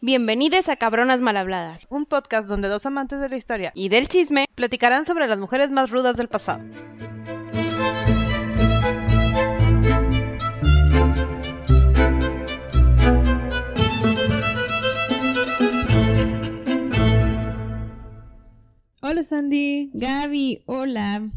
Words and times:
Bienvenidos 0.00 0.68
a 0.68 0.76
Cabronas 0.76 1.20
Malhabladas 1.20 1.88
un 1.90 2.06
podcast 2.06 2.48
donde 2.48 2.68
dos 2.68 2.86
amantes 2.86 3.20
de 3.20 3.28
la 3.28 3.36
historia 3.36 3.72
y 3.74 3.88
del 3.88 4.06
chisme. 4.06 4.44
platicarán 4.54 5.06
sobre 5.06 5.26
las 5.26 5.40
mujeres 5.40 5.72
más 5.72 5.90
rudas 5.90 6.16
del 6.16 6.28
pasado. 6.28 6.62
Hola 19.02 19.24
Sandy, 19.24 19.90
Gaby, 19.94 20.62
hola. 20.66 21.28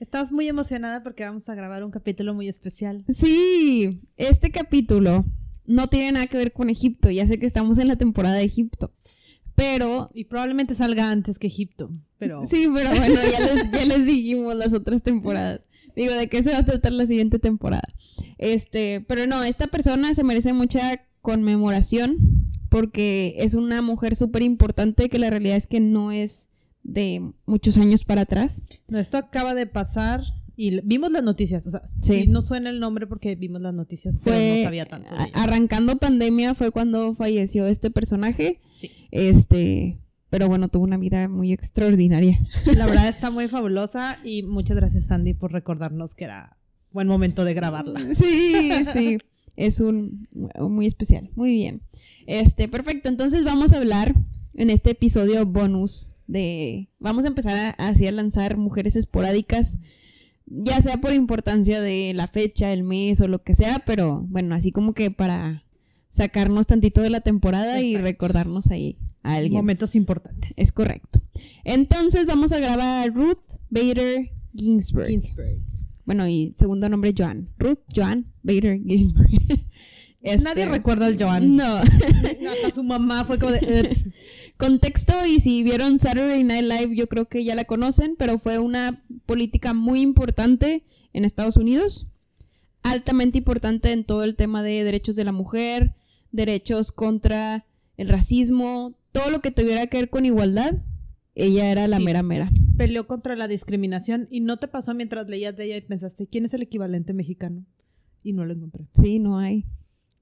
estamos 0.00 0.32
muy 0.32 0.48
emocionada 0.48 1.04
porque 1.04 1.24
vamos 1.24 1.48
a 1.48 1.54
grabar 1.54 1.84
un 1.84 1.92
capítulo 1.92 2.34
muy 2.34 2.48
especial. 2.48 3.04
Sí, 3.10 4.00
este 4.16 4.50
capítulo 4.50 5.24
no 5.66 5.88
tiene 5.88 6.12
nada 6.12 6.26
que 6.26 6.36
ver 6.36 6.52
con 6.52 6.70
Egipto. 6.70 7.10
Ya 7.10 7.26
sé 7.26 7.38
que 7.38 7.46
estamos 7.46 7.78
en 7.78 7.88
la 7.88 7.96
temporada 7.96 8.36
de 8.36 8.44
Egipto. 8.44 8.92
Pero, 9.54 10.10
Y 10.14 10.24
probablemente 10.24 10.74
salga 10.74 11.10
antes 11.10 11.38
que 11.38 11.46
Egipto, 11.46 11.90
pero 12.18 12.46
sí, 12.46 12.66
pero 12.74 12.88
bueno, 12.90 13.14
ya 13.14 13.40
les, 13.40 13.70
ya 13.70 13.84
les 13.84 14.06
dijimos 14.06 14.54
las 14.54 14.72
otras 14.72 15.02
temporadas. 15.02 15.60
Digo, 15.94 16.14
¿de 16.14 16.28
qué 16.28 16.42
se 16.42 16.52
va 16.52 16.58
a 16.58 16.64
tratar 16.64 16.92
la 16.92 17.06
siguiente 17.06 17.38
temporada? 17.38 17.86
Este, 18.38 19.04
pero 19.06 19.26
no, 19.26 19.44
esta 19.44 19.66
persona 19.66 20.14
se 20.14 20.24
merece 20.24 20.54
mucha 20.54 21.02
conmemoración 21.20 22.16
porque 22.70 23.34
es 23.38 23.52
una 23.52 23.82
mujer 23.82 24.16
súper 24.16 24.42
importante 24.42 25.10
que 25.10 25.18
la 25.18 25.28
realidad 25.28 25.58
es 25.58 25.66
que 25.66 25.80
no 25.80 26.10
es 26.10 26.46
de 26.82 27.32
muchos 27.44 27.76
años 27.76 28.04
para 28.04 28.22
atrás. 28.22 28.62
no, 28.88 28.98
esto 28.98 29.18
acaba 29.18 29.54
de 29.54 29.66
pasar 29.66 30.22
y 30.56 30.80
vimos 30.82 31.10
las 31.12 31.22
noticias. 31.22 31.66
O 31.66 31.70
sea, 31.70 31.82
sí, 32.02 32.20
Sí. 32.20 32.26
no 32.26 32.42
suena 32.42 32.70
el 32.70 32.80
nombre 32.80 33.06
porque 33.06 33.34
vimos 33.36 33.60
las 33.60 33.74
noticias, 33.74 34.18
pero 34.22 34.36
Fue 34.36 34.56
no 34.58 34.64
sabía 34.64 34.86
tanto. 34.86 35.14
de 35.14 35.30
arrancando 35.34 35.96
pandemia 35.96 36.54
fue 36.54 36.70
cuando 36.70 37.14
falleció 37.14 37.66
este 37.66 37.90
personaje. 37.90 38.58
Sí. 38.62 38.90
Este, 39.10 39.98
pero 40.30 40.48
bueno, 40.48 40.68
tuvo 40.68 40.84
una 40.84 40.96
vida 40.98 41.28
muy 41.28 41.52
extraordinaria. 41.52 42.38
La 42.76 42.86
verdad 42.86 43.08
está 43.08 43.30
muy 43.30 43.48
fabulosa 43.48 44.18
y 44.24 44.42
muchas 44.42 44.76
gracias 44.76 45.06
Sandy 45.06 45.34
por 45.34 45.52
recordarnos 45.52 46.14
que 46.14 46.24
era 46.24 46.56
buen 46.92 47.08
momento 47.08 47.44
de 47.44 47.54
grabarla. 47.54 48.14
Sí, 48.14 48.70
sí. 48.92 49.18
Es 49.56 49.80
un 49.80 50.28
muy 50.58 50.86
especial. 50.86 51.30
Muy 51.34 51.52
bien. 51.52 51.82
Este, 52.26 52.68
perfecto. 52.68 53.08
Entonces 53.08 53.44
vamos 53.44 53.72
a 53.72 53.78
hablar 53.78 54.14
en 54.54 54.70
este 54.70 54.90
episodio 54.90 55.44
bonus 55.46 56.08
de. 56.26 56.88
Vamos 56.98 57.24
a 57.24 57.28
empezar 57.28 57.74
a, 57.78 57.88
así 57.88 58.06
a 58.06 58.12
lanzar 58.12 58.56
mujeres 58.56 58.96
esporádicas. 58.96 59.76
Ya 60.54 60.80
sea 60.82 60.98
por 60.98 61.12
importancia 61.12 61.80
de 61.80 62.12
la 62.14 62.28
fecha, 62.28 62.72
el 62.72 62.82
mes 62.82 63.20
o 63.20 63.28
lo 63.28 63.42
que 63.42 63.54
sea, 63.54 63.82
pero 63.86 64.26
bueno, 64.28 64.54
así 64.54 64.70
como 64.70 64.92
que 64.92 65.10
para 65.10 65.64
sacarnos 66.10 66.66
tantito 66.66 67.00
de 67.00 67.10
la 67.10 67.20
temporada 67.22 67.80
y 67.80 67.96
recordarnos 67.96 68.70
ahí 68.70 68.98
a 69.22 69.36
alguien. 69.36 69.54
Momentos 69.54 69.94
importantes. 69.94 70.50
Es 70.56 70.70
correcto. 70.72 71.22
Entonces 71.64 72.26
vamos 72.26 72.52
a 72.52 72.58
grabar 72.58 73.12
Ruth 73.14 73.38
Bader 73.70 74.30
Ginsburg. 74.54 75.08
Ginsburg. 75.08 75.58
Bueno, 76.04 76.28
y 76.28 76.52
segundo 76.56 76.88
nombre 76.88 77.14
Joan. 77.16 77.48
Ruth 77.58 77.78
Joan 77.94 78.26
Bader 78.42 78.80
Ginsburg. 78.82 79.30
Este, 80.24 80.44
Nadie 80.44 80.66
recuerda 80.66 81.06
al 81.06 81.20
Joan. 81.20 81.56
No. 81.56 81.78
Hasta 81.78 82.70
su 82.72 82.84
mamá 82.84 83.24
fue 83.24 83.40
como 83.40 83.50
de 83.50 83.82
"Ups". 83.90 84.06
Contexto, 84.62 85.12
y 85.26 85.40
si 85.40 85.64
vieron 85.64 85.98
Saturday 85.98 86.44
Night 86.44 86.62
Live, 86.62 86.94
yo 86.94 87.08
creo 87.08 87.26
que 87.26 87.42
ya 87.42 87.56
la 87.56 87.64
conocen, 87.64 88.14
pero 88.16 88.38
fue 88.38 88.60
una 88.60 89.02
política 89.26 89.74
muy 89.74 90.00
importante 90.00 90.84
en 91.12 91.24
Estados 91.24 91.56
Unidos. 91.56 92.06
Altamente 92.84 93.38
importante 93.38 93.90
en 93.90 94.04
todo 94.04 94.22
el 94.22 94.36
tema 94.36 94.62
de 94.62 94.84
derechos 94.84 95.16
de 95.16 95.24
la 95.24 95.32
mujer, 95.32 95.96
derechos 96.30 96.92
contra 96.92 97.64
el 97.96 98.08
racismo, 98.08 98.94
todo 99.10 99.32
lo 99.32 99.40
que 99.40 99.50
tuviera 99.50 99.88
que 99.88 99.96
ver 99.96 100.10
con 100.10 100.26
igualdad. 100.26 100.74
Ella 101.34 101.72
era 101.72 101.88
la 101.88 101.96
Sí. 101.96 102.04
mera 102.04 102.22
mera. 102.22 102.48
Peleó 102.76 103.08
contra 103.08 103.34
la 103.34 103.48
discriminación 103.48 104.28
y 104.30 104.40
no 104.42 104.58
te 104.58 104.68
pasó 104.68 104.94
mientras 104.94 105.28
leías 105.28 105.56
de 105.56 105.64
ella 105.64 105.76
y 105.78 105.80
pensaste, 105.80 106.28
¿quién 106.28 106.44
es 106.44 106.54
el 106.54 106.62
equivalente 106.62 107.12
mexicano? 107.12 107.64
Y 108.22 108.32
no 108.32 108.44
lo 108.44 108.54
encontré. 108.54 108.86
Sí, 108.94 109.18
no 109.18 109.38
hay. 109.38 109.64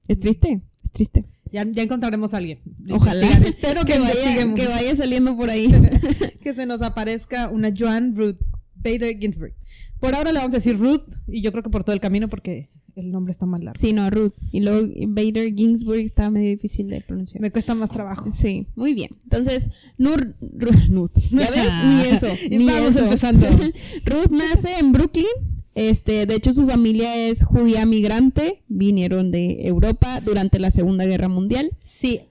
Es 0.07 0.19
triste, 0.19 0.61
es 0.83 0.91
triste. 0.91 1.25
Ya, 1.51 1.65
ya 1.69 1.83
encontraremos 1.83 2.33
a 2.33 2.37
alguien. 2.37 2.59
Ojalá. 2.89 3.27
Espero 3.27 3.83
que, 3.83 3.93
que, 3.93 3.99
vaya, 3.99 4.55
que 4.55 4.67
vaya 4.67 4.95
saliendo 4.95 5.35
por 5.35 5.49
ahí. 5.49 5.67
que 6.41 6.53
se 6.53 6.65
nos 6.65 6.81
aparezca 6.81 7.49
una 7.49 7.73
Joan 7.77 8.15
Ruth 8.15 8.37
Bader 8.75 9.17
Ginsburg. 9.19 9.53
Por 9.99 10.15
ahora 10.15 10.31
le 10.31 10.39
vamos 10.39 10.53
a 10.55 10.57
decir 10.57 10.77
Ruth 10.79 11.03
y 11.27 11.41
yo 11.41 11.51
creo 11.51 11.63
que 11.63 11.69
por 11.69 11.83
todo 11.83 11.93
el 11.93 11.99
camino 12.01 12.27
porque 12.29 12.69
el 12.95 13.11
nombre 13.11 13.31
está 13.31 13.45
más 13.45 13.61
largo. 13.61 13.79
Sí, 13.79 13.93
no, 13.93 14.09
Ruth. 14.09 14.33
Y 14.51 14.61
luego 14.61 14.87
Bader 15.09 15.53
Ginsburg 15.53 15.99
estaba 15.99 16.29
medio 16.31 16.49
difícil 16.49 16.87
de 16.87 17.01
pronunciar. 17.01 17.41
Me 17.41 17.51
cuesta 17.51 17.75
más 17.75 17.89
trabajo. 17.91 18.31
Sí, 18.31 18.67
muy 18.75 18.93
bien. 18.93 19.11
Entonces, 19.23 19.69
Nur, 19.97 20.35
Ru- 20.41 20.89
Ruth. 20.89 21.11
¿Ya 21.31 21.49
ves? 21.51 21.69
Ni 21.85 22.01
eso, 22.15 22.27
ni 22.49 22.65
vamos 22.65 22.95
eso. 22.95 23.03
empezando. 23.05 23.47
Ruth 24.05 24.31
nace 24.31 24.79
en 24.79 24.91
Brooklyn. 24.91 25.25
Este, 25.73 26.25
de 26.25 26.35
hecho, 26.35 26.53
su 26.53 26.67
familia 26.67 27.15
es 27.15 27.43
judía 27.45 27.85
migrante. 27.85 28.61
Vinieron 28.67 29.31
de 29.31 29.67
Europa 29.67 30.19
durante 30.25 30.59
la 30.59 30.71
Segunda 30.71 31.05
Guerra 31.05 31.29
Mundial. 31.29 31.71
Sí, 31.79 32.21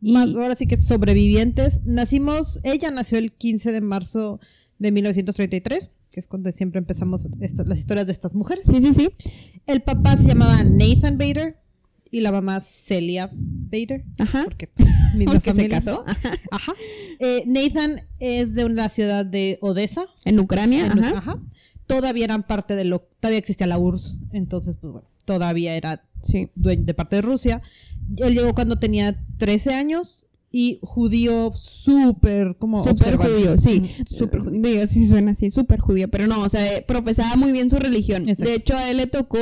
Y- 0.00 0.12
más 0.12 0.34
ahora 0.34 0.56
sí 0.56 0.66
que 0.66 0.80
sobrevivientes. 0.80 1.80
Nacimos, 1.84 2.58
ella 2.62 2.90
nació 2.90 3.18
el 3.18 3.32
15 3.32 3.72
de 3.72 3.80
marzo 3.80 4.40
de 4.78 4.92
1933, 4.92 5.90
que 6.10 6.20
es 6.20 6.26
cuando 6.26 6.50
siempre 6.52 6.78
empezamos 6.78 7.26
esto- 7.40 7.64
las 7.64 7.78
historias 7.78 8.06
de 8.06 8.12
estas 8.12 8.32
mujeres. 8.34 8.66
Sí, 8.66 8.80
sí, 8.80 8.94
sí. 8.94 9.08
El 9.66 9.82
papá 9.82 10.16
se 10.16 10.24
llamaba 10.28 10.62
Nathan 10.64 11.18
Bader 11.18 11.56
y 12.10 12.20
la 12.20 12.30
mamá 12.32 12.60
Celia 12.62 13.30
Bader. 13.32 14.04
Ajá. 14.18 14.44
Porque, 14.44 14.68
Porque 15.26 15.52
se 15.52 15.68
casó. 15.68 16.04
Ajá. 16.50 16.72
Eh, 17.18 17.42
Nathan 17.46 18.02
es 18.20 18.54
de 18.54 18.68
la 18.70 18.88
ciudad 18.88 19.26
de 19.26 19.58
Odessa. 19.60 20.06
En 20.24 20.38
Ucrania. 20.40 20.86
en- 20.86 20.98
Ajá. 21.04 21.18
ajá. 21.18 21.38
Todavía 21.86 22.24
eran 22.24 22.42
parte 22.46 22.74
de 22.74 22.84
lo, 22.84 23.00
todavía 23.20 23.38
existía 23.38 23.66
la 23.66 23.78
URSS, 23.78 24.16
entonces 24.32 24.76
pues 24.80 24.92
bueno, 24.92 25.08
todavía 25.24 25.76
era 25.76 26.02
Sí. 26.22 26.48
de 26.54 26.94
parte 26.94 27.16
de 27.16 27.22
Rusia. 27.22 27.62
Él 28.16 28.34
llegó 28.34 28.54
cuando 28.54 28.78
tenía 28.78 29.16
13 29.38 29.74
años 29.74 30.26
y 30.50 30.78
judío 30.82 31.52
súper 31.54 32.56
como 32.58 32.82
Súper 32.82 33.16
judío, 33.16 33.58
sí. 33.58 33.90
Súper 34.18 34.40
judío. 34.40 34.86
Sí 34.86 35.06
suena 35.06 35.32
así, 35.32 35.50
súper 35.50 35.80
judío. 35.80 36.08
Pero 36.08 36.26
no, 36.26 36.42
o 36.42 36.48
sea, 36.48 36.76
eh, 36.76 36.84
profesaba 36.86 37.36
muy 37.36 37.52
bien 37.52 37.70
su 37.70 37.76
religión. 37.76 38.28
Exacto. 38.28 38.50
De 38.50 38.56
hecho, 38.56 38.76
a 38.76 38.90
él 38.90 38.96
le 38.96 39.06
tocó 39.06 39.38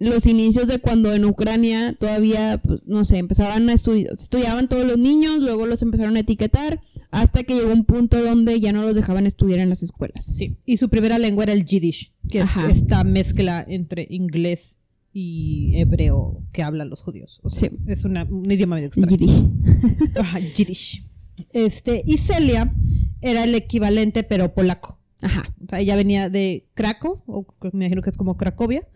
los 0.00 0.26
inicios 0.26 0.68
de 0.68 0.78
cuando 0.78 1.12
en 1.14 1.24
Ucrania 1.24 1.96
todavía, 1.98 2.60
pues, 2.64 2.80
no 2.86 3.04
sé, 3.04 3.18
empezaban 3.18 3.68
a 3.68 3.72
estudiar, 3.72 4.14
estudiaban 4.14 4.68
todos 4.68 4.84
los 4.86 4.98
niños, 4.98 5.38
luego 5.38 5.66
los 5.66 5.82
empezaron 5.82 6.16
a 6.16 6.20
etiquetar, 6.20 6.80
hasta 7.10 7.42
que 7.42 7.54
llegó 7.54 7.72
un 7.72 7.84
punto 7.84 8.22
donde 8.22 8.58
ya 8.60 8.72
no 8.72 8.82
los 8.82 8.94
dejaban 8.94 9.26
estudiar 9.26 9.60
en 9.60 9.68
las 9.70 9.82
escuelas. 9.82 10.24
Sí. 10.26 10.56
Y 10.66 10.76
su 10.76 10.88
primera 10.88 11.18
lengua 11.18 11.44
era 11.44 11.52
el 11.52 11.64
Yiddish, 11.64 12.12
que 12.28 12.40
es 12.40 12.50
esta 12.70 13.04
mezcla 13.04 13.64
entre 13.66 14.06
inglés 14.10 14.78
y 15.12 15.72
hebreo 15.76 16.42
que 16.52 16.62
hablan 16.62 16.90
los 16.90 17.00
judíos. 17.00 17.40
O 17.42 17.50
sea, 17.50 17.70
Sí. 17.70 17.76
Es 17.86 18.04
una- 18.04 18.24
un 18.24 18.50
idioma 18.50 18.76
medio 18.76 18.88
extraño. 18.88 19.16
Yiddish. 19.16 19.46
Ajá, 20.18 20.38
Yiddish. 20.38 21.04
Este, 21.52 22.02
y 22.06 22.18
Celia 22.18 22.72
era 23.20 23.44
el 23.44 23.54
equivalente, 23.54 24.22
pero 24.22 24.54
polaco. 24.54 24.98
Ajá. 25.22 25.54
O 25.64 25.68
sea, 25.68 25.80
ella 25.80 25.96
venía 25.96 26.28
de 26.30 26.66
Krakow, 26.74 27.22
o 27.26 27.46
me 27.72 27.86
imagino 27.86 28.02
que 28.02 28.10
es 28.10 28.16
como 28.16 28.36
Cracovia, 28.36 28.86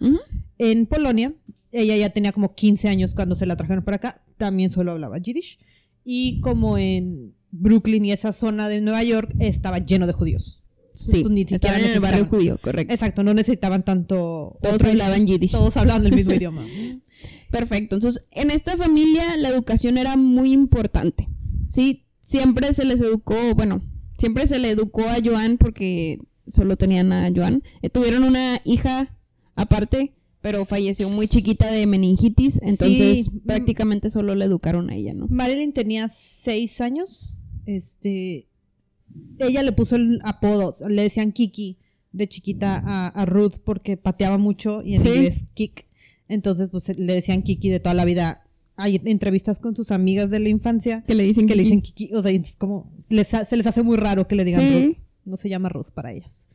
en 0.59 0.87
Polonia. 0.87 1.33
Ella 1.73 1.97
ya 1.97 2.11
tenía 2.11 2.33
como 2.33 2.55
15 2.55 2.89
años 2.89 3.15
cuando 3.15 3.35
se 3.35 3.47
la 3.47 3.57
trajeron 3.57 3.83
para 3.83 3.97
acá. 3.97 4.23
También 4.37 4.71
solo 4.71 4.93
hablaba 4.93 5.19
Yiddish. 5.19 5.59
Y 6.05 6.41
como 6.41 6.77
en 6.79 7.33
Brooklyn 7.53 8.05
y 8.07 8.13
esa 8.13 8.33
zona 8.33 8.69
de 8.69 8.81
Nueva 8.81 9.03
York 9.05 9.33
estaba 9.39 9.79
lleno 9.79 10.07
de 10.09 10.13
judíos. 10.13 10.59
Sí, 10.95 11.25
ni 11.25 11.41
siquiera 11.43 11.57
estaban 11.57 11.81
en 11.85 11.91
el 11.93 12.01
barrio 12.01 12.27
judío, 12.27 12.59
correcto. 12.61 12.93
Exacto, 12.93 13.23
no 13.23 13.33
necesitaban 13.35 13.83
tanto... 13.85 14.59
Todos 14.63 14.77
otro- 14.77 14.91
hablaban 14.91 15.27
Yiddish. 15.27 15.53
Todos 15.53 15.77
hablaban 15.77 16.05
el 16.07 16.15
mismo 16.15 16.33
idioma. 16.35 16.67
Perfecto. 17.51 17.97
Entonces, 17.97 18.23
en 18.31 18.51
esta 18.51 18.77
familia 18.77 19.37
la 19.39 19.49
educación 19.49 19.99
era 19.99 20.17
muy 20.17 20.53
importante. 20.53 21.29
Sí, 21.69 22.05
siempre 22.25 22.73
se 22.75 22.85
les 22.85 23.01
educó, 23.01 23.35
bueno, 23.55 23.83
siempre 24.19 24.47
se 24.47 24.59
le 24.59 24.71
educó 24.71 25.03
a 25.03 25.17
Joan 25.25 25.59
porque 25.59 26.19
solo 26.47 26.77
tenían 26.77 27.13
a 27.13 27.31
Joan. 27.35 27.63
Eh, 27.83 27.91
tuvieron 27.91 28.25
una 28.25 28.61
hija 28.65 29.17
aparte, 29.55 30.13
pero 30.41 30.65
falleció 30.67 31.09
muy 31.09 31.29
chiquita 31.29 31.71
de 31.71 31.87
meningitis, 31.87 32.59
entonces 32.63 33.25
Sí. 33.25 33.31
prácticamente 33.47 34.11
solo 34.11 34.35
la 34.35 34.45
educaron 34.45 34.91
a 34.91 34.95
ella, 34.97 35.15
¿no? 35.15 35.27
Marilyn 35.29 35.73
tenía 35.73 36.09
seis 36.09 36.81
años. 36.81 37.39
Este, 37.67 38.47
ella 39.39 39.63
le 39.63 39.73
puso 39.73 39.97
el 39.97 40.21
apodo, 40.25 40.75
le 40.89 41.03
decían 41.03 41.33
Kiki 41.33 41.77
de 42.13 42.29
chiquita 42.29 42.83
a, 42.85 43.09
a 43.09 43.25
Ruth 43.27 43.55
porque 43.65 43.97
pateaba 43.97 44.39
mucho 44.39 44.83
y 44.83 44.95
en 44.95 45.03
Sí. 45.03 45.09
inglés 45.09 45.45
kick. 45.55 45.87
Entonces, 46.29 46.69
pues 46.71 46.97
le 46.99 47.15
decían 47.15 47.43
Kiki 47.43 47.69
de 47.71 47.81
toda 47.81 47.95
la 47.95 48.05
vida. 48.05 48.45
Hay 48.77 49.01
entrevistas 49.05 49.59
con 49.59 49.77
sus 49.77 49.91
amigas 49.91 50.31
de 50.31 50.41
la 50.41 50.49
infancia 50.49 51.05
Que 51.07 51.15
le 51.15 51.25
dicen 51.25 51.47
que 51.47 51.55
le 51.57 51.63
Kiki. 51.65 51.77
dicen 51.77 51.83
Kiki. 51.83 52.15
O 52.15 52.23
sea, 52.23 52.31
es 52.33 52.55
como, 52.57 52.91
les 53.09 53.33
ha- 53.35 53.45
se 53.45 53.57
les 53.57 53.67
hace 53.67 53.83
muy 53.83 53.97
raro 53.97 54.27
que 54.29 54.35
le 54.35 54.45
digan 54.45 54.61
Sí. 54.63 54.87
Ruth. 54.87 54.97
No 55.25 55.37
se 55.37 55.49
llama 55.49 55.69
Ruth 55.69 55.89
para 55.95 56.13
ellas. 56.13 56.49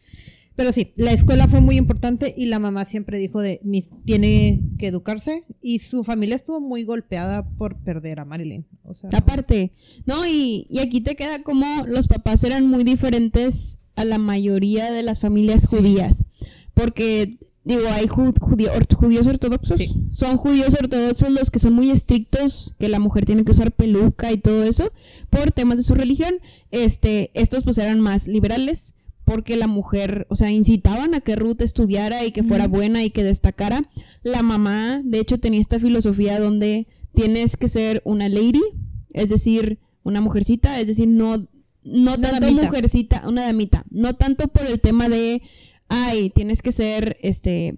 Pero 0.58 0.74
sí, 0.74 0.92
la 0.98 1.12
escuela 1.14 1.48
fue 1.48 1.62
muy 1.62 1.78
importante 1.78 2.34
y 2.36 2.48
la 2.48 2.60
mamá 2.60 2.84
siempre 2.84 3.18
dijo 3.18 3.40
de, 3.40 3.62
mi, 3.64 3.84
tiene 4.04 4.60
que 4.78 4.88
educarse 4.88 5.44
y 5.62 5.80
su 5.80 6.04
familia 6.04 6.36
estuvo 6.36 6.60
muy 6.60 6.84
golpeada 6.84 7.48
por 7.58 7.78
perder 7.78 8.20
a 8.20 8.26
Marilyn. 8.26 8.66
O 8.84 8.94
sea, 8.96 9.10
Aparte, 9.14 9.72
¿no? 10.06 10.26
Y, 10.28 10.68
y 10.70 10.80
aquí 10.80 11.00
te 11.00 11.16
queda 11.16 11.44
como 11.44 11.86
los 11.88 12.08
papás 12.08 12.44
eran 12.44 12.68
muy 12.68 12.84
diferentes 12.84 13.78
a 13.96 14.04
la 14.04 14.18
mayoría 14.18 14.92
de 14.92 15.04
las 15.04 15.20
familias 15.20 15.66
judías. 15.66 16.26
Porque, 16.74 17.38
digo, 17.64 17.82
hay 17.92 18.08
judío- 18.08 18.72
judíos 18.96 19.28
ortodoxos. 19.28 19.78
Sí. 19.78 19.94
Son 20.12 20.38
judíos 20.38 20.76
ortodoxos 20.80 21.30
los 21.32 21.50
que 21.52 21.60
son 21.60 21.74
muy 21.74 21.90
estrictos, 21.92 22.74
que 22.80 22.90
la 22.90 23.00
mujer 23.00 23.26
tiene 23.26 23.46
que 23.46 23.52
usar 23.52 23.72
peluca 23.72 24.32
y 24.32 24.38
todo 24.38 24.64
eso, 24.64 24.92
por 25.30 25.52
temas 25.52 25.78
de 25.78 25.84
su 25.84 25.96
religión. 25.96 26.36
Este, 26.72 27.32
estos 27.34 27.64
pues 27.64 27.78
eran 27.78 28.00
más 28.00 28.28
liberales, 28.28 28.96
porque 29.28 29.58
la 29.58 29.68
mujer, 29.68 30.26
o 30.30 30.38
sea, 30.38 30.50
incitaban 30.52 31.14
a 31.14 31.20
que 31.20 31.36
Ruth 31.36 31.62
estudiara 31.62 32.24
y 32.24 32.32
que 32.32 32.44
fuera 32.44 32.66
buena 32.70 33.04
y 33.04 33.10
que 33.10 33.26
destacara. 33.26 33.90
La 34.24 34.42
mamá, 34.42 35.02
de 35.04 35.20
hecho, 35.20 35.38
tenía 35.38 35.60
esta 35.60 35.80
filosofía 35.80 36.40
donde 36.40 36.88
tienes 37.14 37.58
que 37.58 37.68
ser 37.68 38.02
una 38.06 38.30
lady, 38.30 38.64
es 39.12 39.30
decir, 39.30 39.80
una 40.04 40.22
mujercita, 40.22 40.80
es 40.80 40.88
decir, 40.88 41.10
no, 41.10 41.40
no 41.84 42.14
Una 42.14 42.22
tanto 42.22 42.40
damita. 42.40 42.64
mujercita, 42.64 43.24
una 43.28 43.44
damita, 43.44 43.84
no 43.92 44.16
tanto 44.16 44.48
por 44.48 44.66
el 44.66 44.80
tema 44.80 45.10
de, 45.10 45.42
ay, 45.90 46.30
tienes 46.30 46.62
que 46.62 46.72
ser, 46.72 47.18
este, 47.22 47.76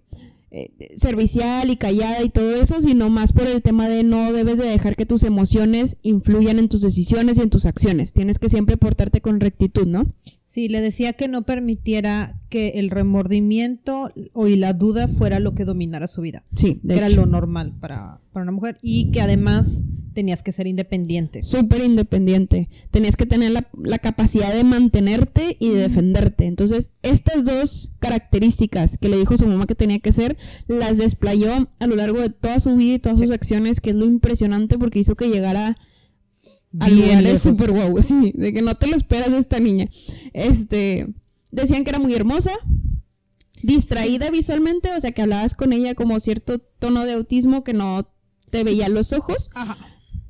eh, 0.52 0.70
servicial 0.98 1.72
y 1.72 1.78
callada 1.78 2.24
y 2.24 2.30
todo 2.30 2.62
eso, 2.62 2.80
sino 2.80 3.10
más 3.10 3.34
por 3.34 3.48
el 3.48 3.64
tema 3.64 3.90
de 3.90 4.04
no 4.04 4.32
debes 4.34 4.60
de 4.60 4.68
dejar 4.68 4.96
que 4.96 5.08
tus 5.08 5.24
emociones 5.24 5.98
influyan 6.04 6.60
en 6.60 6.70
tus 6.70 6.82
decisiones 6.82 7.40
y 7.40 7.42
en 7.42 7.50
tus 7.50 7.66
acciones. 7.66 8.14
Tienes 8.14 8.38
que 8.38 8.50
siempre 8.50 8.78
portarte 8.78 9.22
con 9.22 9.40
rectitud, 9.40 9.88
¿no? 9.88 10.14
Sí, 10.50 10.68
le 10.68 10.82
decía 10.82 11.14
que 11.14 11.28
no 11.28 11.44
permitiera 11.44 12.40
que 12.50 12.70
el 12.80 12.90
remordimiento 12.90 14.12
o 14.34 14.48
y 14.48 14.56
la 14.56 14.74
duda 14.74 15.08
fuera 15.08 15.40
lo 15.40 15.54
que 15.54 15.64
dominara 15.64 16.08
su 16.08 16.22
vida. 16.22 16.44
Sí, 16.56 16.80
Que 16.82 16.88
de 16.88 16.98
era 16.98 17.08
hecho. 17.08 17.18
lo 17.18 17.26
normal 17.28 17.74
para, 17.80 18.20
para 18.34 18.44
una 18.44 18.52
mujer 18.52 18.78
y 18.82 19.12
que 19.12 19.22
además 19.22 19.84
tenías 20.16 20.42
que 20.42 20.52
ser 20.52 20.66
independiente. 20.66 21.44
súper 21.44 21.84
independiente. 21.84 22.68
Tenías 22.90 23.16
que 23.16 23.28
tener 23.28 23.52
la, 23.52 23.68
la 23.82 24.00
capacidad 24.00 24.52
de 24.52 24.64
mantenerte 24.64 25.56
y 25.60 25.70
de 25.70 25.82
defenderte. 25.88 26.46
Entonces, 26.48 26.90
estas 27.04 27.46
dos 27.46 27.92
características 28.00 28.98
que 28.98 29.08
le 29.08 29.18
dijo 29.18 29.38
su 29.38 29.46
mamá 29.46 29.68
que 29.68 29.76
tenía 29.76 30.00
que 30.00 30.12
ser, 30.12 30.36
las 30.68 30.98
desplayó 30.98 31.70
a 31.78 31.86
lo 31.88 31.96
largo 31.96 32.20
de 32.22 32.32
toda 32.32 32.60
su 32.60 32.76
vida 32.76 32.96
y 32.96 33.00
todas 33.00 33.20
sus 33.20 33.30
acciones, 33.32 33.80
que 33.80 33.92
es 33.92 33.96
lo 33.96 34.06
impresionante 34.06 34.80
porque 34.80 34.98
hizo 35.00 35.16
que 35.16 35.30
llegara 35.30 35.78
a 36.80 36.90
lugares 36.90 37.42
súper 37.42 37.72
guau, 37.72 38.02
sí, 38.04 38.32
de 38.36 38.54
que 38.54 38.62
no 38.62 38.76
te 38.76 38.88
lo 38.88 38.96
esperas 38.96 39.32
de 39.32 39.40
esta 39.40 39.60
niña. 39.60 39.90
Este, 40.34 41.08
decían 41.52 41.84
que 41.84 41.90
era 41.90 42.00
muy 42.00 42.14
hermosa, 42.14 42.52
distraída 43.64 44.30
visualmente, 44.30 44.94
o 44.96 45.00
sea, 45.00 45.12
que 45.12 45.22
hablabas 45.22 45.56
con 45.56 45.74
ella 45.74 45.96
como 45.96 46.20
cierto 46.20 46.60
tono 46.60 47.06
de 47.06 47.14
autismo 47.14 47.64
que 47.64 47.74
no 47.74 48.08
te 48.50 48.64
veía 48.64 48.90
los 48.90 49.14
ojos 49.14 49.52
Ajá. 49.54 49.78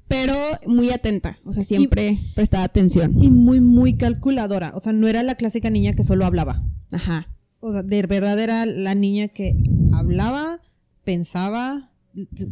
pero 0.07 0.35
muy 0.65 0.91
atenta, 0.91 1.39
o 1.45 1.53
sea, 1.53 1.63
siempre 1.63 2.19
prestaba 2.35 2.63
atención. 2.63 3.21
Y 3.21 3.29
muy, 3.29 3.61
muy 3.61 3.97
calculadora. 3.97 4.73
O 4.75 4.81
sea, 4.81 4.93
no 4.93 5.07
era 5.07 5.23
la 5.23 5.35
clásica 5.35 5.69
niña 5.69 5.93
que 5.93 6.03
solo 6.03 6.25
hablaba. 6.25 6.63
Ajá. 6.91 7.27
O 7.59 7.71
sea, 7.71 7.83
de 7.83 8.01
verdad 8.03 8.39
era 8.39 8.65
la 8.65 8.95
niña 8.95 9.27
que 9.27 9.55
hablaba, 9.93 10.61
pensaba, 11.03 11.91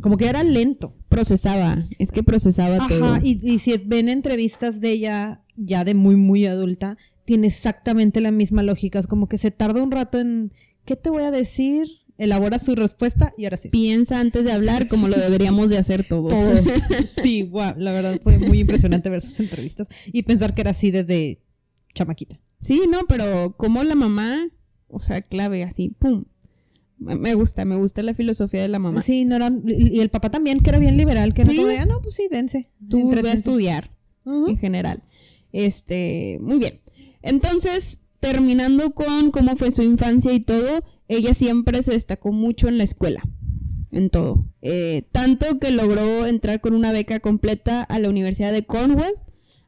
como 0.01 0.17
que 0.17 0.27
era 0.27 0.43
lento. 0.43 0.93
Procesaba, 1.09 1.87
es 1.99 2.11
que 2.11 2.23
procesaba 2.23 2.87
todo. 2.87 3.05
Ajá, 3.05 3.21
y, 3.23 3.39
y 3.43 3.59
si 3.59 3.77
ven 3.77 4.09
entrevistas 4.09 4.79
de 4.81 4.91
ella 4.91 5.41
ya 5.55 5.83
de 5.83 5.93
muy, 5.93 6.15
muy 6.15 6.45
adulta, 6.45 6.97
tiene 7.25 7.47
exactamente 7.47 8.21
la 8.21 8.31
misma 8.31 8.63
lógica. 8.63 8.99
Es 8.99 9.07
como 9.07 9.27
que 9.27 9.37
se 9.37 9.51
tarda 9.51 9.83
un 9.83 9.91
rato 9.91 10.19
en, 10.19 10.53
¿qué 10.85 10.95
te 10.95 11.09
voy 11.09 11.23
a 11.23 11.31
decir? 11.31 11.87
Elabora 12.17 12.57
su 12.57 12.73
respuesta 12.73 13.33
y 13.37 13.43
ahora 13.43 13.57
sí. 13.57 13.69
Piensa 13.69 14.19
antes 14.19 14.45
de 14.45 14.51
hablar 14.51 14.87
como 14.87 15.07
lo 15.07 15.17
deberíamos 15.17 15.69
de 15.69 15.77
hacer 15.77 16.07
todos. 16.07 16.31
Todos. 16.31 16.65
Sí, 17.21 17.43
wow, 17.43 17.73
la 17.77 17.91
verdad 17.91 18.19
fue 18.23 18.39
muy 18.39 18.61
impresionante 18.61 19.09
ver 19.09 19.21
sus 19.21 19.39
entrevistas 19.39 19.87
y 20.05 20.23
pensar 20.23 20.55
que 20.55 20.61
era 20.61 20.71
así 20.71 20.89
desde 20.89 21.41
chamaquita. 21.93 22.39
sí, 22.61 22.83
no, 22.89 23.01
pero 23.07 23.55
como 23.57 23.83
la 23.83 23.95
mamá, 23.95 24.47
o 24.87 24.99
sea, 24.99 25.21
clave, 25.21 25.63
así, 25.63 25.89
pum. 25.89 26.25
Me 26.99 27.35
gusta, 27.35 27.63
me 27.63 27.75
gusta 27.75 28.01
la 28.01 28.13
filosofía 28.15 28.61
de 28.61 28.69
la 28.69 28.79
mamá. 28.79 29.03
Sí, 29.03 29.23
no 29.23 29.35
era, 29.35 29.51
y 29.65 29.99
el 29.99 30.09
papá 30.09 30.31
también, 30.31 30.61
que 30.61 30.69
era 30.71 30.79
bien 30.79 30.97
liberal, 30.97 31.33
que 31.33 31.43
era 31.43 31.53
como 31.53 31.67
de, 31.67 31.77
ah, 31.77 31.85
no, 31.85 32.01
pues 32.01 32.15
sí, 32.15 32.27
dense. 32.29 32.71
Tú 32.89 32.97
ve 32.97 33.03
a 33.03 33.05
Entrétense". 33.05 33.37
estudiar. 33.37 33.91
En 34.25 34.57
general. 34.57 35.03
Este, 35.53 36.37
muy 36.41 36.57
bien. 36.57 36.81
Entonces, 37.21 38.01
terminando 38.19 38.91
con 38.93 39.31
cómo 39.31 39.55
fue 39.55 39.71
su 39.71 39.83
infancia 39.83 40.33
y 40.33 40.39
todo, 40.39 40.83
ella 41.07 41.33
siempre 41.33 41.81
se 41.83 41.91
destacó 41.93 42.31
mucho 42.31 42.67
en 42.67 42.77
la 42.77 42.83
escuela, 42.83 43.23
en 43.91 44.09
todo. 44.09 44.45
Eh, 44.61 45.03
tanto 45.11 45.59
que 45.59 45.71
logró 45.71 46.25
entrar 46.25 46.61
con 46.61 46.73
una 46.73 46.91
beca 46.91 47.19
completa 47.19 47.83
a 47.83 47.99
la 47.99 48.09
Universidad 48.09 48.51
de 48.51 48.65
Cornwall, 48.65 49.13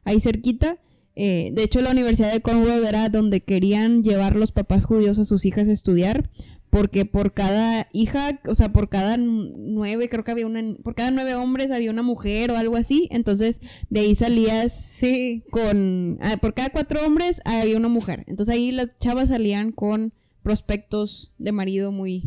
ahí 0.04 0.20
cerquita. 0.20 0.78
Eh, 1.16 1.50
de 1.54 1.62
hecho, 1.62 1.80
la 1.80 1.90
Universidad 1.90 2.32
de 2.32 2.40
Cornwall 2.40 2.84
era 2.84 3.08
donde 3.08 3.40
querían 3.42 4.02
llevar 4.02 4.36
los 4.36 4.52
papás 4.52 4.84
judíos 4.84 5.18
a 5.18 5.24
sus 5.24 5.44
hijas 5.44 5.68
a 5.68 5.72
estudiar, 5.72 6.30
porque 6.70 7.04
por 7.04 7.34
cada 7.34 7.88
hija, 7.92 8.40
o 8.46 8.54
sea, 8.54 8.72
por 8.72 8.88
cada 8.88 9.16
nueve, 9.18 10.08
creo 10.08 10.22
que 10.22 10.30
había 10.30 10.46
una, 10.46 10.62
por 10.82 10.94
cada 10.94 11.10
nueve 11.10 11.34
hombres 11.34 11.70
había 11.72 11.90
una 11.90 12.02
mujer 12.02 12.52
o 12.52 12.56
algo 12.56 12.76
así, 12.76 13.08
entonces 13.10 13.60
de 13.88 14.00
ahí 14.00 14.14
salías 14.14 14.72
Sí. 14.72 15.42
con, 15.50 16.18
ah, 16.22 16.36
por 16.40 16.54
cada 16.54 16.70
cuatro 16.70 17.04
hombres 17.04 17.40
había 17.44 17.76
una 17.76 17.88
mujer, 17.88 18.24
entonces 18.28 18.54
ahí 18.54 18.70
las 18.70 18.88
chavas 19.00 19.30
salían 19.30 19.72
con 19.72 20.12
prospectos 20.44 21.32
de 21.38 21.52
marido 21.52 21.90
muy, 21.90 22.22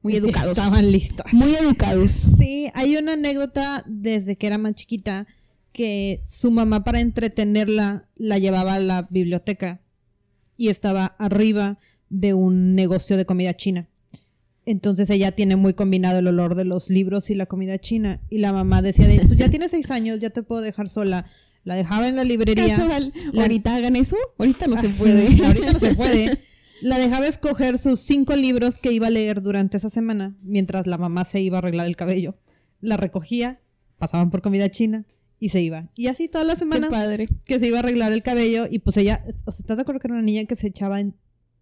muy 0.00 0.16
educados. 0.16 0.56
Estaban 0.56 0.90
listas. 0.90 1.32
Muy 1.32 1.54
educados. 1.54 2.26
Sí, 2.38 2.70
hay 2.74 2.96
una 2.96 3.12
anécdota 3.12 3.84
desde 3.86 4.36
que 4.36 4.46
era 4.46 4.58
más 4.58 4.74
chiquita 4.74 5.26
que 5.72 6.20
su 6.24 6.50
mamá 6.50 6.84
para 6.84 7.00
entretenerla 7.00 8.06
la 8.16 8.38
llevaba 8.38 8.74
a 8.74 8.78
la 8.80 9.02
biblioteca 9.10 9.80
y 10.56 10.68
estaba 10.68 11.06
arriba 11.18 11.78
de 12.12 12.34
un 12.34 12.74
negocio 12.76 13.16
de 13.16 13.24
comida 13.26 13.54
china. 13.56 13.88
Entonces 14.64 15.10
ella 15.10 15.32
tiene 15.32 15.56
muy 15.56 15.74
combinado 15.74 16.20
el 16.20 16.28
olor 16.28 16.54
de 16.54 16.64
los 16.64 16.88
libros 16.88 17.30
y 17.30 17.34
la 17.34 17.46
comida 17.46 17.78
china. 17.78 18.20
Y 18.30 18.38
la 18.38 18.52
mamá 18.52 18.80
decía, 18.80 19.08
de, 19.08 19.18
"Pues 19.26 19.36
ya 19.36 19.48
tienes 19.48 19.72
seis 19.72 19.90
años, 19.90 20.20
ya 20.20 20.30
te 20.30 20.42
puedo 20.44 20.60
dejar 20.62 20.88
sola. 20.88 21.26
La 21.64 21.74
dejaba 21.74 22.06
en 22.06 22.16
la 22.16 22.24
librería. 22.24 22.76
Casual. 22.76 23.12
La- 23.32 23.42
Ahorita 23.42 23.74
hagan 23.74 23.96
eso, 23.96 24.16
ahorita 24.38 24.66
no 24.68 24.80
se 24.80 24.90
puede. 24.90 25.26
Ahorita 25.44 25.72
no 25.72 25.78
se 25.80 25.94
puede. 25.94 26.38
La 26.80 26.98
dejaba 26.98 27.26
escoger 27.28 27.78
sus 27.78 28.00
cinco 28.00 28.36
libros 28.36 28.78
que 28.78 28.92
iba 28.92 29.06
a 29.06 29.10
leer 29.10 29.42
durante 29.42 29.76
esa 29.76 29.88
semana, 29.90 30.34
mientras 30.42 30.86
la 30.88 30.98
mamá 30.98 31.24
se 31.24 31.40
iba 31.40 31.56
a 31.56 31.60
arreglar 31.60 31.86
el 31.86 31.96
cabello. 31.96 32.36
La 32.80 32.96
recogía, 32.96 33.60
pasaban 33.98 34.30
por 34.30 34.42
comida 34.42 34.68
china 34.70 35.04
y 35.38 35.50
se 35.50 35.60
iba. 35.62 35.88
Y 35.94 36.08
así 36.08 36.26
todas 36.28 36.46
las 36.46 36.58
semanas 36.58 36.90
padre. 36.90 37.28
que 37.46 37.60
se 37.60 37.68
iba 37.68 37.76
a 37.78 37.80
arreglar 37.80 38.12
el 38.12 38.24
cabello 38.24 38.66
y 38.68 38.80
pues 38.80 38.96
ella, 38.96 39.24
o 39.44 39.52
sea, 39.52 39.60
¿estás 39.60 39.76
de 39.76 39.82
acuerdo 39.82 40.00
que 40.00 40.08
era 40.08 40.14
una 40.14 40.24
niña 40.24 40.44
que 40.46 40.56
se 40.56 40.66
echaba 40.66 40.98
en 40.98 41.14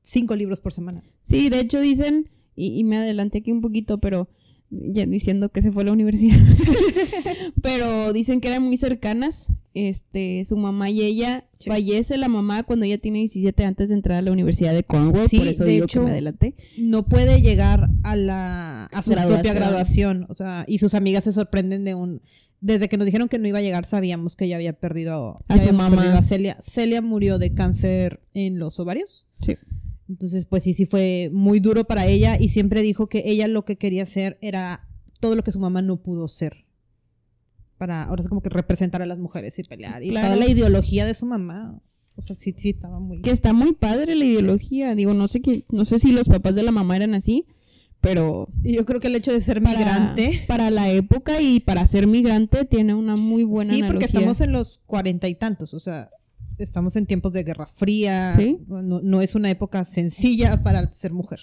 cinco 0.02 0.34
libros 0.36 0.60
por 0.60 0.72
semana? 0.72 1.02
Sí, 1.22 1.48
de 1.48 1.60
hecho 1.60 1.80
dicen, 1.80 2.28
y, 2.56 2.78
y 2.78 2.84
me 2.84 2.96
adelanté 2.96 3.38
aquí 3.38 3.52
un 3.52 3.60
poquito, 3.60 3.98
pero 3.98 4.28
ya 4.70 5.04
diciendo 5.06 5.48
que 5.48 5.62
se 5.62 5.72
fue 5.72 5.82
a 5.82 5.86
la 5.86 5.92
universidad. 5.92 6.36
pero 7.62 8.12
dicen 8.12 8.40
que 8.40 8.48
eran 8.48 8.62
muy 8.62 8.76
cercanas. 8.76 9.52
Este, 9.72 10.44
su 10.46 10.56
mamá 10.56 10.90
y 10.90 11.00
ella 11.02 11.44
Sí. 11.60 11.68
fallece 11.70 12.16
la 12.18 12.28
mamá 12.28 12.62
cuando 12.64 12.86
ella 12.86 12.98
tiene 12.98 13.18
17 13.18 13.64
antes 13.64 13.88
de 13.90 13.94
entrar 13.94 14.18
a 14.18 14.22
la 14.22 14.32
Universidad 14.32 14.72
de 14.74 14.82
Cornwall, 14.82 15.28
Sí, 15.28 15.38
por 15.38 15.46
eso 15.46 15.64
de 15.64 15.70
digo 15.72 15.84
hecho, 15.84 16.00
que 16.00 16.06
me 16.06 16.10
adelanté. 16.12 16.54
No 16.78 17.06
puede 17.06 17.40
llegar 17.42 17.88
a 18.02 18.16
la 18.16 18.86
a 18.86 19.02
su 19.02 19.10
Graduación. 19.10 19.42
propia 19.42 19.54
graduación, 19.54 20.26
o 20.28 20.34
sea, 20.34 20.64
y 20.66 20.78
sus 20.78 20.94
amigas 20.94 21.24
se 21.24 21.32
sorprenden 21.32 21.84
de 21.84 21.94
un 21.94 22.20
desde 22.62 22.88
que 22.88 22.96
nos 22.98 23.06
dijeron 23.06 23.28
que 23.28 23.38
no 23.38 23.46
iba 23.48 23.58
a 23.58 23.62
llegar 23.62 23.84
sabíamos 23.86 24.36
que 24.36 24.44
ella 24.46 24.56
había 24.56 24.72
perdido 24.74 25.36
A 25.48 25.56
ya 25.56 25.68
su 25.68 25.72
mamá. 25.72 26.18
a 26.18 26.22
Celia. 26.22 26.58
Celia 26.62 27.00
murió 27.00 27.38
de 27.38 27.54
cáncer 27.54 28.20
en 28.34 28.58
los 28.58 28.78
ovarios. 28.80 29.24
Sí. 29.40 29.56
Entonces, 30.10 30.44
pues 30.44 30.64
sí, 30.64 30.74
sí 30.74 30.86
fue 30.86 31.30
muy 31.32 31.60
duro 31.60 31.84
para 31.84 32.04
ella 32.06 32.36
y 32.38 32.48
siempre 32.48 32.82
dijo 32.82 33.06
que 33.08 33.22
ella 33.26 33.46
lo 33.46 33.64
que 33.64 33.76
quería 33.76 34.02
hacer 34.02 34.38
era 34.40 34.88
todo 35.20 35.36
lo 35.36 35.44
que 35.44 35.52
su 35.52 35.60
mamá 35.60 35.82
no 35.82 35.98
pudo 35.98 36.26
ser. 36.26 36.64
Para 37.78 38.02
ahora 38.02 38.22
es 38.22 38.28
como 38.28 38.42
que 38.42 38.48
representar 38.48 39.02
a 39.02 39.06
las 39.06 39.18
mujeres 39.20 39.56
y 39.58 39.62
pelear. 39.62 40.02
Y 40.02 40.08
Claro. 40.10 40.34
toda 40.34 40.36
la 40.44 40.50
ideología 40.50 41.06
de 41.06 41.14
su 41.14 41.26
mamá. 41.26 41.80
O 42.16 42.22
sea, 42.22 42.34
sí, 42.36 42.52
sí, 42.58 42.70
estaba 42.70 42.98
muy... 42.98 43.20
Que 43.22 43.30
está 43.30 43.52
muy 43.52 43.72
padre 43.72 44.16
la 44.16 44.24
ideología. 44.24 44.96
Digo, 44.96 45.14
no 45.14 45.28
sé 45.28 45.40
qué, 45.40 45.64
no 45.70 45.84
sé 45.84 46.00
si 46.00 46.10
los 46.10 46.26
papás 46.28 46.56
de 46.56 46.64
la 46.64 46.72
mamá 46.72 46.96
eran 46.96 47.14
así, 47.14 47.46
pero 48.00 48.48
Y 48.64 48.74
yo 48.74 48.84
creo 48.84 48.98
que 49.00 49.06
el 49.06 49.14
hecho 49.14 49.32
de 49.32 49.40
ser 49.40 49.62
para, 49.62 49.78
migrante... 49.78 50.44
para 50.48 50.70
la 50.70 50.90
época 50.90 51.40
y 51.40 51.60
para 51.60 51.86
ser 51.86 52.08
migrante 52.08 52.64
tiene 52.64 52.94
una 52.94 53.14
muy 53.14 53.44
buena 53.44 53.74
sí, 53.74 53.80
analogía. 53.80 53.92
porque 54.08 54.18
estamos 54.18 54.40
en 54.40 54.52
los 54.52 54.80
cuarenta 54.86 55.28
y 55.28 55.36
tantos, 55.36 55.72
o 55.72 55.78
sea, 55.78 56.10
estamos 56.62 56.96
en 56.96 57.06
tiempos 57.06 57.32
de 57.32 57.42
Guerra 57.44 57.66
Fría. 57.66 58.32
Sí. 58.32 58.58
No, 58.68 58.82
no 59.02 59.20
es 59.22 59.34
una 59.34 59.50
época 59.50 59.84
sencilla 59.84 60.62
para 60.62 60.92
ser 60.94 61.12
mujer. 61.12 61.40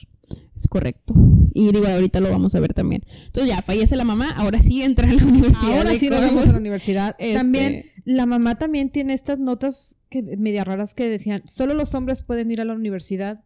Es 0.57 0.67
correcto. 0.67 1.13
Y 1.53 1.71
digo, 1.71 1.87
ahorita 1.87 2.19
lo 2.19 2.29
vamos 2.31 2.53
a 2.55 2.59
ver 2.59 2.73
también. 2.73 3.03
Entonces 3.25 3.47
ya 3.53 3.61
fallece 3.61 3.95
la 3.95 4.03
mamá, 4.03 4.31
ahora 4.31 4.61
sí 4.61 4.81
entra 4.81 5.09
a 5.09 5.13
la 5.13 5.23
universidad. 5.23 5.77
Ahora 5.77 5.93
sí 5.93 6.09
nos 6.09 6.19
Cornwall. 6.19 6.35
vamos 6.35 6.49
a 6.49 6.51
la 6.53 6.57
universidad. 6.59 7.15
Este- 7.19 7.35
También, 7.37 7.85
la 8.05 8.25
mamá 8.25 8.55
también 8.55 8.89
tiene 8.89 9.13
estas 9.13 9.39
notas 9.39 9.95
que 10.09 10.21
media 10.37 10.63
raras 10.63 10.93
que 10.93 11.09
decían, 11.09 11.43
solo 11.47 11.73
los 11.73 11.93
hombres 11.93 12.21
pueden 12.21 12.51
ir 12.51 12.61
a 12.61 12.65
la 12.65 12.73
universidad 12.73 13.43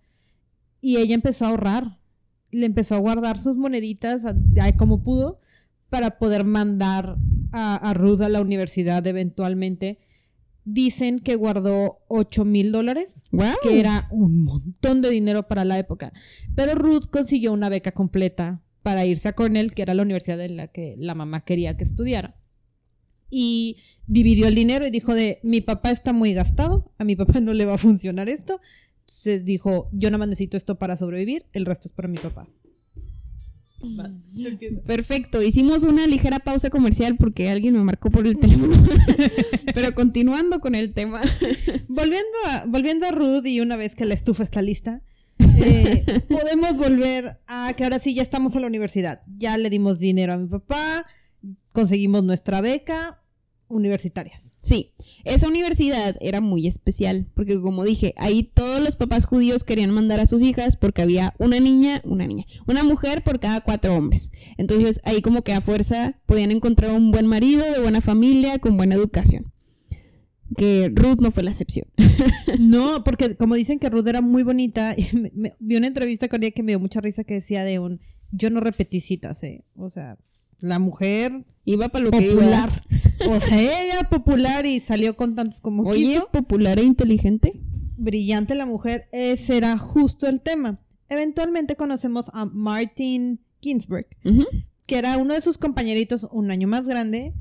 y 0.82 0.98
ella 0.98 1.16
empezó 1.16 1.46
a 1.46 1.50
ahorrar. 1.50 1.98
Le 2.52 2.66
empezó 2.66 2.96
a 2.96 3.00
guardar 3.00 3.40
sus 3.40 3.56
moneditas 3.58 4.22
a- 4.26 4.36
a 4.66 4.76
como 4.78 5.04
pudo 5.04 5.40
para 5.90 6.18
poder 6.20 6.44
mandar 6.44 7.18
a, 7.52 7.76
a 7.76 7.94
Ruth 7.94 8.22
a 8.22 8.30
la 8.30 8.42
universidad 8.42 9.06
eventualmente. 9.08 10.00
Dicen 10.64 11.20
que 11.20 11.36
guardó 11.36 12.00
8 12.08 12.46
mil 12.46 12.72
dólares, 12.72 13.24
Wow. 13.32 13.56
que 13.64 13.80
era 13.80 14.08
un 14.12 14.44
montón 14.44 15.02
de 15.02 15.10
dinero 15.10 15.48
para 15.48 15.66
la 15.66 15.80
época. 15.80 16.14
Pero 16.56 16.76
Ruth 16.76 17.10
consiguió 17.10 17.52
una 17.52 17.70
beca 17.70 17.92
completa 17.92 18.62
para 18.84 19.06
irse 19.06 19.28
a 19.28 19.34
Cornell, 19.34 19.74
que 19.74 19.82
era 19.82 19.94
la 19.94 20.04
universidad 20.04 20.40
en 20.42 20.58
la 20.58 20.68
que 20.68 20.96
la 20.98 21.16
mamá 21.16 21.42
quería 21.46 21.78
que 21.78 21.84
estudiara. 21.84 22.36
Y 23.30 23.78
dividió 24.08 24.48
el 24.48 24.56
dinero 24.56 24.86
y 24.86 24.92
dijo 24.92 25.16
de, 25.16 25.40
mi 25.44 25.62
papá 25.62 25.92
está 25.92 26.14
muy 26.14 26.34
gastado, 26.34 26.92
a 26.98 27.04
mi 27.04 27.16
papá 27.16 27.40
no 27.40 27.54
le 27.54 27.66
va 27.66 27.76
a 27.76 27.80
funcionar 27.80 28.30
esto. 28.30 28.60
Entonces 29.02 29.46
dijo, 29.46 29.90
yo 29.94 30.10
nada 30.10 30.20
más 30.20 30.28
necesito 30.30 30.58
esto 30.58 30.76
para 30.76 30.98
sobrevivir, 30.98 31.46
el 31.54 31.66
resto 31.66 31.88
es 31.88 31.94
para 31.94 32.08
mi 32.08 32.18
papá. 32.18 32.48
Perfecto, 34.86 35.42
hicimos 35.42 35.84
una 35.84 36.08
ligera 36.08 36.40
pausa 36.40 36.70
comercial 36.70 37.18
porque 37.18 37.50
alguien 37.50 37.74
me 37.74 37.84
marcó 37.84 38.10
por 38.10 38.28
el 38.28 38.38
teléfono. 38.40 38.76
Pero 39.74 39.94
continuando 39.94 40.60
con 40.60 40.76
el 40.76 40.94
tema. 40.94 41.22
Volviendo 41.88 42.38
a, 42.48 42.66
volviendo 42.66 43.06
a 43.06 43.12
Ruth 43.12 43.46
y 43.46 43.62
una 43.62 43.76
vez 43.76 43.96
que 43.96 44.06
la 44.06 44.14
estufa 44.14 44.44
está 44.44 44.62
lista, 44.62 45.02
eh, 45.58 46.04
podemos 46.30 46.76
volver 46.78 47.40
a 47.48 47.74
que 47.76 47.84
ahora 47.84 48.00
sí 48.00 48.14
ya 48.14 48.22
estamos 48.22 48.56
en 48.56 48.62
la 48.62 48.68
universidad. 48.68 49.22
Ya 49.38 49.58
le 49.58 49.70
dimos 49.70 50.00
dinero 50.00 50.34
a 50.34 50.38
mi 50.38 50.48
papá, 50.48 51.06
conseguimos 51.72 52.24
nuestra 52.24 52.62
beca, 52.62 53.21
universitarias. 53.72 54.58
Sí, 54.62 54.92
esa 55.24 55.48
universidad 55.48 56.16
era 56.22 56.42
muy 56.42 56.68
especial 56.68 57.28
porque 57.36 57.60
como 57.60 57.84
dije, 57.84 58.14
ahí 58.18 58.44
todos 58.44 58.82
los 58.82 58.96
papás 58.96 59.26
judíos 59.26 59.64
querían 59.64 59.92
mandar 59.92 60.20
a 60.20 60.26
sus 60.26 60.42
hijas 60.42 60.76
porque 60.78 61.02
había 61.02 61.34
una 61.40 61.60
niña, 61.60 62.02
una 62.06 62.28
niña, 62.28 62.46
una 62.68 62.84
mujer 62.84 63.24
por 63.24 63.40
cada 63.40 63.62
cuatro 63.62 63.96
hombres. 63.96 64.32
Entonces 64.58 65.00
ahí 65.04 65.22
como 65.22 65.44
que 65.44 65.54
a 65.54 65.62
fuerza 65.62 66.20
podían 66.26 66.52
encontrar 66.52 66.92
un 66.96 67.12
buen 67.12 67.28
marido, 67.28 67.64
de 67.66 67.82
buena 67.82 68.02
familia, 68.02 68.60
con 68.60 68.78
buena 68.78 68.96
educación. 68.96 69.52
Que 70.58 70.92
Ruth 70.94 71.20
no 71.22 71.32
fue 71.32 71.44
la 71.44 71.52
excepción. 71.52 71.88
No, 72.60 73.04
porque 73.06 73.36
como 73.38 73.56
dicen 73.56 73.80
que 73.80 73.90
Ruth 73.90 74.06
era 74.08 74.20
muy 74.22 74.44
bonita, 74.44 74.96
me- 75.14 75.32
me- 75.34 75.54
vi 75.60 75.78
una 75.78 75.88
entrevista 75.88 76.28
con 76.28 76.44
ella 76.44 76.52
que 76.52 76.64
me 76.64 76.74
dio 76.74 76.80
mucha 76.80 77.00
risa 77.00 77.24
que 77.24 77.36
decía 77.36 77.64
de 77.64 77.80
un, 77.80 78.02
yo 78.32 78.50
no 78.50 78.60
repetí 78.60 79.00
citas, 79.00 79.42
eh. 79.44 79.64
O 79.76 79.90
sea, 79.90 80.18
la 80.60 80.78
mujer 80.78 81.46
Iba 81.66 81.90
para 81.90 82.06
lo 82.06 82.12
que 82.12 82.32
iba. 82.32 82.82
O 83.30 83.40
sea, 83.40 83.60
ella 83.62 84.10
popular 84.10 84.66
y 84.66 84.80
salió 84.80 85.16
con 85.16 85.36
tantos 85.36 85.62
como 85.62 85.84
Oye, 85.84 86.06
quiso. 86.06 86.30
popular 86.32 86.80
e 86.80 86.84
inteligente. 86.84 87.62
brillante 87.98 88.56
la 88.56 88.66
mujer, 88.66 89.08
ese 89.12 89.58
era 89.58 89.78
justo 89.78 90.28
el 90.28 90.42
tema. 90.42 90.80
Eventualmente 91.10 91.76
conocemos 91.76 92.32
a 92.34 92.46
Martin 92.46 93.40
Ginsberg, 93.62 94.08
que 94.88 94.98
era 94.98 95.18
uno 95.18 95.34
de 95.36 95.42
sus 95.42 95.58
compañeritos 95.58 96.26
un 96.32 96.50
año 96.52 96.68
más 96.68 96.86
grande, 96.88 97.34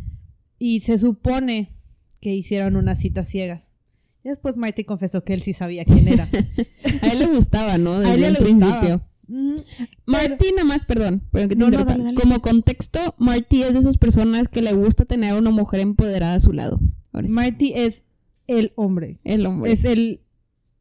y 0.59 0.81
se 0.83 0.99
supone 0.99 1.73
que 2.21 2.35
hicieron 2.35 2.77
unas 2.77 2.99
citas 2.99 3.29
ciegas. 3.29 3.71
Y 4.23 4.29
después 4.29 4.59
Marty 4.59 4.85
confesó 4.85 5.25
que 5.25 5.33
él 5.33 5.41
sí 5.43 5.55
sabía 5.55 5.87
quién 5.87 6.07
era. 6.09 6.29
A 7.03 7.07
él 7.07 7.21
le 7.21 7.27
gustaba, 7.29 7.79
¿no? 7.79 8.01
Desde 8.01 8.13
A 8.13 8.15
él 8.17 8.21
le 8.35 8.39
principio. 8.39 8.67
gustaba. 8.75 9.10
Marty, 10.07 10.47
nada 10.57 10.65
más, 10.65 10.85
perdón, 10.85 11.23
perdón 11.31 11.49
que 11.51 11.55
te 11.57 11.59
No, 11.61 11.67
no, 11.67 11.73
interrumpa. 11.73 11.93
dale, 11.93 12.05
dale. 12.05 12.21
Como 12.21 12.41
contexto, 12.43 13.15
Marty 13.19 13.63
es 13.63 13.73
de 13.73 13.79
esas 13.81 13.97
personas 13.99 14.49
que 14.49 14.63
le 14.63 14.73
gusta 14.73 15.05
tener 15.05 15.33
a 15.33 15.37
una 15.37 15.51
mujer 15.51 15.81
empoderada 15.81 16.35
a 16.35 16.41
su 16.41 16.53
lado. 16.53 16.81
Sí, 17.15 17.33
Marty 17.33 17.73
es 17.77 18.03
el 18.47 18.73
hombre. 18.77 19.19
el 19.25 19.47
hombre. 19.47 19.73
Es 19.73 19.85
el. 19.85 20.21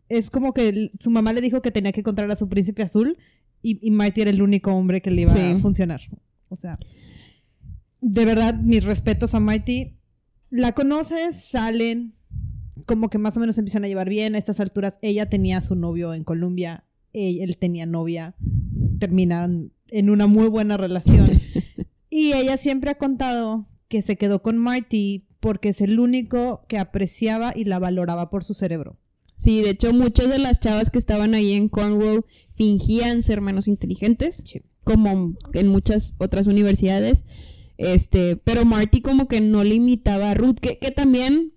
Es 0.09 0.29
como 0.31 0.53
que 0.53 0.69
el- 0.69 0.91
su 0.99 1.11
mamá 1.11 1.33
le 1.33 1.41
dijo 1.41 1.61
que 1.61 1.71
tenía 1.71 1.91
que 1.91 1.99
encontrar 1.99 2.29
a 2.31 2.35
su 2.35 2.49
príncipe 2.49 2.81
azul 2.81 3.17
y, 3.61 3.77
y 3.85 3.91
Marty 3.91 4.21
era 4.21 4.31
el 4.31 4.41
único 4.41 4.71
hombre 4.73 5.01
que 5.01 5.11
le 5.11 5.21
iba 5.21 5.33
Sí. 5.35 5.51
a 5.51 5.59
funcionar. 5.59 6.01
O 6.49 6.55
sea, 6.57 6.79
de 8.01 8.25
verdad, 8.25 8.55
mis 8.55 8.83
respetos 8.83 9.33
a 9.35 9.39
Marty. 9.39 9.95
La 10.49 10.71
conoces, 10.71 11.43
salen, 11.51 12.15
como 12.87 13.11
que 13.11 13.19
más 13.19 13.37
o 13.37 13.39
menos 13.39 13.57
empiezan 13.59 13.83
a 13.83 13.87
llevar 13.87 14.09
bien. 14.09 14.33
A 14.33 14.39
estas 14.39 14.59
alturas, 14.59 14.95
ella 15.03 15.29
tenía 15.29 15.59
a 15.59 15.61
su 15.61 15.75
novio 15.75 16.15
en 16.15 16.23
Colombia, 16.23 16.85
él, 17.13 17.57
tenía 17.57 17.85
novia, 17.85 18.35
terminan 18.99 19.71
en 19.87 20.09
una 20.09 20.27
muy 20.27 20.47
buena 20.47 20.77
relación. 20.77 21.41
y 22.09 22.33
ella 22.33 22.57
siempre 22.57 22.91
ha 22.91 22.97
contado 22.97 23.67
que 23.87 24.01
se 24.01 24.17
quedó 24.17 24.41
con 24.41 24.57
Marty 24.57 25.25
porque 25.39 25.69
es 25.69 25.81
el 25.81 25.99
único 25.99 26.65
que 26.67 26.77
apreciaba 26.77 27.53
y 27.55 27.63
la 27.63 27.79
valoraba 27.79 28.29
por 28.29 28.43
su 28.43 28.53
cerebro. 28.53 28.97
Sí, 29.35 29.61
de 29.61 29.69
hecho, 29.69 29.93
muchas 29.93 30.29
de 30.29 30.37
las 30.37 30.59
chavas 30.59 30.89
que 30.89 30.99
estaban 30.99 31.33
ahí 31.33 31.53
en 31.53 31.69
Cornwall 31.69 32.25
fingían 32.55 33.23
ser 33.23 33.39
menos 33.39 33.69
inteligentes, 33.69 34.43
como 34.83 35.33
en 35.53 35.67
muchas 35.69 36.13
otras 36.17 36.45
universidades. 36.45 37.23
Este, 37.77 38.35
pero 38.35 38.65
Marty 38.65 38.99
como 38.99 39.29
que 39.29 39.39
no 39.39 39.63
limitaba 39.63 40.31
a 40.31 40.33
Ruth, 40.33 40.57
que, 40.59 40.77
que 40.77 40.91
también 40.91 41.53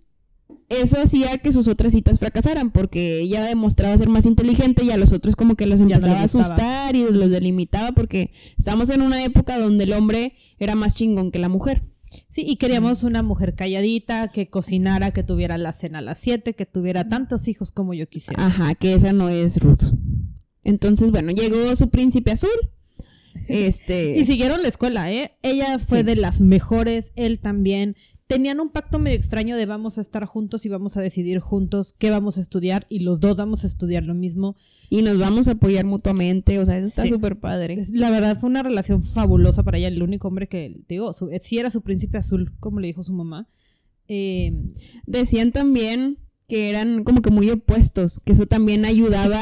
eso 0.69 0.97
hacía 1.01 1.39
que 1.39 1.53
sus 1.53 1.69
otras 1.69 1.93
citas 1.93 2.19
fracasaran, 2.19 2.71
porque 2.71 3.21
ella 3.21 3.45
demostraba 3.45 3.97
ser 3.99 4.09
más 4.09 4.27
inteligente 4.27 4.85
y 4.85 4.91
a 4.91 4.97
los 4.97 5.13
otros 5.13 5.37
como 5.37 5.55
que 5.57 5.67
los 5.67 5.81
no 5.81 5.87
empezaba 5.89 6.21
a 6.21 6.25
asustar 6.25 6.97
y 6.97 7.03
los 7.03 7.31
delimitaba, 7.31 7.93
porque 7.93 8.33
estamos 8.59 8.91
en 8.91 9.03
una 9.03 9.25
época 9.25 9.59
donde 9.59 9.85
el 9.85 9.93
hombre 9.93 10.35
era 10.59 10.75
más 10.75 10.95
chingón 10.95 11.31
que 11.31 11.39
la 11.39 11.49
mujer. 11.49 11.83
Sí, 12.29 12.45
y 12.47 12.57
queríamos 12.57 13.05
una 13.05 13.23
mujer 13.23 13.55
calladita, 13.55 14.29
que 14.29 14.49
cocinara, 14.49 15.13
que 15.13 15.23
tuviera 15.23 15.57
la 15.59 15.73
cena 15.73 15.99
a 15.99 16.03
las 16.03 16.19
7, 16.19 16.55
que 16.55 16.67
tuviera 16.67 17.09
tantos 17.09 17.49
hijos 17.49 17.73
como 17.73 17.95
yo 17.95 18.07
quisiera. 18.09 18.45
Ajá, 18.47 18.75
que 18.75 18.95
esa 18.95 19.13
no 19.13 19.29
es 19.31 19.59
Ruth. 19.59 19.83
Entonces, 20.63 21.11
bueno, 21.11 21.33
llegó 21.33 21.75
su 21.77 21.89
príncipe 21.89 22.31
azul. 22.33 22.51
Este. 23.49 24.19
Y 24.19 24.27
siguieron 24.27 24.63
la 24.63 24.69
escuela, 24.69 25.11
¿eh? 25.11 25.33
Ella 25.43 25.79
fue 25.79 25.99
Sí. 26.01 26.05
de 26.05 26.17
las 26.17 26.41
mejores, 26.41 27.13
él 27.17 27.41
también. 27.41 27.97
Tenían 28.27 28.61
un 28.61 28.71
pacto 28.71 28.99
medio 28.99 29.17
extraño 29.17 29.57
de 29.57 29.67
vamos 29.67 29.99
a 29.99 30.01
estar 30.01 30.25
juntos 30.25 30.65
y 30.65 30.69
vamos 30.69 30.97
a 30.97 31.03
decidir 31.03 31.39
juntos 31.41 31.95
qué 31.99 32.11
vamos 32.11 32.39
a 32.39 32.41
estudiar 32.41 32.87
y 32.89 33.01
los 33.01 33.21
dos 33.21 33.37
vamos 33.37 33.65
a 33.65 33.67
estudiar 33.67 34.05
lo 34.05 34.15
mismo. 34.15 34.57
Y 34.89 35.03
nos 35.03 35.19
vamos 35.19 35.49
a 35.49 35.53
apoyar 35.53 35.85
mutuamente. 35.85 36.59
O 36.59 36.65
sea, 36.67 36.79
eso 36.79 36.87
está 36.89 37.03
Sí. 37.03 37.09
súper 37.11 37.39
padre. 37.41 37.85
La 37.91 38.11
verdad 38.11 38.39
fue 38.41 38.49
una 38.51 38.63
relación 38.63 39.05
fabulosa 39.05 39.63
para 39.63 39.79
ella, 39.79 39.89
el 39.89 40.03
único 40.03 40.29
hombre 40.29 40.49
que, 40.49 40.81
digo, 40.89 41.13
su, 41.13 41.31
sí 41.41 41.59
era 41.59 41.71
su 41.71 41.83
príncipe 41.83 42.19
azul, 42.19 42.53
como 42.61 42.81
le 42.81 42.87
dijo 42.89 43.03
su 43.05 43.13
mamá. 43.13 43.49
Eh, 44.09 44.53
Decían 45.07 45.53
también 45.53 46.19
que 46.49 46.69
eran 46.71 47.05
como 47.05 47.23
que 47.23 47.31
muy 47.31 47.49
opuestos, 47.51 48.21
que 48.25 48.33
eso 48.33 48.47
también 48.47 48.85
ayudaba, 48.85 49.41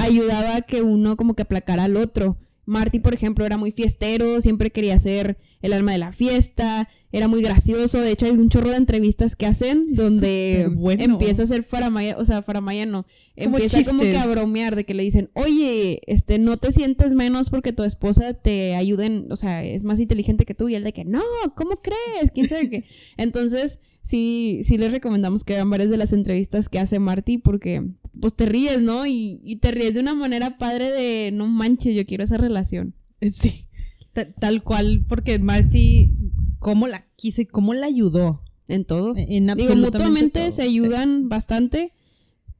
ayudaba 0.00 0.56
a 0.56 0.60
que 0.62 0.82
uno 0.82 1.16
como 1.16 1.34
que 1.34 1.42
aplacara 1.42 1.84
al 1.84 1.96
otro. 1.96 2.36
Marty, 2.64 3.00
por 3.00 3.14
ejemplo, 3.14 3.44
era 3.44 3.56
muy 3.56 3.72
fiestero, 3.72 4.40
siempre 4.40 4.70
quería 4.70 4.98
ser 4.98 5.36
el 5.62 5.72
alma 5.72 5.92
de 5.92 5.98
la 5.98 6.12
fiesta, 6.12 6.88
era 7.10 7.28
muy 7.28 7.42
gracioso. 7.42 8.00
De 8.00 8.10
hecho, 8.12 8.26
hay 8.26 8.32
un 8.32 8.48
chorro 8.48 8.70
de 8.70 8.76
entrevistas 8.76 9.36
que 9.36 9.46
hacen 9.46 9.94
donde 9.94 10.62
empieza 10.98 11.42
a 11.42 11.46
ser 11.46 11.64
faramaya, 11.64 12.16
o 12.18 12.24
sea, 12.24 12.42
faramaya 12.42 12.86
no, 12.86 13.06
Como 13.36 13.58
empieza 13.58 13.84
como 13.84 14.02
que 14.02 14.16
a 14.16 14.26
bromear 14.26 14.76
de 14.76 14.84
que 14.84 14.94
le 14.94 15.02
dicen, 15.02 15.30
oye, 15.34 16.00
este, 16.06 16.38
no 16.38 16.56
te 16.56 16.72
sientes 16.72 17.12
menos 17.14 17.50
porque 17.50 17.72
tu 17.72 17.84
esposa 17.84 18.34
te 18.34 18.74
ayuden, 18.74 19.26
o 19.30 19.36
sea, 19.36 19.64
es 19.64 19.84
más 19.84 20.00
inteligente 20.00 20.46
que 20.46 20.54
tú. 20.54 20.68
Y 20.68 20.74
él 20.74 20.84
de 20.84 20.92
que, 20.92 21.04
no, 21.04 21.22
¿cómo 21.56 21.80
crees? 21.82 22.30
¿Quién 22.32 22.48
sabe 22.48 22.70
qué? 22.70 22.84
Entonces, 23.16 23.78
sí, 24.04 24.60
sí 24.64 24.78
les 24.78 24.90
recomendamos 24.90 25.44
que 25.44 25.54
vean 25.54 25.70
varias 25.70 25.90
de 25.90 25.96
las 25.96 26.12
entrevistas 26.12 26.68
que 26.68 26.78
hace 26.78 26.98
Marty 26.98 27.38
porque, 27.38 27.82
pues, 28.20 28.34
te 28.34 28.46
ríes, 28.46 28.80
¿no? 28.80 29.06
Y, 29.06 29.40
y 29.44 29.56
te 29.56 29.70
ríes 29.70 29.94
de 29.94 30.00
una 30.00 30.14
manera 30.14 30.58
padre 30.58 30.90
de, 30.90 31.30
no 31.32 31.46
manches, 31.46 31.94
yo 31.96 32.04
quiero 32.06 32.24
esa 32.24 32.36
relación. 32.36 32.94
Sí, 33.32 33.66
ta- 34.12 34.32
tal 34.32 34.62
cual, 34.62 35.04
porque 35.08 35.38
Marty, 35.38 36.10
cómo 36.58 36.88
la 36.88 37.06
quiso 37.16 37.40
y 37.42 37.46
cómo 37.46 37.74
la 37.74 37.86
ayudó. 37.86 38.42
En 38.68 38.84
todo. 38.84 39.14
En 39.16 39.26
Digo, 39.46 39.52
absolutamente 39.52 39.98
mutuamente 39.98 40.40
todo, 40.40 40.52
se 40.52 40.62
sí. 40.62 40.68
ayudan 40.68 41.28
bastante, 41.28 41.92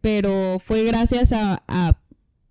pero 0.01 0.61
fue 0.65 0.85
gracias 0.85 1.33
a, 1.33 1.63
a, 1.69 1.99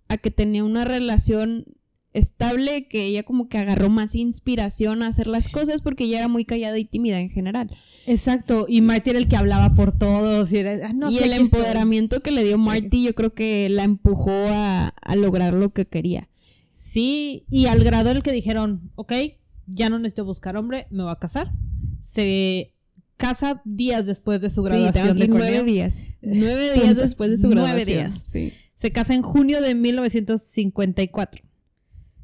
a 0.08 0.16
que 0.18 0.30
tenía 0.30 0.64
una 0.64 0.84
relación 0.84 1.66
estable 2.12 2.88
que 2.88 3.04
ella 3.06 3.22
como 3.22 3.48
que 3.48 3.58
agarró 3.58 3.88
más 3.88 4.14
inspiración 4.14 5.02
a 5.02 5.06
hacer 5.08 5.26
las 5.26 5.48
cosas 5.48 5.80
porque 5.80 6.04
ella 6.04 6.18
era 6.18 6.28
muy 6.28 6.44
callada 6.44 6.78
y 6.78 6.84
tímida 6.84 7.20
en 7.20 7.30
general. 7.30 7.70
Exacto, 8.06 8.66
y 8.68 8.80
Marty 8.80 9.10
era 9.10 9.18
el 9.18 9.28
que 9.28 9.36
hablaba 9.36 9.74
por 9.74 9.96
todos. 9.96 10.50
Y, 10.52 10.58
era, 10.58 10.88
"Ah, 10.88 10.92
no 10.92 11.10
y 11.10 11.18
el 11.18 11.24
aquí 11.24 11.32
estoy". 11.32 11.44
empoderamiento 11.60 12.20
que 12.20 12.30
le 12.32 12.42
dio 12.44 12.58
Marty 12.58 13.04
yo 13.04 13.14
creo 13.14 13.32
que 13.34 13.68
la 13.70 13.84
empujó 13.84 14.30
a, 14.32 14.88
a 14.88 15.16
lograr 15.16 15.54
lo 15.54 15.70
que 15.72 15.86
quería. 15.86 16.28
Sí, 16.74 17.44
y 17.50 17.66
al 17.66 17.82
grado 17.84 18.10
en 18.10 18.18
el 18.18 18.22
que 18.22 18.32
dijeron, 18.32 18.90
ok, 18.96 19.12
ya 19.66 19.88
no 19.88 19.98
necesito 19.98 20.24
buscar 20.24 20.56
hombre, 20.56 20.86
me 20.90 21.02
voy 21.04 21.12
a 21.12 21.16
casar. 21.16 21.52
Se 22.02 22.74
casa 23.16 23.62
días 23.64 24.04
después 24.04 24.40
de 24.40 24.50
su 24.50 24.62
Sí, 24.62 24.68
graduación 24.68 25.16
de 25.16 25.22
aquí 25.24 25.32
nueve 25.36 25.62
días. 25.62 25.96
Nueve 26.20 26.72
días 26.74 26.96
después 26.96 27.30
de 27.30 27.36
su 27.38 27.48
Nueve 27.48 27.62
graduación. 27.84 28.10
días. 28.14 28.22
Sí. 28.30 28.52
Se 28.78 28.90
casa 28.90 29.14
en 29.14 29.22
junio 29.22 29.60
de 29.62 29.74
1954. 29.76 31.42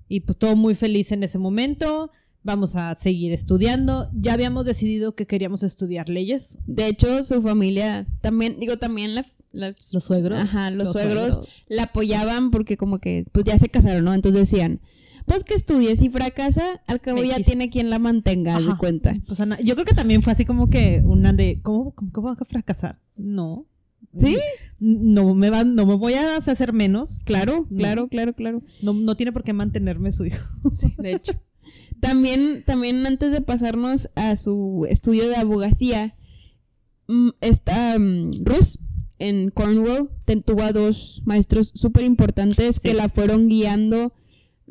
Y 0.08 0.20
pues 0.20 0.36
todo 0.38 0.56
muy 0.56 0.74
feliz 0.74 1.12
en 1.12 1.22
ese 1.22 1.38
momento. 1.38 2.10
Vamos 2.48 2.76
a 2.76 2.94
seguir 2.94 3.34
estudiando. 3.34 4.08
Ya 4.14 4.32
habíamos 4.32 4.64
decidido 4.64 5.14
que 5.14 5.26
queríamos 5.26 5.62
estudiar 5.62 6.08
leyes. 6.08 6.58
De 6.66 6.86
hecho, 6.86 7.22
su 7.22 7.42
familia 7.42 8.06
también, 8.22 8.58
digo, 8.58 8.78
también 8.78 9.14
la, 9.14 9.26
Los 9.52 10.02
suegros. 10.02 10.40
Ajá, 10.40 10.70
los, 10.70 10.92
suegros, 10.92 11.46
la 11.68 11.82
apoyaban 11.82 12.50
porque 12.50 12.78
como 12.78 13.00
que 13.00 13.26
pues 13.32 13.44
ya 13.44 13.58
se 13.58 13.68
casaron, 13.68 14.02
¿no? 14.02 14.14
Entonces 14.14 14.48
decían, 14.50 14.80
pues 15.26 15.44
que 15.44 15.52
estudie, 15.52 15.94
si 15.96 16.08
fracasa, 16.08 16.80
al 16.86 17.02
cabo 17.02 17.22
ya 17.22 17.36
tiene 17.36 17.68
quien 17.68 17.90
la 17.90 17.98
mantenga, 17.98 18.58
de 18.58 18.78
cuenta. 18.78 19.14
Pues, 19.26 19.38
Ana, 19.40 19.60
yo 19.60 19.74
creo 19.74 19.84
que 19.84 19.94
también 19.94 20.22
fue 20.22 20.32
así 20.32 20.46
como 20.46 20.70
que 20.70 21.02
una 21.04 21.34
de, 21.34 21.60
¿cómo, 21.60 21.92
cómo, 21.94 22.10
cómo 22.12 22.28
vas 22.28 22.40
a 22.40 22.46
fracasar? 22.46 22.98
No. 23.14 23.66
¿Sí? 24.16 24.38
No 24.80 25.34
me, 25.34 25.50
va, 25.50 25.64
no 25.64 25.84
me 25.84 25.96
voy 25.96 26.14
a 26.14 26.36
hacer 26.36 26.72
menos. 26.72 27.20
Claro, 27.24 27.66
No. 27.68 27.76
claro, 27.76 28.08
claro, 28.08 28.32
claro. 28.32 28.62
No, 28.80 28.94
no 28.94 29.16
tiene 29.18 29.32
por 29.32 29.44
qué 29.44 29.52
mantenerme 29.52 30.12
su 30.12 30.24
hijo. 30.24 30.48
de 30.96 31.12
hecho. 31.12 31.32
También, 32.00 32.62
también 32.66 33.06
antes 33.06 33.30
de 33.32 33.40
pasarnos 33.40 34.08
a 34.14 34.36
su 34.36 34.86
estudio 34.88 35.28
de 35.28 35.36
abogacía, 35.36 36.14
mm, 37.08 37.30
está 37.40 37.98
mm, 37.98 38.44
Ruth 38.44 38.76
en 39.18 39.50
Cornwall, 39.50 40.10
tuvo 40.44 40.62
a 40.62 40.72
dos 40.72 41.22
maestros 41.24 41.72
súper 41.74 42.04
importantes 42.04 42.76
Sí. 42.76 42.88
que 42.88 42.94
la 42.94 43.08
fueron 43.08 43.48
guiando 43.48 44.12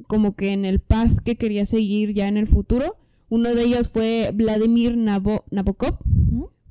como 0.08 0.36
que 0.36 0.54
en 0.54 0.64
el 0.64 0.80
path 0.80 1.20
que 1.26 1.36
quería 1.36 1.66
seguir 1.66 2.14
ya 2.14 2.28
en 2.28 2.38
el 2.38 2.48
futuro. 2.48 2.96
Uno 3.30 3.54
de 3.54 3.64
ellos 3.64 3.90
fue 3.90 4.32
Vladimir 4.34 4.96
Nabo- 4.96 5.44
Nabokov, 5.52 5.98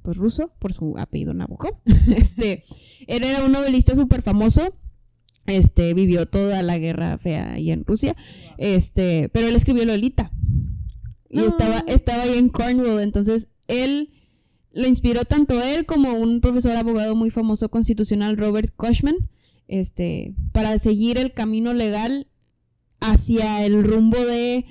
pues 0.02 0.16
ruso, 0.16 0.52
por 0.58 0.72
su 0.72 0.96
apellido 0.96 1.34
Nabokov. 1.34 1.75
este, 2.16 2.64
él 3.06 3.25
era 3.25 3.44
un 3.44 3.52
novelista 3.52 3.94
súper 3.94 4.22
famoso. 4.22 4.75
Este, 5.46 5.94
vivió 5.94 6.26
toda 6.26 6.62
la 6.62 6.78
guerra 6.78 7.18
fea 7.18 7.52
ahí 7.54 7.70
en 7.70 7.84
Rusia. 7.84 8.16
Este, 8.58 9.28
pero 9.32 9.46
él 9.48 9.56
escribió 9.56 9.84
Lolita. 9.84 10.32
Y 11.30 11.38
No. 11.38 11.48
estaba, 11.48 11.84
estaba 11.86 12.22
ahí 12.24 12.36
en 12.38 12.48
Cornwall. 12.48 13.00
Entonces, 13.00 13.48
él 13.68 14.10
lo 14.72 14.86
inspiró 14.86 15.24
tanto 15.24 15.62
él 15.62 15.86
como 15.86 16.14
un 16.14 16.40
profesor 16.40 16.72
abogado 16.72 17.14
muy 17.14 17.30
famoso 17.30 17.68
constitucional, 17.70 18.36
Robert 18.36 18.72
Cushman, 18.76 19.16
este, 19.68 20.34
para 20.52 20.78
seguir 20.78 21.18
el 21.18 21.32
camino 21.32 21.72
legal 21.74 22.26
hacia 23.00 23.64
el 23.64 23.82
rumbo 23.84 24.18
de 24.18 24.64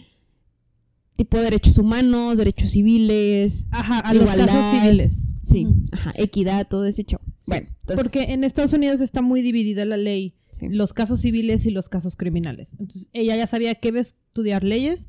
tipo 1.16 1.40
derechos 1.40 1.78
humanos, 1.78 2.38
derechos 2.38 2.70
civiles, 2.72 3.66
Ajá, 3.72 4.00
a 4.00 4.14
los 4.14 4.24
Igualdad. 4.24 4.48
casos 4.48 4.80
civiles. 4.82 5.28
sí, 5.44 5.68
ajá, 5.92 6.12
equidad, 6.16 6.68
todo 6.68 6.86
ese 6.86 7.04
show. 7.06 7.20
Sí, 7.38 7.46
Bueno, 7.52 7.68
entonces, 7.82 7.96
Porque 8.04 8.24
en 8.34 8.44
Estados 8.44 8.74
Unidos 8.74 9.02
está 9.02 9.22
muy 9.22 9.42
dividida 9.42 9.86
la 9.86 9.98
ley, 9.98 10.36
sí. 10.60 10.68
los 10.70 10.94
casos 10.94 11.22
civiles 11.22 11.66
y 11.66 11.72
los 11.72 11.90
casos 11.90 12.16
criminales. 12.16 12.74
Entonces 12.74 13.10
ella 13.14 13.36
ya 13.36 13.48
sabía 13.48 13.76
que 13.76 13.88
iba 13.90 13.98
a 14.00 14.02
estudiar 14.02 14.64
leyes 14.64 15.08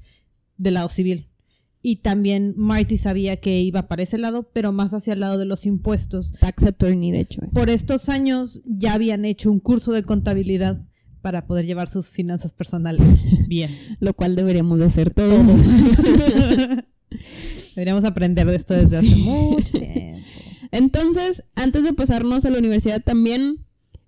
del 0.58 0.74
lado 0.74 0.88
civil. 0.88 1.28
Y 1.82 1.96
también 1.96 2.54
Marty 2.56 2.98
sabía 2.98 3.36
que 3.36 3.60
iba 3.60 3.86
para 3.86 4.02
ese 4.02 4.18
lado, 4.18 4.50
pero 4.52 4.72
más 4.72 4.92
hacia 4.92 5.12
el 5.12 5.20
lado 5.20 5.38
de 5.38 5.44
los 5.44 5.66
impuestos. 5.66 6.32
tax 6.40 6.64
attorney, 6.64 7.12
de 7.12 7.20
hecho. 7.20 7.42
Por 7.52 7.70
estos 7.70 8.08
años 8.08 8.60
ya 8.64 8.94
habían 8.94 9.24
hecho 9.24 9.52
un 9.52 9.60
curso 9.60 9.92
de 9.92 10.02
contabilidad 10.02 10.80
para 11.22 11.46
poder 11.46 11.64
llevar 11.66 11.88
sus 11.88 12.08
finanzas 12.08 12.52
personales 12.52 13.06
bien. 13.48 13.70
Lo 14.00 14.14
cual 14.14 14.34
deberíamos 14.34 14.78
de 14.80 14.84
hacer 14.86 15.10
todos. 15.14 15.46
Deberíamos 17.74 18.04
aprender 18.04 18.46
de 18.46 18.56
esto 18.56 18.74
desde 18.74 18.96
hace 18.96 19.06
Sí. 19.08 19.14
mucho 19.22 19.72
tiempo. 19.78 20.18
Entonces, 20.72 21.44
antes 21.54 21.84
de 21.84 21.92
pasarnos 21.92 22.44
a 22.44 22.50
la 22.50 22.58
universidad 22.58 23.02
también, 23.02 23.58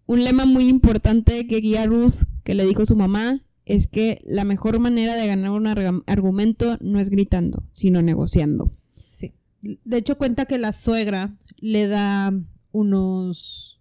un 0.08 0.24
lema 0.24 0.46
muy 0.46 0.66
importante 0.68 1.46
que 1.46 1.60
guía 1.60 1.84
Ruth, 1.86 2.14
que 2.42 2.54
le 2.54 2.66
dijo 2.66 2.84
su 2.86 2.96
mamá, 2.96 3.44
es 3.66 3.86
que 3.86 4.22
la 4.26 4.44
mejor 4.44 4.78
manera 4.80 5.14
de 5.14 5.26
ganar 5.26 5.50
un 5.50 5.66
arg- 5.66 6.02
argumento 6.06 6.78
no 6.80 6.98
es 6.98 7.10
gritando, 7.10 7.62
sino 7.72 8.00
negociando. 8.00 8.70
Sí. 9.12 9.34
De 9.60 9.98
hecho, 9.98 10.16
cuenta 10.16 10.46
que 10.46 10.56
la 10.56 10.72
suegra 10.72 11.36
le 11.58 11.86
da 11.88 12.32
unos 12.72 13.78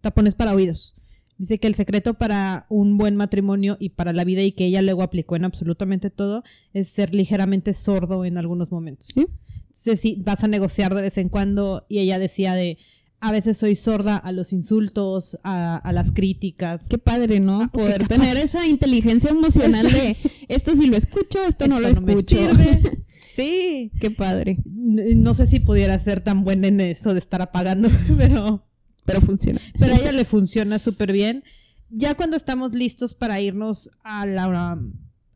tapones 0.00 0.36
para 0.36 0.54
oídos. 0.54 0.94
Dice 1.38 1.58
que 1.58 1.66
el 1.66 1.74
secreto 1.74 2.14
para 2.14 2.66
un 2.68 2.96
buen 2.96 3.16
matrimonio 3.16 3.76
y 3.80 3.90
para 3.90 4.12
la 4.12 4.22
vida 4.24 4.42
y 4.42 4.52
que 4.52 4.66
ella 4.66 4.82
luego 4.82 5.02
aplicó 5.02 5.34
en 5.34 5.44
absolutamente 5.44 6.10
todo 6.10 6.44
es 6.72 6.88
ser 6.88 7.14
ligeramente 7.14 7.74
sordo 7.74 8.24
en 8.24 8.38
algunos 8.38 8.70
momentos. 8.70 9.08
Sí. 9.12 9.26
Entonces, 9.66 10.00
sí, 10.00 10.22
vas 10.24 10.42
a 10.44 10.48
negociar 10.48 10.94
de 10.94 11.02
vez 11.02 11.18
en 11.18 11.28
cuando 11.28 11.84
y 11.88 11.98
ella 11.98 12.18
decía 12.18 12.54
de, 12.54 12.78
a 13.20 13.32
veces 13.32 13.56
soy 13.56 13.74
sorda 13.74 14.16
a 14.16 14.30
los 14.32 14.52
insultos, 14.52 15.38
a, 15.42 15.76
a 15.76 15.92
las 15.92 16.12
críticas. 16.12 16.86
Qué 16.88 16.98
padre, 16.98 17.40
¿no? 17.40 17.62
Ah, 17.62 17.68
Poder 17.72 18.06
tener 18.06 18.36
esa 18.36 18.66
inteligencia 18.66 19.30
emocional 19.30 19.90
de 19.90 20.16
esto 20.48 20.74
sí 20.76 20.86
lo 20.86 20.96
escucho, 20.96 21.42
esto, 21.44 21.66
no 21.66 21.80
lo 21.80 21.88
me 21.88 22.12
escucho. 22.12 22.36
sirve. 22.36 23.04
Sí. 23.20 23.90
Qué 24.00 24.10
padre, 24.12 24.58
No 24.64 25.34
sé 25.34 25.48
si 25.48 25.58
pudiera 25.60 25.98
ser 26.02 26.20
tan 26.22 26.44
buena 26.44 26.68
en 26.68 26.80
eso 26.80 27.12
de 27.14 27.20
estar 27.20 27.42
apagando, 27.42 27.90
pero... 28.16 28.64
pero 29.04 29.20
funciona. 29.20 29.60
Pero 29.78 29.94
a 29.94 29.96
ella 29.98 30.12
le 30.12 30.24
funciona 30.24 30.78
súper 30.78 31.12
bien. 31.12 31.42
Ya 31.90 32.14
cuando 32.14 32.36
estamos 32.36 32.72
listos 32.72 33.14
para 33.14 33.40
irnos 33.40 33.90
a 34.04 34.24
la, 34.24 34.78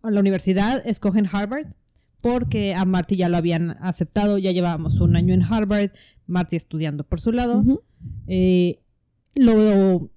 a 0.03 0.11
la 0.11 0.21
universidad, 0.21 0.87
escogen 0.87 1.29
Harvard, 1.31 1.67
porque 2.21 2.75
a 2.75 2.85
Marty 2.85 3.17
ya 3.17 3.29
lo 3.29 3.37
habían 3.37 3.77
aceptado, 3.81 4.39
ya 4.39 4.53
llevábamos 4.53 5.01
un 5.01 5.17
año 5.17 5.35
en 5.35 5.43
Harvard, 5.43 5.91
Marty 6.27 6.57
estudiando 6.57 7.05
por 7.05 7.21
su 7.21 7.33
lado. 7.33 7.65
Eh, 8.27 8.81
lo 9.35 10.11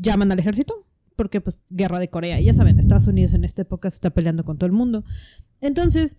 llaman 0.00 0.32
al 0.32 0.38
ejército, 0.38 0.86
porque 1.16 1.40
pues 1.40 1.60
guerra 1.70 1.98
de 1.98 2.08
Corea, 2.08 2.40
ya 2.40 2.54
saben, 2.54 2.78
Estados 2.78 3.06
Unidos 3.06 3.34
en 3.34 3.44
esta 3.44 3.62
época 3.62 3.90
se 3.90 3.96
está 3.96 4.10
peleando 4.10 4.44
con 4.44 4.58
todo 4.58 4.66
el 4.66 4.72
mundo. 4.72 5.04
Entonces 5.60 6.16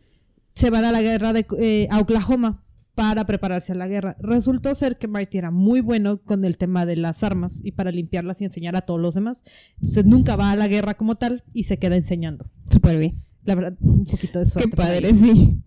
se 0.54 0.70
van 0.70 0.86
a 0.86 0.92
la 0.92 1.02
guerra 1.02 1.34
de, 1.34 1.46
eh, 1.60 1.88
a 1.90 2.00
Oklahoma 2.00 2.64
para 2.94 3.26
prepararse 3.26 3.72
a 3.72 3.76
la 3.76 3.88
guerra. 3.88 4.18
Resultó 4.20 4.76
ser 4.76 4.98
que 4.98 5.08
Marty 5.08 5.38
era 5.38 5.50
muy 5.50 5.82
bueno 5.82 6.18
con 6.22 6.46
el 6.46 6.58
tema 6.58 6.86
de 6.86 6.98
las 6.98 7.24
armas 7.24 7.60
y 7.64 7.72
para 7.72 7.90
limpiarlas 7.92 8.42
y 8.42 8.46
enseñar 8.46 8.76
a 8.76 8.82
todos 8.82 9.00
los 9.00 9.16
demás. 9.16 9.42
Entonces 9.76 10.06
nunca 10.06 10.36
va 10.36 10.52
a 10.52 10.56
la 10.56 10.68
guerra 10.68 10.94
como 10.96 11.16
tal 11.16 11.44
y 11.54 11.64
se 11.64 11.80
queda 11.80 11.96
enseñando. 11.96 12.46
Súper 12.70 13.00
bien. 13.00 13.22
La 13.44 13.56
verdad, 13.56 13.74
un 13.80 14.06
poquito 14.06 14.38
de 14.40 14.46
Qué 14.46 14.52
suerte. 14.52 14.70
ahí. 14.82 15.02
padre, 15.02 15.14
sí. 15.16 15.58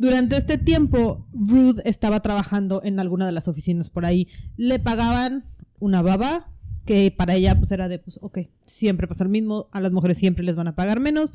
Durante 0.00 0.36
este 0.38 0.56
tiempo, 0.56 1.26
Ruth 1.34 1.78
estaba 1.84 2.20
trabajando 2.20 2.80
en 2.82 2.98
alguna 3.00 3.26
de 3.26 3.32
las 3.32 3.48
oficinas 3.48 3.90
por 3.90 4.06
ahí. 4.06 4.28
Le 4.56 4.78
pagaban 4.78 5.44
una 5.78 6.00
baba, 6.00 6.48
que 6.86 7.12
para 7.16 7.34
ella 7.34 7.58
pues 7.58 7.70
era 7.70 7.86
de, 7.88 7.98
pues, 7.98 8.18
ok, 8.22 8.38
siempre 8.64 9.06
pasa 9.06 9.24
lo 9.24 9.30
mismo, 9.30 9.68
a 9.72 9.80
las 9.80 9.92
mujeres 9.92 10.16
siempre 10.18 10.42
les 10.42 10.56
van 10.56 10.68
a 10.68 10.74
pagar 10.74 11.00
menos, 11.00 11.32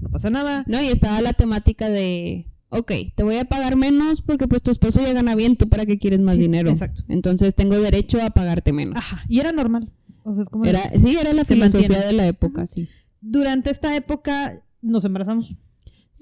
no 0.00 0.08
pasa 0.10 0.30
nada. 0.30 0.64
No, 0.68 0.80
y 0.80 0.86
estaba 0.86 1.20
la 1.22 1.32
temática 1.32 1.88
de, 1.88 2.46
ok, 2.68 2.92
te 3.16 3.22
voy 3.24 3.36
a 3.38 3.44
pagar 3.46 3.76
menos 3.76 4.22
porque 4.22 4.46
pues 4.46 4.62
tu 4.62 4.70
esposo 4.70 5.00
ya 5.02 5.12
gana 5.12 5.34
bien, 5.34 5.56
tú 5.56 5.68
para 5.68 5.84
qué 5.84 5.98
quieres 5.98 6.20
más 6.20 6.36
Sí, 6.36 6.42
dinero. 6.42 6.70
exacto. 6.70 7.02
Entonces 7.08 7.54
tengo 7.56 7.78
derecho 7.80 8.22
a 8.22 8.30
pagarte 8.30 8.72
menos. 8.72 8.96
Ajá, 8.96 9.24
y 9.28 9.40
era 9.40 9.50
normal. 9.50 9.90
O 10.22 10.32
sea, 10.34 10.42
es 10.44 10.48
como 10.48 10.64
de- 10.64 10.78
sí, 11.00 11.16
era 11.20 11.32
la 11.34 11.44
filosofía 11.44 11.88
mantiene. 11.88 12.06
de 12.06 12.12
la 12.12 12.26
época, 12.28 12.66
sí. 12.68 12.88
Durante 13.20 13.70
esta 13.70 13.94
época 13.96 14.62
nos 14.80 15.04
embarazamos. 15.04 15.56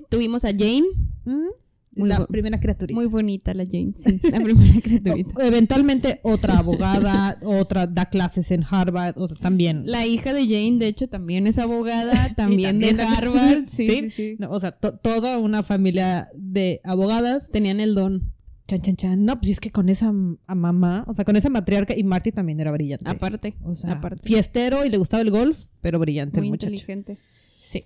Tuvimos 0.08 0.44
a 0.44 0.48
Jane, 0.48 0.82
¿Mm? 1.24 1.48
Muy 1.94 2.08
la 2.08 2.20
bu- 2.20 2.26
primera 2.28 2.58
criaturita. 2.58 2.94
muy 2.94 3.06
bonita 3.06 3.52
la 3.52 3.64
Jane, 3.66 3.92
sí, 4.04 4.18
la 4.30 4.40
primera 4.40 4.80
criaturita. 4.80 5.44
Eventualmente 5.46 6.20
otra 6.22 6.58
abogada, 6.58 7.38
otra 7.44 7.86
da 7.86 8.06
clases 8.06 8.50
en 8.50 8.64
Harvard, 8.68 9.18
o 9.18 9.28
sea, 9.28 9.36
también. 9.36 9.82
La 9.84 10.06
hija 10.06 10.32
de 10.32 10.44
Jane, 10.44 10.78
de 10.78 10.86
hecho, 10.86 11.08
también 11.08 11.46
es 11.46 11.58
abogada, 11.58 12.32
también, 12.36 12.80
también 12.80 12.96
de 12.96 13.02
Harvard, 13.02 13.64
sí, 13.68 13.88
Sí. 13.88 14.00
sí, 14.04 14.10
sí. 14.10 14.36
No, 14.38 14.50
o 14.50 14.58
sea, 14.60 14.72
to- 14.72 14.96
toda 14.98 15.38
una 15.38 15.62
familia 15.62 16.28
de 16.34 16.80
abogadas. 16.84 17.48
Tenían 17.50 17.78
el 17.80 17.94
don, 17.94 18.32
Chan, 18.68 18.80
chan, 18.80 18.96
chan. 18.96 19.24
No, 19.26 19.38
pues 19.38 19.50
es 19.50 19.60
que 19.60 19.70
con 19.70 19.88
esa 19.90 20.08
a 20.46 20.54
mamá, 20.54 21.04
o 21.08 21.14
sea, 21.14 21.24
con 21.26 21.36
esa 21.36 21.50
matriarca, 21.50 21.94
y 21.94 22.04
Marty 22.04 22.32
también 22.32 22.58
era 22.60 22.70
brillante. 22.72 23.06
aparte, 23.10 23.54
o 23.64 23.74
sea, 23.74 23.92
aparte. 23.94 24.22
fiestero 24.24 24.86
y 24.86 24.88
le 24.88 24.96
gustaba 24.96 25.20
el 25.22 25.30
golf, 25.30 25.58
pero 25.82 25.98
brillante 25.98 26.38
muy 26.38 26.46
el 26.46 26.52
muchacho. 26.52 26.72
inteligente. 26.72 27.18
Sí. 27.60 27.84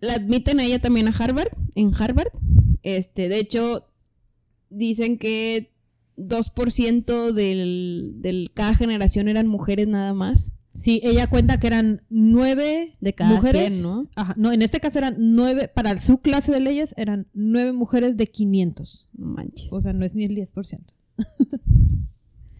La 0.00 0.14
admiten 0.14 0.60
a 0.60 0.64
ella 0.64 0.78
también 0.80 1.08
a 1.08 1.10
Harvard, 1.10 1.48
en 1.74 1.92
Harvard. 1.94 2.28
Este, 2.82 3.28
de 3.28 3.38
hecho, 3.38 3.84
dicen 4.70 5.18
que 5.18 5.70
2% 6.16 7.32
del, 7.32 8.14
del 8.16 8.50
cada 8.54 8.74
generación 8.74 9.28
eran 9.28 9.46
mujeres 9.46 9.88
nada 9.88 10.14
más. 10.14 10.54
Sí, 10.74 11.00
ella 11.04 11.26
cuenta 11.28 11.60
que 11.60 11.66
eran 11.66 12.02
nueve 12.08 12.96
De 13.00 13.12
cada 13.14 13.36
mujeres. 13.36 13.70
100, 13.72 13.82
¿no? 13.82 14.08
Ajá, 14.16 14.34
no, 14.38 14.52
en 14.52 14.62
este 14.62 14.80
caso 14.80 14.98
eran 14.98 15.16
nueve, 15.18 15.68
para 15.68 16.00
su 16.02 16.18
clase 16.18 16.50
de 16.50 16.60
leyes 16.60 16.94
eran 16.96 17.28
nueve 17.34 17.72
mujeres 17.72 18.16
de 18.16 18.26
500. 18.26 19.06
No 19.16 19.26
manches. 19.26 19.68
O 19.70 19.80
sea, 19.80 19.92
no 19.92 20.04
es 20.04 20.14
ni 20.14 20.24
el 20.24 20.34
10%. 20.34 20.80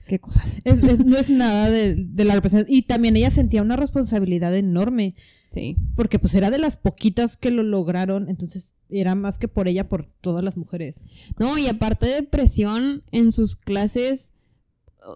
Qué 0.07 0.19
cosas. 0.19 0.61
Es- 0.65 0.83
es- 0.83 1.05
no 1.05 1.17
es 1.17 1.31
nada 1.31 1.71
de, 1.71 1.95
de 1.97 2.25
la 2.25 2.35
representación. 2.35 2.77
Y 2.77 2.83
también 2.83 3.17
ella 3.17 3.31
sentía 3.31 3.63
una 3.63 3.77
responsabilidad 3.77 4.55
enorme, 4.55 5.15
Sí. 5.55 5.77
porque 5.97 6.19
pues 6.19 6.35
era 6.35 6.51
de 6.51 6.59
las 6.59 6.77
poquitas 6.77 7.37
que 7.37 7.51
lo 7.51 7.63
lograron, 7.63 8.29
entonces 8.29 8.75
era 8.89 9.15
más 9.15 9.39
que 9.39 9.49
por 9.49 9.69
ella, 9.69 9.89
por 9.89 10.07
todas 10.21 10.43
las 10.45 10.57
mujeres. 10.57 11.09
No, 11.39 11.57
y 11.59 11.67
aparte 11.67 12.07
de 12.07 12.23
presión 12.23 13.03
en 13.13 13.33
sus 13.33 13.57
clases, 13.57 14.33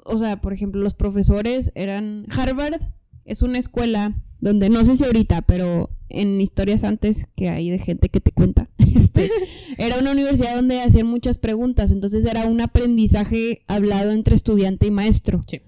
o- 0.04 0.18
sea, 0.18 0.40
por 0.40 0.52
ejemplo, 0.52 0.80
los 0.82 0.94
profesores 0.94 1.72
eran... 1.74 2.26
Harvard 2.30 2.80
es 3.24 3.42
una 3.42 3.58
escuela 3.58 4.14
donde, 4.40 4.68
no 4.68 4.84
sé 4.84 4.96
si 4.96 5.04
ahorita, 5.04 5.42
pero 5.42 5.90
en 6.08 6.40
historias 6.40 6.84
antes 6.84 7.26
que 7.36 7.48
hay 7.48 7.70
de 7.70 7.78
gente 7.78 8.08
que 8.08 8.20
te 8.20 8.30
cuenta, 8.32 8.68
este, 8.78 9.30
era 9.78 9.98
una 9.98 10.12
universidad 10.12 10.56
donde 10.56 10.80
hacían 10.82 11.06
muchas 11.06 11.38
preguntas, 11.38 11.90
entonces 11.90 12.24
era 12.24 12.46
un 12.46 12.60
aprendizaje 12.60 13.62
hablado 13.66 14.12
entre 14.12 14.34
estudiante 14.36 14.86
y 14.86 14.90
maestro. 14.90 15.40
Sí. 15.48 15.60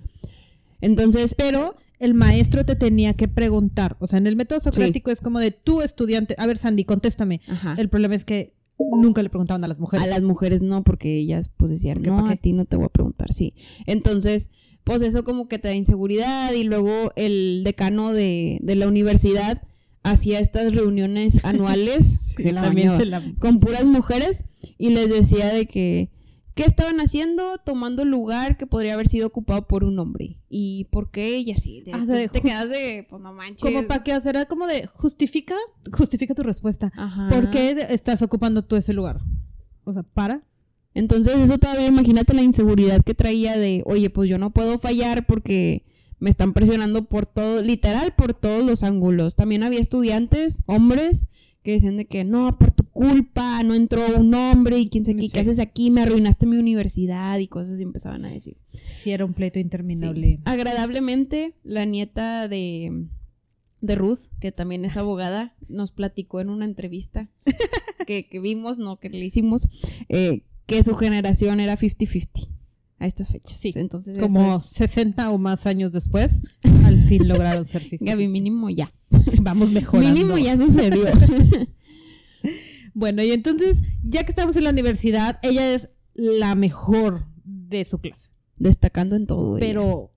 Entonces, 0.81 1.35
Pero 1.37 1.75
el 2.01 2.15
maestro 2.15 2.65
te 2.65 2.77
tenía 2.77 3.15
que 3.15 3.29
preguntar. 3.29 3.97
O 4.01 4.07
sea, 4.07 4.19
en 4.19 4.27
el 4.27 4.37
método 4.37 4.61
socrático 4.61 5.11
es 5.11 5.21
como 5.21 5.39
de 5.41 5.51
tú, 5.51 5.83
estudiante. 5.83 6.35
A 6.39 6.47
ver, 6.47 6.59
Sandy, 6.59 6.85
contéstame. 6.85 7.41
ajá, 7.49 7.75
El 7.79 7.89
problema 7.89 8.15
es 8.15 8.25
que 8.25 8.55
nunca 8.79 9.23
le 9.23 9.29
preguntaban 9.31 9.65
a 9.65 9.69
las 9.69 9.79
mujeres. 9.79 10.05
a 10.05 10.09
las 10.09 10.23
mujeres 10.23 10.63
no, 10.63 10.85
porque 10.85 11.17
ellas 11.19 11.51
pues 11.57 11.71
decían, 11.73 11.95
¿Por 11.97 12.03
qué, 12.05 12.11
no, 12.11 12.29
a 12.29 12.37
ti 12.37 12.53
no 12.53 12.65
te 12.65 12.77
voy 12.77 12.87
a 12.87 12.91
preguntar, 12.91 13.33
sí. 13.33 13.55
Entonces, 13.87 14.51
pues 14.85 15.03
eso 15.03 15.25
como 15.25 15.49
que 15.49 15.59
te 15.59 15.69
da 15.69 15.75
inseguridad 15.75 16.53
y 16.53 16.65
luego 16.65 17.13
el 17.17 17.63
decano 17.65 18.13
de, 18.13 18.59
de 18.63 18.75
la 18.77 18.87
universidad 18.87 19.63
hacía 20.05 20.39
estas 20.39 20.73
reuniones 20.73 21.45
anuales 21.45 22.21
Sí, 22.37 22.45
se 22.45 22.53
la 22.53 22.63
también 22.63 22.89
bañaba, 22.97 23.01
se 23.01 23.07
la- 23.07 23.35
con 23.41 23.59
puras 23.59 23.85
mujeres 23.85 24.45
y 24.79 24.91
les 24.91 25.09
decía 25.11 25.49
de 25.53 25.67
que 25.67 26.09
qué 26.59 26.65
estaban 26.65 26.99
haciendo 26.99 27.59
tomando 27.59 28.03
el 28.03 28.09
lugar 28.09 28.57
que 28.57 28.67
podría 28.67 28.95
haber 28.95 29.07
sido 29.07 29.29
ocupado 29.29 29.69
por 29.69 29.85
un 29.85 29.97
hombre 30.01 30.39
y 30.51 30.87
por 30.91 31.13
qué 31.13 31.39
y 31.39 31.53
así 31.53 31.83
te, 31.85 31.93
Ah, 31.95 32.05
de 32.05 32.29
te 32.29 32.41
quedas 32.41 32.69
de 32.69 33.07
pues 33.09 33.23
no 33.23 33.33
manches 33.33 33.63
Como 33.63 33.87
para 33.87 34.03
que, 34.03 34.17
o 34.17 34.21
sea, 34.21 34.31
era 34.31 34.47
como 34.47 34.67
de 34.67 34.89
justifica, 34.89 35.55
justifica 35.93 36.35
tu 36.35 36.43
respuesta. 36.43 36.91
Ajá. 36.97 37.29
¿Por 37.31 37.51
qué 37.51 37.87
estás 37.91 38.23
ocupando 38.23 38.65
tú 38.65 38.75
ese 38.75 38.93
lugar? 38.93 39.21
O 39.85 39.93
sea, 39.93 40.03
para. 40.03 40.43
Entonces 40.95 41.37
eso 41.37 41.59
todavía 41.59 41.87
imagínate 41.87 42.35
la 42.35 42.43
inseguridad 42.43 43.05
que 43.05 43.15
traía 43.15 43.57
de, 43.57 43.85
oye, 43.87 44.11
pues 44.11 44.29
yo 44.29 44.37
no 44.37 44.51
puedo 44.51 44.81
fallar 44.81 45.27
porque 45.27 45.85
me 46.19 46.29
están 46.29 46.55
presionando 46.55 47.05
por 47.05 47.27
todo, 47.27 47.63
literal 47.63 48.15
por 48.17 48.35
todos 48.35 48.65
los 48.65 48.83
ángulos. 48.83 49.37
También 49.37 49.63
había 49.63 49.79
estudiantes, 49.79 50.61
hombres, 50.67 51.27
que 51.63 51.71
decían 51.75 51.99
de 51.99 52.07
que 52.07 52.25
no, 52.25 52.59
por 52.59 52.73
culpa, 52.99 53.63
no 53.63 53.75
entró 53.75 54.03
un 54.19 54.35
hombre 54.35 54.79
y 54.81 54.89
quién 54.89 55.05
sabe 55.05 55.21
qué, 55.21 55.29
Sí. 55.29 55.39
haces 55.39 55.61
aquí, 55.61 55.89
me 55.93 56.01
arruinaste 56.03 56.47
mi 56.47 56.57
universidad 56.57 57.39
y 57.39 57.47
cosas 57.47 57.79
y 57.79 57.85
empezaban 57.85 58.25
a 58.25 58.31
decir. 58.31 58.57
Sí, 58.91 59.13
era 59.13 59.25
un 59.25 59.35
pleito 59.35 59.55
Sí. 59.55 59.61
interminable. 59.61 60.41
Agradablemente, 60.45 61.55
la 61.63 61.85
nieta 61.85 62.49
de, 62.49 63.07
de 63.81 63.95
Ruth, 63.95 64.19
que 64.41 64.51
también 64.51 64.85
es 64.85 64.97
abogada, 64.97 65.55
nos 65.69 65.93
platicó 65.93 66.41
en 66.41 66.51
una 66.51 66.65
entrevista 66.65 67.29
que, 68.09 68.27
que 68.29 68.41
vimos, 68.41 68.79
no 68.79 68.97
que 68.99 69.11
le 69.11 69.25
hicimos, 69.25 69.69
eh, 70.09 70.43
que 70.67 70.83
su 70.83 70.97
generación 70.97 71.61
era 71.61 71.77
50-50 71.79 72.49
a 72.99 73.07
estas 73.07 73.29
fechas. 73.31 73.59
Sí, 73.61 73.73
entonces 73.77 74.19
Como 74.19 74.57
es- 74.57 74.67
60 74.67 75.31
o 75.31 75.39
más 75.39 75.67
años 75.67 75.93
después, 75.93 76.43
al 76.83 76.99
fin 77.05 77.29
lograron 77.29 77.65
ser 77.65 77.83
50. 77.83 78.05
Gaby, 78.13 78.27
mínimo 78.27 78.69
ya. 78.71 78.93
Vamos 79.41 79.71
mejorando. 79.71 80.13
Mínimo 80.13 80.37
ya 80.37 80.57
sucedió. 80.57 81.05
Bueno, 82.99 83.23
y 83.23 83.31
entonces, 83.31 83.81
ya 84.03 84.25
que 84.25 84.33
estamos 84.33 84.57
en 84.57 84.65
la 84.65 84.71
universidad, 84.71 85.39
ella 85.43 85.73
es 85.75 85.89
la 86.15 86.55
mejor 86.55 87.27
de 87.45 87.85
su 87.85 87.99
clase. 87.99 88.29
Destacando 88.57 89.15
en 89.17 89.27
todo. 89.27 89.57
ella. 89.57 89.67
Pero 89.67 90.11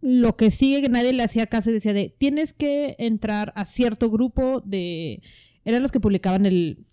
lo 0.00 0.36
que 0.36 0.50
sigue 0.52 0.80
que 0.80 0.88
nadie 0.88 1.12
le 1.12 1.24
hacía 1.24 1.46
caso 1.46 1.70
decía 1.72 1.92
de, 1.92 2.14
tienes 2.16 2.54
que 2.54 2.94
entrar 2.98 3.52
a 3.56 3.64
cierto 3.64 4.10
grupo 4.10 4.62
de... 4.64 5.20
Eran 5.64 5.82
los 5.82 5.90
que 5.90 5.98
publicaban 6.00 6.46
el... 6.46 6.84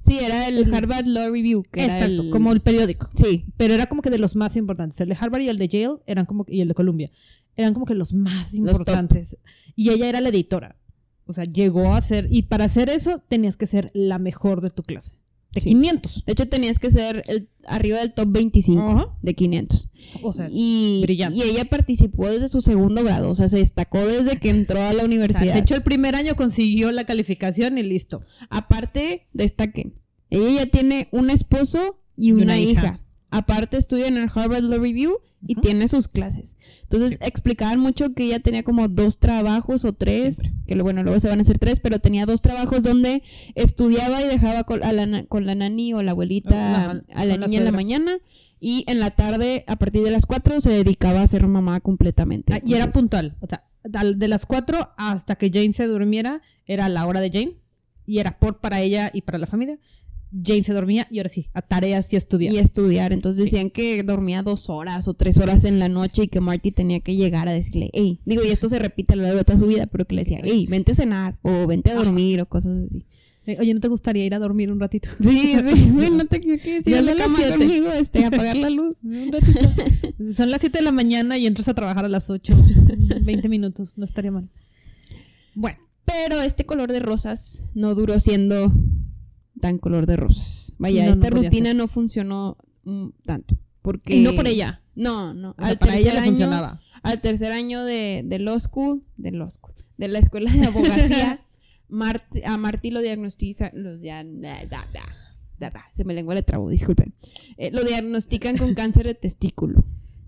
Sí, 0.00 0.18
era 0.18 0.48
el 0.48 0.58
el- 0.58 0.74
Harvard 0.74 1.04
Law 1.06 1.30
Review. 1.32 1.64
Que 1.70 1.84
era 1.84 1.94
Exacto, 1.98 2.22
el- 2.22 2.30
como 2.30 2.52
el 2.52 2.60
periódico. 2.60 3.10
Sí, 3.14 3.44
Pero 3.58 3.74
era 3.74 3.86
como 3.86 4.00
que 4.02 4.08
de 4.10 4.18
los 4.18 4.34
más 4.34 4.56
importantes. 4.56 4.98
El 5.00 5.08
de 5.10 5.16
Harvard 5.20 5.42
y 5.42 5.48
el 5.50 5.58
de 5.58 5.68
Yale 5.68 5.96
eran 6.06 6.24
como 6.24 6.46
y 6.48 6.60
el 6.62 6.68
de 6.68 6.74
Columbia 6.74 7.10
eran 7.58 7.72
como 7.74 7.86
que 7.86 7.94
los 7.94 8.12
más 8.14 8.54
importantes. 8.54 9.36
Y 9.74 9.90
ella 9.90 10.08
era 10.08 10.20
la 10.20 10.28
editora. 10.28 10.76
O 11.26 11.32
sea, 11.32 11.44
llegó 11.44 11.92
a 11.94 12.00
ser 12.00 12.28
y 12.30 12.42
para 12.42 12.64
hacer 12.66 12.88
eso 12.88 13.20
tenías 13.28 13.56
que 13.56 13.66
ser 13.66 13.90
la 13.94 14.18
mejor 14.18 14.60
de 14.60 14.70
tu 14.70 14.82
clase. 14.82 15.12
De 15.52 15.60
Sí. 15.60 15.70
500. 15.70 16.24
de 16.26 16.32
hecho 16.32 16.48
tenías 16.48 16.78
que 16.78 16.90
ser 16.90 17.24
el, 17.28 17.48
arriba 17.66 17.98
del 18.00 18.12
top 18.12 18.28
25 18.30 18.82
Ajá. 18.82 19.06
de 19.22 19.34
500. 19.34 19.88
O 20.22 20.32
sea, 20.34 20.48
y, 20.52 21.00
brillante. 21.02 21.38
y 21.38 21.42
ella 21.42 21.64
participó 21.64 22.28
desde 22.28 22.48
su 22.48 22.60
segundo 22.60 23.02
grado, 23.02 23.30
o 23.30 23.34
sea, 23.34 23.48
se 23.48 23.56
destacó 23.58 24.04
desde 24.06 24.38
que 24.38 24.50
entró 24.50 24.78
a 24.82 24.88
la 24.88 24.88
o 24.92 24.96
sea, 24.96 25.04
universidad. 25.06 25.54
de 25.54 25.60
hecho 25.60 25.74
el 25.74 25.82
primer 25.82 26.14
año 26.14 26.36
consiguió 26.36 26.92
la 26.92 27.04
calificación 27.04 27.78
y 27.78 27.82
listo. 27.84 28.20
Aparte, 28.50 29.26
destaquen, 29.32 29.94
ella 30.28 30.64
ya 30.64 30.66
tiene 30.70 31.08
un 31.10 31.30
esposo 31.30 32.00
y 32.16 32.32
una, 32.32 32.42
una 32.44 32.58
hija. 32.58 32.70
hija. 32.82 33.00
Aparte 33.36 33.76
estudia 33.76 34.06
en 34.06 34.16
el 34.18 34.30
Harvard 34.34 34.62
Law 34.62 34.80
Review 34.80 35.18
y 35.46 35.54
tiene 35.56 35.88
sus 35.88 36.08
clases. 36.08 36.56
Entonces 36.82 37.12
Sí. 37.12 37.18
explicaban 37.20 37.80
mucho 37.80 38.14
que 38.14 38.24
ella 38.24 38.40
tenía 38.40 38.62
como 38.62 38.88
dos 38.88 39.18
trabajos 39.18 39.84
o 39.84 39.92
tres, 39.92 40.36
Siempre. 40.36 40.62
que 40.66 40.74
lo- 40.76 40.84
bueno, 40.84 41.02
luego 41.02 41.18
se 41.20 41.28
van 41.28 41.38
a 41.38 41.42
hacer 41.42 41.58
tres, 41.58 41.80
pero 41.80 41.98
tenía 41.98 42.26
dos 42.26 42.42
trabajos 42.42 42.82
donde 42.82 43.22
estudiaba 43.54 44.22
y 44.22 44.28
dejaba 44.28 44.64
con, 44.64 44.82
a 44.84 44.92
la, 44.92 45.06
na- 45.06 45.24
con 45.26 45.46
la 45.46 45.54
nani 45.54 45.92
o 45.94 46.02
la 46.02 46.12
abuelita 46.12 46.84
Ajá, 46.84 47.02
a 47.14 47.24
la 47.24 47.32
con 47.34 47.40
la 47.40 47.46
niña 47.48 47.58
en 47.58 47.64
la 47.64 47.72
mañana 47.72 48.18
y 48.60 48.84
en 48.88 49.00
la 49.00 49.10
tarde, 49.10 49.64
a 49.66 49.76
partir 49.76 50.02
de 50.02 50.10
las 50.10 50.26
cuatro, 50.26 50.60
se 50.60 50.70
dedicaba 50.70 51.22
a 51.22 51.26
ser 51.26 51.46
mamá 51.46 51.80
completamente. 51.80 52.54
Ah, 52.54 52.60
y 52.64 52.74
era 52.74 52.88
puntual. 52.90 53.36
O 53.40 53.46
sea, 53.46 53.64
de 53.84 54.28
las 54.28 54.46
4 54.46 54.90
hasta 54.96 55.36
que 55.36 55.50
Jane 55.52 55.72
se 55.72 55.86
durmiera 55.86 56.40
era 56.66 56.88
la 56.88 57.06
hora 57.06 57.20
de 57.20 57.30
Jane. 57.30 57.56
Y 58.08 58.18
era 58.20 58.38
por 58.38 58.60
para 58.60 58.80
ella 58.80 59.10
y 59.12 59.22
para 59.22 59.38
la 59.38 59.46
familia. 59.48 59.78
Jane 60.44 60.64
se 60.64 60.72
dormía 60.72 61.06
y 61.10 61.18
ahora 61.18 61.28
sí, 61.30 61.46
a 61.54 61.62
tareas 61.62 62.12
y 62.12 62.16
a 62.16 62.18
estudiar. 62.18 62.52
y 62.52 62.58
estudiar. 62.58 63.12
Entonces 63.12 63.44
decían 63.44 63.70
que 63.70 64.02
dormía 64.02 64.42
dos 64.42 64.68
horas 64.68 65.08
o 65.08 65.14
tres 65.14 65.38
horas 65.38 65.64
en 65.64 65.78
la 65.78 65.88
noche 65.88 66.24
y 66.24 66.28
que 66.28 66.40
Marty 66.40 66.72
tenía 66.72 67.00
que 67.00 67.14
llegar 67.16 67.48
a 67.48 67.52
decirle, 67.52 67.90
hey, 67.92 68.20
digo, 68.24 68.42
y 68.44 68.48
esto 68.48 68.68
se 68.68 68.78
repite 68.78 69.14
a 69.14 69.16
lo 69.16 69.22
largo 69.22 69.38
de 69.38 69.44
toda 69.44 69.58
su 69.58 69.66
vida, 69.66 69.86
pero 69.86 70.04
que 70.04 70.14
le 70.14 70.22
decía, 70.22 70.40
hey, 70.42 70.66
vente 70.68 70.92
a 70.92 70.94
cenar 70.94 71.36
o 71.42 71.66
vente 71.66 71.90
a 71.90 71.94
dormir 71.94 72.40
o 72.40 72.46
cosas 72.46 72.86
así. 72.90 73.04
Eh, 73.46 73.58
Oye, 73.60 73.72
¿no 73.74 73.80
te 73.80 73.86
gustaría 73.86 74.24
ir 74.26 74.34
a 74.34 74.40
dormir 74.40 74.72
un 74.72 74.80
ratito? 74.80 75.08
Sí, 75.20 75.54
güey, 75.92 76.10
no 76.10 76.24
te 76.26 76.40
quiero 76.40 76.60
decir 76.60 76.82
Ya 76.84 77.00
la 77.00 77.14
cama 77.14 77.36
siete. 77.38 77.58
conmigo, 77.58 77.92
este, 77.92 78.24
apagar 78.24 78.56
la 78.56 78.70
luz. 78.70 78.96
Un 79.04 79.30
ratito. 79.32 79.60
Son 80.36 80.50
las 80.50 80.60
7 80.60 80.78
de 80.78 80.84
la 80.84 80.90
mañana 80.92 81.38
y 81.38 81.46
entras 81.46 81.68
a 81.68 81.74
trabajar 81.74 82.04
a 82.04 82.08
las 82.08 82.28
8. 82.30 82.52
20 83.22 83.48
minutos, 83.48 83.92
no 83.96 84.04
estaría 84.04 84.32
mal. 84.32 84.48
Bueno, 85.54 85.78
Pero 86.04 86.40
este 86.42 86.66
color 86.66 86.90
de 86.92 86.98
rosas 86.98 87.62
no 87.74 87.94
duró 87.94 88.18
siendo 88.18 88.72
tan 89.60 89.78
color 89.78 90.06
de 90.06 90.16
rosas. 90.16 90.72
Vaya, 90.78 91.06
No, 91.06 91.12
esta 91.14 91.30
rutina 91.30 91.74
no 91.74 91.88
funcionó 91.88 92.56
mm, 92.84 93.08
tanto. 93.24 93.56
Porque... 93.82 94.16
y 94.16 94.22
no 94.22 94.34
por 94.34 94.46
ella. 94.48 94.82
No, 94.94 95.32
no. 95.34 95.50
O 95.50 95.54
sea, 95.58 95.68
Al 95.68 95.78
para 95.78 95.96
ella 95.96 96.12
le 96.14 96.18
año- 96.20 96.28
funcionaba. 96.30 96.80
al 97.02 97.20
tercer 97.20 97.52
año 97.52 97.84
de, 97.84 98.22
de 98.24 98.38
law 98.38 98.58
school, 98.58 99.02
de 99.16 99.30
law 99.30 99.48
school, 99.50 99.74
de 99.98 100.08
la 100.08 100.18
escuela 100.18 100.50
de 100.52 100.64
abogacía, 100.66 101.40
Marti- 101.88 102.42
a 102.44 102.56
Marty 102.56 102.90
lo 102.90 103.00
diagnostiza, 103.00 103.70
los 103.74 104.00
ya, 104.00 104.24
da, 104.24 104.64
da, 104.68 104.86
da, 104.92 105.02
da, 105.58 105.70
da, 105.70 105.84
se 105.94 106.04
me 106.04 106.14
lengua 106.14 106.34
le 106.34 106.42
trabo, 106.42 106.68
disculpen. 106.68 107.14
Eh, 107.58 107.70
lo 107.70 107.84
diagnostican 107.84 108.56
con 108.58 108.74
cáncer 108.74 109.06
de 109.06 109.14
testículo. 109.14 109.84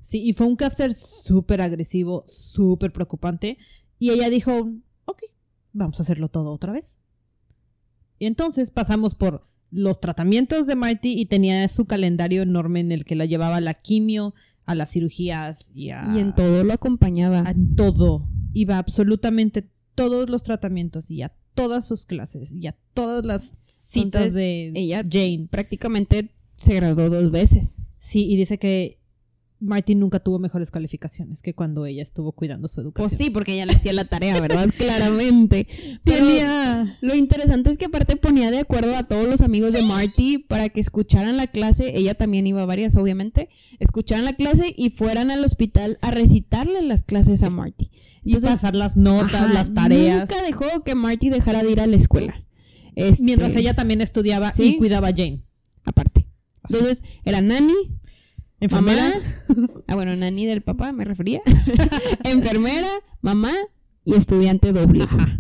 Sí, 0.07 0.23
y 0.23 0.33
fue 0.35 0.47
un 0.47 0.57
cáncer 0.57 0.95
súper 0.95 1.61
agresivo, 1.61 2.23
súper 2.27 2.93
preocupante. 2.93 3.59
Y 3.99 4.11
ella 4.11 4.31
dijo, 4.31 4.71
ok, 5.05 5.23
vamos 5.73 5.99
a 5.99 6.03
hacerlo 6.03 6.29
todo 6.29 6.53
otra 6.53 6.73
vez. 6.73 7.01
Y 8.19 8.27
entonces 8.27 8.71
pasamos 8.71 9.15
por 9.15 9.47
los 9.71 10.01
tratamientos 10.01 10.67
de 10.67 10.77
Marty 10.77 11.13
y 11.21 11.27
tenía 11.27 11.67
su 11.69 11.85
calendario 11.85 12.43
enorme 12.43 12.81
en 12.81 12.91
el 12.93 13.05
que 13.05 13.15
la 13.17 13.27
llevaba 13.27 13.57
a 13.57 13.61
la 13.61 13.75
quimio, 13.75 14.35
a 14.65 14.75
las 14.75 14.91
cirugías 14.91 15.71
y 15.75 15.91
a... 15.91 16.05
Y 16.15 16.19
en 16.21 16.35
todo 16.35 16.65
lo 16.65 16.73
acompañaba. 16.73 17.41
a 17.41 17.55
todo. 17.77 18.27
Iba 18.55 18.77
a 18.77 18.79
absolutamente 18.79 19.67
todos 19.95 20.29
los 20.31 20.43
tratamientos 20.43 21.11
y 21.11 21.23
a 21.23 21.33
todas 21.55 21.87
sus 21.87 22.07
clases 22.07 22.53
y 22.53 22.67
a 22.67 22.77
todas 22.95 23.25
las 23.25 23.43
citas 23.89 24.23
Entonces, 24.23 24.35
de 24.35 24.73
ella- 24.75 25.03
Jane. 25.09 25.49
Prácticamente 25.51 26.31
se 26.59 26.75
graduó 26.75 27.09
dos 27.11 27.31
veces. 27.31 27.79
Sí, 28.01 28.25
y 28.27 28.37
dice 28.37 28.59
que 28.59 28.98
Martin 29.61 29.99
nunca 29.99 30.21
tuvo 30.21 30.39
mejores 30.39 30.71
calificaciones 30.71 31.43
que 31.43 31.55
cuando 31.55 31.85
ella 31.85 32.03
estuvo 32.03 32.33
cuidando 32.33 32.69
su 32.69 32.81
educación. 32.81 33.09
Pues 33.09 33.19
sí, 33.19 33.31
porque 33.31 33.55
ella 33.55 33.67
le 33.67 33.73
hacía 33.73 33.93
la 33.93 34.05
tarea, 34.05 34.41
¿verdad? 34.41 34.69
Claramente. 34.79 35.67
Pero 36.05 36.27
Tenía... 36.27 36.99
lo 37.01 37.15
interesante 37.15 37.71
es 37.71 37.79
que 37.79 37.87
aparte 37.87 38.17
ponía 38.17 38.51
de 38.51 38.61
acuerdo 38.61 38.97
a 38.97 39.05
todos 39.05 39.27
los 39.27 39.41
amigos 39.41 39.73
de 39.73 39.83
Marty 39.83 40.39
para 40.39 40.69
que 40.69 40.81
escucharan 40.81 41.37
la 41.37 41.49
clase. 41.49 41.97
Ella 41.97 42.15
también 42.15 42.47
iba 42.47 42.63
a 42.63 42.67
varias, 42.67 42.97
obviamente. 42.97 43.49
Escucharan 43.81 44.25
la 44.25 44.35
clase 44.35 44.75
y 44.77 44.91
fueran 44.91 45.31
al 45.31 45.45
hospital 45.45 45.99
a 46.03 46.11
recitarle 46.13 46.83
las 46.83 47.03
clases 47.03 47.43
a 47.43 47.51
Marty. 47.51 47.91
Y 48.25 48.37
pasar 48.37 48.75
las 48.75 48.97
notas, 48.97 49.43
ajá, 49.43 49.55
las 49.55 49.75
tareas. 49.75 50.29
Nunca 50.29 50.43
dejó 50.43 50.85
que 50.85 50.95
Marty 50.95 51.31
dejara 51.31 51.63
de 51.63 51.73
ir 51.73 51.81
a 51.81 51.87
la 51.87 51.97
escuela. 51.97 52.45
Este, 52.95 53.23
Mientras 53.23 53.55
ella 53.57 53.75
también 53.75 54.01
estudiaba 54.01 54.53
¿Sí? 54.53 54.75
y 54.75 54.77
cuidaba 54.77 55.09
a 55.09 55.13
Jane. 55.13 55.43
Aparte. 55.85 56.27
Entonces, 56.69 57.03
era 57.25 57.41
Nani, 57.41 57.73
Enfermera. 58.61 59.13
Mamá. 59.49 59.71
Ah, 59.87 59.95
bueno, 59.95 60.17
Nani 60.17 60.47
del 60.47 60.63
papá 60.63 60.93
me 60.93 61.05
refería. 61.05 61.41
Enfermera, 62.25 62.89
mamá 63.23 63.53
y 64.05 64.15
estudiante 64.15 64.73
doble. 64.73 65.05
Ajá. 65.05 65.39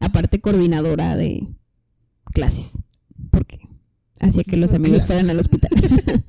Aparte, 0.00 0.40
coordinadora 0.40 1.16
de 1.16 1.46
clases. 2.32 2.72
Porque 3.30 3.60
hacía 4.18 4.44
que 4.44 4.56
los 4.56 4.72
amigos 4.72 5.04
Claro. 5.04 5.20
fueran 5.20 5.30
al 5.30 5.38
hospital. 5.40 5.70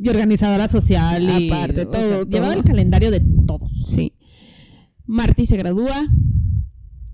Y 0.00 0.08
organizadora 0.10 0.68
social. 0.68 1.22
Y, 1.40 1.50
Aparte, 1.50 1.82
o 1.86 1.90
sea, 1.92 2.00
todo, 2.00 2.24
Llevaba 2.24 2.52
todo. 2.52 2.62
el 2.62 2.68
calendario 2.68 3.10
de 3.10 3.20
todos. 3.46 3.70
sí. 3.84 4.12
Marty 5.06 5.46
se 5.46 5.56
gradúa. 5.56 6.06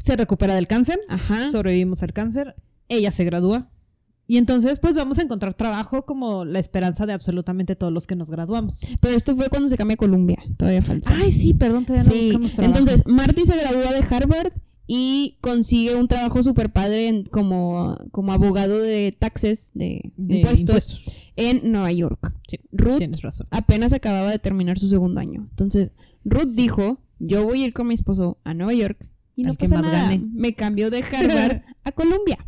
Se 0.00 0.16
recupera 0.16 0.54
del 0.54 0.66
cáncer. 0.66 0.98
Ajá. 1.08 1.50
Sobrevivimos 1.50 2.02
al 2.02 2.12
cáncer. 2.12 2.56
Ella 2.88 3.10
se 3.12 3.24
gradúa. 3.24 3.70
Y 4.26 4.38
entonces, 4.38 4.78
pues 4.78 4.94
vamos 4.94 5.18
a 5.18 5.22
encontrar 5.22 5.52
trabajo 5.54 6.06
como 6.06 6.44
la 6.46 6.58
esperanza 6.58 7.04
de 7.04 7.12
absolutamente 7.12 7.76
todos 7.76 7.92
los 7.92 8.06
que 8.06 8.16
nos 8.16 8.30
graduamos. 8.30 8.80
Pero 9.00 9.14
esto 9.14 9.36
fue 9.36 9.50
cuando 9.50 9.68
se 9.68 9.76
cambia 9.76 9.94
a 9.94 9.98
Columbia. 9.98 10.38
Todavía 10.56 10.82
falta. 10.82 11.10
Ay, 11.14 11.30
sí, 11.30 11.52
perdón, 11.52 11.84
todavía 11.84 12.04
no 12.08 12.12
Sí, 12.12 12.24
buscamos 12.26 12.54
trabajo. 12.54 12.78
entonces 12.78 13.06
Marty 13.06 13.44
se 13.44 13.56
gradúa 13.56 13.92
de 13.92 14.04
Harvard 14.08 14.52
y 14.86 15.36
consigue 15.42 15.94
un 15.94 16.08
trabajo 16.08 16.42
súper 16.42 16.70
padre 16.70 17.08
en- 17.08 17.24
como, 17.24 17.98
como 18.12 18.32
abogado 18.32 18.78
de 18.80 19.12
taxes, 19.18 19.70
de, 19.74 20.12
De 20.16 20.36
impuestos, 20.36 21.04
en 21.36 21.70
Nueva 21.72 21.92
York. 21.92 22.34
Sí, 22.48 22.58
Ruth 22.72 22.98
Tienes 22.98 23.20
razón. 23.22 23.46
apenas 23.50 23.92
acababa 23.92 24.30
de 24.30 24.38
terminar 24.38 24.78
su 24.78 24.88
segundo 24.88 25.20
año. 25.20 25.46
Entonces, 25.50 25.90
Ruth 26.24 26.48
dijo, 26.54 26.98
yo 27.18 27.44
voy 27.44 27.62
a 27.62 27.66
ir 27.66 27.72
con 27.74 27.88
mi 27.88 27.94
esposo 27.94 28.38
a 28.44 28.54
Nueva 28.54 28.72
York 28.72 29.06
y 29.36 29.42
no 29.42 29.50
Al 29.50 29.58
que 29.58 29.64
pasa 29.64 29.82
nada. 29.82 30.02
gane. 30.04 30.22
Me 30.32 30.54
cambió 30.54 30.88
de 30.90 31.02
Harvard 31.02 31.60
a 31.84 31.92
Columbia. 31.92 32.38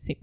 Sí. 0.00 0.16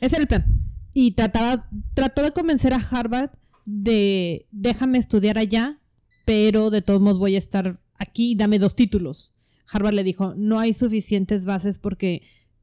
Ese 0.00 0.16
era 0.16 0.22
el 0.22 0.28
plan. 0.28 0.44
Y 0.92 1.12
trataba, 1.12 1.68
trató 1.94 2.22
de 2.22 2.32
convencer 2.32 2.72
a 2.72 2.76
Harvard 2.76 3.30
de 3.66 4.46
déjame 4.52 4.98
estudiar 4.98 5.38
allá, 5.38 5.78
pero 6.24 6.70
de 6.70 6.82
todos 6.82 7.00
modos 7.00 7.18
voy 7.18 7.34
a 7.34 7.38
estar 7.38 7.78
aquí, 7.98 8.34
dame 8.34 8.58
dos 8.58 8.76
títulos. 8.76 9.32
Harvard 9.68 9.94
le 9.94 10.04
dijo, 10.04 10.34
no 10.36 10.58
hay 10.58 10.74
suficientes 10.74 11.44
bases 11.44 11.78
porque 11.78 12.22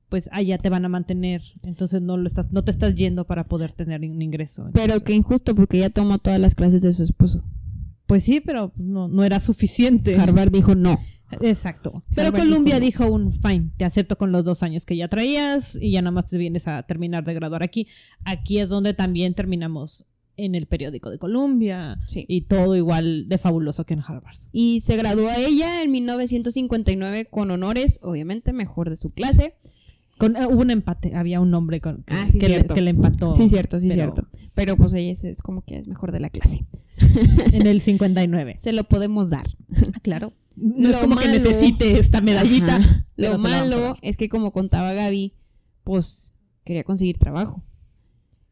pues 0.10 0.30
allá 0.32 0.60
te 0.60 0.70
van 0.70 0.86
a 0.86 0.90
mantener, 0.90 1.42
entonces 1.64 2.02
no 2.02 2.18
lo 2.18 2.28
estás, 2.28 2.52
no 2.52 2.64
te 2.64 2.70
estás 2.70 2.94
yendo 2.94 3.26
para 3.26 3.46
poder 3.46 3.72
tener 3.72 4.02
un 4.02 4.22
ingreso. 4.22 4.70
Pero 4.72 5.04
qué 5.04 5.14
injusto 5.14 5.56
porque 5.56 5.78
ella 5.78 5.90
tomó 5.90 6.20
todas 6.20 6.40
las 6.40 6.54
clases 6.54 6.84
de 6.84 6.94
su 6.94 7.04
esposo. 7.04 7.44
Pues 8.06 8.24
sí, 8.24 8.40
pero 8.40 8.72
no, 8.78 9.08
no 9.08 9.24
era 9.24 9.40
suficiente. 9.40 10.16
Harvard 10.18 10.52
dijo 10.52 10.76
no. 10.76 11.00
Exacto. 11.42 12.04
Pero 12.16 12.28
Harvard 12.30 12.42
Columbia 12.44 12.80
dijo 12.80 13.04
dijo 13.06 13.14
un 13.14 13.32
fine, 13.34 13.70
te 13.78 13.86
acepto 13.86 14.18
con 14.18 14.32
los 14.32 14.44
dos 14.46 14.62
años 14.64 14.86
que 14.86 14.96
ya 14.98 15.08
traías 15.08 15.78
y 15.82 15.92
ya 15.92 16.02
nada 16.02 16.12
más 16.12 16.28
te 16.30 16.38
vienes 16.38 16.68
a 16.68 16.84
terminar 16.84 17.24
de 17.24 17.34
graduar 17.34 17.64
aquí. 17.64 17.88
Aquí 18.26 18.60
es 18.60 18.70
donde 18.70 18.94
también 18.94 19.34
terminamos 19.34 20.06
en 20.36 20.56
el 20.56 20.66
periódico 20.66 21.10
de 21.12 21.20
Columbia 21.20 21.98
Sí. 22.08 22.26
y 22.28 22.42
todo 22.42 22.76
igual 22.76 23.30
de 23.30 23.38
fabuloso 23.38 23.86
que 23.86 23.94
en 23.94 24.02
Harvard. 24.06 24.38
Y 24.52 24.80
se 24.82 24.96
graduó 24.98 25.30
ella 25.36 25.82
en 25.84 25.92
1959 25.92 27.26
con 27.26 27.52
honores, 27.52 28.00
obviamente 28.04 28.54
mejor 28.54 28.90
de 28.90 28.96
su 28.96 29.12
clase. 29.12 29.56
Con, 30.18 30.36
eh, 30.36 30.46
hubo 30.46 30.62
un 30.62 30.70
empate, 30.70 31.16
había 31.16 31.40
un 31.40 31.54
hombre 31.54 31.82
con, 31.82 32.04
que, 32.04 32.14
Ah, 32.14 32.28
sí, 32.30 32.38
que 32.40 32.48
le, 32.48 32.56
cierto. 32.56 32.74
que 32.76 32.82
le 32.82 32.92
empató 32.92 33.34
Sí, 33.34 33.50
cierto, 33.50 33.80
sí, 33.80 33.88
pero- 33.90 34.14
cierto. 34.14 34.28
Pero 34.54 34.78
pues 34.78 34.94
ella 34.94 35.12
es, 35.12 35.24
es 35.24 35.42
como 35.42 35.64
que 35.64 35.80
es 35.80 35.88
mejor 35.88 36.12
de 36.12 36.20
la 36.20 36.30
clase. 36.30 36.66
en 37.52 37.68
el 37.68 37.82
59. 37.82 38.58
Se 38.60 38.74
lo 38.74 38.84
podemos 38.86 39.30
dar. 39.30 39.50
claro. 40.02 40.34
No 40.56 40.90
es 40.90 40.98
como 40.98 41.16
que 41.16 41.28
necesite 41.28 42.00
esta 42.00 42.22
medallita. 42.22 42.76
Ajá. 42.76 43.08
Lo 43.16 43.38
malo 43.38 43.98
es 44.02 44.18
que 44.18 44.30
como 44.30 44.52
contaba 44.52 44.94
Gaby, 44.94 45.34
pues 45.84 46.34
quería 46.64 46.84
conseguir 46.84 47.18
trabajo. 47.18 47.64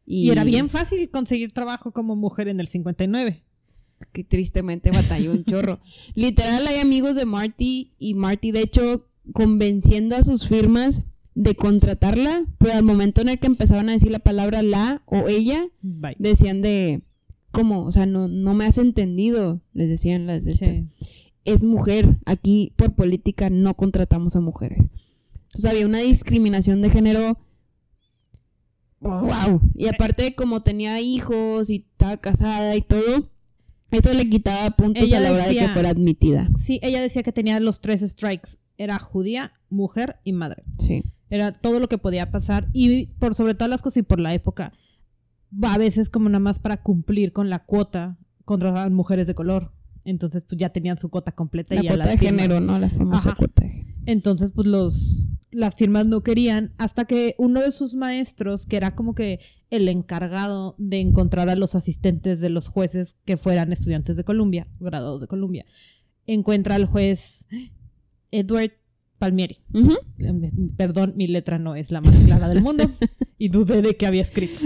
Y 0.04 0.30
era 0.30 0.44
bien 0.44 0.68
fácil 0.68 1.08
conseguir 1.10 1.52
trabajo 1.52 1.92
como 1.92 2.16
mujer 2.16 2.48
en 2.48 2.60
el 2.60 2.68
59. 2.68 3.42
que 4.12 4.24
tristemente 4.24 4.90
batalló 4.90 5.30
un 5.30 5.44
chorro. 5.44 5.78
Literal 6.14 6.66
hay 6.66 6.80
amigos 6.80 7.14
de 7.14 7.24
Marty 7.24 7.92
y 7.98 8.14
Marty 8.14 8.50
de 8.50 8.62
hecho 8.62 9.06
convenciendo 9.32 10.16
a 10.16 10.24
sus 10.24 10.48
firmas 10.48 11.04
de 11.34 11.54
contratarla, 11.54 12.44
pero 12.58 12.74
al 12.74 12.82
momento 12.82 13.20
en 13.20 13.28
el 13.28 13.38
que 13.38 13.46
empezaban 13.46 13.88
a 13.88 13.92
decir 13.92 14.10
la 14.10 14.18
palabra 14.18 14.62
la 14.62 15.02
o 15.06 15.28
ella, 15.28 15.66
Bye. 15.80 16.16
decían 16.18 16.62
de 16.62 17.02
¿cómo? 17.52 17.84
O 17.84 17.92
sea, 17.92 18.06
no, 18.06 18.26
no 18.26 18.54
me 18.54 18.64
has 18.64 18.78
entendido, 18.78 19.60
les 19.72 19.88
decían 19.88 20.26
las 20.26 20.44
de 20.44 20.52
estas. 20.52 20.78
Sí. 20.78 20.88
Es 21.44 21.64
mujer, 21.64 22.18
aquí 22.24 22.72
por 22.76 22.94
política 22.94 23.50
no 23.50 23.74
contratamos 23.74 24.34
a 24.36 24.40
mujeres. 24.40 24.90
Entonces 25.46 25.70
había 25.70 25.86
una 25.86 25.98
discriminación 25.98 26.82
de 26.82 26.90
género. 26.90 27.38
Wow. 29.00 29.60
Y 29.74 29.88
aparte, 29.88 30.34
como 30.34 30.62
tenía 30.62 31.00
hijos 31.00 31.68
y 31.68 31.86
estaba 31.90 32.16
casada 32.16 32.74
y 32.76 32.82
todo, 32.82 33.30
eso 33.90 34.14
le 34.14 34.28
quitaba 34.30 34.70
puntos 34.70 35.02
Ella 35.02 35.18
a 35.18 35.20
la 35.20 35.32
hora 35.32 35.46
de 35.46 35.56
que 35.56 35.68
fuera 35.68 35.90
admitida. 35.90 36.48
Sí, 36.58 36.78
ella 36.82 37.02
decía 37.02 37.22
que 37.22 37.32
tenía 37.32 37.60
los 37.60 37.80
tres 37.80 38.00
strikes. 38.00 38.52
Era 38.78 38.98
judía, 38.98 39.52
mujer 39.68 40.16
y 40.24 40.32
madre. 40.32 40.62
Sí. 40.78 41.04
Era 41.28 41.52
todo 41.52 41.80
lo 41.80 41.88
que 41.88 41.98
podía 41.98 42.30
pasar. 42.30 42.68
Y 42.72 43.06
por 43.18 43.34
sobre 43.34 43.54
todas 43.54 43.68
las 43.68 43.82
cosas 43.82 43.98
y 43.98 44.02
por 44.02 44.20
la 44.20 44.32
época, 44.32 44.72
a 45.62 45.78
veces 45.78 46.08
como 46.08 46.28
nada 46.28 46.38
más 46.40 46.58
para 46.58 46.82
cumplir 46.82 47.32
con 47.32 47.50
la 47.50 47.64
cuota 47.64 48.18
contra 48.44 48.72
las 48.72 48.90
mujeres 48.90 49.26
de 49.26 49.34
color. 49.34 49.72
Entonces, 50.04 50.42
pues 50.48 50.58
ya 50.58 50.70
tenían 50.70 50.98
su 50.98 51.08
cuota 51.10 51.32
completa. 51.32 51.74
La 51.74 51.82
y 51.84 51.86
cuota 51.88 52.06
de 52.08 52.16
firmas- 52.18 52.40
género, 52.40 52.60
¿no? 52.60 52.78
La 52.78 52.90
famosa 52.90 53.28
Ajá. 53.30 53.36
cuota 53.38 53.62
de 53.62 53.68
género. 53.70 53.98
Entonces, 54.06 54.50
pues 54.54 54.66
los 54.66 55.28
las 55.54 55.74
firmas 55.74 56.06
no 56.06 56.22
querían 56.22 56.72
hasta 56.78 57.04
que 57.04 57.34
uno 57.36 57.60
de 57.60 57.72
sus 57.72 57.92
maestros, 57.94 58.64
que 58.64 58.78
era 58.78 58.94
como 58.94 59.14
que 59.14 59.38
el 59.68 59.86
encargado 59.88 60.74
de 60.78 60.98
encontrar 61.00 61.50
a 61.50 61.56
los 61.56 61.74
asistentes 61.74 62.40
de 62.40 62.48
los 62.48 62.68
jueces 62.68 63.16
que 63.26 63.36
fueran 63.36 63.70
estudiantes 63.70 64.16
de 64.16 64.24
Columbia, 64.24 64.66
graduados 64.80 65.20
de 65.20 65.26
Columbia, 65.26 65.66
encuentra 66.26 66.74
al 66.74 66.86
juez 66.86 67.46
Edward 68.30 68.72
Palmieri. 69.22 69.60
Perdón, 70.76 71.12
mi 71.14 71.28
letra 71.28 71.56
no 71.56 71.76
es 71.76 71.92
la 71.92 72.00
más 72.00 72.12
clara 72.24 72.48
del 72.48 72.60
mundo 72.60 72.90
y 73.38 73.50
dudé 73.50 73.80
de 73.80 73.96
que 73.96 74.08
había 74.08 74.22
escrito. 74.22 74.58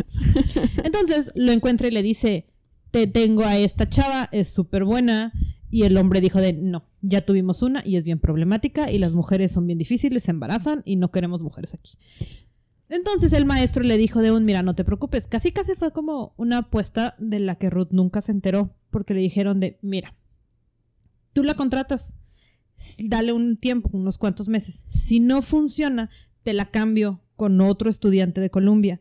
Entonces 0.83 1.31
lo 1.35 1.53
encuentra 1.53 1.89
y 1.89 1.91
le 1.91 2.03
dice, 2.03 2.47
te 2.91 3.07
tengo 3.07 3.45
a 3.45 3.59
esta 3.59 3.91
chava, 3.91 4.31
es 4.33 4.49
súper 4.49 4.85
buena. 4.85 5.35
Y 5.71 5.83
el 5.83 5.99
hombre 5.99 6.23
dijo 6.23 6.41
de, 6.41 6.55
no, 6.55 6.85
ya 7.03 7.27
tuvimos 7.27 7.61
una 7.61 7.83
y 7.85 7.97
es 7.97 8.05
bien 8.05 8.19
problemática 8.19 8.91
y 8.91 8.97
las 8.97 9.13
mujeres 9.13 9.53
son 9.53 9.67
bien 9.67 9.79
difíciles, 9.79 10.25
se 10.25 10.31
embarazan 10.31 10.81
y 10.87 10.97
no 10.97 11.11
queremos 11.11 11.43
mujeres 11.43 11.75
aquí. 11.75 11.99
Entonces 12.89 13.35
el 13.35 13.45
maestro 13.45 13.83
le 13.83 13.99
dijo 13.99 14.23
de 14.23 14.33
un, 14.33 14.47
mira, 14.47 14.63
no 14.63 14.75
te 14.75 14.85
preocupes. 14.85 15.29
Casi 15.29 15.53
casi 15.53 15.75
fue 15.75 15.93
como 15.93 16.33
una 16.39 16.59
apuesta 16.59 17.15
de 17.19 17.41
la 17.41 17.57
que 17.57 17.69
Ruth 17.69 17.91
nunca 17.91 18.23
se 18.23 18.33
enteró 18.33 18.75
porque 18.89 19.13
le 19.13 19.21
dijeron 19.21 19.61
de, 19.61 19.79
mira, 19.83 20.15
tú 21.35 21.43
la 21.43 21.53
contratas, 21.53 22.15
dale 22.99 23.33
un 23.33 23.57
tiempo, 23.57 23.91
unos 23.93 24.19
cuantos 24.19 24.49
meses. 24.49 24.83
Si 24.89 25.21
no 25.21 25.43
funciona, 25.43 26.11
te 26.43 26.53
la 26.53 26.71
cambio 26.71 27.21
con 27.37 27.61
otro 27.61 27.91
estudiante 27.91 28.41
de 28.41 28.51
Columbia. 28.51 29.01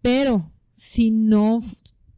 Pero 0.00 0.50
si 0.74 1.10
no, 1.10 1.62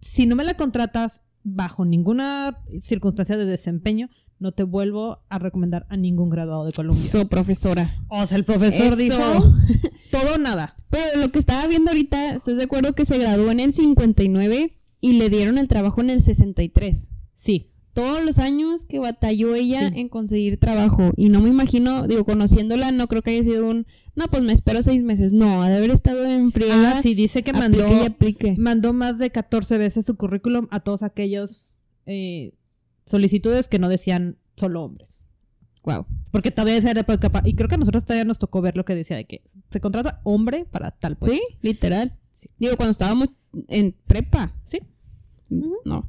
si 0.00 0.26
no 0.26 0.36
me 0.36 0.44
la 0.44 0.54
contratas 0.54 1.20
bajo 1.42 1.84
ninguna 1.84 2.58
circunstancia 2.80 3.36
de 3.36 3.44
desempeño, 3.44 4.08
no 4.38 4.52
te 4.52 4.62
vuelvo 4.62 5.22
a 5.28 5.38
recomendar 5.38 5.86
a 5.88 5.96
ningún 5.96 6.30
graduado 6.30 6.64
de 6.64 6.72
Columbia. 6.72 7.02
So, 7.02 7.28
profesora. 7.28 7.98
o 8.08 8.26
sea, 8.26 8.36
el 8.36 8.44
profesor 8.44 8.86
Eso. 8.86 8.96
dijo 8.96 9.16
todo 10.10 10.34
o 10.34 10.38
nada. 10.38 10.76
Pero 10.90 11.20
lo 11.20 11.30
que 11.30 11.38
estaba 11.38 11.66
viendo 11.66 11.90
ahorita, 11.90 12.34
¿estás 12.34 12.56
de 12.56 12.64
acuerdo 12.64 12.94
que 12.94 13.06
se 13.06 13.18
graduó 13.18 13.50
en 13.50 13.60
el 13.60 13.74
59 13.74 14.76
y 15.00 15.12
le 15.14 15.28
dieron 15.28 15.58
el 15.58 15.68
trabajo 15.68 16.00
en 16.00 16.10
el 16.10 16.22
63? 16.22 17.10
Sí, 17.34 17.73
Todos 17.94 18.22
los 18.24 18.38
años 18.38 18.84
que 18.84 18.98
batalló 18.98 19.54
ella 19.54 19.88
Sí. 19.90 20.00
en 20.00 20.08
conseguir 20.08 20.58
trabajo. 20.58 21.12
Y 21.16 21.28
no 21.30 21.40
me 21.40 21.48
imagino, 21.48 22.06
digo, 22.06 22.24
conociéndola, 22.24 22.90
no 22.92 23.06
creo 23.08 23.22
que 23.22 23.30
haya 23.30 23.44
sido 23.44 23.66
un, 23.68 23.86
no, 24.16 24.26
pues 24.26 24.42
me 24.42 24.52
espero 24.52 24.82
seis 24.82 25.02
meses. 25.02 25.32
No, 25.32 25.62
ha 25.62 25.68
de 25.70 25.76
haber 25.76 25.90
estado 25.90 26.24
en 26.26 26.50
friega. 26.52 26.98
ah, 26.98 27.02
sí, 27.02 27.14
dice 27.14 27.42
que 27.42 27.52
aplique 27.52 27.82
mandó, 27.82 28.02
y 28.02 28.06
aplique. 28.06 28.54
mandó 28.58 28.92
más 28.92 29.18
de 29.18 29.30
14 29.30 29.78
veces 29.78 30.04
su 30.06 30.16
currículum 30.16 30.66
a 30.70 30.80
todos 30.80 31.02
aquellos 31.04 31.76
eh, 32.06 32.52
solicitudes 33.06 33.68
que 33.68 33.78
no 33.78 33.88
decían 33.88 34.36
solo 34.56 34.82
hombres. 34.82 35.24
Wow. 35.84 36.06
Porque 36.30 36.50
todavía 36.50 36.76
esa 36.78 36.94
pa- 37.04 37.42
y 37.44 37.54
creo 37.54 37.68
que 37.68 37.74
a 37.74 37.78
nosotros 37.78 38.04
todavía 38.04 38.24
nos 38.24 38.38
tocó 38.38 38.60
ver 38.62 38.76
lo 38.76 38.84
que 38.84 38.94
decía 38.94 39.16
de 39.16 39.26
que 39.26 39.42
se 39.70 39.80
contrata 39.80 40.20
hombre 40.24 40.64
para 40.70 40.90
tal 40.92 41.16
puesto. 41.16 41.36
Sí, 41.36 41.42
literal. 41.62 42.16
Sí. 42.34 42.48
Digo, 42.58 42.76
cuando 42.76 42.90
estábamos 42.92 43.28
en 43.68 43.94
prepa. 44.06 44.52
Sí. 44.64 44.78
Ujú. 45.50 45.74
No. 45.84 46.08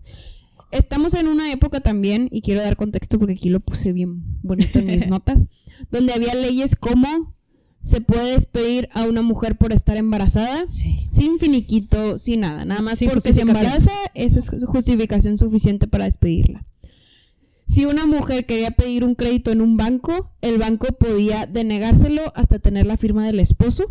Estamos 0.77 1.13
en 1.13 1.27
una 1.27 1.51
época 1.51 1.79
también, 1.79 2.27
y 2.31 2.41
quiero 2.41 2.61
dar 2.61 2.75
contexto 2.75 3.17
porque 3.17 3.33
aquí 3.33 3.49
lo 3.49 3.59
puse 3.59 3.93
bien 3.93 4.23
bonito 4.43 4.79
en 4.79 4.87
mis 4.87 5.07
notas, 5.07 5.45
donde 5.91 6.13
había 6.13 6.35
leyes 6.35 6.75
como 6.75 7.33
se 7.81 8.01
puede 8.01 8.33
despedir 8.33 8.89
a 8.93 9.03
una 9.03 9.21
mujer 9.21 9.57
por 9.57 9.71
estar 9.71 9.95
embarazada 9.97 10.65
Sí. 10.69 11.07
sin 11.11 11.37
finiquito, 11.39 12.17
sin 12.17 12.39
nada. 12.41 12.65
Nada 12.65 12.81
más 12.81 12.97
Sin 12.97 13.09
porque 13.09 13.31
se 13.31 13.41
embaraza, 13.41 13.91
esa 14.15 14.39
es 14.39 14.51
ju- 14.51 14.65
justificación 14.65 15.37
suficiente 15.37 15.85
para 15.87 16.05
despedirla. 16.05 16.65
Si 17.67 17.85
una 17.85 18.05
mujer 18.07 18.45
quería 18.45 18.71
pedir 18.71 19.03
un 19.03 19.15
crédito 19.15 19.51
en 19.51 19.61
un 19.61 19.77
banco, 19.77 20.31
el 20.41 20.57
banco 20.57 20.87
podía 20.99 21.45
denegárselo 21.45 22.31
hasta 22.35 22.59
tener 22.59 22.85
la 22.85 22.97
firma 22.97 23.25
del 23.25 23.39
esposo. 23.39 23.85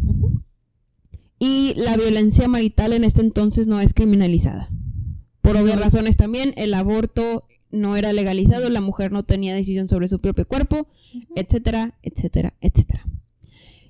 Y 1.38 1.75
la 1.77 1.97
violencia 1.97 2.49
marital 2.49 2.92
en 2.92 3.05
este 3.05 3.20
entonces 3.20 3.66
no 3.66 3.81
es 3.81 3.92
criminalizada. 3.94 4.70
Por 5.44 5.57
obvias 5.59 5.78
razones 5.78 6.16
también, 6.16 6.54
el 6.57 6.72
aborto 6.74 7.44
no 7.70 7.96
era 7.96 8.12
legalizado, 8.14 8.68
la 8.70 8.80
mujer 8.80 9.12
no 9.12 9.24
tenía 9.24 9.54
decisión 9.54 9.88
sobre 9.88 10.09
su 10.09 10.18
propio 10.20 10.46
cuerpo, 10.48 10.87
etcétera, 11.37 11.94
etcétera, 12.02 12.54
etcétera. 12.61 13.04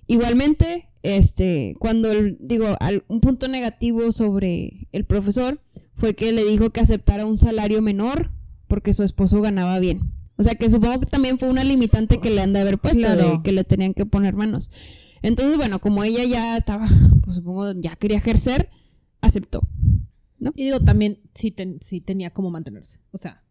Igualmente, 0.07 0.89
este, 1.03 1.77
cuando 1.79 2.11
el- 2.11 2.37
digo, 2.41 2.77
al- 2.81 3.05
un 3.09 3.21
punto 3.21 3.47
negativo 3.49 4.11
sobre 4.13 4.89
el 4.93 5.05
profesor 5.05 5.61
fue 5.97 6.15
que 6.15 6.33
le 6.33 6.45
dijo 6.45 6.71
que 6.71 6.81
aceptara 6.81 7.25
un 7.25 7.39
salario 7.39 7.81
menor 7.83 8.31
porque 8.67 8.93
su 8.93 9.03
esposo 9.03 9.41
ganaba 9.41 9.79
bien. 9.79 10.13
O 10.37 10.43
sea 10.43 10.57
que 10.57 10.69
supongo 10.69 10.99
que 11.01 11.07
también 11.07 11.39
fue 11.39 11.49
una 11.49 11.63
limitante 11.63 12.19
que 12.19 12.31
le 12.31 12.41
han 12.43 12.53
de 12.53 12.61
haber 12.61 12.79
puesto, 12.79 12.99
Claro. 12.99 13.31
de 13.37 13.43
que 13.43 13.53
le 13.53 13.63
tenían 13.65 13.95
que 13.95 14.05
poner 14.05 14.35
manos. 14.35 14.71
Entonces, 15.23 15.57
bueno, 15.57 15.79
como 15.79 16.03
ella 16.05 16.25
ya 16.25 16.57
estaba, 16.57 16.89
pues 17.25 17.37
supongo, 17.37 17.73
ya 17.81 17.95
quería 17.97 18.19
ejercer, 18.19 18.69
aceptó. 19.21 19.63
Y 20.55 20.65
digo, 20.65 20.81
también 20.81 21.19
sí, 21.35 21.51
ten- 21.51 21.79
sí 21.83 22.01
tenía 22.01 22.31
cómo 22.31 22.51
mantenerse. 22.51 22.99
O 23.13 23.19
sea, 23.19 23.43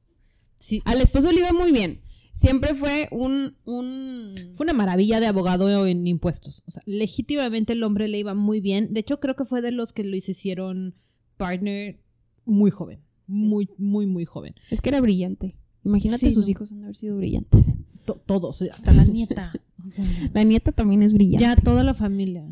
sí, 0.60 0.82
Al 0.86 1.02
esposo 1.02 1.32
le 1.32 1.40
iba 1.40 1.52
muy 1.54 1.72
bien. 1.72 2.02
Siempre 2.34 2.74
fue 2.74 3.08
un... 3.12 3.56
un... 3.66 4.54
fue 4.58 4.64
una 4.66 4.74
maravilla 4.74 5.20
de 5.20 5.28
abogado 5.28 5.86
en 5.86 6.08
impuestos. 6.08 6.64
O 6.68 6.72
sea, 6.72 6.82
legítimamente 6.86 7.74
el 7.74 7.84
hombre 7.84 8.08
le 8.08 8.18
iba 8.20 8.34
muy 8.34 8.60
bien. 8.60 8.92
De 8.94 9.02
hecho, 9.02 9.20
creo 9.20 9.36
que 9.36 9.46
fue 9.46 9.62
de 9.62 9.72
los 9.72 9.94
que 9.94 10.04
lo 10.04 10.16
hicieron 10.16 10.96
partner 11.38 12.00
muy 12.46 12.72
joven. 12.72 13.00
Muy, 13.28 13.70
muy, 13.78 14.06
muy 14.08 14.26
joven. 14.26 14.56
Es 14.72 14.82
que 14.82 14.90
era 14.90 15.00
brillante. 15.00 15.56
Imagínate 15.86 16.28
Sí, 16.30 16.34
sus 16.34 16.46
no. 16.46 16.52
hijos 16.52 16.72
han 16.72 16.84
haber 16.84 16.96
sido 16.96 17.18
brillantes. 17.18 17.76
To- 18.06 18.16
todos, 18.26 18.62
hasta 18.64 18.94
la 18.94 19.06
nieta. 19.06 19.54
O 19.86 19.92
sea, 19.92 20.06
La 20.34 20.44
nieta 20.44 20.72
también 20.72 21.04
es 21.04 21.14
brillante. 21.14 21.44
ya 21.44 21.56
toda 21.56 21.84
la 21.84 21.94
familia. 21.94 22.46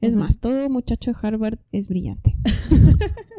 Es 0.00 0.16
más, 0.16 0.38
todo 0.38 0.68
muchacho 0.70 1.10
de 1.12 1.16
Harvard 1.20 1.58
es 1.72 1.88
brillante. 1.88 2.34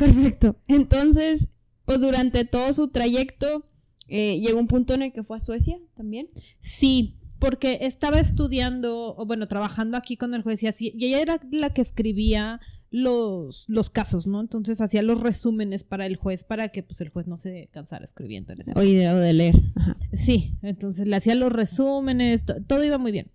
Perfecto. 0.00 0.56
Entonces, 0.66 1.48
pues 1.84 2.00
durante 2.00 2.44
todo 2.44 2.72
su 2.72 2.88
trayecto, 2.88 3.66
eh, 4.08 4.40
llegó 4.40 4.58
un 4.58 4.66
punto 4.66 4.94
en 4.94 5.02
el 5.02 5.12
que 5.12 5.22
fue 5.22 5.36
a 5.36 5.40
Suecia 5.40 5.78
también. 5.96 6.28
Sí, 6.60 7.14
porque 7.38 7.78
estaba 7.82 8.18
estudiando, 8.18 9.14
o 9.16 9.24
bueno, 9.26 9.46
trabajando 9.46 9.96
aquí 9.96 10.16
con 10.16 10.34
el 10.34 10.42
juez 10.42 10.62
y 10.62 10.66
así, 10.66 10.92
y 10.96 11.06
ella 11.06 11.20
era 11.20 11.40
la 11.52 11.72
que 11.72 11.80
escribía 11.82 12.60
los, 12.90 13.64
los 13.68 13.88
casos, 13.88 14.26
¿no? 14.26 14.40
Entonces 14.40 14.80
hacía 14.80 15.02
los 15.02 15.20
resúmenes 15.20 15.84
para 15.84 16.06
el 16.06 16.16
juez 16.16 16.42
para 16.42 16.70
que 16.70 16.82
pues 16.82 17.00
el 17.00 17.08
juez 17.10 17.28
no 17.28 17.38
se 17.38 17.68
cansara 17.72 18.04
escribiendo 18.06 18.52
en 18.52 18.62
ese 18.62 18.72
O 18.74 18.80
de, 18.80 19.08
o 19.08 19.16
de 19.16 19.32
leer. 19.32 19.54
Ajá. 19.76 19.96
Sí, 20.12 20.54
entonces 20.62 21.06
le 21.06 21.14
hacía 21.14 21.36
los 21.36 21.52
resúmenes, 21.52 22.44
to- 22.44 22.60
todo 22.66 22.82
iba 22.82 22.98
muy 22.98 23.12
bien. 23.12 23.30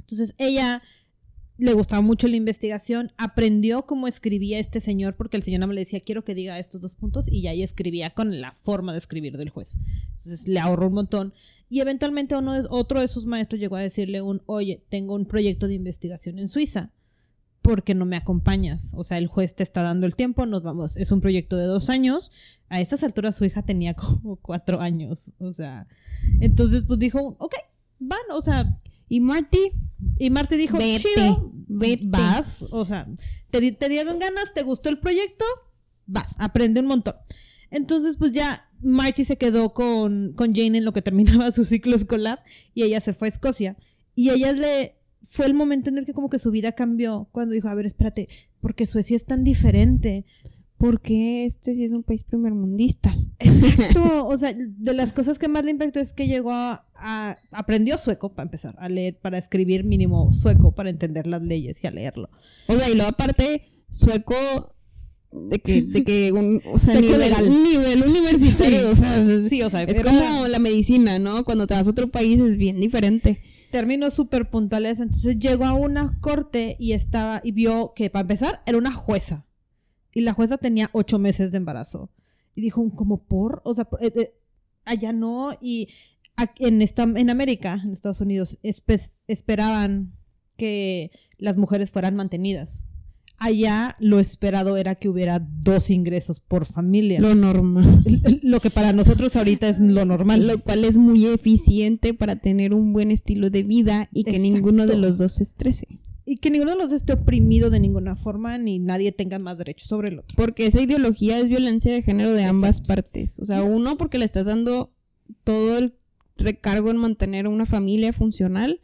Entonces 0.00 0.34
ella 0.38 0.82
le 1.58 1.72
gustaba 1.72 2.02
mucho 2.02 2.28
la 2.28 2.36
investigación, 2.36 3.12
aprendió 3.16 3.86
cómo 3.86 4.08
escribía 4.08 4.58
este 4.58 4.80
señor, 4.80 5.14
porque 5.14 5.38
el 5.38 5.42
señor 5.42 5.66
le 5.68 5.80
decía, 5.80 6.00
quiero 6.00 6.22
que 6.22 6.34
diga 6.34 6.58
estos 6.58 6.80
dos 6.80 6.94
puntos, 6.94 7.30
y 7.30 7.42
ya 7.42 7.52
ella 7.52 7.64
escribía 7.64 8.10
con 8.10 8.40
la 8.40 8.52
forma 8.62 8.92
de 8.92 8.98
escribir 8.98 9.38
del 9.38 9.50
juez. 9.50 9.78
Entonces 10.18 10.46
le 10.46 10.60
ahorró 10.60 10.88
un 10.88 10.94
montón. 10.94 11.32
Y 11.68 11.80
eventualmente 11.80 12.34
otro 12.34 13.00
de 13.00 13.08
sus 13.08 13.26
maestros 13.26 13.60
llegó 13.60 13.76
a 13.76 13.80
decirle 13.80 14.22
un, 14.22 14.42
oye, 14.46 14.84
tengo 14.88 15.14
un 15.14 15.26
proyecto 15.26 15.66
de 15.66 15.74
investigación 15.74 16.38
en 16.38 16.48
Suiza. 16.48 16.90
porque 17.62 17.94
no 17.96 18.04
me 18.04 18.16
acompañas? 18.16 18.92
O 18.94 19.02
sea, 19.02 19.18
el 19.18 19.26
juez 19.26 19.56
te 19.56 19.64
está 19.64 19.82
dando 19.82 20.06
el 20.06 20.14
tiempo, 20.14 20.46
nos 20.46 20.62
vamos. 20.62 20.96
Es 20.96 21.10
un 21.10 21.20
proyecto 21.20 21.56
de 21.56 21.64
dos 21.64 21.90
años. 21.90 22.30
A 22.68 22.80
estas 22.80 23.02
alturas 23.02 23.36
su 23.36 23.44
hija 23.44 23.62
tenía 23.62 23.94
como 23.94 24.36
cuatro 24.36 24.80
años. 24.80 25.18
O 25.38 25.52
sea, 25.52 25.88
entonces 26.40 26.84
pues 26.84 27.00
dijo, 27.00 27.34
ok, 27.38 27.54
van, 27.98 28.20
o 28.30 28.42
sea, 28.42 28.78
Y 29.08 29.20
Marty, 29.20 29.72
y 30.18 30.30
Marte 30.30 30.56
dijo, 30.56 30.78
Vete, 30.78 31.04
chido, 31.14 31.52
vete. 31.68 32.04
vas, 32.06 32.62
o 32.70 32.84
sea, 32.84 33.06
te, 33.50 33.72
te 33.72 33.88
dieron 33.88 34.18
ganas, 34.18 34.52
te 34.54 34.62
gustó 34.62 34.88
el 34.88 34.98
proyecto, 34.98 35.44
vas, 36.06 36.34
aprende 36.38 36.80
un 36.80 36.86
montón. 36.86 37.14
Entonces, 37.70 38.16
pues 38.16 38.32
ya 38.32 38.68
Marty 38.80 39.24
se 39.24 39.36
quedó 39.36 39.72
con, 39.72 40.32
con 40.34 40.54
Jane 40.54 40.78
en 40.78 40.84
lo 40.84 40.92
que 40.92 41.02
terminaba 41.02 41.50
su 41.52 41.64
ciclo 41.64 41.96
escolar 41.96 42.42
y 42.74 42.82
ella 42.82 43.00
se 43.00 43.12
fue 43.12 43.28
a 43.28 43.30
Escocia. 43.30 43.76
Y 44.14 44.30
ella 44.30 44.52
le 44.52 44.96
fue 45.30 45.46
el 45.46 45.54
momento 45.54 45.90
en 45.90 45.98
el 45.98 46.06
que 46.06 46.14
como 46.14 46.30
que 46.30 46.38
su 46.38 46.50
vida 46.50 46.72
cambió 46.72 47.28
cuando 47.32 47.54
dijo, 47.54 47.68
a 47.68 47.74
ver, 47.74 47.86
espérate, 47.86 48.28
porque 48.60 48.86
Suecia 48.86 49.16
es 49.16 49.26
tan 49.26 49.44
diferente. 49.44 50.24
Porque 50.78 51.44
este 51.46 51.74
sí 51.74 51.84
es 51.84 51.92
un 51.92 52.02
país 52.02 52.22
primermundista. 52.22 53.16
Exacto, 53.38 54.26
o 54.26 54.36
sea, 54.36 54.52
de 54.54 54.94
las 54.94 55.12
cosas 55.12 55.38
que 55.38 55.48
más 55.48 55.64
le 55.64 55.70
impactó 55.70 56.00
es 56.00 56.12
que 56.12 56.26
llegó 56.26 56.52
a, 56.52 56.84
a- 56.94 57.36
aprendió 57.50 57.98
sueco 57.98 58.30
para 58.34 58.44
empezar, 58.44 58.74
a 58.78 58.88
leer, 58.88 59.16
para 59.18 59.38
escribir 59.38 59.84
mínimo 59.84 60.32
sueco, 60.34 60.72
para 60.72 60.90
entender 60.90 61.26
las 61.26 61.42
leyes 61.42 61.76
y 61.82 61.86
a 61.86 61.90
leerlo. 61.90 62.28
O 62.68 62.74
sea, 62.74 62.88
y 62.90 62.94
luego 62.94 63.08
aparte, 63.10 63.70
sueco 63.90 64.34
de 65.32 65.58
que, 65.58 65.82
de 65.82 66.04
que 66.04 66.32
un, 66.32 66.60
o 66.72 66.78
sea, 66.78 66.92
Sueco 66.94 67.06
nivel, 67.08 67.20
legal. 67.20 67.48
nivel 67.48 68.02
universitario, 68.04 68.80
Sí. 68.80 68.86
o 68.86 68.94
sea, 68.94 69.48
Sí, 69.48 69.62
o 69.62 69.70
sea, 69.70 69.82
es 69.82 70.00
como 70.02 70.46
la 70.46 70.58
medicina, 70.58 71.18
¿no? 71.18 71.44
Cuando 71.44 71.66
te 71.66 71.74
vas 71.74 71.86
a 71.86 71.90
otro 71.90 72.10
país 72.10 72.40
es 72.40 72.56
bien 72.56 72.80
diferente. 72.80 73.40
términos 73.70 74.14
súper 74.14 74.48
puntuales. 74.48 75.00
Entonces 75.00 75.38
llegó 75.38 75.64
a 75.66 75.74
una 75.74 76.18
corte 76.20 76.76
y 76.78 76.92
estaba, 76.92 77.40
y 77.44 77.52
vio 77.52 77.92
que 77.94 78.08
para 78.08 78.22
empezar 78.22 78.62
era 78.66 78.78
una 78.78 78.92
jueza. 78.92 79.44
Y 80.16 80.22
la 80.22 80.32
jueza 80.32 80.56
tenía 80.56 80.88
ocho 80.92 81.18
meses 81.18 81.50
de 81.52 81.58
embarazo. 81.58 82.08
Y 82.54 82.62
dijo, 82.62 82.88
como 82.96 83.18
por, 83.18 83.60
o 83.64 83.74
sea, 83.74 83.84
por- 83.84 84.02
eh, 84.02 84.12
eh, 84.16 84.32
allá 84.86 85.12
no. 85.12 85.50
Y 85.60 85.88
en, 86.58 86.80
esta, 86.80 87.02
en 87.02 87.28
América, 87.28 87.82
en 87.84 87.92
Estados 87.92 88.22
Unidos, 88.22 88.58
espe- 88.62 89.12
esperaban 89.28 90.12
que 90.56 91.10
las 91.36 91.58
mujeres 91.58 91.90
fueran 91.90 92.16
mantenidas. 92.16 92.86
Allá 93.38 93.94
lo 94.00 94.18
esperado 94.18 94.78
era 94.78 94.94
que 94.94 95.10
hubiera 95.10 95.38
dos 95.38 95.90
ingresos 95.90 96.40
por 96.40 96.64
familia. 96.64 97.20
Lo, 97.20 97.34
normal. 97.34 98.02
lo 98.42 98.60
que 98.60 98.70
para 98.70 98.94
nosotros 98.94 99.36
ahorita 99.36 99.68
es 99.68 99.78
lo 99.78 100.06
normal. 100.06 100.46
Lo 100.46 100.58
cual 100.62 100.84
es 100.86 100.96
muy 100.96 101.26
eficiente 101.26 102.14
para 102.14 102.36
tener 102.36 102.72
un 102.72 102.94
buen 102.94 103.10
estilo 103.10 103.50
de 103.50 103.62
vida 103.64 104.08
y 104.14 104.24
que 104.24 104.38
ninguno 104.38 104.86
de 104.86 104.96
los 104.96 105.18
dos 105.18 105.32
se 105.34 105.42
estrese. 105.42 106.00
Y 106.28 106.38
que 106.38 106.50
ninguno 106.50 106.72
de 106.72 106.78
los 106.78 106.90
esté 106.90 107.12
oprimido 107.12 107.70
de 107.70 107.78
ninguna 107.78 108.16
forma 108.16 108.58
ni 108.58 108.80
nadie 108.80 109.12
tenga 109.12 109.38
más 109.38 109.56
derechos 109.56 109.88
sobre 109.88 110.08
el 110.08 110.18
otro. 110.18 110.36
Porque 110.36 110.66
esa 110.66 110.82
ideología 110.82 111.38
es 111.38 111.48
violencia 111.48 111.92
de 111.92 112.02
género 112.02 112.32
de 112.32 112.44
ambas 112.44 112.80
Exacto. 112.80 112.88
partes. 112.88 113.38
O 113.38 113.44
sea, 113.44 113.62
uno 113.62 113.96
porque 113.96 114.18
le 114.18 114.24
estás 114.24 114.44
dando 114.44 114.92
todo 115.44 115.78
el 115.78 115.94
recargo 116.36 116.90
en 116.90 116.96
mantener 116.96 117.46
una 117.46 117.64
familia 117.64 118.12
funcional 118.12 118.80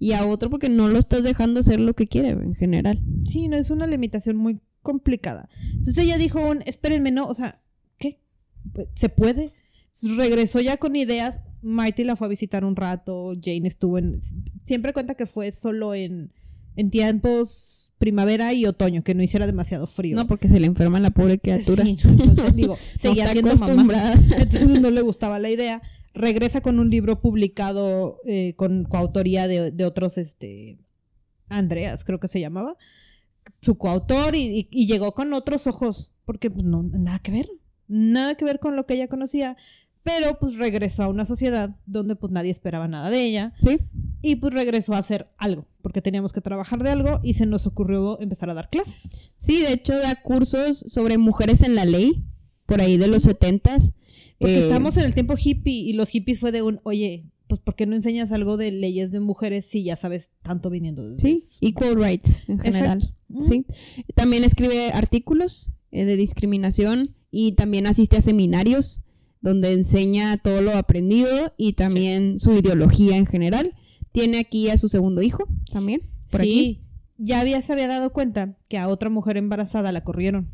y 0.00 0.12
a 0.12 0.26
otro 0.26 0.50
porque 0.50 0.68
no 0.68 0.88
lo 0.88 0.98
estás 0.98 1.22
dejando 1.22 1.60
hacer 1.60 1.78
lo 1.78 1.94
que 1.94 2.08
quiere 2.08 2.30
en 2.30 2.54
general. 2.54 3.00
Sí, 3.24 3.48
no 3.48 3.56
es 3.56 3.70
una 3.70 3.86
limitación 3.86 4.36
muy 4.36 4.58
complicada. 4.82 5.48
Entonces 5.70 5.98
ella 5.98 6.18
dijo, 6.18 6.40
un, 6.40 6.62
espérenme, 6.66 7.12
no, 7.12 7.26
o 7.26 7.34
sea, 7.34 7.60
¿qué? 7.98 8.18
¿Se 8.96 9.08
puede? 9.08 9.52
Regresó 10.16 10.60
ya 10.60 10.76
con 10.78 10.96
ideas. 10.96 11.40
Mighty 11.62 12.02
la 12.02 12.16
fue 12.16 12.26
a 12.26 12.30
visitar 12.30 12.64
un 12.64 12.74
rato. 12.74 13.34
Jane 13.40 13.68
estuvo 13.68 13.98
en. 13.98 14.20
Siempre 14.66 14.92
cuenta 14.92 15.14
que 15.14 15.26
fue 15.26 15.52
solo 15.52 15.94
en, 15.94 16.32
en 16.80 16.90
tiempos 16.90 17.90
primavera 17.98 18.52
y 18.54 18.64
otoño, 18.64 19.02
que 19.04 19.14
no 19.14 19.22
hiciera 19.22 19.46
demasiado 19.46 19.86
frío. 19.86 20.16
No, 20.16 20.26
porque 20.26 20.48
se 20.48 20.58
le 20.58 20.66
enferma 20.66 20.98
la 21.00 21.10
pobre 21.10 21.38
criatura. 21.38 21.82
Sí, 21.84 21.98
entonces, 22.02 22.56
digo, 22.56 22.76
No 22.76 22.78
seguía 22.98 23.24
está 23.30 23.56
siendo 23.56 23.74
mamá. 23.76 24.12
Entonces 24.38 24.80
no 24.80 24.90
le 24.90 25.02
gustaba 25.02 25.38
la 25.38 25.50
idea. 25.50 25.82
Regresa 26.14 26.62
con 26.62 26.78
un 26.80 26.88
libro 26.90 27.20
publicado 27.20 28.18
eh, 28.26 28.54
con 28.56 28.84
coautoría 28.84 29.46
de, 29.48 29.70
de 29.70 29.84
otros, 29.84 30.16
este, 30.18 30.78
Andreas, 31.48 32.04
creo 32.04 32.18
que 32.18 32.28
se 32.28 32.40
llamaba, 32.40 32.76
su 33.60 33.76
coautor 33.76 34.34
y, 34.34 34.40
y- 34.60 34.68
y 34.70 34.86
llegó 34.86 35.12
con 35.12 35.32
otros 35.34 35.66
ojos, 35.66 36.10
porque 36.24 36.50
pues, 36.50 36.64
no, 36.64 36.82
nada 36.82 37.18
que 37.18 37.32
ver, 37.32 37.48
nada 37.86 38.34
que 38.36 38.44
ver 38.44 38.60
con 38.60 38.76
lo 38.76 38.86
que 38.86 38.94
ella 38.94 39.08
conocía, 39.08 39.56
pero 40.02 40.38
pues 40.38 40.56
regresó 40.56 41.02
a 41.02 41.08
una 41.08 41.24
sociedad 41.24 41.76
donde 41.86 42.16
pues 42.16 42.32
nadie 42.32 42.50
esperaba 42.50 42.88
nada 42.88 43.10
de 43.10 43.24
ella 43.24 43.52
Sí. 43.62 43.78
y 44.22 44.36
pues 44.36 44.52
regresó 44.54 44.94
a 44.94 44.98
hacer 44.98 45.28
algo, 45.38 45.66
porque 45.82 46.00
teníamos 46.02 46.32
que 46.32 46.40
trabajar 46.40 46.82
de 46.82 46.90
algo 46.90 47.20
y 47.22 47.34
se 47.34 47.46
nos 47.46 47.66
ocurrió 47.66 48.20
empezar 48.20 48.48
a 48.50 48.54
dar 48.54 48.70
clases. 48.70 49.10
Sí, 49.36 49.60
de 49.60 49.72
hecho 49.72 49.98
da 49.98 50.14
cursos 50.22 50.78
sobre 50.88 51.18
mujeres 51.18 51.62
en 51.62 51.74
la 51.74 51.84
ley, 51.84 52.24
por 52.66 52.80
ahí 52.80 52.96
de 52.96 53.08
los 53.08 53.22
setentas. 53.22 53.92
Porque 54.38 54.56
Eh, 54.56 54.62
estamos 54.62 54.96
en 54.96 55.04
el 55.04 55.14
tiempo 55.14 55.34
hippie 55.36 55.72
y 55.82 55.92
los 55.92 56.08
hippies 56.08 56.40
fue 56.40 56.50
de 56.52 56.62
un, 56.62 56.80
oye, 56.84 57.26
pues 57.48 57.60
¿por 57.60 57.74
qué 57.74 57.84
no 57.84 57.94
enseñas 57.96 58.30
algo 58.32 58.56
de 58.56 58.70
leyes 58.70 59.10
de 59.10 59.20
mujeres 59.20 59.66
si 59.66 59.82
ya 59.82 59.96
sabes 59.96 60.30
tanto 60.42 60.70
viniendo 60.70 61.10
de 61.10 61.18
Sí, 61.20 61.42
equal 61.60 61.96
rights 62.02 62.40
en 62.48 62.58
general. 62.60 62.98
Exacto. 62.98 63.42
Sí. 63.42 63.66
También 64.14 64.44
escribe 64.44 64.92
artículos 64.92 65.70
eh, 65.90 66.04
de 66.04 66.16
discriminación 66.16 67.02
y 67.32 67.52
también 67.52 67.86
asiste 67.86 68.16
a 68.16 68.20
seminarios 68.20 69.00
donde 69.40 69.72
enseña 69.72 70.36
todo 70.38 70.60
lo 70.62 70.76
aprendido 70.76 71.52
y 71.56 71.72
también 71.74 72.38
su 72.38 72.52
ideología 72.52 73.16
en 73.16 73.26
general. 73.26 73.74
Tiene 74.12 74.38
aquí 74.38 74.68
a 74.70 74.78
su 74.78 74.88
segundo 74.88 75.22
hijo 75.22 75.44
también. 75.72 76.02
Por 76.30 76.40
sí, 76.42 76.48
aquí. 76.50 76.80
ya 77.18 77.40
había, 77.40 77.62
se 77.62 77.72
había 77.72 77.88
dado 77.88 78.12
cuenta 78.12 78.56
que 78.68 78.78
a 78.78 78.88
otra 78.88 79.08
mujer 79.10 79.36
embarazada 79.36 79.92
la 79.92 80.04
corrieron. 80.04 80.48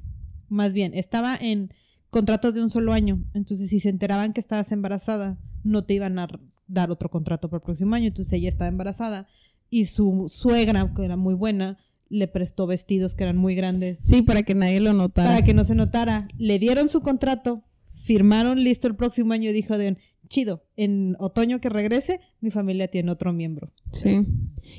Más 0.49 0.72
bien, 0.72 0.94
estaba 0.94 1.37
en 1.37 1.72
contratos 2.11 2.55
de 2.55 2.62
un 2.62 2.70
solo 2.70 2.92
año. 2.92 3.25
Entonces, 3.35 3.70
si 3.70 3.81
se 3.81 3.88
enteraban 3.88 4.33
que 4.33 4.40
estabas 4.40 4.70
embarazada, 4.72 5.38
no 5.64 5.85
te 5.85 5.94
iban 5.94 6.18
a 6.18 6.29
dar 6.68 6.90
otro 6.90 7.11
contrato 7.11 7.49
para 7.49 7.59
el 7.59 7.64
próximo 7.64 7.94
año. 7.94 8.09
Entonces, 8.09 8.33
ella 8.35 8.49
estaba 8.51 8.68
embarazada 8.68 9.27
y 9.70 9.87
su 9.87 10.27
suegra, 10.29 10.92
que 10.94 11.05
era 11.05 11.16
muy 11.16 11.35
buena, 11.35 11.78
le 12.09 12.28
prestó 12.28 12.66
vestidos 12.68 13.16
que 13.16 13.24
eran 13.24 13.37
muy 13.37 13.57
grandes 13.57 13.99
Sí, 14.03 14.22
para 14.22 14.45
que 14.45 14.55
nadie 14.55 14.78
lo 14.80 14.93
notara. 14.93 15.30
para 15.30 15.45
que 15.45 15.55
no 15.55 15.64
se 15.64 15.74
notara. 15.74 16.28
Le 16.39 16.59
dieron 16.61 16.89
su 16.89 17.01
contrato, 17.01 17.62
firmaron 18.07 18.63
listo 18.63 18.87
el 18.87 18.95
próximo 18.95 19.33
año 19.33 19.51
y 19.51 19.53
dijo 19.53 19.77
de 19.77 19.89
un, 19.89 19.99
chido, 20.29 20.63
en 20.77 21.17
otoño 21.19 21.61
que 21.61 21.69
regrese, 21.69 22.21
mi 22.41 22.51
familia 22.51 22.89
tiene 22.89 23.11
otro 23.11 23.33
miembro. 23.33 23.73
Sí. 23.93 24.27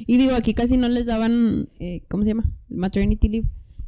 Y 0.05 0.17
digo, 0.17 0.35
aquí 0.35 0.53
casi 0.53 0.77
no 0.77 0.87
les 0.89 1.05
daban, 1.05 1.69
eh, 1.79 2.03
¿cómo 2.09 2.23
se 2.23 2.29
llama? 2.29 2.51
Maternity 2.69 3.27
leave. 3.27 3.47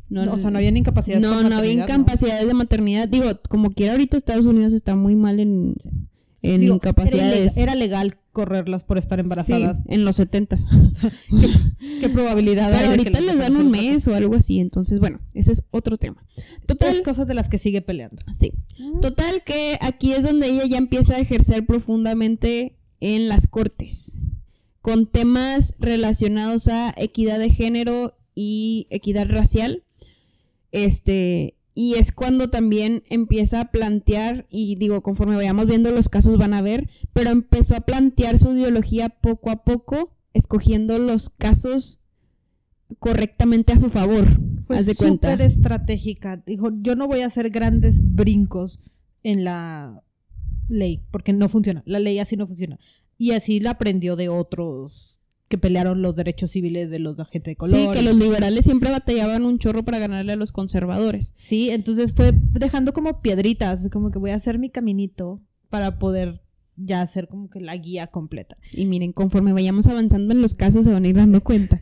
No, 0.09 0.33
o 0.33 0.37
sea, 0.39 0.49
no 0.49 0.57
había 0.57 0.69
incapacidad. 0.69 1.19
No, 1.19 1.43
no 1.43 1.55
había 1.55 1.71
incapacidades 1.71 2.47
de 2.47 2.53
maternidad. 2.53 3.07
Digo, 3.07 3.27
como 3.47 3.71
quiera 3.71 3.91
ahorita 3.91 4.17
Estados 4.17 4.47
Unidos 4.47 4.73
está 4.73 4.95
muy 4.95 5.15
mal 5.15 5.39
en, 5.39 5.75
en 6.41 6.63
incapacidades. 6.63 7.55
ilegal, 7.55 7.63
era 7.63 7.75
legal 7.75 8.17
correrlas 8.31 8.83
por 8.83 8.97
estar 8.97 9.19
embarazadas. 9.19 9.77
Sí, 9.77 9.83
en 9.87 10.05
los 10.05 10.15
setentas. 10.17 10.65
¿Qué 11.99 12.09
probabilidad 12.09 12.73
hay 12.73 12.79
Pero 12.79 12.91
de 12.91 12.97
que 12.97 13.09
ahorita 13.09 13.21
les 13.21 13.37
dan 13.37 13.55
un 13.55 13.71
mes 13.71 14.07
o 14.07 14.15
algo 14.15 14.35
así, 14.35 14.59
entonces 14.59 14.99
bueno, 14.99 15.19
ese 15.33 15.51
es 15.51 15.63
otro 15.71 15.97
tema. 15.97 16.23
Total, 16.65 16.95
Es 16.95 17.01
cosas 17.01 17.27
de 17.27 17.33
las 17.33 17.49
que 17.49 17.59
sigue 17.59 17.81
peleando. 17.81 18.21
sí. 18.37 18.53
Total 19.01 19.43
que 19.43 19.77
aquí 19.81 20.13
es 20.13 20.23
donde 20.23 20.47
ella 20.47 20.65
ya 20.65 20.77
empieza 20.77 21.15
a 21.15 21.19
ejercer 21.19 21.65
profundamente 21.65 22.75
en 23.01 23.27
las 23.27 23.47
cortes, 23.47 24.19
con 24.81 25.05
temas 25.05 25.73
relacionados 25.79 26.67
a 26.67 26.93
equidad 26.97 27.39
de 27.39 27.49
género 27.49 28.15
y 28.35 28.87
equidad 28.89 29.27
racial. 29.29 29.83
Este, 30.71 31.55
y 31.79 31.93
es 31.93 32.11
cuando 32.11 32.49
también 32.49 33.03
empieza 33.09 33.61
a 33.61 33.71
plantear, 33.71 34.45
y 34.49 34.75
digo, 34.75 35.01
conforme 35.01 35.37
vayamos 35.37 35.65
viendo 35.65 35.91
los 35.91 36.09
casos 36.09 36.37
van 36.37 36.53
a 36.53 36.61
ver, 36.61 36.89
pero 37.13 37.29
empezó 37.29 37.73
a 37.73 37.85
plantear 37.85 38.37
su 38.37 38.51
ideología 38.51 39.07
poco 39.07 39.49
a 39.49 39.63
poco, 39.63 40.11
escogiendo 40.33 40.99
los 40.99 41.29
casos 41.29 42.01
correctamente 42.99 43.71
a 43.71 43.79
su 43.79 43.87
favor. 43.87 44.41
Fue 44.67 44.75
haz 44.75 44.87
de 44.87 44.95
cuenta. 44.95 45.31
súper 45.31 45.47
estratégica. 45.47 46.43
Dijo, 46.45 46.69
yo 46.81 46.97
no 46.97 47.07
voy 47.07 47.21
a 47.21 47.27
hacer 47.27 47.49
grandes 47.49 47.95
brincos 47.97 48.81
en 49.23 49.45
la 49.45 50.03
ley, 50.67 51.01
porque 51.11 51.31
no 51.31 51.47
funciona. 51.47 51.81
La 51.85 51.99
ley 51.99 52.19
así 52.19 52.35
no 52.35 52.45
funciona. 52.45 52.77
Y 53.17 53.31
así 53.31 53.61
la 53.61 53.69
aprendió 53.71 54.17
de 54.17 54.27
otros 54.27 55.17
que 55.49 55.57
pelearon 55.57 56.03
los 56.03 56.15
derechos 56.15 56.51
civiles 56.51 56.91
de 56.91 56.99
los 56.99 57.17
de 57.17 57.25
gente 57.25 57.49
de 57.49 57.55
color. 57.55 57.77
Sí, 57.77 57.87
que 57.91 58.03
los 58.03 58.15
liberales 58.15 58.63
siempre 58.63 58.91
batallaban 58.91 59.45
un 59.45 59.57
chorro 59.57 59.83
para 59.83 59.97
ganarle 59.97 60.33
a 60.33 60.35
los 60.35 60.51
conservadores. 60.51 61.33
Sí, 61.37 61.71
entonces 61.71 62.13
fue 62.13 62.31
dejando 62.33 62.93
como 62.93 63.21
piedritas, 63.21 63.89
como 63.91 64.11
que 64.11 64.19
voy 64.19 64.29
a 64.29 64.35
hacer 64.35 64.59
mi 64.59 64.69
caminito 64.69 65.41
para 65.69 65.97
poder 65.97 66.41
ya 66.77 67.01
hacer 67.01 67.27
como 67.27 67.49
que 67.49 67.59
la 67.59 67.75
guía 67.75 68.07
completa. 68.07 68.57
Y 68.71 68.85
miren, 68.85 69.11
conforme 69.11 69.51
vayamos 69.51 69.87
avanzando 69.87 70.33
en 70.33 70.41
los 70.41 70.53
casos 70.53 70.85
se 70.85 70.93
van 70.93 71.03
a 71.03 71.07
ir 71.07 71.15
dando 71.15 71.41
cuenta. 71.41 71.81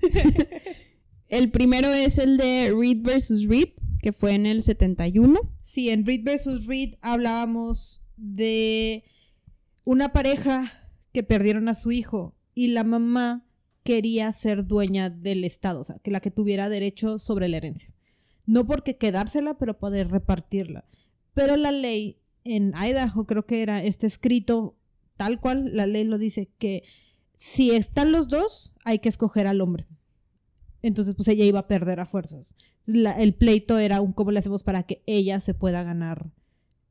el 1.28 1.51
primero 1.51 1.89
es 1.89 2.18
el 2.18 2.38
de 2.38 2.74
Reed 2.74 3.01
versus 3.03 3.45
Reed, 3.47 3.70
que 4.01 4.13
fue 4.13 4.34
en 4.34 4.45
el 4.45 4.63
71. 4.63 5.39
Sí, 5.65 5.89
en 5.89 6.05
Reed 6.05 6.24
versus 6.24 6.65
Reed 6.65 6.95
hablábamos 7.01 8.01
de 8.15 9.03
una 9.84 10.13
pareja 10.13 10.72
que 11.11 11.22
perdieron 11.22 11.68
a 11.68 11.76
su 11.76 11.91
hijo 11.91 12.34
y 12.55 12.70
la 12.70 12.86
mamá 12.86 13.46
quería 13.88 14.33
ser 14.33 14.67
dueña 14.67 15.09
del 15.09 15.45
Estado, 15.45 15.79
o 15.79 15.83
sea, 15.85 15.97
que 15.99 16.11
la 16.11 16.19
que 16.19 16.29
tuviera 16.29 16.67
derecho 16.67 17.19
sobre 17.19 17.47
la 17.47 17.55
herencia. 17.55 17.89
No 18.45 18.67
porque 18.67 18.97
quedársela, 18.97 19.53
pero 19.57 19.79
poder 19.79 20.09
repartirla. 20.11 20.83
Pero 21.33 21.55
la 21.55 21.71
ley 21.71 22.17
en 22.43 22.73
Idaho 22.75 23.25
creo 23.25 23.45
que 23.45 23.61
era 23.61 23.81
este 23.81 24.05
escrito 24.05 24.75
tal 25.15 25.39
cual, 25.39 25.73
la 25.73 25.88
ley 25.88 26.03
lo 26.03 26.17
dice, 26.17 26.49
que 26.57 26.83
si 27.38 27.71
están 27.71 28.11
los 28.11 28.27
dos, 28.27 28.73
hay 28.83 28.99
que 28.99 29.07
escoger 29.07 29.47
al 29.47 29.61
hombre. 29.61 29.88
Entonces, 30.81 31.15
pues 31.15 31.29
ella 31.29 31.45
iba 31.45 31.59
a 31.59 31.67
perder 31.67 32.01
a 32.01 32.05
fuerzas. 32.05 32.57
El 32.88 33.35
pleito 33.35 33.79
era 33.79 34.01
un 34.01 34.11
cómo 34.11 34.31
le 34.31 34.39
hacemos 34.39 34.63
para 34.63 34.83
que 34.83 35.01
ella 35.05 35.39
se 35.39 35.53
pueda 35.53 35.83
ganar 35.83 36.29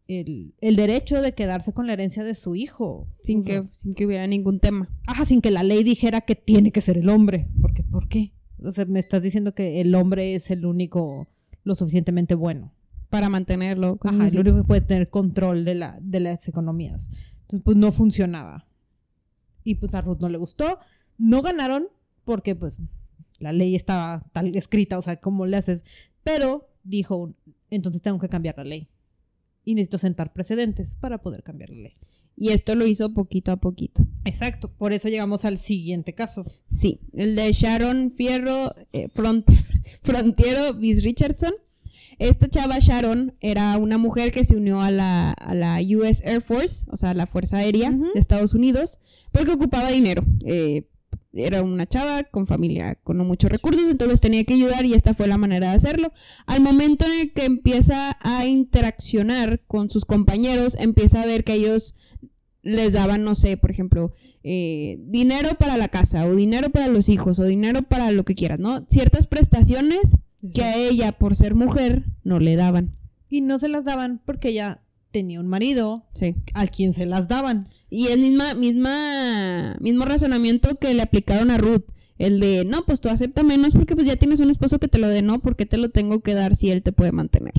el, 0.08 0.54
el 0.60 0.76
derecho 0.76 1.20
de 1.20 1.34
quedarse 1.34 1.72
con 1.72 1.86
la 1.86 1.92
herencia 1.92 2.24
de 2.24 2.34
su 2.34 2.54
hijo. 2.54 3.08
Sin 3.22 3.40
O 3.40 3.42
sea, 3.44 3.62
que, 3.62 3.68
sin 3.72 3.94
que 3.94 4.06
hubiera 4.06 4.26
ningún 4.26 4.60
tema. 4.60 4.88
Ajá, 5.06 5.26
sin 5.26 5.40
que 5.40 5.50
la 5.50 5.62
ley 5.62 5.84
dijera 5.84 6.20
que 6.20 6.34
tiene 6.34 6.72
que 6.72 6.80
ser 6.80 6.98
el 6.98 7.08
hombre. 7.08 7.48
Porque, 7.60 7.82
¿por 7.82 8.08
qué? 8.08 8.32
O 8.62 8.72
sea, 8.72 8.84
me 8.84 9.00
estás 9.00 9.22
diciendo 9.22 9.54
que 9.54 9.80
el 9.80 9.94
hombre 9.94 10.34
es 10.34 10.50
el 10.50 10.64
único 10.64 11.28
lo 11.64 11.74
suficientemente 11.74 12.34
bueno. 12.34 12.72
Para 13.10 13.28
mantenerlo. 13.28 13.98
Ajá, 14.02 14.24
así. 14.24 14.36
el 14.36 14.42
único 14.42 14.62
que 14.62 14.68
puede 14.68 14.80
tener 14.82 15.10
control 15.10 15.64
de, 15.64 15.74
la, 15.74 15.98
de 16.00 16.20
las 16.20 16.46
economías. 16.48 17.08
Entonces, 17.42 17.62
pues 17.64 17.76
no 17.76 17.92
funcionaba. 17.92 18.66
Y 19.64 19.76
pues 19.76 19.94
a 19.94 20.00
Ruth 20.00 20.20
no 20.20 20.28
le 20.28 20.38
gustó. 20.38 20.78
No 21.18 21.42
ganaron 21.42 21.88
porque 22.24 22.54
pues 22.54 22.80
la 23.38 23.52
ley 23.52 23.74
estaba 23.74 24.24
tal 24.32 24.54
escrita, 24.56 24.98
o 24.98 25.02
sea, 25.02 25.16
¿cómo 25.16 25.46
le 25.46 25.56
haces? 25.56 25.84
Pero 26.22 26.68
dijo, 26.82 27.34
entonces 27.70 28.02
tengo 28.02 28.18
que 28.18 28.28
cambiar 28.28 28.56
la 28.58 28.64
ley. 28.64 28.88
Y 29.66 29.74
necesito 29.74 29.98
sentar 29.98 30.32
precedentes 30.32 30.94
para 31.00 31.18
poder 31.18 31.42
cambiar 31.42 31.68
la 31.70 31.82
ley. 31.82 31.96
Y 32.38 32.50
esto 32.52 32.74
lo 32.74 32.86
hizo 32.86 33.12
poquito 33.12 33.50
a 33.52 33.56
poquito. 33.56 34.06
Exacto, 34.24 34.70
por 34.70 34.92
eso 34.94 35.08
llegamos 35.08 35.44
al 35.44 35.58
siguiente 35.58 36.14
caso. 36.14 36.46
Sí, 36.70 37.00
el 37.12 37.34
de 37.36 37.52
Sharon 37.52 38.12
Fierro 38.16 38.74
eh, 38.94 39.08
Front- 39.08 39.50
Frontiero 40.02 40.72
Bis 40.74 41.02
Richardson. 41.02 41.52
Esta 42.18 42.48
chava 42.48 42.78
Sharon 42.78 43.34
era 43.40 43.76
una 43.76 43.98
mujer 43.98 44.32
que 44.32 44.44
se 44.44 44.56
unió 44.56 44.80
a 44.80 44.90
la, 44.90 45.32
a 45.32 45.54
la 45.54 45.80
US 45.82 46.22
Air 46.24 46.40
Force, 46.42 46.86
o 46.90 46.96
sea, 46.96 47.12
la 47.12 47.26
Fuerza 47.26 47.58
Aérea 47.58 47.90
de 47.90 48.18
Estados 48.20 48.54
Unidos, 48.54 49.00
porque 49.32 49.50
ocupaba 49.52 49.90
dinero. 49.90 50.22
Eh, 50.46 50.84
era 51.36 51.62
una 51.62 51.86
chava 51.86 52.24
con 52.24 52.46
familia 52.46 52.96
con 53.02 53.16
no 53.16 53.24
muchos 53.24 53.50
recursos, 53.50 53.88
entonces 53.90 54.20
tenía 54.20 54.44
que 54.44 54.54
ayudar 54.54 54.84
y 54.84 54.94
esta 54.94 55.14
fue 55.14 55.26
la 55.28 55.38
manera 55.38 55.70
de 55.70 55.76
hacerlo. 55.76 56.12
Al 56.46 56.60
momento 56.60 57.06
en 57.06 57.12
el 57.20 57.32
que 57.32 57.44
empieza 57.44 58.16
a 58.20 58.46
interaccionar 58.46 59.60
con 59.66 59.90
sus 59.90 60.04
compañeros, 60.04 60.76
empieza 60.78 61.22
a 61.22 61.26
ver 61.26 61.44
que 61.44 61.54
ellos 61.54 61.94
les 62.62 62.92
daban, 62.94 63.22
no 63.24 63.34
sé, 63.34 63.56
por 63.56 63.70
ejemplo, 63.70 64.12
eh, 64.42 64.98
dinero 65.06 65.50
para 65.58 65.76
la 65.76 65.88
casa, 65.88 66.26
o 66.26 66.34
dinero 66.34 66.70
para 66.70 66.88
los 66.88 67.08
hijos, 67.08 67.38
o 67.38 67.44
dinero 67.44 67.82
para 67.82 68.12
lo 68.12 68.24
que 68.24 68.34
quieras, 68.34 68.58
¿no? 68.58 68.84
Ciertas 68.88 69.26
prestaciones 69.26 70.16
que 70.54 70.62
a 70.62 70.76
ella, 70.76 71.12
por 71.12 71.34
ser 71.34 71.54
mujer, 71.54 72.04
no 72.22 72.38
le 72.38 72.56
daban. 72.56 72.96
Y 73.28 73.40
no 73.40 73.58
se 73.58 73.68
las 73.68 73.84
daban 73.84 74.20
porque 74.24 74.50
ella 74.50 74.80
tenía 75.10 75.40
un 75.40 75.48
marido 75.48 76.04
Sí. 76.12 76.36
al 76.54 76.70
quien 76.70 76.94
se 76.94 77.06
las 77.06 77.26
daban. 77.26 77.68
Y 77.96 78.08
el 78.08 78.20
misma, 78.20 78.52
misma, 78.52 79.74
mismo 79.80 80.04
razonamiento 80.04 80.78
que 80.78 80.92
le 80.92 81.00
aplicaron 81.00 81.50
a 81.50 81.56
Ruth. 81.56 81.84
El 82.18 82.40
de, 82.40 82.66
no, 82.66 82.84
pues 82.84 83.00
tú 83.00 83.08
acepta 83.08 83.42
menos 83.42 83.72
porque 83.72 83.94
pues 83.94 84.06
ya 84.06 84.16
tienes 84.16 84.38
un 84.38 84.50
esposo 84.50 84.78
que 84.78 84.86
te 84.86 84.98
lo 84.98 85.08
dé, 85.08 85.22
no, 85.22 85.40
porque 85.40 85.64
te 85.64 85.78
lo 85.78 85.88
tengo 85.88 86.20
que 86.20 86.34
dar 86.34 86.56
si 86.56 86.70
él 86.70 86.82
te 86.82 86.92
puede 86.92 87.12
mantener. 87.12 87.54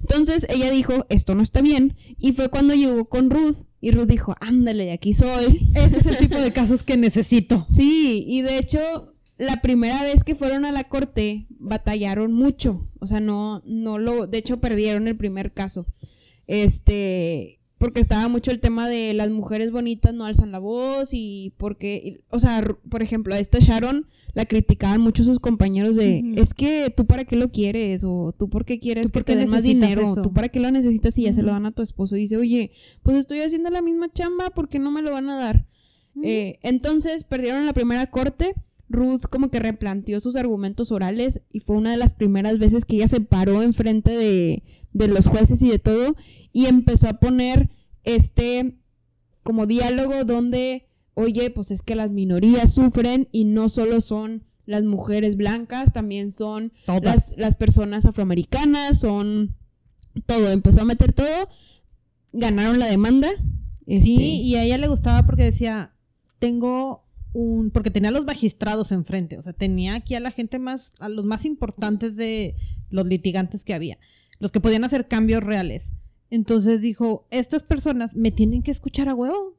Entonces 0.00 0.44
ella 0.50 0.72
dijo, 0.72 1.06
esto 1.08 1.36
no 1.36 1.42
está 1.44 1.62
bien. 1.62 1.96
Y 2.18 2.32
fue 2.32 2.48
cuando 2.48 2.74
llegó 2.74 3.04
con 3.04 3.30
Ruth 3.30 3.58
y 3.80 3.92
Ruth 3.92 4.08
dijo, 4.08 4.34
ándale, 4.40 4.86
de 4.86 4.92
aquí 4.92 5.12
soy. 5.12 5.70
Este 5.76 6.00
es 6.00 6.06
el 6.06 6.18
tipo 6.18 6.36
de 6.36 6.52
casos 6.52 6.82
que 6.82 6.96
necesito. 6.96 7.68
Sí, 7.72 8.24
y 8.26 8.42
de 8.42 8.58
hecho, 8.58 9.14
la 9.38 9.62
primera 9.62 10.02
vez 10.02 10.24
que 10.24 10.34
fueron 10.34 10.64
a 10.64 10.72
la 10.72 10.82
corte, 10.82 11.46
batallaron 11.48 12.32
mucho. 12.32 12.88
O 12.98 13.06
sea, 13.06 13.20
no, 13.20 13.62
no 13.64 13.98
lo, 13.98 14.26
de 14.26 14.38
hecho, 14.38 14.58
perdieron 14.58 15.06
el 15.06 15.16
primer 15.16 15.52
caso. 15.52 15.86
Este, 16.48 17.60
porque 17.86 18.00
estaba 18.00 18.28
mucho 18.28 18.50
el 18.50 18.58
tema 18.60 18.88
de 18.88 19.14
las 19.14 19.30
mujeres 19.30 19.70
bonitas 19.70 20.12
no 20.12 20.24
alzan 20.26 20.50
la 20.52 20.58
voz 20.58 21.10
y 21.12 21.52
porque, 21.56 22.02
y- 22.04 22.20
o 22.30 22.38
sea, 22.40 22.62
por 22.88 23.02
ejemplo, 23.02 23.34
a 23.34 23.38
esta 23.38 23.58
Sharon 23.60 24.06
la 24.34 24.44
criticaban 24.44 25.00
mucho 25.00 25.24
sus 25.24 25.38
compañeros 25.40 25.96
de, 25.96 26.34
es 26.36 26.52
que 26.52 26.92
tú 26.94 27.06
para 27.06 27.24
qué 27.24 27.36
lo 27.36 27.50
quieres 27.50 28.02
o 28.04 28.34
tú 28.36 28.50
por 28.50 28.64
qué 28.64 28.78
quieres 28.80 29.10
¿Tú 29.10 29.20
que 29.20 29.24
te 29.24 29.36
den 29.36 29.48
más 29.48 29.62
dinero, 29.62 30.02
eso? 30.12 30.22
tú 30.22 30.32
para 30.32 30.48
qué 30.48 30.60
lo 30.60 30.70
necesitas 30.70 31.16
y 31.16 31.22
ya 31.22 31.32
se 31.32 31.42
lo 31.42 31.52
dan 31.52 31.64
a 31.66 31.70
tu 31.72 31.80
esposo. 31.82 32.16
Y 32.16 32.20
dice, 32.20 32.36
oye, 32.36 32.70
pues 33.02 33.16
estoy 33.16 33.40
haciendo 33.40 33.70
la 33.70 33.80
misma 33.82 34.12
chamba, 34.12 34.50
¿por 34.50 34.68
qué 34.68 34.78
no 34.78 34.90
me 34.90 35.00
lo 35.02 35.12
van 35.12 35.30
a 35.30 35.36
dar? 35.36 35.64
Eh, 36.22 36.58
entonces 36.62 37.24
perdieron 37.24 37.64
la 37.66 37.72
primera 37.72 38.10
corte. 38.10 38.54
Ruth 38.88 39.22
como 39.30 39.50
que 39.50 39.58
replanteó 39.58 40.20
sus 40.20 40.36
argumentos 40.36 40.92
orales 40.92 41.40
y 41.52 41.60
fue 41.60 41.76
una 41.76 41.90
de 41.90 41.96
las 41.96 42.12
primeras 42.12 42.58
veces 42.58 42.84
que 42.84 42.96
ella 42.96 43.08
se 43.08 43.20
paró 43.20 43.62
enfrente 43.62 44.10
de, 44.16 44.62
de 44.92 45.08
los 45.08 45.26
jueces 45.26 45.60
y 45.62 45.68
de 45.68 45.78
todo 45.78 46.14
y 46.52 46.66
empezó 46.66 47.08
a 47.08 47.14
poner 47.14 47.68
este 48.06 48.78
como 49.42 49.66
diálogo 49.66 50.24
donde, 50.24 50.88
oye, 51.14 51.50
pues 51.50 51.70
es 51.70 51.82
que 51.82 51.94
las 51.94 52.10
minorías 52.10 52.72
sufren 52.72 53.28
y 53.30 53.44
no 53.44 53.68
solo 53.68 54.00
son 54.00 54.44
las 54.64 54.82
mujeres 54.82 55.36
blancas, 55.36 55.92
también 55.92 56.32
son 56.32 56.72
las, 57.02 57.36
las 57.36 57.54
personas 57.54 58.06
afroamericanas, 58.06 58.98
son 59.00 59.54
todo, 60.26 60.50
empezó 60.50 60.80
a 60.80 60.84
meter 60.84 61.12
todo, 61.12 61.48
ganaron 62.32 62.78
la 62.78 62.86
demanda. 62.86 63.28
Sí, 63.86 63.96
este, 63.96 64.10
y 64.10 64.54
a 64.56 64.64
ella 64.64 64.78
le 64.78 64.88
gustaba 64.88 65.24
porque 65.24 65.44
decía, 65.44 65.92
tengo 66.40 67.04
un, 67.32 67.70
porque 67.70 67.92
tenía 67.92 68.08
a 68.08 68.12
los 68.12 68.24
magistrados 68.24 68.90
enfrente, 68.90 69.38
o 69.38 69.42
sea, 69.42 69.52
tenía 69.52 69.94
aquí 69.94 70.16
a 70.16 70.20
la 70.20 70.32
gente 70.32 70.58
más, 70.58 70.92
a 70.98 71.08
los 71.08 71.24
más 71.24 71.44
importantes 71.44 72.16
de 72.16 72.56
los 72.90 73.06
litigantes 73.06 73.62
que 73.62 73.74
había, 73.74 73.98
los 74.40 74.50
que 74.50 74.60
podían 74.60 74.82
hacer 74.84 75.06
cambios 75.06 75.44
reales. 75.44 75.92
Entonces 76.36 76.82
dijo, 76.82 77.26
estas 77.30 77.62
personas 77.62 78.14
me 78.14 78.30
tienen 78.30 78.62
que 78.62 78.70
escuchar 78.70 79.08
a 79.08 79.14
huevo, 79.14 79.56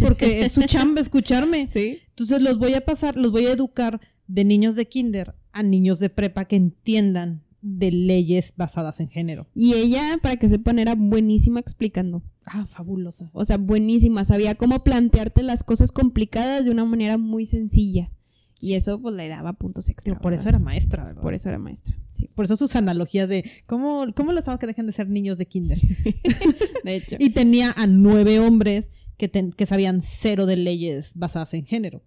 porque 0.00 0.42
es 0.42 0.52
su 0.52 0.62
chamba 0.66 1.00
escucharme. 1.00 1.66
Sí. 1.66 1.98
Entonces 2.10 2.40
los 2.40 2.56
voy 2.56 2.74
a 2.74 2.84
pasar, 2.84 3.16
los 3.16 3.32
voy 3.32 3.46
a 3.46 3.52
educar 3.52 4.00
de 4.28 4.44
niños 4.44 4.76
de 4.76 4.86
kinder 4.86 5.34
a 5.50 5.64
niños 5.64 5.98
de 5.98 6.08
prepa 6.08 6.44
que 6.44 6.54
entiendan 6.54 7.42
de 7.62 7.90
leyes 7.90 8.54
basadas 8.56 9.00
en 9.00 9.08
género. 9.08 9.48
Y 9.56 9.74
ella, 9.74 10.20
para 10.22 10.36
que 10.36 10.48
sepan, 10.48 10.78
era 10.78 10.94
buenísima 10.94 11.58
explicando. 11.58 12.22
Ah, 12.46 12.66
fabulosa. 12.66 13.28
O 13.32 13.44
sea, 13.44 13.58
buenísima. 13.58 14.24
Sabía 14.24 14.54
cómo 14.54 14.84
plantearte 14.84 15.42
las 15.42 15.64
cosas 15.64 15.90
complicadas 15.90 16.64
de 16.64 16.70
una 16.70 16.84
manera 16.84 17.18
muy 17.18 17.44
sencilla. 17.44 18.12
Y 18.60 18.74
eso, 18.74 19.00
pues, 19.00 19.14
le 19.14 19.28
daba 19.28 19.54
puntos 19.54 19.88
extra. 19.88 20.18
Por 20.18 20.32
eso 20.34 20.44
¿verdad? 20.44 20.60
era 20.60 20.64
maestra, 20.64 21.04
¿verdad? 21.04 21.22
Por 21.22 21.34
eso 21.34 21.48
era 21.48 21.58
maestra. 21.58 21.96
Sí. 22.12 22.28
Por 22.34 22.44
eso 22.44 22.56
sus 22.56 22.76
analogías 22.76 23.28
de 23.28 23.50
cómo, 23.66 24.04
cómo 24.14 24.32
les 24.32 24.46
hago 24.46 24.58
que 24.58 24.66
dejen 24.66 24.86
de 24.86 24.92
ser 24.92 25.08
niños 25.08 25.38
de 25.38 25.46
kinder. 25.46 25.78
De 26.84 26.96
hecho. 26.96 27.16
y 27.18 27.30
tenía 27.30 27.72
a 27.76 27.86
nueve 27.86 28.38
hombres 28.40 28.90
que, 29.18 29.28
ten- 29.28 29.52
que 29.52 29.66
sabían 29.66 30.00
cero 30.02 30.46
de 30.46 30.56
leyes 30.56 31.12
basadas 31.14 31.54
en 31.54 31.64
género. 31.66 32.02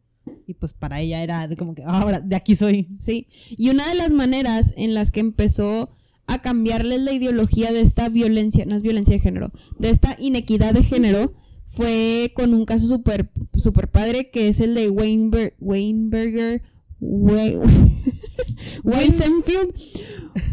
Y 0.48 0.54
pues 0.54 0.74
para 0.74 1.02
ella 1.02 1.22
era 1.22 1.48
de 1.48 1.58
como 1.58 1.76
que, 1.76 1.84
ahora, 1.84 2.20
de 2.20 2.36
aquí 2.36 2.56
soy. 2.56 2.90
Sí. 3.00 3.28
Y 3.50 3.70
una 3.70 3.88
de 3.90 3.96
las 3.96 4.12
maneras 4.12 4.74
en 4.78 4.94
las 4.94 5.12
que 5.12 5.20
empezó 5.20 5.92
a 6.28 6.42
cambiarles 6.42 7.02
la 7.02 7.12
ideología 7.12 7.74
de 7.74 7.82
esta 7.82 8.08
violencia, 8.10 8.66
no 8.66 8.76
es 8.76 8.82
violencia 8.84 9.14
de 9.14 9.20
género, 9.20 9.52
de 9.80 9.90
esta 9.90 10.16
inequidad 10.20 10.74
de 10.74 10.84
género, 10.84 11.34
fue 11.74 12.32
con 12.36 12.54
un 12.54 12.66
caso 12.66 12.88
súper 12.88 13.30
super 13.56 13.88
padre 13.90 14.30
que 14.30 14.48
es 14.48 14.60
el 14.60 14.76
de 14.76 14.90
Weinberg, 14.90 15.54
Weinberger, 15.60 16.62
Wei- 17.02 17.60
Weisenfield, 18.84 19.74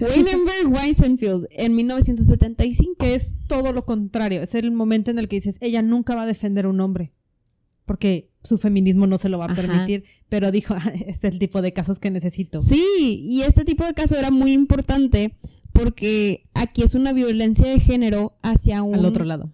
Weinberg 0.00 0.68
Weisenfield 0.68 1.46
en 1.50 1.74
1975. 1.76 2.94
Que 2.98 3.14
es 3.14 3.36
todo 3.46 3.72
lo 3.72 3.84
contrario. 3.84 4.42
Es 4.42 4.54
el 4.54 4.70
momento 4.70 5.10
en 5.10 5.18
el 5.18 5.28
que 5.28 5.36
dices, 5.36 5.56
ella 5.60 5.82
nunca 5.82 6.14
va 6.14 6.22
a 6.22 6.26
defender 6.26 6.64
a 6.64 6.68
un 6.68 6.80
hombre. 6.80 7.12
Porque 7.84 8.30
su 8.44 8.58
feminismo 8.58 9.06
no 9.06 9.18
se 9.18 9.28
lo 9.28 9.38
va 9.38 9.46
a 9.46 9.52
Ajá. 9.52 9.62
permitir. 9.62 10.04
Pero 10.28 10.50
dijo, 10.52 10.74
"Ah, 10.78 10.92
este 10.94 11.28
es 11.28 11.32
el 11.34 11.38
tipo 11.38 11.62
de 11.62 11.72
casos 11.72 11.98
que 11.98 12.10
necesito. 12.10 12.62
Sí, 12.62 13.22
y 13.24 13.42
este 13.42 13.64
tipo 13.64 13.84
de 13.84 13.94
caso 13.94 14.16
era 14.16 14.30
muy 14.30 14.52
importante 14.52 15.34
porque 15.72 16.44
aquí 16.54 16.82
es 16.82 16.94
una 16.94 17.12
violencia 17.12 17.68
de 17.68 17.78
género 17.80 18.34
hacia 18.42 18.82
un 18.82 18.96
Al 18.96 19.04
otro 19.06 19.24
lado. 19.24 19.50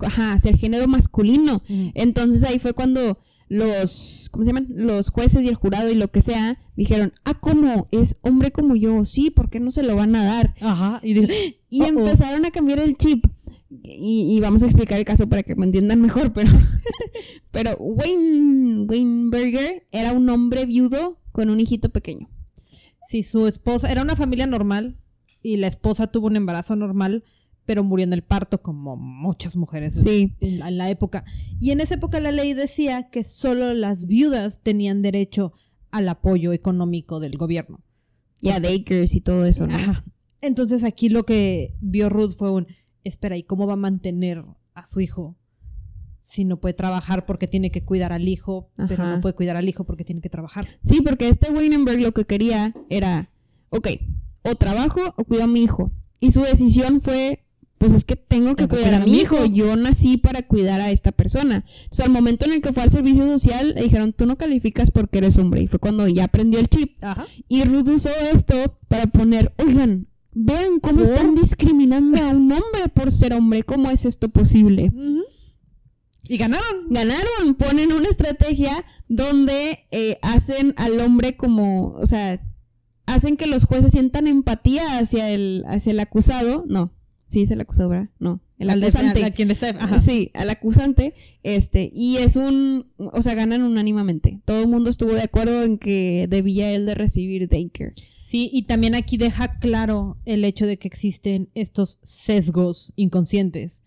Ajá, 0.00 0.32
hacia 0.34 0.50
el 0.50 0.56
género 0.56 0.86
masculino. 0.88 1.62
Entonces 1.94 2.44
ahí 2.44 2.58
fue 2.58 2.74
cuando 2.74 3.18
los, 3.48 4.28
¿cómo 4.30 4.44
se 4.44 4.50
llaman? 4.50 4.68
Los 4.70 5.10
jueces 5.10 5.44
y 5.44 5.48
el 5.48 5.56
jurado 5.56 5.90
y 5.90 5.96
lo 5.96 6.08
que 6.08 6.22
sea 6.22 6.58
dijeron, 6.76 7.12
ah, 7.24 7.34
¿cómo? 7.34 7.88
Es 7.90 8.16
hombre 8.22 8.52
como 8.52 8.76
yo, 8.76 9.04
sí, 9.04 9.30
¿por 9.30 9.50
qué 9.50 9.58
no 9.58 9.72
se 9.72 9.82
lo 9.82 9.96
van 9.96 10.14
a 10.14 10.24
dar? 10.24 10.54
Ajá. 10.60 11.00
Y 11.02 11.28
Y 11.68 11.82
empezaron 11.82 12.44
a 12.44 12.50
cambiar 12.50 12.78
el 12.78 12.96
chip. 12.96 13.26
Y, 13.82 14.36
y 14.36 14.40
vamos 14.40 14.62
a 14.62 14.66
explicar 14.66 14.98
el 14.98 15.04
caso 15.04 15.28
para 15.28 15.42
que 15.42 15.54
me 15.54 15.64
entiendan 15.64 16.00
mejor, 16.00 16.32
pero, 16.32 16.50
pero 17.50 17.76
Wayne, 17.78 18.86
Weinberger 18.88 19.86
era 19.92 20.12
un 20.12 20.28
hombre 20.28 20.66
viudo 20.66 21.18
con 21.32 21.50
un 21.50 21.60
hijito 21.60 21.88
pequeño. 21.90 22.28
Sí, 23.08 23.22
su 23.22 23.46
esposa, 23.46 23.90
era 23.90 24.02
una 24.02 24.16
familia 24.16 24.46
normal 24.46 24.96
y 25.42 25.56
la 25.56 25.66
esposa 25.66 26.08
tuvo 26.08 26.28
un 26.28 26.36
embarazo 26.36 26.76
normal, 26.76 27.24
pero 27.66 27.84
murió 27.84 28.04
en 28.04 28.12
el 28.12 28.22
parto 28.22 28.62
como 28.62 28.96
muchas 28.96 29.54
mujeres 29.56 29.94
Sí. 30.02 30.34
en, 30.40 30.58
la, 30.58 30.68
en 30.68 30.78
la 30.78 30.90
época. 30.90 31.24
Y 31.60 31.70
en 31.70 31.80
esa 31.80 31.94
época 31.94 32.18
la 32.20 32.32
ley 32.32 32.52
decía 32.54 33.10
que 33.10 33.22
solo 33.24 33.74
las 33.74 34.06
viudas 34.06 34.60
tenían 34.62 35.02
derecho 35.02 35.52
al 35.90 36.08
apoyo 36.08 36.52
económico 36.52 37.20
del 37.20 37.36
gobierno. 37.36 37.80
Y 38.40 38.50
a 38.50 38.60
Dakers 38.60 39.14
y 39.14 39.20
todo 39.20 39.44
eso, 39.44 39.66
¿no? 39.66 39.74
Ajá. 39.76 40.04
Entonces 40.40 40.82
aquí 40.84 41.08
lo 41.10 41.24
que 41.24 41.74
vio 41.80 42.08
Ruth 42.08 42.36
fue 42.38 42.50
un, 42.50 42.66
espera, 43.04 43.36
¿y 43.36 43.42
cómo 43.42 43.66
va 43.66 43.74
a 43.74 43.76
mantener 43.76 44.42
a 44.74 44.86
su 44.86 45.00
hijo 45.00 45.36
si 46.22 46.44
no 46.44 46.58
puede 46.58 46.74
trabajar 46.74 47.26
porque 47.26 47.48
tiene 47.48 47.70
que 47.70 47.84
cuidar 47.84 48.12
al 48.12 48.28
hijo, 48.28 48.70
pero 48.88 49.06
no 49.06 49.20
puede 49.20 49.34
cuidar 49.34 49.56
al 49.56 49.68
hijo 49.68 49.84
porque 49.84 50.04
tiene 50.04 50.20
que 50.22 50.30
trabajar? 50.30 50.68
Sí, 50.82 51.02
porque 51.02 51.28
este 51.28 51.50
Weinberg 51.52 52.00
lo 52.00 52.12
que 52.12 52.24
quería 52.24 52.74
era, 52.88 53.28
ok, 53.70 53.88
o 54.42 54.54
trabajo 54.54 55.00
o 55.16 55.24
cuido 55.24 55.44
a 55.44 55.48
mi 55.48 55.60
hijo. 55.62 55.92
Y 56.20 56.30
su 56.30 56.40
decisión 56.40 57.02
fue, 57.02 57.44
pues 57.80 57.94
es 57.94 58.04
que 58.04 58.14
tengo 58.14 58.56
que 58.56 58.66
Tengo 58.68 58.76
cuidar 58.76 59.00
a 59.00 59.04
mi 59.06 59.20
hijo. 59.20 59.46
Yo 59.46 59.74
nací 59.74 60.18
para 60.18 60.42
cuidar 60.42 60.82
a 60.82 60.90
esta 60.90 61.12
persona. 61.12 61.64
O 61.90 61.94
sea, 61.94 62.04
al 62.04 62.12
momento 62.12 62.44
en 62.44 62.52
el 62.52 62.60
que 62.60 62.74
fue 62.74 62.82
al 62.82 62.90
servicio 62.90 63.26
social, 63.26 63.72
le 63.74 63.84
dijeron, 63.84 64.12
tú 64.12 64.26
no 64.26 64.36
calificas 64.36 64.90
porque 64.90 65.16
eres 65.16 65.38
hombre. 65.38 65.62
Y 65.62 65.66
fue 65.66 65.78
cuando 65.78 66.06
ya 66.06 66.24
aprendió 66.24 66.60
el 66.60 66.68
chip. 66.68 67.02
Ajá. 67.02 67.26
Y 67.48 67.64
Ruth 67.64 67.88
usó 67.88 68.10
esto 68.34 68.76
para 68.86 69.06
poner, 69.06 69.54
oigan, 69.56 70.08
vean 70.32 70.78
cómo 70.80 71.00
están 71.00 71.34
discriminando 71.34 72.22
a 72.22 72.28
un 72.28 72.52
hombre 72.52 72.88
por 72.92 73.10
ser 73.10 73.32
hombre. 73.32 73.62
¿Cómo 73.62 73.90
es 73.90 74.04
esto 74.04 74.28
posible? 74.28 74.92
Y 76.24 76.36
ganaron. 76.36 76.86
ganaron, 76.90 77.54
ponen 77.56 77.94
una 77.94 78.10
estrategia 78.10 78.84
donde 79.08 79.86
eh, 79.90 80.18
hacen 80.20 80.74
al 80.76 81.00
hombre 81.00 81.34
como, 81.38 81.94
o 81.94 82.04
sea, 82.04 82.42
hacen 83.06 83.38
que 83.38 83.46
los 83.46 83.64
jueces 83.64 83.92
sientan 83.92 84.26
empatía 84.26 84.98
hacia 84.98 85.30
el, 85.30 85.64
hacia 85.66 85.92
el 85.92 86.00
acusado, 86.00 86.66
no, 86.68 86.92
sí 87.30 87.42
es 87.42 87.50
el 87.50 87.60
acusado, 87.60 87.88
¿verdad? 87.88 88.08
No, 88.18 88.40
el 88.58 88.68
Al 88.70 88.80
de- 88.80 88.88
acusante. 88.88 89.24
a- 89.24 89.30
quien 89.30 89.50
está- 89.50 89.68
ajá. 89.70 90.00
Sí, 90.00 90.30
al 90.34 90.50
acusante, 90.50 91.14
este, 91.42 91.90
y 91.94 92.16
es 92.16 92.36
un, 92.36 92.86
o 92.98 93.22
sea, 93.22 93.34
ganan 93.34 93.62
unánimamente. 93.62 94.40
Todo 94.44 94.62
el 94.62 94.68
mundo 94.68 94.90
estuvo 94.90 95.12
de 95.14 95.22
acuerdo 95.22 95.62
en 95.62 95.78
que 95.78 96.26
debía 96.28 96.70
él 96.72 96.86
de 96.86 96.94
recibir 96.94 97.48
daycare. 97.48 97.94
Sí, 98.20 98.50
y 98.52 98.62
también 98.62 98.94
aquí 98.94 99.16
deja 99.16 99.58
claro 99.58 100.16
el 100.24 100.44
hecho 100.44 100.66
de 100.66 100.76
que 100.78 100.88
existen 100.88 101.48
estos 101.54 101.98
sesgos 102.02 102.92
inconscientes, 102.96 103.82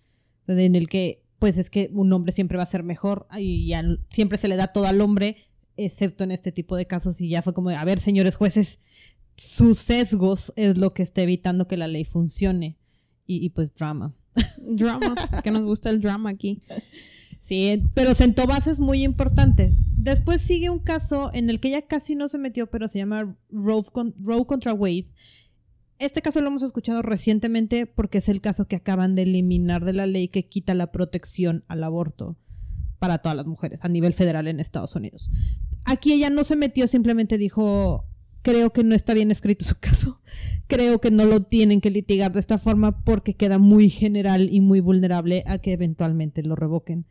en 0.47 0.75
el 0.75 0.89
que, 0.89 1.21
pues 1.39 1.57
es 1.57 1.69
que 1.69 1.89
un 1.93 2.11
hombre 2.13 2.31
siempre 2.31 2.57
va 2.57 2.63
a 2.63 2.69
ser 2.71 2.83
mejor 2.83 3.27
y 3.37 3.71
siempre 4.11 4.37
se 4.37 4.47
le 4.47 4.55
da 4.55 4.67
todo 4.67 4.85
al 4.85 4.99
hombre, 5.01 5.37
excepto 5.77 6.23
en 6.23 6.31
este 6.31 6.51
tipo 6.51 6.75
de 6.75 6.85
casos, 6.87 7.19
y 7.21 7.29
ya 7.29 7.41
fue 7.41 7.53
como, 7.53 7.69
de, 7.69 7.75
a 7.75 7.85
ver, 7.85 7.99
señores 7.99 8.35
jueces, 8.35 8.79
sus 9.35 9.79
sesgos 9.79 10.53
es 10.55 10.77
lo 10.77 10.93
que 10.93 11.03
está 11.03 11.21
evitando 11.23 11.67
que 11.67 11.77
la 11.77 11.87
ley 11.87 12.05
funcione. 12.05 12.75
Y, 13.41 13.45
y 13.45 13.49
pues 13.49 13.73
drama. 13.75 14.13
Drama, 14.57 15.15
que 15.43 15.51
nos 15.51 15.63
gusta 15.63 15.89
el 15.89 16.01
drama 16.01 16.29
aquí. 16.31 16.61
Sí, 17.41 17.83
pero 17.93 18.13
sentó 18.15 18.47
bases 18.47 18.79
muy 18.79 19.03
importantes. 19.03 19.79
Después 19.97 20.41
sigue 20.41 20.69
un 20.69 20.79
caso 20.79 21.29
en 21.33 21.49
el 21.49 21.59
que 21.59 21.67
ella 21.69 21.83
casi 21.83 22.15
no 22.15 22.29
se 22.29 22.37
metió, 22.37 22.67
pero 22.67 22.87
se 22.87 22.99
llama 22.99 23.35
Roe, 23.51 23.83
con- 23.83 24.15
Roe 24.23 24.45
contra 24.45 24.73
Wade. 24.73 25.07
Este 25.99 26.21
caso 26.21 26.41
lo 26.41 26.47
hemos 26.47 26.63
escuchado 26.63 27.01
recientemente 27.01 27.85
porque 27.85 28.17
es 28.17 28.27
el 28.29 28.41
caso 28.41 28.65
que 28.65 28.75
acaban 28.77 29.15
de 29.15 29.23
eliminar 29.23 29.85
de 29.85 29.93
la 29.93 30.07
ley 30.07 30.27
que 30.29 30.47
quita 30.47 30.73
la 30.73 30.91
protección 30.91 31.63
al 31.67 31.83
aborto 31.83 32.35
para 32.99 33.19
todas 33.19 33.35
las 33.37 33.45
mujeres 33.45 33.79
a 33.81 33.89
nivel 33.89 34.13
federal 34.13 34.47
en 34.47 34.59
Estados 34.59 34.95
Unidos. 34.95 35.29
Aquí 35.85 36.13
ella 36.13 36.29
no 36.29 36.43
se 36.45 36.55
metió, 36.55 36.87
simplemente 36.87 37.37
dijo, 37.37 38.05
creo 38.41 38.71
que 38.71 38.83
no 38.83 38.95
está 38.95 39.13
bien 39.13 39.31
escrito 39.31 39.65
su 39.65 39.75
caso. 39.79 40.19
Creo 40.67 40.99
que 41.01 41.11
no 41.11 41.25
lo 41.25 41.41
tienen 41.43 41.81
que 41.81 41.89
litigar 41.91 42.31
de 42.31 42.39
esta 42.39 42.57
forma 42.57 43.03
porque 43.03 43.35
queda 43.35 43.57
muy 43.57 43.89
general 43.89 44.49
y 44.51 44.61
muy 44.61 44.79
vulnerable 44.79 45.43
a 45.45 45.57
que 45.59 45.73
eventualmente 45.73 46.41
lo 46.43 46.55
revoquen 46.55 47.05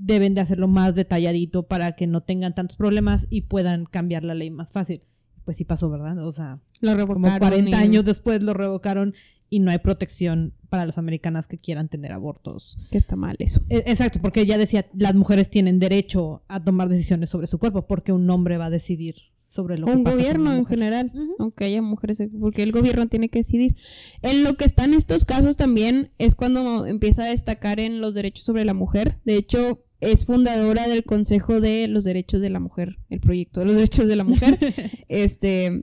deben 0.00 0.32
de 0.34 0.40
hacerlo 0.40 0.68
más 0.68 0.94
detalladito 0.94 1.64
para 1.64 1.96
que 1.96 2.06
no 2.06 2.20
tengan 2.22 2.54
tantos 2.54 2.76
problemas 2.76 3.26
y 3.30 3.40
puedan 3.42 3.84
cambiar 3.84 4.22
la 4.22 4.34
ley 4.34 4.48
más 4.48 4.70
fácil. 4.70 5.00
Pues 5.44 5.56
sí 5.56 5.64
pasó, 5.64 5.90
¿verdad? 5.90 6.24
O 6.24 6.32
sea, 6.32 6.60
Lo 6.80 6.92
como 6.92 7.14
revocaron 7.26 7.38
40 7.40 7.70
y- 7.70 7.74
años 7.82 8.04
después 8.04 8.40
lo 8.40 8.54
revocaron 8.54 9.14
y 9.50 9.58
no 9.58 9.72
hay 9.72 9.78
protección 9.78 10.52
para 10.68 10.86
las 10.86 10.98
americanas 10.98 11.48
que 11.48 11.56
quieran 11.58 11.88
tener 11.88 12.12
abortos. 12.12 12.78
Que 12.92 12.98
está 12.98 13.16
mal 13.16 13.34
eso. 13.40 13.60
E- 13.68 13.82
Exacto, 13.86 14.20
porque 14.22 14.42
ella 14.42 14.56
decía, 14.56 14.86
las 14.94 15.16
mujeres 15.16 15.50
tienen 15.50 15.80
derecho 15.80 16.42
a 16.46 16.62
tomar 16.62 16.88
decisiones 16.88 17.30
sobre 17.30 17.48
su 17.48 17.58
cuerpo 17.58 17.82
porque 17.88 18.12
un 18.12 18.30
hombre 18.30 18.56
va 18.56 18.66
a 18.66 18.70
decidir 18.70 19.16
sobre 19.48 19.78
lo 19.78 19.86
que 19.86 19.92
un 19.92 20.04
gobierno 20.04 20.54
en 20.54 20.64
general, 20.66 21.10
aunque 21.40 21.64
haya 21.64 21.82
mujeres, 21.82 22.22
porque 22.38 22.62
el 22.62 22.70
gobierno 22.70 23.08
tiene 23.08 23.28
que 23.30 23.40
decidir. 23.40 23.74
En 24.22 24.44
lo 24.44 24.54
que 24.56 24.64
están 24.66 24.94
estos 24.94 25.24
casos 25.24 25.56
también 25.56 26.10
es 26.18 26.34
cuando 26.36 26.86
empieza 26.86 27.24
a 27.24 27.28
destacar 27.30 27.80
en 27.80 28.00
los 28.00 28.14
derechos 28.14 28.44
sobre 28.44 28.64
la 28.64 28.74
mujer. 28.74 29.18
De 29.24 29.34
hecho, 29.36 29.82
es 30.00 30.26
fundadora 30.26 30.86
del 30.86 31.02
Consejo 31.02 31.60
de 31.60 31.88
los 31.88 32.04
Derechos 32.04 32.40
de 32.40 32.50
la 32.50 32.60
Mujer, 32.60 32.98
el 33.10 33.18
proyecto 33.20 33.60
de 33.60 33.66
los 33.66 33.74
derechos 33.80 34.06
de 34.06 34.16
la 34.16 34.24
mujer. 34.24 34.58
este 35.08 35.82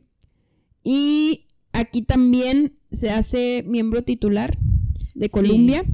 y 0.83 1.47
aquí 1.73 2.03
también 2.03 2.73
se 2.91 3.09
hace 3.09 3.63
miembro 3.67 4.03
titular 4.03 4.57
de 5.15 5.29
Columbia. 5.29 5.79
A- 5.79 5.85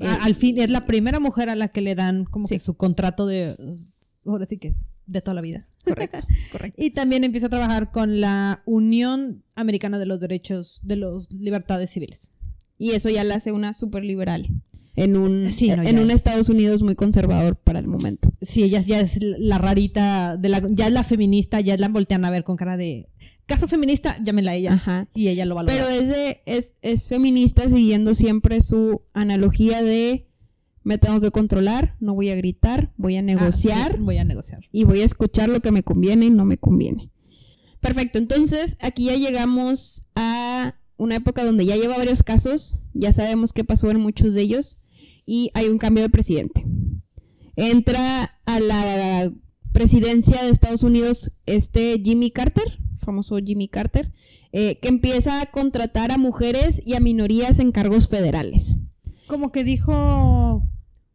Eh, 0.00 0.06
Al 0.22 0.34
fin, 0.36 0.58
es 0.58 0.70
la 0.70 0.86
primera 0.86 1.20
mujer 1.20 1.50
a 1.50 1.54
la 1.56 1.68
que 1.68 1.82
le 1.82 1.94
dan 1.94 2.24
como 2.24 2.46
Sí. 2.46 2.54
que 2.54 2.58
su 2.60 2.74
contrato 2.74 3.26
de, 3.26 3.56
ahora 4.24 4.46
sí 4.46 4.56
que 4.56 4.68
es, 4.68 4.76
de 5.06 5.20
toda 5.20 5.34
la 5.34 5.42
vida. 5.42 5.66
Correcto, 5.84 6.18
correcto. 6.52 6.82
Y 6.82 6.90
también 6.90 7.24
empieza 7.24 7.46
a 7.46 7.50
trabajar 7.50 7.90
con 7.90 8.20
la 8.20 8.62
Unión 8.66 9.42
Americana 9.54 9.98
de 9.98 10.06
los 10.06 10.20
Derechos 10.20 10.80
de 10.82 10.96
las 10.96 11.32
Libertades 11.32 11.90
Civiles. 11.90 12.30
Y 12.78 12.90
eso 12.92 13.08
ya 13.10 13.24
la 13.24 13.36
hace 13.36 13.52
una 13.52 13.72
super 13.72 14.04
liberal 14.04 14.48
en 14.96 15.16
un 15.16 15.50
Sí, 15.52 15.68
no, 15.68 15.82
en 15.84 15.98
un 15.98 16.10
es. 16.10 16.16
Estados 16.16 16.48
Unidos 16.48 16.82
muy 16.82 16.94
conservador 16.96 17.56
para 17.56 17.78
el 17.78 17.86
momento. 17.86 18.30
Sí, 18.42 18.62
ella 18.64 18.82
ya 18.86 19.00
es 19.00 19.18
la 19.20 19.58
rarita, 19.58 20.36
de 20.36 20.48
la, 20.48 20.62
ya 20.70 20.86
es 20.88 20.92
la 20.92 21.04
feminista, 21.04 21.60
ya 21.60 21.76
la 21.76 21.88
voltean 21.88 22.24
a 22.24 22.30
ver 22.30 22.44
con 22.44 22.56
cara 22.56 22.76
de 22.76 23.08
caso 23.46 23.68
feminista, 23.68 24.18
llámela 24.24 24.50
a 24.52 24.54
ella. 24.56 24.72
Ajá. 24.74 25.08
Y 25.14 25.28
ella 25.28 25.44
lo 25.46 25.54
valora. 25.54 25.74
Pero 25.74 25.88
es, 25.88 26.08
de- 26.08 26.40
es, 26.46 26.74
es 26.82 27.08
feminista 27.08 27.68
siguiendo 27.68 28.14
siempre 28.14 28.60
su 28.60 29.02
analogía 29.14 29.82
de 29.82 30.26
me 30.84 30.98
tengo 30.98 31.20
que 31.20 31.30
controlar, 31.30 31.94
no 32.00 32.14
voy 32.14 32.30
a 32.30 32.34
gritar, 32.36 32.92
voy 32.96 33.16
a 33.16 33.20
Ah, 33.20 33.22
negociar 33.22 33.96
sí, 33.96 34.00
voy 34.02 34.18
a 34.18 34.24
negociar. 34.24 34.64
y 34.72 34.84
voy 34.84 35.00
a 35.00 35.04
escuchar 35.04 35.48
lo 35.48 35.60
que 35.60 35.70
me 35.72 35.82
conviene 35.82 36.26
y 36.26 36.30
no 36.30 36.44
me 36.44 36.58
conviene. 36.58 37.10
Perfecto, 37.80 38.18
entonces 38.18 38.76
aquí 38.80 39.06
ya 39.06 39.16
llegamos 39.16 40.04
a 40.14 40.74
una 40.96 41.16
época 41.16 41.44
donde 41.44 41.66
ya 41.66 41.76
lleva 41.76 41.96
varios 41.98 42.22
casos, 42.22 42.76
ya 42.94 43.12
sabemos 43.12 43.52
qué 43.52 43.64
pasó 43.64 43.90
en 43.90 44.00
muchos 44.00 44.34
de 44.34 44.42
ellos 44.42 44.78
y 45.26 45.50
hay 45.54 45.66
un 45.68 45.78
cambio 45.78 46.02
de 46.04 46.10
presidente. 46.10 46.64
Entra 47.56 48.38
a 48.46 48.60
la 48.60 49.32
presidencia 49.72 50.42
de 50.42 50.50
Estados 50.50 50.82
Unidos 50.82 51.32
este 51.46 52.00
Jimmy 52.04 52.30
Carter, 52.30 52.78
famoso 53.00 53.36
Jimmy 53.38 53.68
Carter, 53.68 54.12
eh, 54.52 54.78
que 54.80 54.88
empieza 54.88 55.40
a 55.40 55.46
contratar 55.46 56.12
a 56.12 56.18
mujeres 56.18 56.82
y 56.84 56.94
a 56.94 57.00
minorías 57.00 57.58
en 57.58 57.72
cargos 57.72 58.08
federales. 58.08 58.76
Como 59.26 59.50
que 59.50 59.64
dijo 59.64 60.62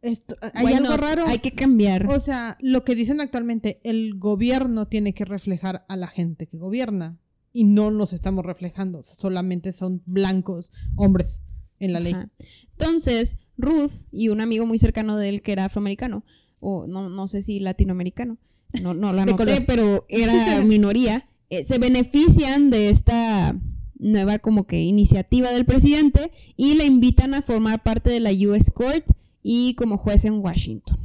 Esto, 0.02 0.36
hay 0.54 0.74
algo 0.74 0.96
raro. 0.96 1.24
Hay 1.26 1.38
que 1.38 1.52
cambiar. 1.52 2.06
O 2.06 2.20
sea, 2.20 2.56
lo 2.60 2.84
que 2.84 2.94
dicen 2.94 3.20
actualmente, 3.20 3.80
el 3.82 4.18
gobierno 4.18 4.86
tiene 4.86 5.12
que 5.12 5.24
reflejar 5.24 5.84
a 5.88 5.96
la 5.96 6.08
gente 6.08 6.46
que 6.46 6.56
gobierna. 6.56 7.18
Y 7.52 7.64
no 7.64 7.90
nos 7.90 8.12
estamos 8.12 8.44
reflejando. 8.44 8.98
o 8.98 9.02
sea, 9.02 9.16
solamente 9.16 9.72
son 9.72 10.02
blancos 10.06 10.72
hombres 10.96 11.40
en 11.80 11.92
la 11.92 12.00
ley. 12.00 12.12
Ajá. 12.12 12.30
Entonces, 12.78 13.38
Ruth 13.56 14.06
y 14.12 14.28
un 14.28 14.40
amigo 14.40 14.64
muy 14.64 14.78
cercano 14.78 15.16
de 15.16 15.28
él 15.28 15.42
que 15.42 15.52
era 15.52 15.64
afroamericano, 15.64 16.24
o 16.60 16.86
no, 16.86 17.08
no 17.10 17.26
sé 17.26 17.42
si 17.42 17.58
latinoamericano, 17.58 18.38
no, 18.80 18.94
no 18.94 19.12
lo 19.12 19.20
anoté, 19.20 19.60
pero 19.66 20.06
era 20.08 20.60
minoría, 20.64 21.26
eh, 21.50 21.64
se 21.66 21.78
benefician 21.78 22.70
de 22.70 22.90
esta 22.90 23.58
nueva 23.98 24.38
como 24.38 24.66
que 24.66 24.80
iniciativa 24.80 25.50
del 25.50 25.64
presidente 25.64 26.30
y 26.56 26.74
le 26.74 26.86
invitan 26.86 27.34
a 27.34 27.42
formar 27.42 27.82
parte 27.82 28.10
de 28.10 28.20
la 28.20 28.30
US 28.30 28.70
Court 28.70 29.04
y 29.42 29.74
como 29.74 29.96
juez 29.98 30.24
en 30.24 30.34
Washington. 30.34 30.98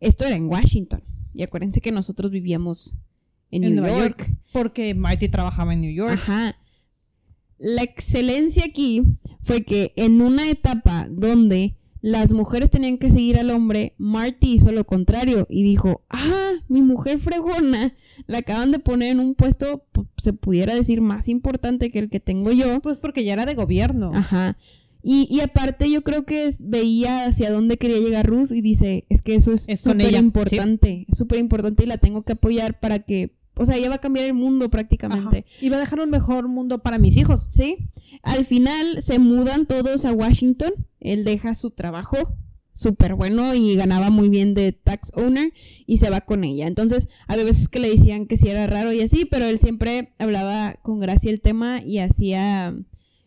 Esto 0.00 0.24
era 0.24 0.36
en 0.36 0.46
Washington. 0.48 1.02
Y 1.32 1.42
acuérdense 1.42 1.80
que 1.80 1.90
nosotros 1.92 2.30
vivíamos 2.30 2.94
en, 3.50 3.64
En 3.64 3.74
New 3.74 3.82
Nueva 3.82 3.98
York. 3.98 4.18
York. 4.26 4.38
Porque 4.52 4.94
Marty 4.94 5.28
trabajaba 5.28 5.72
en 5.74 5.80
New 5.80 5.92
York. 5.94 6.12
Ajá. 6.14 6.56
La 7.58 7.82
excelencia 7.82 8.64
aquí 8.66 9.02
fue 9.42 9.62
que 9.62 9.92
en 9.96 10.20
una 10.20 10.48
etapa 10.50 11.06
donde 11.10 11.74
las 12.02 12.32
mujeres 12.32 12.70
tenían 12.70 12.98
que 12.98 13.08
seguir 13.08 13.38
al 13.38 13.50
hombre, 13.50 13.94
Marty 13.96 14.54
hizo 14.54 14.70
lo 14.72 14.84
contrario 14.84 15.46
y 15.48 15.62
dijo, 15.62 16.02
ah, 16.10 16.52
mi 16.68 16.82
mujer 16.82 17.18
fregona, 17.20 17.94
la 18.26 18.38
acaban 18.38 18.72
de 18.72 18.78
poner 18.78 19.12
en 19.12 19.20
un 19.20 19.34
puesto, 19.34 19.86
pu- 19.94 20.06
se 20.18 20.34
pudiera 20.34 20.74
decir, 20.74 21.00
más 21.00 21.28
importante 21.28 21.90
que 21.90 22.00
el 22.00 22.10
que 22.10 22.20
tengo 22.20 22.52
yo. 22.52 22.80
Pues 22.80 22.98
porque 22.98 23.24
ya 23.24 23.32
era 23.32 23.46
de 23.46 23.54
gobierno. 23.54 24.12
Ajá. 24.14 24.58
Y, 25.06 25.28
y 25.30 25.40
aparte 25.40 25.90
yo 25.90 26.02
creo 26.02 26.24
que 26.24 26.46
es- 26.46 26.56
veía 26.60 27.26
hacia 27.26 27.50
dónde 27.52 27.76
quería 27.76 27.98
llegar 27.98 28.26
Ruth 28.26 28.50
y 28.52 28.62
dice, 28.62 29.04
es 29.10 29.20
que 29.20 29.34
eso 29.34 29.52
es 29.52 29.66
súper 29.78 30.14
importante, 30.14 31.04
es 31.08 31.18
súper 31.18 31.38
importante 31.38 31.84
y 31.84 31.86
la 31.86 31.98
tengo 31.98 32.22
que 32.22 32.32
apoyar 32.32 32.80
para 32.80 33.00
que, 33.00 33.34
o 33.54 33.66
sea, 33.66 33.76
ella 33.76 33.90
va 33.90 33.96
a 33.96 34.00
cambiar 34.00 34.24
el 34.26 34.32
mundo 34.34 34.64
Ajá. 34.64 34.70
prácticamente. 34.70 35.44
Iba 35.60 35.76
a 35.76 35.80
dejar 35.80 36.00
un 36.00 36.08
mejor 36.10 36.48
mundo 36.48 36.78
para 36.78 36.96
mis 36.98 37.16
hijos. 37.18 37.46
Sí. 37.50 37.76
Al 38.22 38.46
final 38.46 39.02
se 39.02 39.18
mudan 39.18 39.66
todos 39.66 40.06
a 40.06 40.12
Washington. 40.12 40.72
Él 41.00 41.24
deja 41.24 41.52
su 41.52 41.70
trabajo 41.70 42.16
súper 42.72 43.14
bueno 43.14 43.54
y 43.54 43.76
ganaba 43.76 44.08
muy 44.10 44.30
bien 44.30 44.54
de 44.54 44.72
tax 44.72 45.12
owner 45.14 45.52
y 45.86 45.98
se 45.98 46.08
va 46.10 46.22
con 46.22 46.42
ella. 46.44 46.66
Entonces, 46.66 47.08
había 47.28 47.44
veces 47.44 47.68
que 47.68 47.78
le 47.78 47.90
decían 47.90 48.26
que 48.26 48.38
sí 48.38 48.48
era 48.48 48.66
raro 48.66 48.92
y 48.92 49.02
así, 49.02 49.26
pero 49.26 49.44
él 49.44 49.58
siempre 49.58 50.14
hablaba 50.18 50.76
con 50.82 50.98
gracia 50.98 51.30
el 51.30 51.40
tema 51.42 51.82
y 51.82 51.98
hacía 51.98 52.74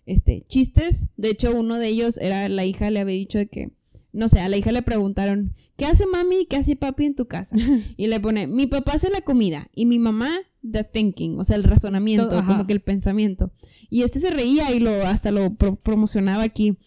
este 0.07 0.43
chistes. 0.47 1.07
De 1.17 1.29
hecho, 1.29 1.55
uno 1.55 1.75
de 1.77 1.87
ellos 1.89 2.17
era 2.17 2.49
la 2.49 2.65
hija 2.65 2.89
le 2.89 2.99
había 2.99 3.15
dicho 3.15 3.37
de 3.37 3.47
que 3.47 3.69
no 4.13 4.29
sé, 4.29 4.39
a 4.39 4.49
la 4.49 4.57
hija 4.57 4.71
le 4.71 4.81
preguntaron, 4.81 5.53
¿qué 5.75 5.85
hace 5.85 6.07
mami 6.07 6.37
y 6.41 6.45
qué 6.47 6.55
hace 6.55 6.75
papi 6.75 7.05
en 7.05 7.13
tu 7.15 7.27
casa? 7.27 7.55
Y 7.97 8.07
le 8.07 8.19
pone, 8.19 8.47
mi 8.47 8.65
papá 8.65 8.93
hace 8.95 9.09
la 9.11 9.21
comida 9.21 9.69
y 9.75 9.85
mi 9.85 9.99
mamá 9.99 10.31
the 10.69 10.83
thinking, 10.83 11.37
o 11.39 11.43
sea, 11.43 11.55
el 11.55 11.63
razonamiento, 11.63 12.27
Todo, 12.29 12.43
como 12.45 12.65
que 12.65 12.73
el 12.73 12.81
pensamiento. 12.81 13.51
Y 13.89 14.01
este 14.01 14.19
se 14.19 14.31
reía 14.31 14.73
y 14.73 14.79
lo 14.79 15.05
hasta 15.05 15.31
lo 15.31 15.53
pro- 15.53 15.75
promocionaba 15.75 16.43
aquí. 16.43 16.77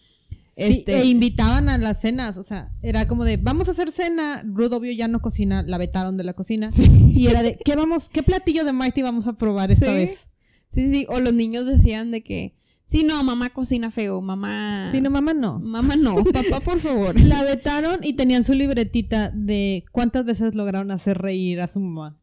Sí, 0.57 0.63
Este, 0.67 0.99
e 0.99 1.05
invitaban 1.05 1.69
a 1.69 1.77
las 1.77 2.01
cenas, 2.01 2.35
o 2.37 2.43
sea, 2.43 2.71
era 2.83 3.07
como 3.07 3.23
de, 3.23 3.37
vamos 3.37 3.67
a 3.69 3.71
hacer 3.71 3.89
cena, 3.91 4.43
Ruth 4.45 4.73
obvio 4.73 4.91
ya 4.91 5.07
no 5.07 5.21
cocina, 5.21 5.63
la 5.63 5.77
vetaron 5.77 6.17
de 6.17 6.23
la 6.25 6.33
cocina, 6.33 6.69
y 7.15 7.27
era 7.27 7.41
de, 7.41 7.57
¿qué 7.63 7.75
vamos, 7.75 8.09
qué 8.09 8.21
platillo 8.21 8.65
de 8.65 8.73
Marty 8.73 9.01
vamos 9.01 9.25
a 9.27 9.33
probar 9.37 9.71
esta 9.71 9.87
Sí. 9.87 9.93
vez? 9.93 10.19
sí, 10.73 10.89
sí, 10.93 11.05
o 11.09 11.19
los 11.21 11.33
niños 11.33 11.65
decían 11.65 12.11
de 12.11 12.21
que, 12.23 12.53
sí, 12.91 13.03
no, 13.03 13.23
mamá 13.23 13.49
cocina 13.51 13.89
feo, 13.91 14.21
mamá... 14.21 14.89
Sí, 14.91 14.99
no, 15.01 15.09
mamá, 15.09 15.33
no. 15.33 15.59
Mamá 15.59 15.95
no, 15.95 16.15
papá, 16.33 16.59
por 16.59 16.79
favor. 16.79 17.19
La 17.19 17.43
vetaron 17.43 18.01
y 18.03 18.13
tenían 18.13 18.43
su 18.43 18.53
libretita 18.53 19.29
de 19.31 19.85
cuántas 19.91 20.25
veces 20.25 20.55
lograron 20.55 20.91
hacer 20.91 21.17
reír 21.17 21.61
a 21.61 21.67
su 21.67 21.79
mamá. 21.79 22.17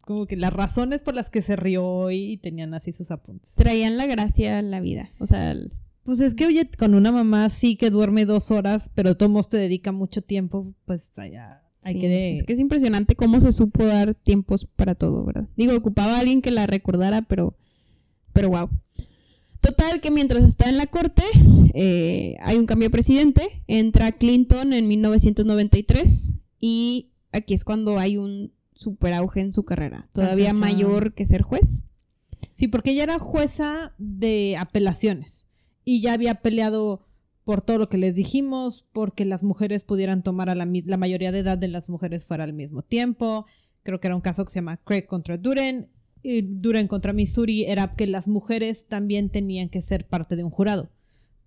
Como 0.00 0.26
que 0.26 0.36
las 0.36 0.52
razones 0.52 1.02
por 1.02 1.14
las 1.14 1.28
que 1.28 1.42
se 1.42 1.56
rió 1.56 2.10
y, 2.10 2.32
y 2.32 2.36
tenían 2.38 2.72
así 2.72 2.92
sus 2.92 3.10
apuntes. 3.10 3.54
Traían 3.54 3.98
la 3.98 4.06
gracia 4.06 4.58
en 4.58 4.70
la 4.70 4.80
vida, 4.80 5.10
o 5.18 5.26
sea, 5.26 5.50
el- 5.50 5.72
Pues 6.04 6.20
es 6.20 6.34
que, 6.34 6.46
oye, 6.46 6.70
con 6.78 6.94
una 6.94 7.12
mamá 7.12 7.50
sí 7.50 7.76
que 7.76 7.90
duerme 7.90 8.24
dos 8.24 8.50
horas, 8.50 8.90
pero 8.94 9.16
Tomos 9.16 9.48
te 9.50 9.58
dedica 9.58 9.92
mucho 9.92 10.22
tiempo, 10.22 10.72
pues 10.86 11.02
allá 11.18 11.60
hay 11.82 11.94
sí, 11.96 12.00
que... 12.00 12.08
de- 12.08 12.32
es 12.32 12.42
que 12.44 12.54
es 12.54 12.58
impresionante 12.60 13.14
cómo 13.14 13.40
se 13.40 13.52
supo 13.52 13.84
dar 13.84 14.14
tiempos 14.14 14.64
para 14.74 14.94
todo, 14.94 15.22
¿verdad? 15.22 15.48
Digo, 15.54 15.76
ocupaba 15.76 16.16
a 16.16 16.20
alguien 16.20 16.40
que 16.40 16.50
la 16.50 16.66
recordara, 16.66 17.20
pero, 17.20 17.54
pero 18.32 18.48
wow. 18.48 18.70
Total, 19.64 20.00
que 20.00 20.10
mientras 20.10 20.44
está 20.44 20.68
en 20.68 20.76
la 20.76 20.86
corte, 20.86 21.22
eh, 21.74 22.36
hay 22.42 22.56
un 22.56 22.66
cambio 22.66 22.86
de 22.88 22.92
presidente, 22.92 23.62
entra 23.66 24.12
Clinton 24.12 24.72
en 24.72 24.86
1993 24.88 26.34
y 26.60 27.10
aquí 27.32 27.54
es 27.54 27.64
cuando 27.64 27.98
hay 27.98 28.16
un 28.16 28.52
super 28.74 29.12
auge 29.14 29.40
en 29.40 29.52
su 29.52 29.64
carrera, 29.64 30.08
todavía 30.12 30.52
mayor 30.60 31.14
que 31.14 31.26
ser 31.26 31.42
juez. 31.42 31.82
Sí, 32.56 32.68
porque 32.68 32.90
ella 32.90 33.04
era 33.04 33.18
jueza 33.18 33.92
de 33.98 34.56
apelaciones 34.58 35.46
y 35.84 36.00
ya 36.02 36.12
había 36.12 36.36
peleado 36.36 37.06
por 37.44 37.60
todo 37.62 37.78
lo 37.78 37.88
que 37.88 37.98
les 37.98 38.14
dijimos, 38.14 38.84
porque 38.92 39.24
las 39.24 39.42
mujeres 39.42 39.82
pudieran 39.82 40.22
tomar 40.22 40.48
a 40.48 40.54
la, 40.54 40.64
mi- 40.66 40.82
la 40.82 40.96
mayoría 40.96 41.32
de 41.32 41.40
edad 41.40 41.58
de 41.58 41.68
las 41.68 41.88
mujeres 41.88 42.24
fuera 42.26 42.44
al 42.44 42.52
mismo 42.54 42.82
tiempo. 42.82 43.46
Creo 43.82 44.00
que 44.00 44.06
era 44.08 44.16
un 44.16 44.22
caso 44.22 44.44
que 44.44 44.50
se 44.52 44.58
llama 44.60 44.78
Craig 44.78 45.06
contra 45.06 45.36
Duren. 45.36 45.88
Y 46.24 46.40
Duren 46.42 46.88
contra 46.88 47.12
Missouri 47.12 47.64
era 47.66 47.94
que 47.94 48.06
las 48.06 48.26
mujeres 48.26 48.86
también 48.88 49.28
tenían 49.28 49.68
que 49.68 49.82
ser 49.82 50.06
parte 50.06 50.34
de 50.36 50.42
un 50.42 50.50
jurado, 50.50 50.88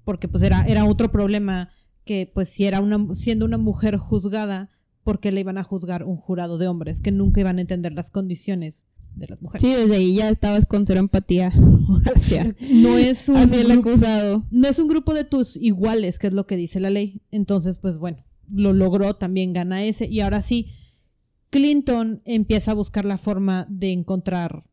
porque 0.06 0.28
pues 0.28 0.44
era, 0.44 0.66
era 0.68 0.86
otro 0.86 1.12
problema 1.12 1.72
que 2.06 2.32
pues 2.34 2.48
si 2.50 2.66
era 2.66 2.80
una, 2.80 3.14
siendo 3.16 3.44
una 3.44 3.58
mujer 3.58 3.98
juzgada, 3.98 4.70
¿por 5.04 5.20
qué 5.20 5.32
le 5.32 5.42
iban 5.42 5.58
a 5.58 5.64
juzgar 5.64 6.04
un 6.04 6.16
jurado 6.18 6.58
de 6.60 6.68
hombres 6.68 7.02
que 7.02 7.12
nunca 7.12 7.42
iban 7.42 7.58
a 7.58 7.62
entender 7.62 7.92
las 7.94 8.12
condiciones 8.12 8.84
de 9.16 9.28
las 9.28 9.42
mujeres? 9.42 9.68
Sí, 9.68 9.74
desde 9.74 9.96
ahí 9.96 10.16
ya 10.16 10.30
estabas 10.30 10.66
con 10.68 10.86
cero 10.86 11.00
empatía 11.00 11.52
hacia, 12.16 12.56
No 12.72 12.98
es 12.98 13.28
un 13.30 13.38
hacia 13.38 13.60
el 13.62 13.72
acusado. 13.72 14.46
no 14.52 14.68
es 14.68 14.78
un 14.78 14.88
grupo 14.88 15.14
de 15.16 15.24
tus 15.24 15.56
iguales, 15.58 16.20
que 16.20 16.28
es 16.28 16.34
lo 16.34 16.46
que 16.46 16.56
dice 16.56 16.80
la 16.80 16.92
ley. 16.92 17.22
Entonces, 17.32 17.80
pues 17.80 17.98
bueno, 17.98 18.24
lo 18.50 18.74
logró, 18.74 19.16
también 19.16 19.54
gana 19.54 19.84
ese. 19.84 20.06
Y 20.06 20.22
ahora 20.22 20.44
sí, 20.44 20.68
Clinton 21.50 22.22
empieza 22.26 22.72
a 22.72 22.76
buscar 22.76 23.06
la 23.06 23.18
forma 23.18 23.66
de 23.70 23.92
encontrar, 23.92 24.64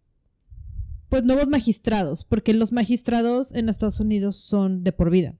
pues, 1.08 1.24
nuevos 1.24 1.48
magistrados, 1.48 2.24
porque 2.24 2.54
los 2.54 2.72
magistrados 2.72 3.54
en 3.54 3.68
Estados 3.68 4.00
Unidos 4.00 4.36
son 4.36 4.82
de 4.84 4.92
por 4.92 5.10
vida. 5.10 5.34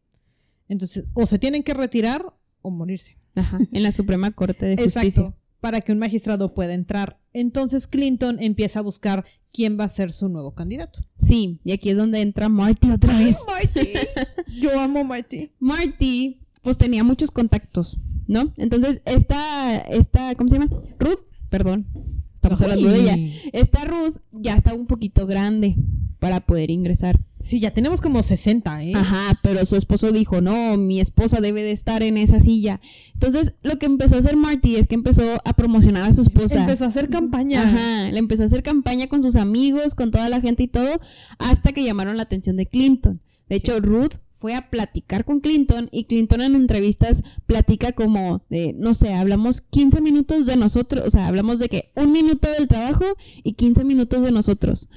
Entonces, 0.68 1.04
o 1.14 1.26
se 1.26 1.38
tienen 1.38 1.62
que 1.62 1.74
retirar 1.74 2.34
o 2.62 2.70
morirse. 2.70 3.18
Ajá, 3.34 3.58
en 3.72 3.82
la 3.82 3.92
Suprema 3.92 4.30
Corte 4.30 4.66
de 4.66 4.76
Justicia. 4.76 5.08
Exacto. 5.08 5.34
Para 5.60 5.80
que 5.80 5.92
un 5.92 5.98
magistrado 5.98 6.54
pueda 6.54 6.74
entrar. 6.74 7.18
Entonces 7.32 7.86
Clinton 7.86 8.36
empieza 8.40 8.78
a 8.78 8.82
buscar 8.82 9.24
quién 9.52 9.78
va 9.78 9.84
a 9.84 9.88
ser 9.88 10.12
su 10.12 10.28
nuevo 10.28 10.54
candidato. 10.54 11.00
Sí, 11.18 11.60
y 11.64 11.72
aquí 11.72 11.90
es 11.90 11.96
donde 11.96 12.20
entra 12.20 12.48
Marty 12.48 12.90
otra 12.90 13.18
vez. 13.18 13.36
Marty. 13.46 13.92
Yo 14.60 14.78
amo 14.78 15.00
a 15.00 15.04
Marty. 15.04 15.50
Marty, 15.58 16.40
pues 16.62 16.76
tenía 16.78 17.02
muchos 17.02 17.30
contactos, 17.30 17.98
¿no? 18.26 18.52
Entonces, 18.56 19.00
esta, 19.04 19.78
esta, 19.78 20.34
¿cómo 20.34 20.48
se 20.48 20.58
llama? 20.58 20.70
Ruth, 20.98 21.20
perdón, 21.48 21.86
estamos 22.34 22.60
hablando 22.60 22.88
de 22.88 23.00
ella. 23.00 23.18
Esta 23.52 23.84
Ruth 23.84 24.16
ya 24.32 24.54
está 24.54 24.74
un 24.74 24.86
poquito 24.86 25.26
grande 25.26 25.76
para 26.18 26.40
poder 26.40 26.70
ingresar. 26.70 27.20
Sí, 27.44 27.60
ya 27.60 27.72
tenemos 27.72 28.00
como 28.00 28.22
60, 28.22 28.84
¿eh? 28.84 28.92
Ajá, 28.94 29.38
pero 29.42 29.66
su 29.66 29.76
esposo 29.76 30.10
dijo, 30.12 30.40
no, 30.40 30.78
mi 30.78 31.00
esposa 31.00 31.42
debe 31.42 31.62
de 31.62 31.72
estar 31.72 32.02
en 32.02 32.16
esa 32.16 32.40
silla. 32.40 32.80
Entonces, 33.12 33.52
lo 33.62 33.78
que 33.78 33.84
empezó 33.84 34.16
a 34.16 34.20
hacer 34.20 34.34
Marty 34.34 34.76
es 34.76 34.86
que 34.86 34.94
empezó 34.94 35.22
a 35.44 35.52
promocionar 35.52 36.08
a 36.08 36.12
su 36.14 36.22
esposa. 36.22 36.60
Empezó 36.60 36.84
a 36.84 36.88
hacer 36.88 37.10
campaña. 37.10 37.62
Ajá, 37.62 38.10
le 38.10 38.18
empezó 38.18 38.44
a 38.44 38.46
hacer 38.46 38.62
campaña 38.62 39.08
con 39.08 39.22
sus 39.22 39.36
amigos, 39.36 39.94
con 39.94 40.10
toda 40.10 40.30
la 40.30 40.40
gente 40.40 40.62
y 40.62 40.68
todo, 40.68 41.00
hasta 41.38 41.72
que 41.72 41.84
llamaron 41.84 42.16
la 42.16 42.22
atención 42.22 42.56
de 42.56 42.64
Clinton. 42.64 43.20
De 43.50 43.56
hecho, 43.56 43.78
Ruth 43.80 44.14
fue 44.38 44.54
a 44.54 44.70
platicar 44.70 45.24
con 45.24 45.40
Clinton 45.40 45.88
y 45.90 46.04
Clinton 46.04 46.42
en 46.42 46.54
entrevistas 46.54 47.22
platica 47.46 47.92
como 47.92 48.44
de, 48.50 48.72
no 48.74 48.94
sé, 48.94 49.14
hablamos 49.14 49.60
15 49.62 50.00
minutos 50.00 50.46
de 50.46 50.56
nosotros, 50.56 51.04
o 51.06 51.10
sea, 51.10 51.28
hablamos 51.28 51.58
de 51.58 51.68
que 51.68 51.92
un 51.96 52.12
minuto 52.12 52.48
del 52.50 52.68
trabajo 52.68 53.04
y 53.42 53.54
15 53.54 53.84
minutos 53.84 54.22
de 54.22 54.32
nosotros. 54.32 54.88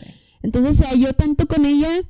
Entonces 0.44 0.78
se 0.78 0.86
halló 0.86 1.14
tanto 1.14 1.48
con 1.48 1.66
ella 1.66 2.02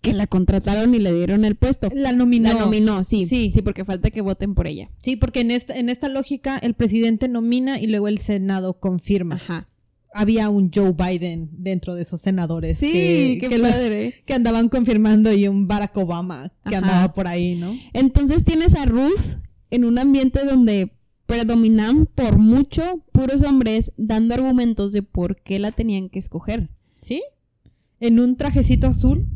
que 0.00 0.12
la 0.12 0.26
contrataron 0.26 0.94
y 0.94 0.98
le 0.98 1.12
dieron 1.12 1.44
el 1.44 1.54
puesto. 1.54 1.88
La 1.94 2.12
nominó. 2.12 2.52
La 2.52 2.58
nominó, 2.58 3.04
sí, 3.04 3.24
Sí. 3.26 3.52
sí. 3.54 3.62
porque 3.62 3.84
falta 3.84 4.10
que 4.10 4.20
voten 4.20 4.54
por 4.54 4.66
ella. 4.66 4.90
Sí, 5.02 5.16
porque 5.16 5.40
en 5.40 5.52
esta, 5.52 5.76
en 5.78 5.88
esta 5.88 6.08
lógica 6.08 6.58
el 6.58 6.74
presidente 6.74 7.28
nomina 7.28 7.80
y 7.80 7.86
luego 7.86 8.08
el 8.08 8.18
Senado 8.18 8.80
confirma. 8.80 9.36
Ajá. 9.36 9.68
Había 10.14 10.50
un 10.50 10.70
Joe 10.74 10.92
Biden 10.92 11.48
dentro 11.52 11.94
de 11.94 12.02
esos 12.02 12.20
senadores. 12.20 12.78
Sí, 12.78 12.90
que, 12.92 13.38
qué 13.40 13.48
que 13.48 13.58
lo- 13.58 13.68
padre. 13.68 14.22
que 14.26 14.34
andaban 14.34 14.68
confirmando 14.68 15.32
y 15.32 15.48
un 15.48 15.66
Barack 15.66 15.96
Obama 15.96 16.52
que 16.68 16.76
Ajá. 16.76 16.78
andaba 16.78 17.14
por 17.14 17.26
ahí, 17.28 17.54
¿no? 17.54 17.74
Entonces 17.94 18.44
tienes 18.44 18.74
a 18.74 18.84
Ruth 18.84 19.38
en 19.70 19.84
un 19.84 19.98
ambiente 19.98 20.44
donde 20.44 20.92
predominan 21.26 22.06
por 22.06 22.36
mucho 22.38 23.02
puros 23.12 23.42
hombres 23.42 23.92
dando 23.96 24.34
argumentos 24.34 24.92
de 24.92 25.02
por 25.02 25.36
qué 25.40 25.58
la 25.58 25.72
tenían 25.72 26.10
que 26.10 26.18
escoger. 26.18 26.68
¿Sí? 27.00 27.22
En 28.00 28.20
un 28.20 28.36
trajecito 28.36 28.86
azul 28.88 29.26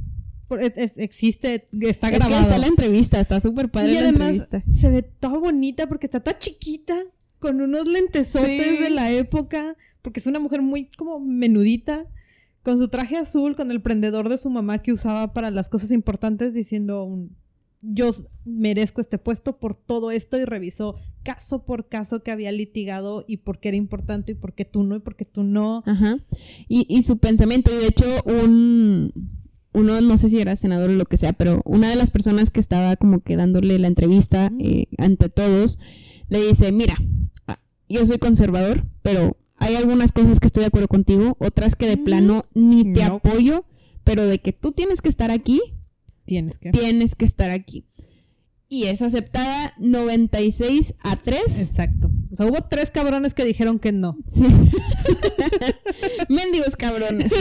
es- 0.61 0.73
es- 0.77 0.93
existe, 0.97 1.69
está 1.81 2.09
Es 2.09 2.13
que 2.13 2.19
grabado. 2.19 2.43
está 2.43 2.59
la 2.59 2.67
entrevista, 2.67 3.19
está 3.21 3.41
súper 3.41 3.71
padre 3.71 3.93
y 3.93 3.95
la 3.95 4.01
además 4.01 4.29
entrevista. 4.29 4.63
se 4.81 4.91
ve 4.91 5.03
toda 5.03 5.39
bonita 5.39 5.89
porque 5.89 6.07
está 6.07 6.21
toda 6.21 6.39
chiquita, 6.39 6.97
con 7.39 7.61
unos 7.61 7.87
lentesotes 7.87 8.63
Sí. 8.63 8.77
de 8.83 8.91
la 8.91 9.11
época, 9.11 9.77
porque 10.07 10.21
es 10.21 10.27
una 10.29 10.39
mujer 10.39 10.63
muy 10.63 10.89
como 10.97 11.19
menudita, 11.19 12.07
con 12.63 12.79
su 12.79 12.87
traje 12.87 13.17
azul, 13.17 13.57
con 13.57 13.73
el 13.73 13.83
prendedor 13.83 14.29
de 14.29 14.39
su 14.39 14.51
mamá 14.51 14.79
que 14.79 14.93
usaba 14.93 15.33
para 15.33 15.51
las 15.51 15.69
cosas 15.69 15.91
importantes, 15.91 16.55
diciendo 16.55 17.03
un, 17.03 17.35
yo 17.83 18.15
merezco 18.45 19.01
este 19.01 19.19
puesto 19.19 19.59
por 19.59 19.75
todo 19.75 20.13
esto 20.13 20.39
y 20.39 20.45
revisó 20.45 20.95
caso 21.25 21.65
por 21.65 21.89
caso 21.89 22.23
que 22.23 22.31
había 22.31 22.53
litigado 22.53 23.25
y 23.27 23.39
por 23.39 23.59
qué 23.59 23.71
era 23.71 23.77
importante 23.77 24.31
y 24.31 24.35
por 24.37 24.55
qué 24.55 24.65
tú 24.65 24.85
no 24.85 24.95
y 24.95 25.01
por 25.01 25.17
qué 25.17 25.25
tú 25.25 25.43
no. 25.43 25.83
Ajá. 25.85 26.21
Y, 26.69 26.87
y 26.89 27.03
su 27.03 27.19
pensamiento, 27.19 27.73
y 27.75 27.79
de 27.79 27.87
hecho, 27.89 28.07
un 28.27 29.13
uno, 29.73 30.01
no 30.03 30.19
sé 30.19 30.29
si 30.29 30.39
era 30.39 30.55
senador 30.55 30.91
o 30.91 30.93
lo 30.93 31.07
que 31.07 31.17
sea, 31.17 31.33
pero 31.33 31.63
una 31.65 31.91
de 31.91 31.97
las 31.97 32.13
personas 32.13 32.51
que 32.51 32.61
estaba 32.61 32.95
como 32.95 33.23
que 33.23 33.35
dándole 33.35 33.77
la 33.81 33.89
entrevista 33.89 34.53
eh, 34.61 34.87
ante 34.99 35.31
todos, 35.31 35.81
le 36.29 36.47
dice, 36.47 36.71
mira, 36.71 36.95
ah, 37.49 37.59
yo 37.89 38.07
soy 38.07 38.19
conservador, 38.19 38.85
pero 39.03 39.37
hay 39.59 39.75
algunas 39.77 40.13
cosas 40.13 40.41
que 40.41 40.47
estoy 40.47 40.63
de 40.63 40.67
acuerdo 40.69 40.89
contigo, 40.89 41.37
otras 41.41 41.75
que 41.77 41.87
de 41.87 41.97
Mm, 41.97 42.05
plano 42.05 42.47
ni 42.55 42.93
te 42.93 43.05
no. 43.07 43.15
apoyo, 43.17 43.65
pero 44.05 44.27
de 44.27 44.39
que 44.39 44.53
tú 44.53 44.73
tienes 44.73 45.01
que 45.03 45.09
estar 45.09 45.31
aquí, 45.31 45.61
Tienes 46.25 46.59
que. 46.59 46.71
tienes 46.73 47.15
que 47.15 47.25
estar 47.25 47.51
aquí. 47.51 47.85
Y 48.69 48.85
es 48.85 49.01
aceptada 49.01 49.75
96 49.79 50.95
a 51.01 51.15
3. 51.17 51.61
Exacto. 51.61 52.11
O 52.33 52.37
sea, 52.37 52.47
hubo 52.47 52.63
tres 52.69 52.91
cabrones 52.91 53.33
que 53.33 53.45
dijeron 53.45 53.79
que 53.79 53.93
no. 53.93 54.17
Sí. 54.29 54.43
Mendigos 56.29 56.77
cabrones. 56.77 57.33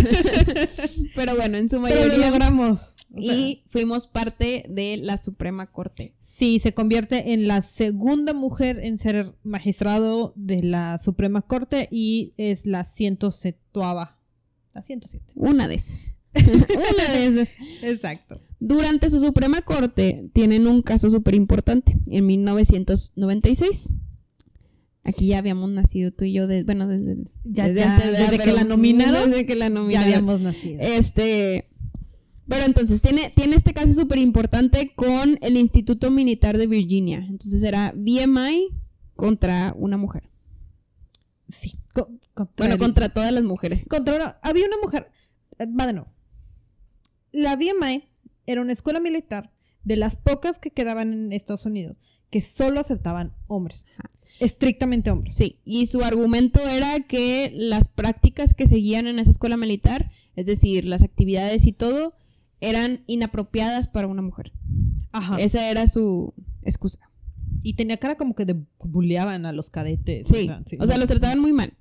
Pero 1.16 1.36
bueno, 1.36 1.58
en 1.58 1.70
su 1.70 1.82
Pero 1.82 1.96
lo 1.96 2.08
mayoría. 2.08 2.30
logramos. 2.30 2.94
O 3.16 3.22
sea, 3.22 3.34
Y 3.36 3.64
fuimos 3.72 4.08
parte 4.08 4.66
de 4.70 4.98
la 4.98 5.18
Suprema 5.18 5.68
Corte. 5.72 6.15
Sí, 6.38 6.60
se 6.60 6.74
convierte 6.74 7.32
en 7.34 7.48
la 7.48 7.62
segunda 7.62 8.34
mujer 8.34 8.80
en 8.84 8.98
ser 8.98 9.34
magistrado 9.44 10.34
de 10.36 10.62
la 10.64 10.98
Suprema 11.00 11.42
Corte 11.42 11.88
y 11.92 12.34
es 12.38 12.66
la 12.66 12.84
107. 12.84 13.58
La 13.74 14.82
107. 14.82 15.26
Una 15.36 15.68
de 15.70 15.76
esas. 15.76 16.10
Una 16.36 17.14
de 17.14 17.26
esas. 17.28 17.50
Exacto. 17.82 18.42
Durante 18.60 19.10
su 19.10 19.20
Suprema 19.22 19.62
Corte 19.62 20.30
tienen 20.34 20.68
un 20.68 20.82
caso 20.82 21.10
súper 21.10 21.36
importante. 21.36 21.98
En 22.08 22.26
1996. 22.26 23.94
Aquí 25.04 25.28
ya 25.28 25.38
habíamos 25.38 25.70
nacido 25.70 26.12
tú 26.12 26.26
y 26.26 26.34
yo, 26.34 26.48
de, 26.48 26.64
bueno, 26.64 26.88
desde, 26.88 27.18
Ya- 27.44 27.68
desde 27.68 27.80
ya, 27.80 27.96
antes, 27.96 28.12
desde 28.18 28.40
que 28.40 28.52
la 28.54 28.64
nominaron, 28.64 29.30
Desde 29.30 29.46
que 29.46 29.56
la 29.56 29.68
Ya 29.68 29.70
nominaron. 29.70 30.08
habíamos 30.08 30.42
nacido. 30.42 30.82
Este. 30.82 31.70
Pero 32.48 32.66
entonces, 32.66 33.02
tiene, 33.02 33.32
tiene 33.36 33.56
este 33.56 33.74
caso 33.74 33.94
súper 33.94 34.20
importante 34.20 34.94
con 34.96 35.38
el 35.42 35.58
Instituto 35.58 36.12
Militar 36.12 36.58
de 36.58 36.68
Virginia. 36.68 37.26
Entonces 37.28 37.64
era 37.64 37.92
BMI 37.96 38.70
contra 39.16 39.74
una 39.78 39.98
mujer. 39.98 40.30
sí. 41.50 41.78
Co- 41.94 42.10
contra 42.34 42.54
Bueno, 42.58 42.74
el- 42.74 42.80
contra 42.80 43.10
todas 43.10 43.32
las 43.32 43.44
mujeres. 43.44 43.86
contra 43.88 44.16
una- 44.16 44.38
había 44.42 44.66
una 44.68 44.78
mujer. 44.84 45.10
eh, 45.60 45.66
Va 45.68 45.88
de 45.88 45.94
nuevo. 45.94 46.12
La 47.32 47.56
BMI 47.56 48.04
era 48.46 48.62
una 48.62 48.74
escuela 48.74 49.00
militar 49.00 49.52
de 49.84 49.96
las 49.96 50.16
pocas 50.18 50.60
que 50.60 50.72
quedaban 50.72 51.14
en 51.14 51.32
Estados 51.34 51.66
Unidos 51.66 51.96
que 52.30 52.42
solo 52.42 52.80
aceptaban 52.82 53.34
hombres. 53.48 53.86
Ajá. 53.98 54.10
Estrictamente 54.42 55.12
hombres. 55.12 55.36
Sí, 55.38 55.62
y 55.64 55.86
su 55.86 56.04
argumento 56.04 56.60
era 56.68 57.00
que 57.02 57.52
las 57.56 57.88
prácticas 57.88 58.54
que 58.54 58.68
seguían 58.68 59.08
en 59.08 59.20
esa 59.20 59.32
escuela 59.32 59.56
militar, 59.56 60.12
es 60.36 60.46
decir, 60.46 60.84
las 60.84 61.04
actividades 61.04 61.66
y 61.66 61.72
todo, 61.72 62.14
eran 62.62 63.02
inapropiadas 63.08 63.88
para 63.88 64.08
una 64.08 64.22
mujer. 64.22 64.52
Ajá. 65.12 65.38
Esa 65.38 65.70
era 65.70 65.88
su 65.88 66.34
excusa. 66.64 67.00
Y 67.64 67.74
tenía 67.76 67.98
cara 67.98 68.16
como 68.16 68.36
que 68.36 68.46
de 68.46 68.56
bulleaban 68.80 69.46
a 69.46 69.52
los 69.52 69.70
cadetes. 69.70 70.28
Sí, 70.28 70.50
o 70.80 70.86
sea, 70.86 70.98
los 70.98 71.10
trataban 71.10 71.40
muy 71.40 71.52
mal. 71.54 71.74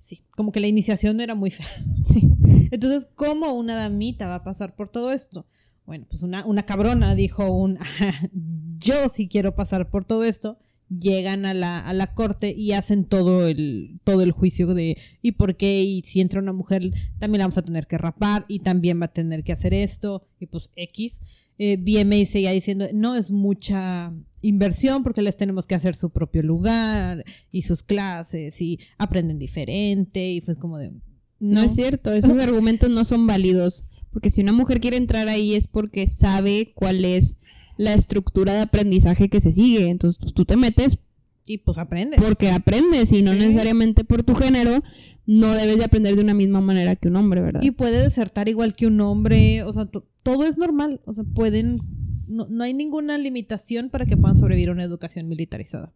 Sí, 0.00 0.22
como 0.30 0.52
que 0.52 0.60
la 0.60 0.68
iniciación 0.68 1.20
era 1.20 1.34
muy 1.34 1.50
fea. 1.50 1.66
Sí. 2.04 2.22
Entonces, 2.70 3.08
¿cómo 3.14 3.52
una 3.54 3.76
damita 3.76 4.26
va 4.26 4.36
a 4.36 4.44
pasar 4.44 4.74
por 4.76 4.88
todo 4.90 5.12
esto? 5.12 5.46
Bueno, 5.86 6.06
pues 6.08 6.22
una, 6.22 6.44
una 6.44 6.64
cabrona 6.64 7.14
dijo 7.14 7.50
un, 7.50 7.78
"Ajá, 7.78 8.28
yo 8.78 9.08
sí 9.08 9.26
quiero 9.28 9.54
pasar 9.54 9.88
por 9.90 10.04
todo 10.04 10.24
esto. 10.24 10.58
Llegan 10.88 11.44
a 11.44 11.54
la, 11.54 11.78
a 11.78 11.92
la 11.92 12.14
corte 12.14 12.54
y 12.56 12.72
hacen 12.72 13.04
todo 13.04 13.46
el, 13.46 14.00
todo 14.04 14.22
el 14.22 14.32
juicio 14.32 14.72
de 14.74 14.96
¿y 15.20 15.32
por 15.32 15.56
qué? 15.56 15.82
Y 15.82 16.02
si 16.02 16.20
entra 16.20 16.40
una 16.40 16.52
mujer, 16.52 16.92
también 17.18 17.40
la 17.40 17.44
vamos 17.44 17.58
a 17.58 17.62
tener 17.62 17.86
que 17.86 17.98
rapar 17.98 18.44
y 18.48 18.60
también 18.60 19.00
va 19.00 19.06
a 19.06 19.12
tener 19.12 19.44
que 19.44 19.52
hacer 19.52 19.74
esto. 19.74 20.26
Y 20.40 20.46
pues 20.46 20.70
X. 20.76 21.20
Eh, 21.60 21.76
BMA 21.76 22.24
seguía 22.24 22.52
diciendo, 22.52 22.86
no 22.94 23.16
es 23.16 23.30
mucha 23.30 24.12
inversión 24.42 25.02
porque 25.02 25.22
les 25.22 25.36
tenemos 25.36 25.66
que 25.66 25.74
hacer 25.74 25.96
su 25.96 26.10
propio 26.10 26.42
lugar 26.42 27.24
y 27.50 27.62
sus 27.62 27.82
clases 27.82 28.60
y 28.62 28.78
aprenden 28.96 29.38
diferente 29.38 30.30
y 30.30 30.40
fue 30.40 30.56
como 30.56 30.78
de... 30.78 30.92
No, 31.40 31.62
es 31.62 31.74
cierto, 31.74 32.12
esos 32.12 32.38
argumentos 32.40 32.88
no 32.90 33.04
son 33.04 33.26
válidos. 33.26 33.84
Porque 34.12 34.30
si 34.30 34.40
una 34.40 34.52
mujer 34.52 34.80
quiere 34.80 34.96
entrar 34.96 35.28
ahí 35.28 35.54
es 35.54 35.66
porque 35.66 36.06
sabe 36.06 36.72
cuál 36.74 37.04
es 37.04 37.36
la 37.78 37.94
estructura 37.94 38.52
de 38.52 38.60
aprendizaje 38.60 39.30
que 39.30 39.40
se 39.40 39.52
sigue. 39.52 39.88
Entonces 39.88 40.18
pues, 40.20 40.34
tú 40.34 40.44
te 40.44 40.56
metes 40.58 40.98
Y 41.46 41.56
pues 41.58 41.78
aprende. 41.78 42.18
porque 42.18 42.50
aprendes 42.50 43.10
y 43.12 43.22
no 43.22 43.32
Sí. 43.32 43.38
necesariamente 43.38 44.04
por 44.04 44.22
tu 44.22 44.34
género. 44.34 44.82
No 45.26 45.52
debes 45.54 45.78
de 45.78 45.84
aprender 45.84 46.14
de 46.16 46.22
una 46.22 46.34
misma 46.34 46.60
manera 46.60 46.96
que 46.96 47.08
un 47.08 47.16
hombre, 47.16 47.40
¿verdad? 47.40 47.60
Y 47.62 47.70
puede 47.70 48.02
desertar 48.02 48.48
igual 48.48 48.74
que 48.74 48.86
un 48.86 49.00
hombre, 49.00 49.62
o 49.62 49.72
sea, 49.72 49.86
to- 49.86 50.06
todo 50.22 50.44
es 50.44 50.56
normal, 50.58 51.00
o 51.04 51.12
sea, 51.14 51.22
pueden, 51.24 51.80
no, 52.26 52.46
no 52.48 52.64
hay 52.64 52.72
ninguna 52.74 53.16
limitación 53.18 53.90
para 53.90 54.06
que 54.06 54.16
puedan 54.16 54.36
sobrevivir 54.36 54.70
a 54.70 54.72
una 54.72 54.84
educación 54.84 55.28
militarizada. 55.28 55.92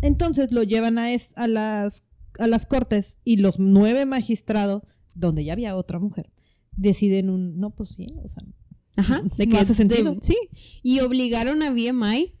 Entonces 0.00 0.52
lo 0.52 0.62
llevan 0.62 0.98
a, 0.98 1.12
es- 1.12 1.30
a, 1.34 1.48
las, 1.48 2.04
a 2.38 2.46
las 2.46 2.64
cortes 2.66 3.18
y 3.24 3.36
los 3.36 3.58
nueve 3.58 4.06
magistrados, 4.06 4.82
donde 5.14 5.44
ya 5.44 5.52
había 5.52 5.76
otra 5.76 5.98
mujer, 5.98 6.30
deciden 6.74 7.28
un, 7.28 7.58
no, 7.60 7.70
pues 7.70 7.90
sí, 7.90 8.06
o 8.24 8.28
sea, 8.30 8.42
Ajá, 8.96 9.22
de 9.36 9.46
No 9.46 9.52
que 9.52 9.58
hace 9.58 9.74
sentido. 9.74 10.14
de- 10.14 10.20
sí, 10.22 10.36
y 10.82 11.00
obligaron 11.00 11.62
a 11.62 11.70
BMI 11.70 12.32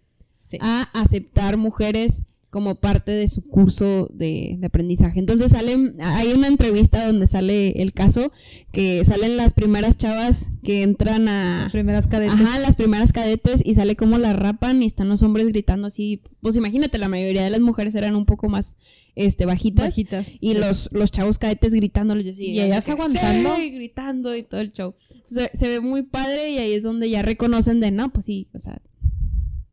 sí. 0.50 0.58
a 0.60 0.82
aceptar 0.92 1.56
mujeres 1.56 2.22
como 2.50 2.74
parte 2.74 3.12
de 3.12 3.28
su 3.28 3.40
curso 3.48 4.10
de, 4.12 4.56
de 4.58 4.66
aprendizaje. 4.66 5.18
Entonces 5.18 5.52
salen, 5.52 5.96
hay 6.00 6.32
una 6.34 6.48
entrevista 6.48 7.06
donde 7.06 7.26
sale 7.26 7.80
el 7.82 7.94
caso, 7.94 8.30
que 8.72 9.02
salen 9.06 9.38
las 9.38 9.54
primeras 9.54 9.96
chavas 9.96 10.50
que 10.62 10.82
entran 10.82 11.28
a... 11.28 11.62
Las 11.62 11.72
primeras 11.72 12.06
cadetes. 12.08 12.34
Ajá, 12.38 12.58
las 12.58 12.76
primeras 12.76 13.10
cadetes 13.14 13.62
y 13.64 13.74
sale 13.74 13.96
como 13.96 14.18
la 14.18 14.34
rapan 14.34 14.82
y 14.82 14.86
están 14.86 15.08
los 15.08 15.22
hombres 15.22 15.46
gritando 15.48 15.86
así. 15.86 16.20
Pues 16.42 16.54
imagínate, 16.56 16.98
la 16.98 17.08
mayoría 17.08 17.42
de 17.42 17.48
las 17.48 17.60
mujeres 17.62 17.94
eran 17.94 18.16
un 18.16 18.26
poco 18.26 18.50
más 18.50 18.76
este, 19.14 19.44
bajitas. 19.46 19.86
bajitas. 19.88 20.26
Y 20.40 20.52
Sí. 20.52 20.58
los, 20.58 20.88
los 20.92 21.10
chavos 21.12 21.38
cadetes 21.38 21.74
gritándoles. 21.74 22.24
Yo 22.26 22.32
así, 22.32 22.46
Y 22.46 22.60
ellas 22.60 22.88
aguantando. 22.88 23.56
"Sí", 23.56 23.70
gritando 23.70 24.34
y 24.36 24.42
todo 24.42 24.60
el 24.60 24.72
show. 24.72 24.94
Se, 25.24 25.50
se 25.54 25.68
ve 25.68 25.80
muy 25.80 26.02
padre 26.02 26.50
y 26.50 26.58
ahí 26.58 26.72
es 26.72 26.82
donde 26.82 27.08
ya 27.10 27.22
reconocen 27.22 27.80
de, 27.80 27.90
no, 27.90 28.12
pues 28.12 28.26
sí, 28.26 28.48
o 28.54 28.58
sea, 28.58 28.80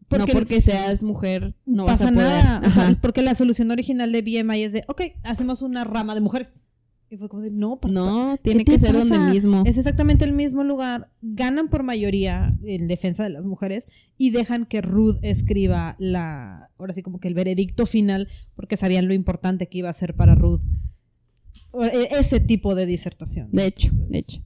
Porque- 0.07 0.33
no 0.33 0.39
porque 0.39 0.61
seas 0.61 1.03
mujer 1.03 1.53
no 1.65 1.85
vas 1.85 1.97
pasa 1.99 2.09
a 2.09 2.13
poder. 2.13 2.27
nada, 2.27 2.67
o 2.67 2.71
sea, 2.73 2.97
porque 3.01 3.21
la 3.21 3.35
solución 3.35 3.69
original 3.71 4.11
de 4.11 4.21
BMI 4.21 4.63
es 4.63 4.71
de, 4.73 4.83
ok, 4.87 5.01
hacemos 5.23 5.61
una 5.61 5.83
rama 5.83 6.15
de 6.15 6.21
mujeres. 6.21 6.65
Y 7.11 7.17
fue 7.17 7.27
como 7.27 7.41
de, 7.41 7.49
no, 7.49 7.77
¿para- 7.79 7.91
No, 7.93 8.37
tiene 8.41 8.63
que 8.65 8.77
ser 8.77 8.89
pasa? 8.93 8.99
donde 8.99 9.17
mismo. 9.33 9.63
Es 9.65 9.77
exactamente 9.77 10.25
el 10.25 10.33
mismo 10.33 10.63
lugar. 10.63 11.09
Ganan 11.23 11.69
por 11.69 11.81
mayoría 11.81 12.55
en 12.63 12.87
defensa 12.87 13.23
de 13.23 13.29
las 13.31 13.43
mujeres 13.43 13.87
y 14.17 14.29
dejan 14.29 14.65
que 14.67 14.81
Ruth 14.81 15.17
escriba 15.23 15.95
la, 15.97 16.69
ahora 16.77 16.93
sí 16.93 17.01
como 17.01 17.19
que 17.19 17.27
el 17.27 17.33
veredicto 17.33 17.87
final, 17.87 18.27
porque 18.55 18.77
sabían 18.77 19.07
lo 19.07 19.15
importante 19.15 19.67
que 19.67 19.79
iba 19.79 19.89
a 19.89 19.93
ser 19.93 20.13
para 20.15 20.35
Ruth 20.35 20.61
e- 21.81 22.09
ese 22.19 22.39
tipo 22.39 22.75
de 22.75 22.85
disertación. 22.85 23.49
De 23.51 23.65
hecho, 23.65 23.89
de 24.09 24.19
hecho. 24.19 24.41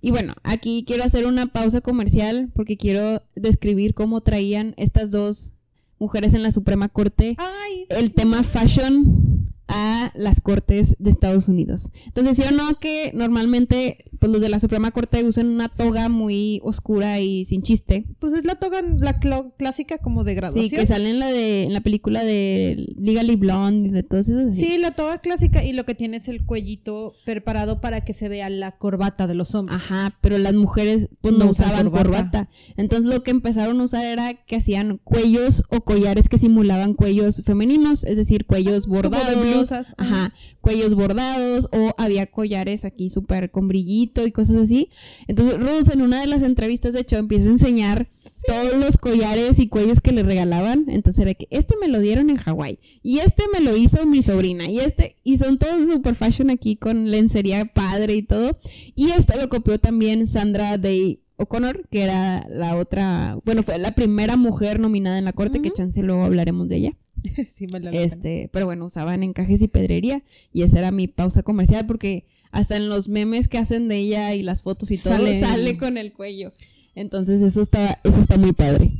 Y 0.00 0.10
bueno, 0.10 0.34
aquí 0.42 0.84
quiero 0.86 1.02
hacer 1.04 1.26
una 1.26 1.46
pausa 1.46 1.80
comercial 1.80 2.50
porque 2.54 2.76
quiero 2.76 3.22
describir 3.34 3.94
cómo 3.94 4.20
traían 4.20 4.74
estas 4.76 5.10
dos 5.10 5.52
mujeres 5.98 6.34
en 6.34 6.42
la 6.42 6.50
Suprema 6.50 6.88
Corte 6.88 7.36
Ay, 7.38 7.86
el 7.88 8.12
tema 8.12 8.42
fashion 8.42 9.23
a 9.68 10.12
las 10.14 10.40
cortes 10.40 10.94
de 10.98 11.10
Estados 11.10 11.48
Unidos. 11.48 11.88
Entonces, 12.06 12.36
sí 12.36 12.42
o 12.52 12.56
no 12.56 12.78
que 12.78 13.12
normalmente 13.14 14.04
pues, 14.18 14.30
los 14.30 14.40
de 14.40 14.48
la 14.48 14.60
Suprema 14.60 14.90
Corte 14.90 15.24
usan 15.24 15.46
una 15.46 15.68
toga 15.68 16.08
muy 16.08 16.60
oscura 16.64 17.20
y 17.20 17.44
sin 17.44 17.62
chiste. 17.62 18.04
pues 18.18 18.32
es 18.34 18.44
la 18.44 18.56
toga, 18.56 18.82
la 18.82 19.18
clásica 19.56 19.98
como 19.98 20.24
de 20.24 20.32
Sí, 20.32 20.36
graduación. 20.36 20.80
que 20.80 20.86
sale 20.86 21.10
en 21.10 21.18
la 21.18 21.28
de 21.30 21.62
en 21.64 21.72
la 21.72 21.80
película 21.80 22.24
de 22.24 22.92
Legally 22.98 23.36
Blonde 23.36 23.88
y 23.88 23.92
de 23.92 24.02
todos 24.02 24.28
esos. 24.28 24.50
así. 24.50 24.64
Sí, 24.64 24.78
la 24.78 24.90
toga 24.92 25.18
clásica 25.18 25.64
y 25.64 25.72
lo 25.72 25.84
que 25.84 25.94
tiene 25.94 26.18
es 26.18 26.28
el 26.28 26.44
cuellito 26.44 27.14
preparado 27.24 27.80
para 27.80 28.04
que 28.04 28.12
se 28.14 28.28
vea 28.28 28.50
la 28.50 28.72
corbata 28.72 29.26
de 29.26 29.34
los 29.34 29.54
hombres. 29.54 29.76
Ajá, 29.76 30.16
pero 30.20 30.38
las 30.38 30.54
mujeres 30.54 31.08
pues 31.20 31.34
no, 31.36 31.50
usaban 31.50 31.90
corbata. 31.90 32.04
corbata. 32.04 32.48
Entonces 32.76 33.12
lo 33.12 33.22
que 33.22 33.30
empezaron 33.30 33.80
a 33.80 33.84
usar 33.84 34.04
era 34.04 34.34
que 34.34 34.56
hacían 34.56 34.98
cuellos 35.02 35.62
o 35.70 35.80
collares 35.82 36.28
que 36.28 36.38
simulaban 36.38 36.94
cuellos 36.94 37.42
femeninos, 37.44 38.04
es 38.04 38.16
decir, 38.16 38.44
cuellos 38.46 38.86
Ah, 38.86 39.30
de 39.30 39.36
bordados. 39.54 39.86
Ajá, 39.96 40.34
cuellos 40.60 40.94
bordados 40.94 41.68
o 41.72 41.94
había 41.98 42.26
collares 42.26 42.84
aquí 42.84 43.10
súper 43.10 43.50
con 43.50 43.70
anillito 43.70 44.26
y 44.26 44.32
cosas 44.32 44.56
así. 44.56 44.90
Entonces 45.28 45.58
Ruth 45.58 45.92
en 45.92 46.02
una 46.02 46.20
de 46.20 46.26
las 46.26 46.42
entrevistas, 46.42 46.92
de 46.92 47.00
hecho, 47.00 47.16
empieza 47.16 47.48
a 47.48 47.52
enseñar 47.52 48.08
todos 48.46 48.74
los 48.74 48.98
collares 48.98 49.58
y 49.58 49.68
cuellos 49.68 50.00
que 50.00 50.12
le 50.12 50.22
regalaban. 50.22 50.86
Entonces 50.88 51.22
era 51.22 51.34
que 51.34 51.48
este 51.50 51.76
me 51.80 51.88
lo 51.88 52.00
dieron 52.00 52.30
en 52.30 52.36
Hawái 52.36 52.78
y 53.02 53.18
este 53.18 53.44
me 53.52 53.60
lo 53.60 53.76
hizo 53.76 54.04
mi 54.06 54.22
sobrina 54.22 54.68
y 54.68 54.80
este, 54.80 55.16
y 55.24 55.38
son 55.38 55.58
todos 55.58 55.86
super 55.86 56.14
fashion 56.14 56.50
aquí 56.50 56.76
con 56.76 57.10
lencería 57.10 57.64
padre 57.64 58.14
y 58.14 58.22
todo. 58.22 58.58
Y 58.94 59.10
esto 59.10 59.34
lo 59.40 59.48
copió 59.48 59.78
también 59.78 60.26
Sandra 60.26 60.78
Day 60.78 61.20
O'Connor, 61.36 61.88
que 61.90 62.02
era 62.02 62.46
la 62.48 62.76
otra, 62.76 63.38
bueno, 63.44 63.62
fue 63.64 63.78
la 63.78 63.94
primera 63.94 64.36
mujer 64.36 64.78
nominada 64.78 65.18
en 65.18 65.24
la 65.24 65.32
corte, 65.32 65.60
que 65.60 65.72
chance 65.72 66.00
luego 66.00 66.24
hablaremos 66.24 66.68
de 66.68 66.76
ella. 66.76 66.92
sí, 67.54 67.66
la 67.66 67.78
pena. 67.90 67.90
Este, 68.02 68.48
pero 68.52 68.66
bueno, 68.66 68.84
usaban 68.86 69.22
encajes 69.22 69.62
y 69.62 69.68
pedrería 69.68 70.22
y 70.52 70.62
esa 70.62 70.78
era 70.78 70.90
mi 70.90 71.08
pausa 71.08 71.42
comercial 71.42 71.86
porque 71.86 72.26
hasta 72.50 72.76
en 72.76 72.88
los 72.88 73.08
memes 73.08 73.48
que 73.48 73.58
hacen 73.58 73.88
de 73.88 73.96
ella 73.98 74.34
y 74.34 74.42
las 74.42 74.62
fotos 74.62 74.90
y 74.90 74.98
todo 74.98 75.14
Sale- 75.14 75.40
sale 75.40 75.76
con 75.76 75.96
el 75.98 76.12
cuello. 76.12 76.52
Entonces 76.94 77.42
eso 77.42 77.60
está 77.62 78.00
eso 78.04 78.20
está 78.20 78.36
muy 78.38 78.52
padre. 78.52 78.92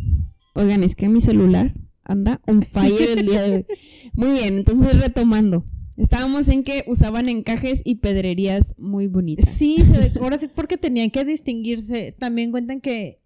Oigan, 0.54 0.82
es 0.82 0.94
que 0.96 1.08
mi 1.08 1.20
celular 1.20 1.74
anda 2.04 2.40
on 2.46 2.62
fire 2.62 3.18
el 3.18 3.26
día 3.26 3.42
de 3.42 3.54
hoy. 3.56 3.66
Muy 4.14 4.32
bien, 4.34 4.58
entonces 4.58 5.00
retomando. 5.00 5.64
Estábamos 5.96 6.48
en 6.48 6.62
que 6.64 6.84
usaban 6.86 7.28
encajes 7.28 7.80
y 7.84 7.96
pedrerías 7.96 8.74
muy 8.78 9.06
bonitas. 9.08 9.48
Sí, 9.56 9.78
se- 9.78 10.18
ahora 10.20 10.38
sí, 10.38 10.48
porque 10.54 10.76
tenían 10.76 11.10
que 11.10 11.24
distinguirse. 11.24 12.12
También 12.12 12.50
cuentan 12.52 12.80
que 12.80 13.20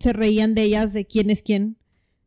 se 0.00 0.12
reían 0.12 0.54
de 0.54 0.62
ellas, 0.64 0.92
de 0.92 1.04
quién 1.06 1.30
es 1.30 1.42
quién. 1.42 1.76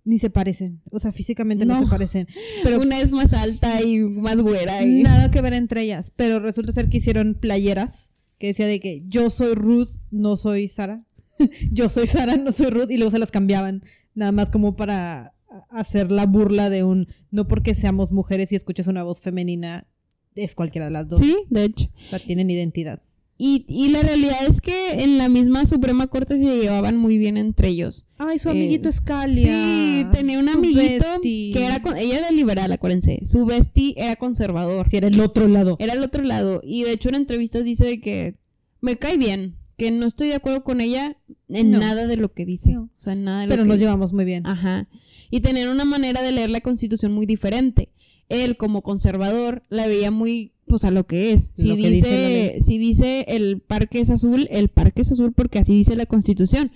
Ni 0.08 0.20
se 0.20 0.30
parecen. 0.30 0.80
O 0.90 1.00
sea, 1.00 1.12
físicamente 1.12 1.66
no, 1.66 1.74
No. 1.76 1.84
se 1.84 1.90
parecen. 1.90 2.28
Pero 2.64 2.80
Una 2.80 3.00
es 3.02 3.12
más 3.12 3.34
alta 3.34 3.82
y 3.82 4.00
más 4.00 4.38
güera. 4.40 4.82
y- 4.86 5.04
nada 5.04 5.30
que 5.32 5.42
ver 5.42 5.52
entre 5.54 5.82
ellas. 5.82 6.14
Pero 6.16 6.40
resulta 6.40 6.72
ser 6.72 6.88
que 6.88 6.98
hicieron 6.98 7.34
playeras 7.36 8.10
que 8.40 8.48
decía 8.48 8.68
de 8.68 8.80
que 8.80 9.04
yo 9.10 9.30
soy 9.30 9.54
Ruth, 9.54 9.90
no 10.10 10.38
soy 10.38 10.70
Sara. 10.70 11.00
yo 11.72 11.90
soy 11.90 12.08
Sara, 12.08 12.38
no 12.38 12.52
soy 12.54 12.68
Ruth. 12.70 12.90
Y 12.90 12.96
luego 12.98 13.12
se 13.12 13.20
las 13.20 13.32
cambiaban. 13.32 13.84
Nada 14.16 14.32
más 14.32 14.50
como 14.50 14.78
para 14.78 15.34
hacer 15.70 16.10
la 16.12 16.26
burla 16.26 16.70
de 16.70 16.84
un 16.86 17.08
no 17.32 17.48
porque 17.50 17.76
seamos 17.76 18.12
mujeres 18.12 18.52
y 18.52 18.56
escuches 18.56 18.88
una 18.88 19.04
voz 19.04 19.20
femenina 19.22 19.88
es 20.36 20.56
cualquiera 20.56 20.86
de 20.86 20.92
las 20.92 21.08
dos. 21.10 21.20
Sí, 21.20 21.36
de 21.50 21.66
hecho. 21.66 21.90
O 22.06 22.10
sea, 22.12 22.20
tienen 22.20 22.50
identidad. 22.50 23.02
Y, 23.40 23.66
y 23.68 23.90
la 23.92 24.02
realidad 24.02 24.38
es 24.50 24.62
que 24.62 25.04
en 25.04 25.20
la 25.20 25.30
misma 25.30 25.66
Suprema 25.66 26.08
Corte 26.08 26.38
se 26.38 26.44
llevaban 26.60 26.98
muy 26.98 27.20
bien 27.20 27.38
entre 27.38 27.68
ellos. 27.68 28.06
Ay, 28.18 28.40
su 28.40 28.50
Eh, 28.50 28.52
amiguito 28.54 28.92
Scalia. 28.92 29.46
Sí, 29.54 30.06
tenía 30.12 30.40
un 30.40 30.46
Su 30.50 30.58
amiguito 30.58 31.06
bestie. 31.14 31.54
que 31.54 31.66
era 31.66 31.82
con- 31.84 31.98
ella 31.98 32.18
era 32.18 32.32
liberal, 32.32 32.72
acuérdense. 32.72 33.20
Su 33.26 33.46
bestie 33.46 33.94
era 33.96 34.16
conservador. 34.16 34.88
Sí, 34.90 34.98
era 34.98 35.08
el 35.08 35.20
otro 35.20 35.48
lado. 35.48 35.76
Era 35.80 35.94
el 35.94 36.02
otro 36.04 36.24
lado. 36.24 36.62
Y 36.64 36.84
de 36.84 36.94
hecho 36.94 37.10
en 37.10 37.16
entrevistas 37.16 37.64
dice 37.64 37.86
de 37.86 38.02
que 38.02 38.36
me 38.82 38.98
cae 38.98 39.18
bien, 39.18 39.56
que 39.78 39.92
no 39.92 40.08
estoy 40.08 40.30
de 40.30 40.34
acuerdo 40.36 40.64
con 40.64 40.82
ella 40.82 41.18
en 41.48 41.70
No. 41.70 41.78
nada 41.78 42.08
de 42.08 42.18
lo 42.18 42.34
que 42.34 42.44
dice. 42.44 42.72
No. 42.74 42.90
O 42.98 43.02
sea, 43.02 43.14
en 43.14 43.24
nada 43.24 43.42
de 43.42 43.46
lo 43.46 43.50
Pero 43.52 43.64
que 43.64 43.68
nos 43.68 43.78
dice. 43.78 43.86
llevamos 43.86 44.14
muy 44.14 44.26
bien. 44.26 44.48
Ajá. 44.48 44.88
Y 45.30 45.42
tenían 45.42 45.70
una 45.70 45.86
manera 45.86 46.24
de 46.24 46.32
leer 46.32 46.50
la 46.50 46.62
constitución 46.62 47.12
muy 47.12 47.28
diferente. 47.28 47.90
Él, 48.30 48.58
como 48.58 48.82
conservador, 48.82 49.62
la 49.70 49.86
veía 49.86 50.10
muy, 50.10 50.54
pues, 50.68 50.84
a 50.84 50.92
lo 50.92 51.06
que 51.06 51.34
es. 51.34 51.52
Si 51.56 51.76
dice 51.76 52.58
si 52.60 52.78
dice 52.78 53.26
el 53.28 53.60
parque 53.60 54.00
es 54.00 54.10
azul, 54.10 54.48
el 54.52 54.70
parque 54.70 55.02
es 55.02 55.12
azul 55.12 55.34
porque 55.34 55.60
así 55.60 55.74
dice 55.74 55.96
la 55.96 56.06
constitución. 56.06 56.72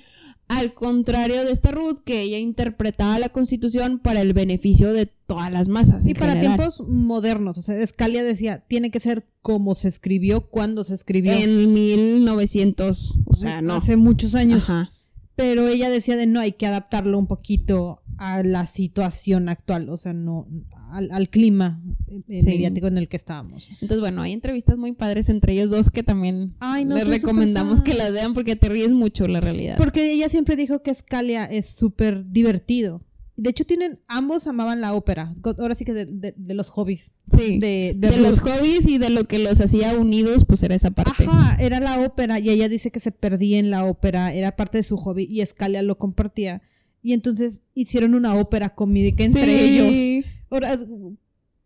Al 0.48 0.74
contrario 0.74 1.46
de 1.46 1.52
esta 1.54 1.72
Ruth, 1.72 2.00
que 2.04 2.22
ella 2.22 2.38
interpretaba 2.38 3.18
la 3.20 3.30
constitución 3.30 4.00
para 4.00 4.20
el 4.20 4.34
beneficio 4.34 4.92
de 4.92 5.06
todas 5.06 5.50
las 5.50 5.70
masas. 5.70 6.06
Y 6.06 6.14
para 6.14 6.34
general. 6.34 6.58
tiempos 6.58 6.84
modernos, 6.90 7.58
o 7.58 7.62
sea, 7.62 7.88
Scalia 7.88 8.22
decía, 8.22 8.66
tiene 8.68 8.92
que 8.92 9.00
ser 9.00 9.26
como 9.42 9.76
se 9.76 9.88
escribió, 9.88 10.50
cuando 10.50 10.84
se 10.84 10.96
escribió. 10.96 11.32
En 11.32 11.74
1900, 11.74 13.14
o 13.26 13.36
sea, 13.36 13.62
no. 13.62 13.76
Hace 13.76 13.96
muchos 13.96 14.36
años. 14.36 14.70
Ajá. 14.70 14.92
Pero 15.36 15.70
ella 15.70 15.90
decía 15.90 16.18
de 16.18 16.28
no, 16.28 16.42
hay 16.42 16.52
que 16.52 16.68
adaptarlo 16.68 17.18
un 17.18 17.28
poquito 17.28 18.02
a 18.18 18.44
la 18.44 18.68
situación 18.68 19.48
actual, 19.48 19.90
o 19.90 19.96
sea, 19.96 20.12
no 20.12 20.48
al, 20.92 21.10
al 21.12 21.30
clima 21.30 21.82
eh, 22.28 22.42
Sí. 22.42 22.46
mediático 22.46 22.88
en 22.88 22.98
el 22.98 23.08
que 23.08 23.18
estábamos. 23.18 23.68
Entonces, 23.82 24.00
bueno, 24.00 24.22
hay 24.22 24.34
entrevistas 24.34 24.78
muy 24.78 24.92
padres 24.94 25.30
entre 25.30 25.54
ellos 25.54 25.70
dos 25.70 25.90
que 25.90 26.04
también 26.04 26.54
Ay, 26.60 26.86
no, 26.86 26.96
les 26.96 27.08
recomendamos 27.08 27.82
que 27.82 27.94
las 27.94 28.12
vean 28.12 28.34
porque 28.34 28.56
te 28.56 28.70
ríes 28.70 28.92
mucho, 28.92 29.28
la 29.28 29.42
realidad. 29.42 29.78
Porque 29.78 30.12
ella 30.12 30.30
siempre 30.30 30.56
dijo 30.56 30.82
que 30.82 30.94
Scalia 30.94 31.46
es 31.46 31.68
súper 31.74 32.30
divertido. 32.32 33.02
De 33.38 33.50
hecho, 33.50 33.66
tienen, 33.66 34.00
ambos 34.08 34.46
amaban 34.46 34.82
la 34.82 34.94
ópera. 34.94 35.34
Ahora 35.58 35.74
sí 35.74 35.84
que 35.84 35.94
de, 35.94 36.06
de- 36.06 36.34
de 36.38 36.54
los 36.54 36.70
hobbies. 36.70 37.12
Sí. 37.36 37.58
De, 37.58 37.96
los 38.20 38.40
hobbies 38.42 38.86
y 38.86 38.98
de 39.00 39.10
lo 39.10 39.24
que 39.26 39.40
los 39.40 39.60
hacía 39.62 39.98
unidos, 39.98 40.44
pues 40.46 40.62
era 40.62 40.76
esa 40.76 40.92
parte. 40.92 41.24
Ajá, 41.28 41.56
era 41.60 41.80
la 41.80 42.02
ópera 42.02 42.40
y 42.40 42.50
ella 42.50 42.70
dice 42.70 42.92
que 42.92 43.00
se 43.00 43.12
perdía 43.12 43.58
en 43.58 43.72
la 43.72 43.86
ópera, 43.86 44.32
era 44.34 44.56
parte 44.56 44.78
de 44.78 44.84
su 44.84 44.96
hobby 44.98 45.24
y 45.30 45.44
Scalia 45.46 45.82
lo 45.82 45.98
compartía. 45.98 46.62
Y 47.02 47.14
entonces 47.14 47.64
hicieron 47.74 48.14
una 48.14 48.36
ópera 48.36 48.76
comédica 48.76 49.24
entre 49.24 49.46
Sí. 49.46 49.52
ellos. 49.80 50.26
Ahora, 50.52 50.80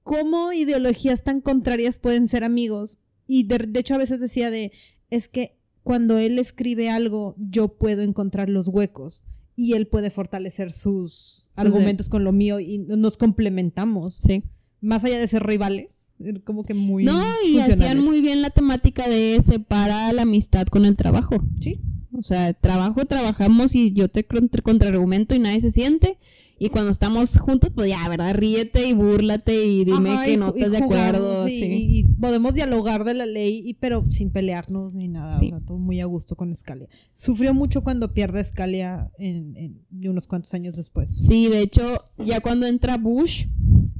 ¿cómo 0.03 0.53
ideologías 0.53 1.23
tan 1.23 1.41
contrarias 1.41 1.99
pueden 1.99 2.27
ser 2.29 2.43
amigos? 2.43 2.99
Y 3.27 3.43
de, 3.43 3.57
de 3.67 3.79
hecho 3.79 3.95
a 3.95 3.97
veces 3.97 4.19
decía 4.21 4.49
de, 4.51 4.71
es 5.09 5.27
que 5.27 5.57
cuando 5.83 6.17
él 6.17 6.39
escribe 6.39 6.89
algo, 6.89 7.35
yo 7.37 7.67
puedo 7.69 8.03
encontrar 8.03 8.47
los 8.49 8.67
huecos 8.67 9.23
y 9.55 9.73
él 9.73 9.87
puede 9.87 10.09
fortalecer 10.11 10.71
sus 10.71 11.45
argumentos 11.55 12.09
con 12.09 12.23
lo 12.23 12.31
mío 12.31 12.59
y 12.59 12.77
nos 12.77 13.17
complementamos. 13.17 14.19
Sí. 14.23 14.43
Más 14.81 15.03
allá 15.03 15.17
de 15.17 15.27
ser 15.27 15.43
rivales, 15.43 15.87
er, 16.19 16.43
como 16.43 16.63
que 16.63 16.73
muy... 16.73 17.05
No, 17.05 17.23
y 17.47 17.59
hacían 17.59 18.03
muy 18.03 18.21
bien 18.21 18.41
la 18.41 18.49
temática 18.51 19.07
de 19.07 19.41
separar 19.41 20.13
la 20.13 20.23
amistad 20.23 20.67
con 20.67 20.85
el 20.85 20.95
trabajo. 20.95 21.37
Sí. 21.59 21.79
O 22.13 22.23
sea, 22.23 22.53
trabajo, 22.53 23.05
trabajamos 23.05 23.75
y 23.75 23.91
yo 23.93 24.09
te 24.09 24.25
contra- 24.25 24.61
contraargumento 24.61 25.33
y 25.35 25.39
nadie 25.39 25.61
se 25.61 25.71
siente. 25.71 26.17
Y 26.57 26.69
cuando 26.69 26.89
estamos 26.91 27.37
juntos, 27.37 27.69
pues 27.75 27.89
ya, 27.89 28.07
¿verdad? 28.07 28.33
Ríete 28.33 28.87
y 28.87 28.93
búrlate 28.93 29.65
y 29.65 29.83
dime 29.83 30.11
Ajá, 30.11 30.25
que 30.25 30.33
y 30.33 30.37
no 30.37 30.53
estás 30.55 30.71
de 30.71 30.77
acuerdo. 30.77 31.47
y, 31.49 31.59
sí. 31.59 31.65
y- 31.65 32.03
podemos 32.03 32.53
dialogar 32.53 33.03
de 33.03 33.13
la 33.13 33.25
ley, 33.25 33.61
y, 33.65 33.73
pero 33.73 34.05
sin 34.09 34.31
pelearnos 34.31 34.93
ni 34.93 35.09
nada. 35.09 35.37
Sí. 35.39 35.47
o 35.47 35.49
sea, 35.49 35.59
todo 35.67 35.77
muy 35.77 35.99
a 35.99 36.05
gusto 36.05 36.35
con 36.35 36.55
Scalia. 36.55 36.87
Sufrió 37.15 37.53
mucho 37.53 37.83
cuando 37.83 38.13
pierde 38.13 38.43
Scalia 38.43 39.11
en, 39.17 39.55
en- 39.57 40.09
unos 40.09 40.27
cuantos 40.27 40.53
años 40.53 40.75
después. 40.77 41.09
Sí, 41.09 41.49
de 41.49 41.59
hecho, 41.61 42.05
ya 42.17 42.39
cuando 42.39 42.67
entra 42.67 42.97
Bush, 42.97 43.47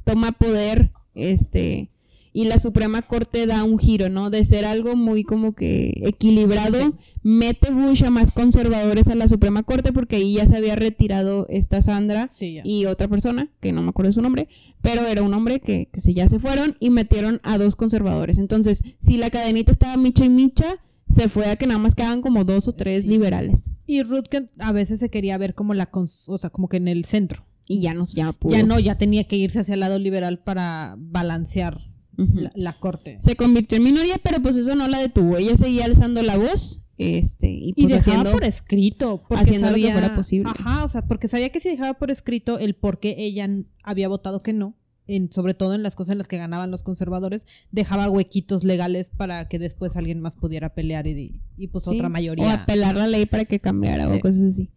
toma 0.04 0.32
poder, 0.32 0.92
este, 1.14 1.90
y 2.38 2.44
la 2.44 2.58
Suprema 2.58 3.00
Corte 3.00 3.46
da 3.46 3.64
un 3.64 3.78
giro, 3.78 4.10
¿no? 4.10 4.28
De 4.28 4.44
ser 4.44 4.66
algo 4.66 4.94
muy 4.94 5.24
como 5.24 5.54
que 5.54 6.02
equilibrado, 6.06 6.78
Sí. 6.78 6.90
mete 7.22 7.72
Bush 7.72 8.04
a 8.04 8.10
más 8.10 8.30
conservadores 8.30 9.08
a 9.08 9.14
la 9.14 9.26
Suprema 9.26 9.62
Corte 9.62 9.92
porque 9.92 10.16
ahí 10.16 10.34
ya 10.34 10.46
se 10.46 10.54
había 10.56 10.76
retirado 10.76 11.46
esta 11.48 11.80
Sandra 11.80 12.28
Sí, 12.28 12.58
y 12.62 12.84
otra 12.84 13.08
persona, 13.08 13.48
que 13.60 13.72
no 13.72 13.80
me 13.82 13.88
acuerdo 13.88 14.12
su 14.12 14.20
nombre, 14.20 14.48
pero 14.82 15.06
era 15.06 15.22
un 15.22 15.32
hombre 15.32 15.60
que, 15.60 15.88
que 15.92 16.00
sí 16.00 16.12
ya 16.12 16.28
se 16.28 16.38
fueron 16.38 16.76
y 16.78 16.90
metieron 16.90 17.40
a 17.42 17.56
dos 17.56 17.74
conservadores. 17.74 18.38
Entonces, 18.38 18.82
si 19.00 19.16
la 19.16 19.30
cadenita 19.30 19.72
estaba 19.72 19.96
micha 19.96 20.24
y 20.24 20.28
micha, 20.28 20.76
se 21.08 21.28
fue 21.28 21.46
a 21.46 21.56
que 21.56 21.66
nada 21.66 21.78
más 21.78 21.94
quedaban 21.94 22.20
como 22.20 22.44
dos 22.44 22.68
o 22.68 22.74
tres 22.74 23.04
Sí. 23.04 23.08
liberales. 23.08 23.70
Y 23.86 24.02
Ruth 24.02 24.26
que 24.30 24.48
a 24.58 24.72
veces 24.72 25.00
se 25.00 25.08
quería 25.08 25.38
ver 25.38 25.54
como 25.54 25.72
la, 25.72 25.90
cons- 25.90 26.24
o 26.28 26.36
sea, 26.36 26.50
como 26.50 26.68
que 26.68 26.76
en 26.76 26.88
el 26.88 27.04
centro. 27.06 27.46
Y 27.66 27.80
ya 27.80 27.94
nos 27.94 28.12
ya 28.14 28.32
pudo. 28.32 28.52
Ya 28.52 28.62
no, 28.62 28.78
ya 28.78 28.98
tenía 28.98 29.24
que 29.24 29.36
irse 29.36 29.60
hacia 29.60 29.74
el 29.74 29.80
lado 29.80 29.98
liberal 29.98 30.38
para 30.40 30.96
balancear 30.98 31.88
La, 32.16 32.50
la 32.54 32.78
corte. 32.78 33.18
se 33.20 33.36
convirtió 33.36 33.76
en 33.78 33.84
minoría, 33.84 34.16
pero 34.22 34.40
pues 34.40 34.56
eso 34.56 34.74
no 34.74 34.88
la 34.88 34.98
detuvo. 35.00 35.36
Ella 35.36 35.56
seguía 35.56 35.84
alzando 35.84 36.22
la 36.22 36.36
voz, 36.38 36.80
este, 36.98 37.50
y 37.50 37.74
Y 37.76 37.82
pues 37.86 37.88
dejaba 37.88 38.00
haciendo... 38.20 38.32
por 38.32 38.44
escrito. 38.44 39.22
Porque 39.28 39.44
haciendo 39.44 39.70
lo 39.70 39.76
que 39.76 39.92
fuera 39.92 40.14
posible. 40.16 40.50
Ajá, 40.56 40.84
o 40.84 40.88
sea, 40.88 41.02
porque 41.02 41.28
sabía 41.28 41.50
que 41.50 41.60
si 41.60 41.68
dejaba 41.68 41.94
por 41.94 42.10
escrito 42.10 42.58
el 42.58 42.74
por 42.74 43.00
qué 43.00 43.14
ella 43.18 43.48
había 43.82 44.08
votado 44.08 44.42
que 44.42 44.52
no, 44.54 44.74
en, 45.06 45.30
sobre 45.30 45.54
todo 45.54 45.74
en 45.74 45.82
las 45.82 45.94
cosas 45.94 46.12
en 46.12 46.18
las 46.18 46.26
que 46.28 46.38
ganaban 46.38 46.70
los 46.70 46.82
conservadores, 46.82 47.42
dejaba 47.70 48.08
huequitos 48.10 48.64
legales 48.64 49.10
para 49.16 49.46
que 49.48 49.58
después 49.58 49.96
alguien 49.96 50.20
más 50.20 50.34
pudiera 50.34 50.70
pelear 50.74 51.06
y, 51.06 51.40
y 51.58 51.66
pues 51.68 51.84
Sí, 51.84 51.90
otra 51.90 52.08
O 52.08 52.10
mayoría. 52.10 52.52
apelar 52.54 52.96
la 52.96 53.06
ley 53.06 53.26
para 53.26 53.44
que 53.44 53.60
cambiara 53.60 54.06
Sí. 54.08 54.14
o 54.14 54.20
cosas 54.20 54.42
así. 54.42 54.70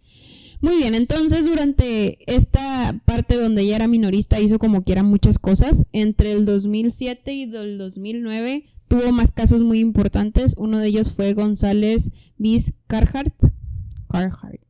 Muy 0.62 0.76
bien, 0.76 0.94
entonces 0.94 1.46
durante 1.46 2.20
esta 2.32 3.02
parte 3.06 3.36
donde 3.36 3.62
ella 3.62 3.78
era 3.78 3.88
minorista 3.88 4.42
hizo 4.42 4.60
como 4.60 4.84
quiera 4.84 5.04
muchas 5.04 5.40
cosas. 5.40 5.86
Entre 5.94 6.34
el 6.34 6.46
2007 6.46 7.34
y 7.34 7.44
el 7.44 7.78
2009 7.78 8.66
tuvo 8.90 9.12
más 9.14 9.32
casos 9.32 9.62
muy 9.62 9.80
importantes. 9.80 10.56
Uno 10.58 10.80
de 10.80 10.88
ellos 10.88 11.14
fue 11.16 11.34
González 11.34 12.12
Viz 12.38 12.74
Carhart. 12.88 13.36
Carhart. 14.10 14.62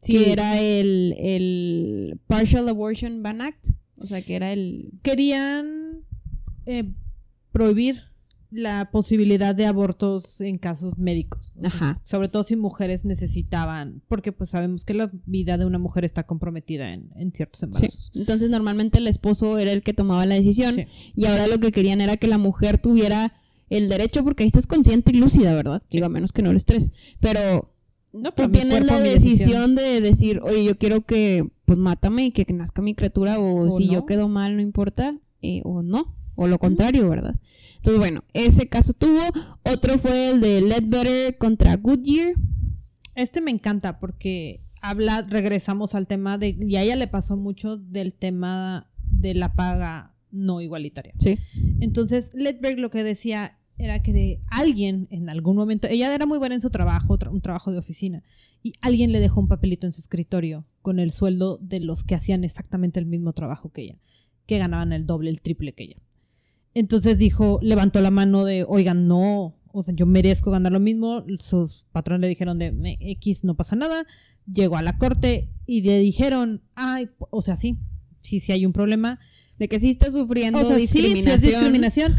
Sí, 0.00 0.12
Que 0.12 0.32
era 0.32 0.58
el, 0.58 1.14
el 1.18 2.20
Partial 2.26 2.68
Abortion 2.68 3.22
Ban 3.22 3.42
Act. 3.42 3.70
O 3.98 4.06
sea, 4.06 4.22
que 4.22 4.36
era 4.36 4.52
el... 4.52 4.92
querían 5.02 6.04
eh, 6.64 6.92
prohibir 7.52 8.07
la 8.50 8.90
posibilidad 8.90 9.54
de 9.54 9.66
abortos 9.66 10.40
en 10.40 10.56
casos 10.58 10.96
médicos. 10.98 11.52
Ajá. 11.62 12.00
Sobre 12.04 12.28
todo 12.28 12.44
si 12.44 12.56
mujeres 12.56 13.04
necesitaban, 13.04 14.00
porque 14.08 14.32
pues 14.32 14.50
sabemos 14.50 14.84
que 14.84 14.94
la 14.94 15.10
vida 15.26 15.58
de 15.58 15.66
una 15.66 15.78
mujer 15.78 16.04
está 16.04 16.22
comprometida 16.24 16.92
en, 16.94 17.10
en 17.16 17.32
ciertos 17.32 17.60
Sí. 17.60 17.66
embarazos. 17.66 18.10
Entonces 18.14 18.48
normalmente 18.50 18.98
el 18.98 19.06
esposo 19.06 19.58
era 19.58 19.72
el 19.72 19.82
que 19.82 19.92
tomaba 19.92 20.24
la 20.26 20.34
decisión. 20.36 20.74
Sí. 20.76 20.86
Y 21.14 21.26
ahora 21.26 21.46
lo 21.46 21.60
que 21.60 21.72
querían 21.72 22.00
era 22.00 22.16
que 22.16 22.26
la 22.28 22.38
mujer 22.38 22.78
tuviera 22.78 23.34
el 23.70 23.90
derecho 23.90 24.24
porque 24.24 24.44
ahí 24.44 24.46
estás 24.46 24.66
consciente 24.66 25.12
y 25.12 25.18
lúcida, 25.18 25.54
¿verdad? 25.54 25.82
Digo, 25.90 26.06
a 26.06 26.08
menos 26.08 26.32
que 26.32 26.40
no 26.42 26.50
lo 26.52 26.56
estés. 26.56 26.90
Pero 27.20 27.70
No, 28.14 28.32
tú 28.32 28.50
tienes 28.50 28.78
cuerpo, 28.78 28.94
la 28.94 29.00
decisión 29.00 29.74
de 29.74 30.00
decir, 30.00 30.40
oye, 30.42 30.64
yo 30.64 30.78
quiero 30.78 31.02
que, 31.02 31.46
pues, 31.66 31.78
mátame 31.78 32.24
y 32.26 32.30
que 32.30 32.50
nazca 32.54 32.80
mi 32.80 32.94
criatura, 32.94 33.38
o, 33.38 33.68
O 33.68 33.70
si 33.76 33.88
no. 33.88 33.92
yo 33.92 34.06
quedo 34.06 34.26
mal, 34.28 34.56
no 34.56 34.62
importa, 34.62 35.18
eh, 35.42 35.60
o 35.64 35.82
no, 35.82 36.14
o 36.34 36.46
lo 36.46 36.58
contrario, 36.58 37.10
¿verdad? 37.10 37.34
Entonces, 37.78 37.98
bueno, 37.98 38.22
ese 38.34 38.68
caso 38.68 38.92
tuvo. 38.92 39.20
Otro 39.64 39.98
fue 39.98 40.30
el 40.30 40.40
de 40.40 40.60
Ledbetter 40.60 41.38
contra 41.38 41.76
Goodyear. 41.76 42.34
Este 43.14 43.40
me 43.40 43.50
encanta 43.50 43.98
porque 43.98 44.60
habla, 44.80 45.22
regresamos 45.22 45.94
al 45.94 46.06
tema 46.06 46.38
de, 46.38 46.56
y 46.60 46.76
a 46.76 46.82
ella 46.82 46.96
le 46.96 47.08
pasó 47.08 47.36
mucho 47.36 47.76
del 47.76 48.12
tema 48.12 48.88
de 49.10 49.34
la 49.34 49.54
paga 49.54 50.14
no 50.30 50.60
igualitaria. 50.60 51.14
Sí. 51.18 51.38
Entonces, 51.80 52.30
Ledberg 52.34 52.78
lo 52.78 52.90
que 52.90 53.02
decía 53.02 53.56
era 53.78 54.02
que 54.02 54.12
de 54.12 54.40
alguien 54.50 55.06
en 55.10 55.30
algún 55.30 55.56
momento, 55.56 55.86
ella 55.88 56.14
era 56.14 56.26
muy 56.26 56.38
buena 56.38 56.54
en 56.56 56.60
su 56.60 56.70
trabajo, 56.70 57.18
tra- 57.18 57.30
un 57.30 57.40
trabajo 57.40 57.72
de 57.72 57.78
oficina, 57.78 58.22
y 58.62 58.72
alguien 58.80 59.12
le 59.12 59.20
dejó 59.20 59.40
un 59.40 59.48
papelito 59.48 59.86
en 59.86 59.92
su 59.92 60.00
escritorio 60.00 60.64
con 60.82 60.98
el 60.98 61.12
sueldo 61.12 61.58
de 61.62 61.80
los 61.80 62.04
que 62.04 62.14
hacían 62.16 62.44
exactamente 62.44 62.98
el 63.00 63.06
mismo 63.06 63.32
trabajo 63.32 63.70
que 63.70 63.82
ella, 63.82 63.96
que 64.46 64.58
ganaban 64.58 64.92
el 64.92 65.06
doble, 65.06 65.30
el 65.30 65.40
triple 65.40 65.72
que 65.72 65.84
ella. 65.84 65.96
Entonces 66.78 67.18
dijo, 67.18 67.58
levantó 67.62 68.00
la 68.00 68.10
mano 68.10 68.44
de, 68.44 68.64
oigan, 68.68 69.08
no, 69.08 69.56
o 69.72 69.82
sea, 69.82 69.94
yo 69.94 70.06
merezco 70.06 70.50
ganar 70.50 70.72
lo 70.72 70.80
mismo. 70.80 71.24
Sus 71.40 71.84
patrones 71.92 72.22
le 72.22 72.28
dijeron 72.28 72.58
de 72.58 72.72
"Me- 72.72 72.98
X 73.00 73.44
no 73.44 73.54
pasa 73.54 73.76
nada. 73.76 74.06
Llegó 74.52 74.76
a 74.76 74.82
la 74.82 74.96
corte 74.98 75.48
y 75.66 75.82
le 75.82 75.98
dijeron, 75.98 76.62
ay, 76.74 77.08
o 77.30 77.40
sea, 77.42 77.56
sí, 77.56 77.76
sí, 78.20 78.40
sí 78.40 78.52
hay 78.52 78.64
un 78.64 78.72
problema. 78.72 79.18
De 79.58 79.68
que 79.68 79.80
sí 79.80 79.90
está 79.90 80.10
sufriendo 80.10 80.60
O 80.60 80.64
sea, 80.64 80.76
sí, 80.78 80.86
sí 80.86 80.98
discriminación. 81.02 81.34
es 81.34 81.42
discriminación, 81.42 82.16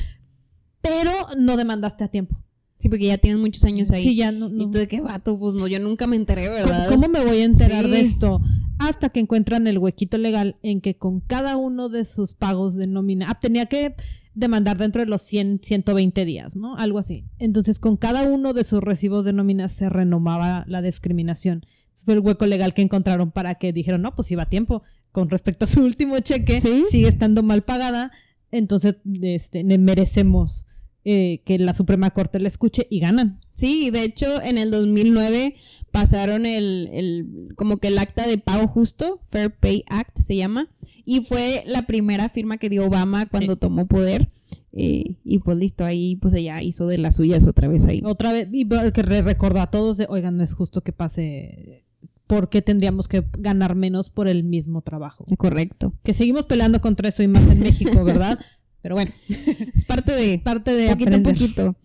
pero 0.81 1.11
no 1.37 1.57
demandaste 1.57 2.03
a 2.03 2.07
tiempo. 2.09 2.37
Sí, 2.77 2.87
porque 2.87 3.07
ya 3.07 3.17
tienen 3.17 3.41
muchos 3.41 3.63
años 3.65 3.91
ahí. 3.91 4.03
Sí, 4.03 4.15
ya 4.15 4.31
no. 4.31 4.47
no. 4.49 4.63
Y 4.63 4.71
tú 4.71 4.77
de 4.77 4.87
qué 4.87 5.01
vato, 5.01 5.37
pues 5.37 5.53
no, 5.55 5.67
yo 5.67 5.79
nunca 5.79 6.07
me 6.07 6.15
enteré, 6.15 6.43
¿Cómo, 6.45 6.55
¿verdad? 6.55 6.87
cómo 6.89 7.07
me 7.09 7.23
voy 7.23 7.39
a 7.39 7.43
enterar 7.45 7.87
de 7.87 7.99
Sí. 8.01 8.05
esto? 8.07 8.41
Hasta 8.77 9.09
que 9.09 9.19
encuentran 9.19 9.67
el 9.67 9.77
huequito 9.77 10.17
legal 10.17 10.55
en 10.63 10.79
que 10.79 10.95
con 10.95 11.19
cada 11.19 11.57
uno 11.57 11.89
de 11.89 12.05
sus 12.05 12.33
pagos 12.33 12.75
de 12.75 12.87
nómina, 12.87 13.25
ah, 13.29 13.37
tenía 13.39 13.65
que 13.65 13.95
demandar 14.39 14.77
dentro 14.77 15.01
de 15.01 15.05
los 15.07 15.21
100, 15.23 15.61
120 15.63 16.25
días, 16.25 16.55
¿no? 16.55 16.75
Algo 16.77 16.99
así. 16.99 17.25
Entonces, 17.39 17.79
con 17.79 17.97
cada 17.97 18.23
uno 18.23 18.53
de 18.53 18.63
sus 18.63 18.81
recibos 18.81 19.25
de 19.25 19.33
nómina 19.33 19.69
se 19.69 19.89
renomaba 19.89 20.63
la 20.67 20.81
discriminación. 20.81 21.65
Fue 22.05 22.13
el 22.13 22.21
hueco 22.21 22.45
legal 22.47 22.73
que 22.73 22.81
encontraron 22.81 23.31
para 23.31 23.55
que 23.55 23.73
dijeron, 23.73 24.01
no, 24.01 24.15
pues 24.15 24.31
iba 24.31 24.43
a 24.43 24.49
tiempo. 24.49 24.83
Con 25.11 25.29
respecto 25.29 25.65
a 25.65 25.67
su 25.67 25.81
último 25.83 26.19
cheque, 26.19 26.61
Sí. 26.61 26.85
sigue 26.89 27.07
estando 27.07 27.43
mal 27.43 27.63
pagada, 27.63 28.11
entonces 28.51 28.95
este, 29.21 29.63
merecemos 29.63 30.65
eh, 31.11 31.41
que 31.45 31.57
la 31.57 31.73
Suprema 31.73 32.11
Corte 32.11 32.39
la 32.39 32.47
escuche 32.47 32.85
y 32.89 32.99
ganan. 32.99 33.39
Sí, 33.53 33.89
de 33.89 34.03
hecho, 34.03 34.41
en 34.41 34.57
el 34.57 34.69
2009 34.71 35.55
pasaron 35.91 36.45
el, 36.45 36.89
el, 36.93 37.53
como 37.55 37.77
que 37.77 37.87
el 37.87 37.97
acta 37.97 38.27
de 38.27 38.37
pago 38.37 38.67
justo, 38.67 39.19
Fair 39.31 39.51
Pay 39.51 39.83
Act 39.87 40.17
se 40.19 40.35
llama, 40.35 40.69
y 41.05 41.21
fue 41.21 41.63
la 41.65 41.87
primera 41.87 42.29
firma 42.29 42.57
que 42.57 42.69
dio 42.69 42.85
Obama 42.85 43.25
cuando 43.25 43.53
Sí. 43.53 43.59
tomó 43.59 43.87
poder. 43.87 44.29
eh, 44.71 45.15
y 45.23 45.39
pues 45.39 45.57
listo, 45.57 45.83
ahí 45.83 46.15
pues 46.17 46.33
ella 46.35 46.61
hizo 46.61 46.85
de 46.85 46.99
las 46.99 47.15
suyas 47.15 47.47
otra 47.47 47.67
vez 47.67 47.85
ahí. 47.87 48.01
Otra 48.05 48.31
vez, 48.31 48.47
y 48.51 48.67
que 48.93 49.01
re- 49.01 49.23
recordó 49.23 49.61
a 49.61 49.71
todos 49.71 49.97
de, 49.97 50.05
oigan, 50.07 50.37
no 50.37 50.43
es 50.43 50.53
justo 50.53 50.81
que 50.81 50.91
pase, 50.93 51.83
¿por 52.27 52.49
qué 52.49 52.61
tendríamos 52.61 53.07
que 53.07 53.23
ganar 53.39 53.73
menos 53.73 54.11
por 54.11 54.27
el 54.27 54.43
mismo 54.43 54.83
trabajo? 54.83 55.25
Correcto. 55.39 55.93
Que 56.03 56.13
seguimos 56.13 56.45
peleando 56.45 56.79
contra 56.81 57.09
eso 57.09 57.23
y 57.23 57.27
más 57.27 57.49
en 57.49 57.59
México, 57.61 58.03
¿verdad? 58.03 58.37
Pero 58.81 58.95
bueno, 58.95 59.11
Es 59.75 59.85
parte 59.85 60.13
de 60.13 60.39
parte 60.39 60.73
de 60.73 60.89
poquito 60.89 61.09
aprender. 61.09 61.19
a 61.19 61.33
poquito. 61.33 61.75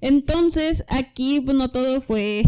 Entonces, 0.00 0.84
aquí 0.88 1.40
pues, 1.40 1.56
no 1.56 1.70
todo 1.70 2.00
fue 2.00 2.42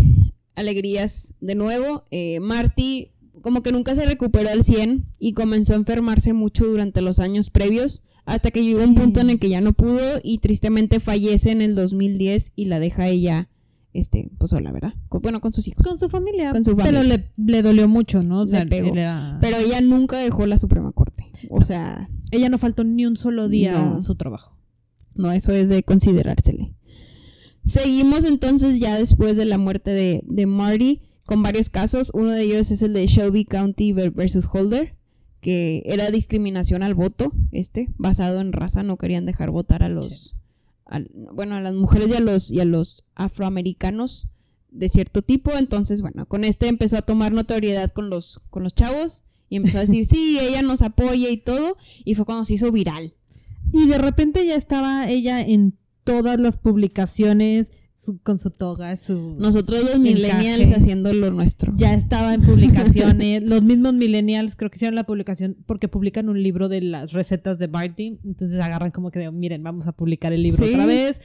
alegrías 0.55 1.35
de 1.41 1.55
nuevo. 1.55 2.05
Eh, 2.11 2.41
Marty 2.41 3.11
como 3.43 3.63
que 3.63 3.73
nunca 3.73 3.95
se 3.95 4.07
recuperó 4.07 4.51
al 4.51 4.63
100 4.63 5.07
y 5.19 5.33
comenzó 5.33 5.73
a 5.73 5.77
enfermarse 5.77 6.33
mucho 6.33 6.65
durante 6.67 7.01
los 7.03 7.19
años 7.19 7.51
previos, 7.51 8.03
hasta 8.25 8.53
que 8.53 8.63
llegó 8.65 8.85
un 8.85 8.95
Sí. 8.95 9.01
punto 9.01 9.21
en 9.21 9.31
el 9.31 9.39
que 9.41 9.49
ya 9.49 9.61
no 9.61 9.73
pudo 9.73 10.21
y 10.23 10.39
tristemente 10.39 11.01
fallece 11.01 11.51
en 11.51 11.61
el 11.61 11.75
2010 11.75 12.53
y 12.55 12.67
la 12.67 12.79
deja 12.79 13.09
ella, 13.09 13.49
este, 13.95 14.31
pues 14.39 14.51
sola, 14.53 14.71
¿verdad? 14.71 14.95
Con- 15.09 15.23
bueno, 15.23 15.41
con 15.41 15.53
sus 15.53 15.67
hijos. 15.67 15.85
Con 15.85 15.99
su 15.99 16.09
familia. 16.09 16.53
Con 16.53 16.65
su 16.65 16.77
Pero 16.77 16.99
familia. 16.99 17.17
le, 17.37 17.53
le 17.53 17.63
dolió 17.63 17.89
mucho, 17.89 18.23
¿no? 18.23 18.43
O 18.43 18.47
sea, 18.47 18.61
Le 18.65 18.71
pegó. 18.71 18.95
era- 18.95 19.39
Pero 19.41 19.57
ella 19.57 19.81
nunca 19.81 20.19
dejó 20.19 20.47
la 20.47 20.57
Suprema 20.59 20.93
Corte. 20.93 21.33
O 21.51 21.63
sea, 21.63 22.09
ella 22.33 22.49
no 22.49 22.59
faltó 22.59 22.83
ni 22.83 23.07
un 23.07 23.16
solo 23.16 23.49
día 23.49 23.72
No. 23.80 23.97
a 23.97 24.01
su 24.01 24.14
trabajo. 24.16 24.57
No, 25.14 25.30
eso 25.33 25.53
es 25.53 25.68
de 25.68 25.83
considerársele. 25.85 26.72
Seguimos 27.64 28.24
entonces 28.24 28.80
ya 28.80 28.97
después 28.99 29.37
de 29.37 29.45
la 29.45 29.59
muerte 29.59 29.91
de, 29.93 30.22
de 30.26 30.47
Marty 30.47 31.01
con 31.24 31.43
varios 31.43 31.70
casos. 31.70 32.11
Uno 32.12 32.30
de 32.30 32.43
ellos 32.43 32.70
es 32.70 32.83
el 32.83 32.93
de 32.93 33.07
Shelby 33.07 33.45
County 33.45 33.93
ver- 33.93 34.11
versus 34.11 34.47
Holder, 34.53 34.95
que 35.41 35.83
era 35.87 36.11
discriminación 36.11 36.83
al 36.83 36.95
voto, 36.95 37.33
este, 37.53 37.89
basado 37.99 38.41
en 38.41 38.53
raza. 38.53 38.83
No 38.83 38.97
querían 38.97 39.26
dejar 39.26 39.51
votar 39.51 39.83
a 39.85 39.89
los, 39.89 40.09
Sí. 40.09 40.30
bueno, 41.33 41.55
a 41.55 41.61
las 41.61 41.74
mujeres 41.74 42.09
y 42.09 42.14
a 42.14 42.20
los, 42.20 42.51
y 42.51 42.61
a 42.61 42.64
los 42.64 43.05
afroamericanos 43.14 44.26
de 44.70 44.89
cierto 44.89 45.22
tipo. 45.22 45.53
Entonces, 45.53 46.01
bueno, 46.03 46.26
con 46.26 46.43
este 46.45 46.66
empezó 46.66 46.97
a 46.97 47.03
tomar 47.03 47.33
notoriedad 47.33 47.93
con 47.93 48.11
los, 48.11 48.41
con 48.51 48.64
los 48.64 48.74
chavos 48.74 49.24
y 49.53 49.57
empezó 49.57 49.79
a 49.79 49.83
decir, 49.83 50.07
sí, 50.07 50.39
ella 50.41 50.63
nos 50.63 50.81
apoya 50.81 51.29
y 51.31 51.37
todo. 51.37 51.77
Y 52.05 52.15
fue 52.15 52.25
cuando 52.25 52.45
se 52.47 52.55
hizo 52.55 52.73
viral. 52.73 53.13
Y 53.73 53.87
de 53.87 53.99
repente 53.99 54.47
ya 54.47 54.55
estaba 54.57 55.09
ella 55.11 55.41
en 55.43 55.75
todas 56.05 56.41
las 56.41 56.57
publicaciones 56.57 57.71
su- 57.95 58.19
con 58.23 58.39
su 58.39 58.51
toga, 58.51 58.97
su... 58.97 59.37
Nosotros 59.39 59.81
los 59.83 59.95
Encaje. 59.95 60.15
millennials 60.15 60.77
haciendo 60.77 61.13
lo 61.13 61.31
nuestro. 61.31 61.73
ya 61.77 61.95
estaba 61.95 62.35
en 62.35 62.43
publicaciones. 62.43 63.43
Los 63.45 63.63
mismos 63.63 63.93
millennials 63.95 64.57
creo 64.57 64.71
que 64.71 64.77
hicieron 64.79 64.95
la 64.97 65.05
publicación 65.05 65.57
porque 65.67 65.87
publican 65.87 66.29
un 66.29 66.43
libro 66.43 66.69
de 66.69 66.81
las 66.81 67.13
recetas 67.13 67.59
de 67.59 67.67
Barty. 67.69 68.19
Entonces 68.25 68.59
agarran 68.59 68.91
como 68.91 69.11
que 69.11 69.21
de, 69.21 69.31
miren, 69.31 69.63
vamos 69.63 69.87
a 69.87 69.93
publicar 69.93 70.33
el 70.33 70.43
libro 70.43 70.65
Sí. 70.65 70.73
otra 70.73 70.87
vez. 70.87 71.21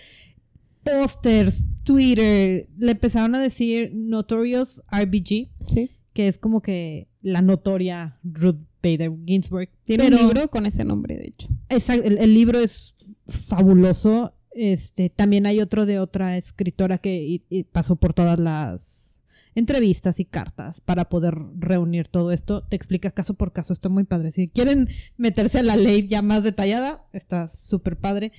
Pósters, 0.83 1.65
Twitter, 1.83 2.67
le 2.77 2.91
empezaron 2.91 3.35
a 3.35 3.39
decir 3.39 3.91
Notorious 3.93 4.81
RBG, 4.91 5.49
Sí. 5.67 5.89
Que 6.17 6.27
es 6.27 6.39
como 6.39 6.61
que 6.61 7.07
la 7.21 7.43
notoria 7.43 8.17
Ruth 8.23 8.57
Bader 8.81 9.11
Ginsburg. 9.23 9.69
Tiene 9.85 10.05
Pero- 10.05 10.15
un 10.17 10.23
libro 10.23 10.47
con 10.49 10.65
ese 10.65 10.83
nombre, 10.83 11.15
de 11.15 11.27
hecho. 11.27 11.47
Exacto, 11.69 12.07
el, 12.07 12.17
el 12.17 12.33
libro 12.33 12.57
es 12.59 12.95
fabuloso. 13.27 14.33
Este, 14.51 15.11
también 15.11 15.45
hay 15.45 15.61
otro 15.61 15.85
de 15.85 15.99
otra 15.99 16.35
escritora 16.37 16.97
que 16.97 17.23
y- 17.23 17.43
y 17.49 17.63
pasó 17.65 17.95
por 17.97 18.13
todas 18.15 18.39
las 18.39 19.13
entrevistas 19.53 20.19
y 20.19 20.25
cartas 20.25 20.81
para 20.81 21.05
poder 21.09 21.35
reunir 21.59 22.07
todo 22.07 22.31
esto. 22.31 22.63
Te 22.63 22.75
explica 22.75 23.11
caso 23.11 23.35
por 23.35 23.51
caso, 23.53 23.73
está 23.73 23.87
muy 23.89 24.03
padre. 24.03 24.31
Si 24.31 24.47
quieren 24.47 24.89
meterse 25.17 25.59
a 25.59 25.63
la 25.63 25.77
ley 25.77 26.07
ya 26.07 26.21
más 26.23 26.41
detallada, 26.43 27.05
está 27.13 27.47
súper 27.47 27.97
padre. 27.97 28.31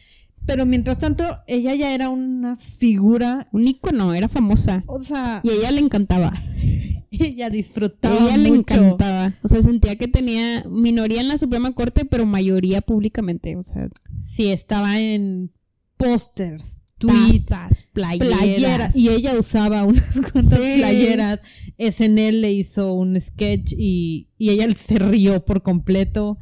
Pero 0.49 0.67
mientras 0.67 0.99
tanto, 0.99 1.23
ella 1.47 1.75
ya 1.75 1.95
era 1.95 2.09
una 2.09 2.57
figura, 2.79 3.49
Un 3.53 3.69
ícono, 3.69 4.15
era 4.15 4.29
famosa. 4.29 4.83
o 4.87 5.01
sea, 5.03 5.41
Y 5.45 5.51
a 5.51 5.53
ella 5.53 5.71
le 5.71 5.81
encantaba. 5.81 6.33
ella 7.11 7.51
disfrutaba 7.51 8.17
ella 8.17 8.37
le 8.39 8.49
mucho. 8.51 8.75
encantaba. 8.75 9.35
O 9.43 9.49
sea, 9.49 9.63
sentía 9.63 9.97
que 9.97 10.09
tenía 10.09 10.65
minoría 10.69 11.21
en 11.21 11.29
la 11.29 11.39
Suprema 11.39 11.73
Corte, 11.73 12.05
pero 12.07 12.25
mayoría 12.27 12.81
públicamente. 12.81 13.57
O 13.57 13.63
sea, 13.63 13.89
Sí, 14.23 14.49
estaba 14.51 14.99
en 14.99 15.53
pósters, 15.99 16.83
tweets, 16.99 17.47
tazas, 17.47 17.85
playeras. 17.93 18.39
playeras. 18.39 18.97
Y 18.97 19.11
ella 19.11 19.39
usaba 19.39 19.85
unas 19.85 20.05
cuantas 20.33 20.59
Sí. 20.61 20.79
playeras. 20.79 21.41
SNL 21.79 22.41
le 22.41 22.53
hizo 22.53 22.93
un 22.95 23.21
sketch 23.21 23.73
y, 23.77 24.29
y 24.39 24.51
ella 24.51 24.67
se 24.77 24.99
rió 24.99 25.45
por 25.45 25.63
completo. 25.63 26.39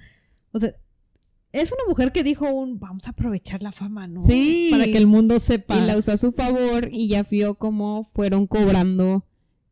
O 0.53 0.59
sea, 0.61 0.75
es 1.63 1.73
una 1.73 1.83
mujer 1.89 2.13
que 2.13 2.23
dijo 2.23 2.49
un 2.53 2.79
vamos 2.79 3.07
a 3.07 3.11
aprovechar 3.11 3.63
la 3.63 3.73
fama, 3.73 4.07
¿no? 4.07 4.23
Sí. 4.23 4.69
Para 4.71 4.85
que 4.85 4.97
el 4.99 5.07
mundo 5.07 5.39
sepa. 5.41 5.79
Y 5.79 5.87
la 5.87 5.97
usó 5.97 6.13
a 6.13 6.17
su 6.17 6.33
favor 6.33 6.89
y 6.93 7.09
ya 7.09 7.23
vio 7.25 7.55
cómo 7.57 8.11
fueron 8.15 8.47
cobrando. 8.47 9.25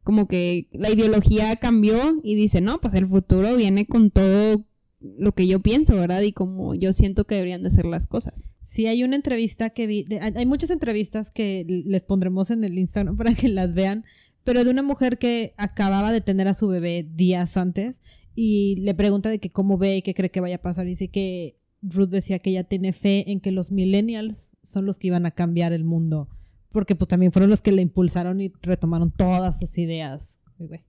Como 0.03 0.29
que 0.29 0.69
la 0.73 0.91
ideología 0.91 1.57
cambió 1.57 2.21
y 2.23 2.35
dice, 2.35 2.61
no, 2.61 2.79
pues 2.81 2.93
el 2.95 3.07
futuro 3.09 3.57
viene 3.57 3.87
con 3.87 4.11
todo 4.11 4.65
lo 5.01 5.33
que 5.33 5.47
yo 5.47 5.61
pienso, 5.61 5.97
¿verdad? 5.97 6.21
Y 6.23 6.33
como 6.33 6.75
yo 6.75 6.93
siento 6.93 7.25
que 7.25 7.37
deberían 7.37 7.63
de 7.63 7.71
ser 7.71 7.85
las 7.87 8.07
cosas. 8.07 8.45
Sí, 8.67 8.87
hay 8.87 9.03
una 9.05 9.17
entrevista 9.17 9.71
que 9.71 9.87
vi, 9.87 10.03
de- 10.05 10.21
hay 10.21 10.47
muchas 10.47 10.71
entrevistas 10.71 11.31
que 11.31 11.65
les 11.87 12.03
pondremos 12.03 12.51
en 12.51 12.65
el 12.65 12.77
Instagram 12.79 13.17
para 13.19 13.35
que 13.35 13.49
las 13.49 13.73
vean, 13.73 14.05
pero 14.45 14.65
de 14.65 14.71
una 14.71 14.83
mujer 14.83 15.19
que 15.19 15.55
acababa 15.57 16.13
de 16.13 16.21
tener 16.21 16.49
a 16.49 16.55
su 16.55 16.69
bebé 16.69 17.07
días 17.15 17.57
antes 17.57 17.95
y 18.35 18.77
le 18.81 18.95
pregunta 18.95 19.29
de 19.31 19.39
que 19.39 19.51
cómo 19.51 19.79
ve 19.79 19.99
y 19.99 20.03
qué 20.03 20.13
cree 20.15 20.31
que 20.31 20.41
vaya 20.41 20.57
a 20.57 20.63
pasar. 20.63 20.85
Dice 20.87 21.09
que 21.09 21.57
Ruth 21.87 22.09
decía 22.09 22.39
que 22.39 22.51
ella 22.51 22.65
tiene 22.65 22.93
fe 22.93 23.31
en 23.31 23.41
que 23.41 23.51
los 23.53 23.71
millennials 23.71 24.51
son 24.63 24.87
los 24.87 24.99
que 24.99 25.09
iban 25.09 25.27
a 25.27 25.31
cambiar 25.33 25.73
el 25.73 25.85
mundo, 25.85 26.29
porque 26.73 26.95
pues 26.97 27.09
también 27.09 27.31
fueron 27.33 27.51
los 27.51 27.61
que 27.61 27.73
le 27.73 27.83
impulsaron 27.83 28.41
y 28.41 28.53
retomaron 28.63 29.11
todas 29.11 29.59
sus 29.61 29.77
ideas. 29.79 30.41
Güey. 30.59 30.81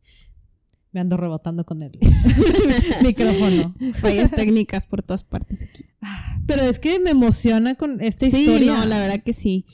Me 0.92 1.02
ando 1.02 1.18
rebotando 1.18 1.66
con 1.66 1.82
el 1.82 1.92
micrófono. 3.04 3.76
Fallas 4.00 4.32
técnicas 4.32 4.86
por 4.86 5.04
todas 5.04 5.24
partes 5.24 5.62
aquí. 5.62 5.84
Pero 6.48 6.62
es 6.62 6.80
que 6.80 7.00
me 7.00 7.10
emociona 7.12 7.76
con 7.76 8.02
esta 8.02 8.30
Sí, 8.30 8.38
historia. 8.38 8.78
no, 8.78 8.86
la 8.86 9.00
verdad 9.00 9.22
que 9.24 9.34
sí. 9.34 9.66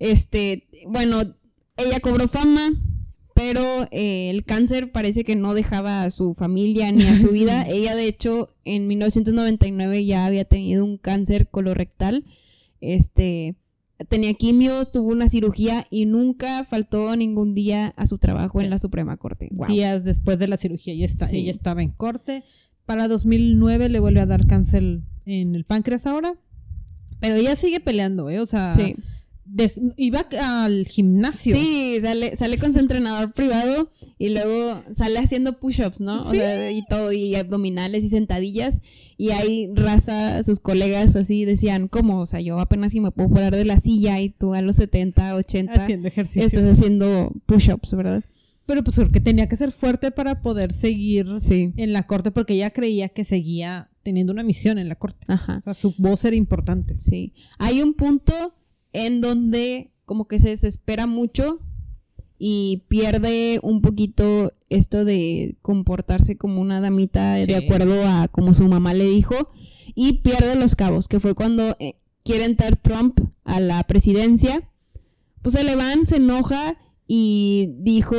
Este, 0.00 0.66
bueno, 0.88 1.36
ella 1.76 2.00
cobró 2.00 2.26
fama, 2.26 2.72
pero 3.34 3.88
eh, 3.90 4.30
el 4.30 4.44
cáncer 4.44 4.92
parece 4.92 5.24
que 5.24 5.34
no 5.36 5.54
dejaba 5.54 6.04
a 6.04 6.10
su 6.10 6.34
familia 6.34 6.92
ni 6.92 7.02
a 7.04 7.18
su 7.18 7.28
vida. 7.32 7.66
ella, 7.68 7.94
de 7.96 8.06
hecho, 8.06 8.54
en 8.64 8.86
1999 8.88 10.04
ya 10.04 10.24
había 10.26 10.44
tenido 10.44 10.84
un 10.84 10.96
cáncer 10.98 11.48
colorectal. 11.48 12.24
Este, 12.80 13.56
tenía 14.08 14.34
quimios, 14.34 14.92
tuvo 14.92 15.08
una 15.08 15.28
cirugía 15.28 15.86
y 15.90 16.06
nunca 16.06 16.64
faltó 16.64 17.14
ningún 17.16 17.54
día 17.54 17.92
a 17.96 18.06
su 18.06 18.18
trabajo 18.18 18.60
en 18.60 18.70
la 18.70 18.78
Suprema 18.78 19.16
Corte. 19.16 19.48
Wow. 19.52 19.68
Días 19.68 20.04
después 20.04 20.38
de 20.38 20.48
la 20.48 20.56
cirugía, 20.56 20.94
ella, 20.94 21.06
está, 21.06 21.26
Sí. 21.26 21.38
ella 21.38 21.52
estaba 21.52 21.82
en 21.82 21.90
corte. 21.90 22.44
Para 22.86 23.08
2009 23.08 23.88
le 23.88 23.98
vuelve 23.98 24.20
a 24.20 24.26
dar 24.26 24.46
cáncer 24.46 25.00
en 25.26 25.54
el 25.54 25.64
páncreas 25.64 26.06
ahora. 26.06 26.34
Pero 27.20 27.36
ella 27.36 27.56
sigue 27.56 27.80
peleando, 27.80 28.28
¿eh? 28.28 28.40
O 28.40 28.46
sea, 28.46 28.72
Sí. 28.74 28.96
De- 29.46 29.92
iba 29.96 30.26
al 30.40 30.86
gimnasio. 30.86 31.56
Sí, 31.56 31.98
sale, 32.02 32.36
sale 32.36 32.58
con 32.58 32.72
su 32.72 32.78
entrenador 32.78 33.32
privado 33.32 33.90
y 34.18 34.30
luego 34.30 34.82
sale 34.94 35.18
haciendo 35.18 35.58
push-ups, 35.58 36.00
¿no? 36.00 36.22
O 36.22 36.30
Sí. 36.30 36.38
sea, 36.38 36.70
y 36.70 36.84
todo, 36.86 37.12
y 37.12 37.34
abdominales 37.36 38.04
y 38.04 38.08
sentadillas. 38.08 38.80
Y 39.16 39.30
ahí 39.30 39.70
raza, 39.74 40.42
sus 40.42 40.58
colegas 40.58 41.14
así 41.14 41.44
decían, 41.44 41.86
¿cómo? 41.88 42.20
O 42.20 42.26
sea, 42.26 42.40
yo 42.40 42.58
apenas 42.58 42.92
si 42.92 43.00
me 43.00 43.12
puedo 43.12 43.30
parar 43.30 43.54
de 43.54 43.64
la 43.64 43.78
silla 43.78 44.20
y 44.20 44.30
tú 44.30 44.54
a 44.54 44.62
los 44.62 44.76
70, 44.76 45.34
80 45.36 45.84
Haciendo 45.84 46.08
ejercicio. 46.08 46.42
estás 46.46 46.78
haciendo 46.78 47.32
push-ups, 47.46 47.94
¿verdad? 47.94 48.24
Pero 48.66 48.82
pues 48.82 48.96
porque 48.96 49.20
tenía 49.20 49.46
que 49.48 49.56
ser 49.56 49.72
fuerte 49.72 50.10
para 50.10 50.40
poder 50.40 50.72
seguir 50.72 51.26
Sí. 51.38 51.72
en 51.76 51.92
la 51.92 52.06
corte 52.06 52.30
porque 52.30 52.54
ella 52.54 52.70
creía 52.70 53.10
que 53.10 53.22
seguía 53.24 53.88
teniendo 54.02 54.32
una 54.32 54.42
misión 54.42 54.78
en 54.78 54.88
la 54.88 54.94
corte. 54.96 55.24
Ajá. 55.28 55.58
O 55.58 55.62
sea, 55.62 55.74
su 55.74 55.94
voz 55.98 56.24
era 56.24 56.34
importante. 56.34 56.94
Sí. 56.98 57.34
Hay 57.58 57.82
un 57.82 57.94
punto 57.94 58.54
en 58.94 59.20
donde 59.20 59.90
como 60.06 60.26
que 60.26 60.38
se 60.38 60.48
desespera 60.48 61.06
mucho 61.06 61.60
y 62.38 62.82
pierde 62.88 63.60
un 63.62 63.80
poquito 63.80 64.52
esto 64.70 65.04
de 65.04 65.56
comportarse 65.62 66.36
como 66.36 66.60
una 66.60 66.80
damita 66.80 67.36
Sí. 67.36 67.46
de 67.46 67.56
acuerdo 67.56 68.02
a 68.06 68.28
como 68.28 68.54
su 68.54 68.66
mamá 68.68 68.92
le 68.94 69.04
dijo 69.04 69.50
y 69.94 70.14
pierde 70.22 70.56
los 70.56 70.74
cabos, 70.74 71.06
que 71.08 71.20
fue 71.20 71.34
cuando 71.34 71.76
eh, 71.78 71.94
quiere 72.24 72.44
entrar 72.44 72.76
Trump 72.76 73.20
a 73.44 73.60
la 73.60 73.82
presidencia. 73.84 74.68
Pues 75.42 75.54
se 75.54 75.62
le 75.64 75.76
van, 75.76 76.06
se 76.06 76.16
enoja 76.16 76.76
y 77.06 77.68
dijo 77.80 78.16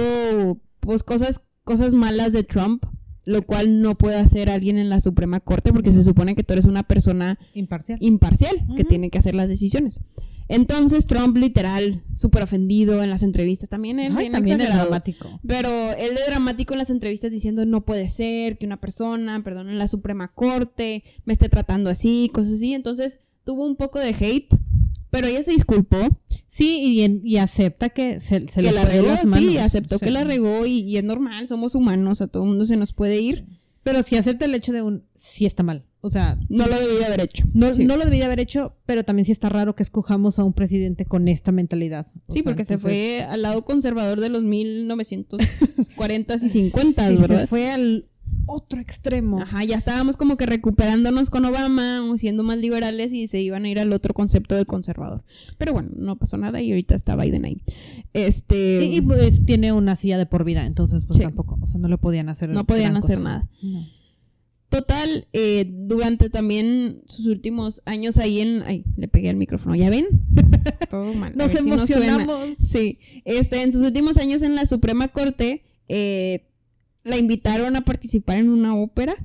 pues 0.79 1.03
cosas 1.03 1.41
cosas 1.63 1.93
malas 1.93 2.31
de 2.31 2.43
Trump, 2.43 2.85
lo 3.25 3.41
cual 3.41 3.81
no 3.81 3.95
puede 3.97 4.17
hacer 4.17 4.49
alguien 4.51 4.77
en 4.77 4.89
la 4.89 4.99
Suprema 4.99 5.39
Corte 5.39 5.73
porque 5.73 5.91
se 5.91 6.03
supone 6.03 6.35
que 6.35 6.43
tú 6.43 6.53
eres 6.53 6.65
una 6.65 6.83
persona 6.83 7.39
Imparcial. 7.53 7.97
imparcial 8.01 8.55
que 8.77 8.83
tiene 8.85 9.09
que 9.09 9.17
hacer 9.17 9.33
las 9.35 9.49
decisiones. 9.49 9.99
Entonces 10.47 11.07
Trump 11.07 11.35
literal, 11.37 12.03
súper 12.15 12.43
ofendido 12.43 13.01
en 13.01 13.09
las 13.09 13.23
entrevistas, 13.23 13.67
también 13.69 13.99
él 13.99 14.13
Ay, 14.15 14.29
también 14.31 14.61
es 14.61 14.73
dramático. 14.73 15.39
Pero 15.47 15.69
él 15.97 16.15
de 16.15 16.21
dramático 16.27 16.73
en 16.73 16.79
las 16.79 16.89
entrevistas 16.91 17.31
diciendo 17.31 17.65
no 17.65 17.81
puede 17.83 18.07
ser 18.07 18.57
que 18.57 18.65
una 18.65 18.79
persona, 18.79 19.43
perdón, 19.43 19.69
en 19.69 19.79
la 19.79 19.87
Suprema 19.87 20.27
Corte 20.33 21.03
me 21.25 21.33
esté 21.33 21.49
tratando 21.49 21.89
así, 21.89 22.29
cosas 22.33 22.53
así. 22.53 22.73
Entonces 22.73 23.19
tuvo 23.43 23.65
un 23.65 23.75
poco 23.75 23.99
de 23.99 24.09
hate, 24.19 24.53
pero 25.09 25.27
ella 25.27 25.43
se 25.43 25.51
disculpó, 25.51 25.97
Sí, 26.49 26.79
y, 26.79 27.01
en- 27.01 27.19
y 27.25 27.35
acepta 27.37 27.89
que 27.89 28.21
se, 28.21 28.39
se 28.47 28.61
que 28.61 28.61
le 28.61 28.71
la 28.71 28.85
regó, 28.85 29.07
las 29.07 29.21
sí, 29.21 29.27
manos. 29.27 29.57
aceptó 29.57 29.95
O 29.95 29.99
sea, 29.99 30.05
que 30.05 30.11
la 30.13 30.23
regó 30.23 30.65
y, 30.65 30.79
y 30.79 30.95
es 30.95 31.03
normal, 31.03 31.49
somos 31.49 31.75
humanos, 31.75 32.21
a 32.21 32.27
todo 32.27 32.45
mundo 32.45 32.65
se 32.65 32.77
nos 32.77 32.93
puede 32.93 33.19
ir. 33.19 33.45
Pero 33.83 34.01
sí 34.03 34.15
acepta 34.15 34.45
el 34.45 34.55
hecho 34.55 34.71
de 34.71 34.81
un 34.81 35.03
sí 35.15 35.45
está 35.45 35.63
mal. 35.63 35.83
O 36.05 36.09
sea, 36.11 36.37
No 36.49 36.67
lo 36.67 36.79
debía 36.79 37.07
haber 37.07 37.21
hecho. 37.21 37.45
no, 37.53 37.73
Sí. 37.73 37.83
no 37.83 37.97
lo 37.97 38.03
debía 38.05 38.19
de 38.19 38.25
haber 38.25 38.39
hecho, 38.39 38.75
pero 38.85 39.03
también 39.03 39.25
sí 39.25 39.31
está 39.31 39.49
raro 39.49 39.75
que 39.75 39.81
escojamos 39.81 40.37
a 40.37 40.43
un 40.43 40.53
presidente 40.53 41.05
con 41.05 41.27
esta 41.27 41.51
mentalidad. 41.51 42.07
O 42.27 42.33
Sí, 42.33 42.41
sea, 42.41 42.51
porque 42.51 42.63
se 42.63 42.77
fue 42.77 43.23
al 43.23 43.41
lado 43.41 43.65
conservador 43.65 44.19
de 44.19 44.29
los 44.29 44.43
1940s 44.43 46.43
y 46.43 46.49
50, 46.49 47.07
sí, 47.09 47.17
¿verdad? 47.17 47.41
Se 47.41 47.47
fue 47.47 47.71
al 47.71 48.05
otro 48.47 48.79
extremo. 48.79 49.41
Ajá, 49.41 49.63
ya 49.63 49.75
estábamos 49.77 50.17
como 50.17 50.37
que 50.37 50.45
recuperándonos 50.45 51.29
con 51.31 51.45
Obama, 51.45 51.99
siendo 52.17 52.43
más 52.43 52.57
liberales 52.59 53.11
y 53.11 53.27
se 53.27 53.41
iban 53.41 53.65
a 53.65 53.69
ir 53.69 53.79
al 53.79 53.91
otro 53.91 54.13
concepto 54.13 54.55
de 54.55 54.65
conservador. 54.65 55.23
Pero 55.57 55.73
bueno, 55.73 55.89
no 55.95 56.15
pasó 56.17 56.37
nada 56.37 56.61
y 56.61 56.69
ahorita 56.71 56.93
está 56.95 57.15
Biden 57.15 57.45
ahí. 57.45 57.61
Este, 58.13 58.83
Y, 58.85 58.97
y, 58.97 59.01
pues 59.01 59.45
tiene 59.45 59.73
una 59.73 59.95
silla 59.95 60.17
de 60.17 60.25
por 60.27 60.43
vida, 60.43 60.65
entonces 60.65 61.03
pues 61.05 61.17
Sí. 61.17 61.23
tampoco, 61.23 61.57
o 61.61 61.67
sea, 61.67 61.79
no 61.79 61.87
le 61.87 61.97
podían 61.97 62.29
hacer 62.29 62.49
No 62.49 62.65
podían 62.65 62.97
hacer 62.97 63.17
cosa. 63.17 63.29
nada. 63.29 63.49
No. 63.63 63.87
Total, 64.75 65.27
eh, 65.33 65.65
durante 65.71 66.29
también 66.29 67.01
sus 67.05 67.25
últimos 67.27 67.81
años 67.85 68.17
ahí 68.17 68.41
en... 68.41 68.63
Ay, 68.63 68.83
le 68.97 69.07
pegué 69.07 69.29
al 69.29 69.35
micrófono, 69.37 69.75
¿ya 69.75 69.89
ven? 69.89 70.05
Todo 70.89 71.13
mal. 71.13 71.33
Nos 71.35 71.51
si 71.51 71.57
emocionamos. 71.57 72.57
Sí, 72.63 72.99
este, 73.23 73.61
en 73.63 73.71
sus 73.71 73.81
últimos 73.81 74.17
años 74.17 74.41
en 74.41 74.55
la 74.55 74.65
Suprema 74.65 75.07
Corte, 75.07 75.63
eh, 75.87 76.45
la 77.03 77.17
invitaron 77.17 77.75
a 77.75 77.85
participar 77.85 78.37
en 78.37 78.49
una 78.49 78.75
ópera. 78.75 79.15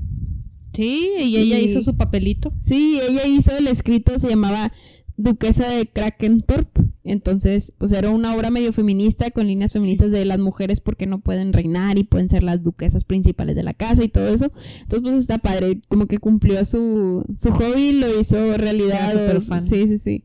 Sí, 0.74 1.10
y 1.20 1.36
ella 1.36 1.58
Y- 1.58 1.64
hizo 1.64 1.82
su 1.82 1.96
papelito. 1.96 2.52
Sí, 2.62 3.00
ella 3.08 3.26
hizo 3.26 3.56
el 3.56 3.66
escrito, 3.66 4.18
se 4.18 4.28
llamaba 4.28 4.72
Duquesa 5.16 5.68
de 5.68 5.86
Krakentorp. 5.86 6.68
Entonces, 7.10 7.72
pues 7.78 7.90
era 7.92 8.10
una 8.10 8.34
obra 8.36 8.50
medio 8.50 8.72
feminista 8.72 9.30
con 9.32 9.46
líneas 9.48 9.72
feministas 9.72 10.10
de 10.12 10.24
las 10.24 10.38
mujeres 10.38 10.80
porque 10.80 11.06
no 11.06 11.20
pueden 11.20 11.52
reinar 11.52 11.98
y 11.98 12.04
pueden 12.04 12.28
ser 12.28 12.42
las 12.44 12.62
duquesas 12.62 13.04
principales 13.04 13.56
de 13.56 13.64
la 13.64 13.74
casa 13.74 14.04
y 14.04 14.08
todo 14.08 14.28
eso. 14.28 14.52
Entonces, 14.82 15.00
pues 15.02 15.14
está 15.16 15.38
padre, 15.38 15.80
como 15.88 16.06
que 16.06 16.18
cumplió 16.18 16.64
su, 16.64 17.24
su 17.36 17.50
hobby, 17.50 17.92
lo 17.98 18.20
hizo 18.20 18.56
realidad. 18.56 19.36
O- 19.36 19.40
fan. 19.40 19.64
Sí, 19.66 19.88
sí, 19.88 19.98
sí. 19.98 20.24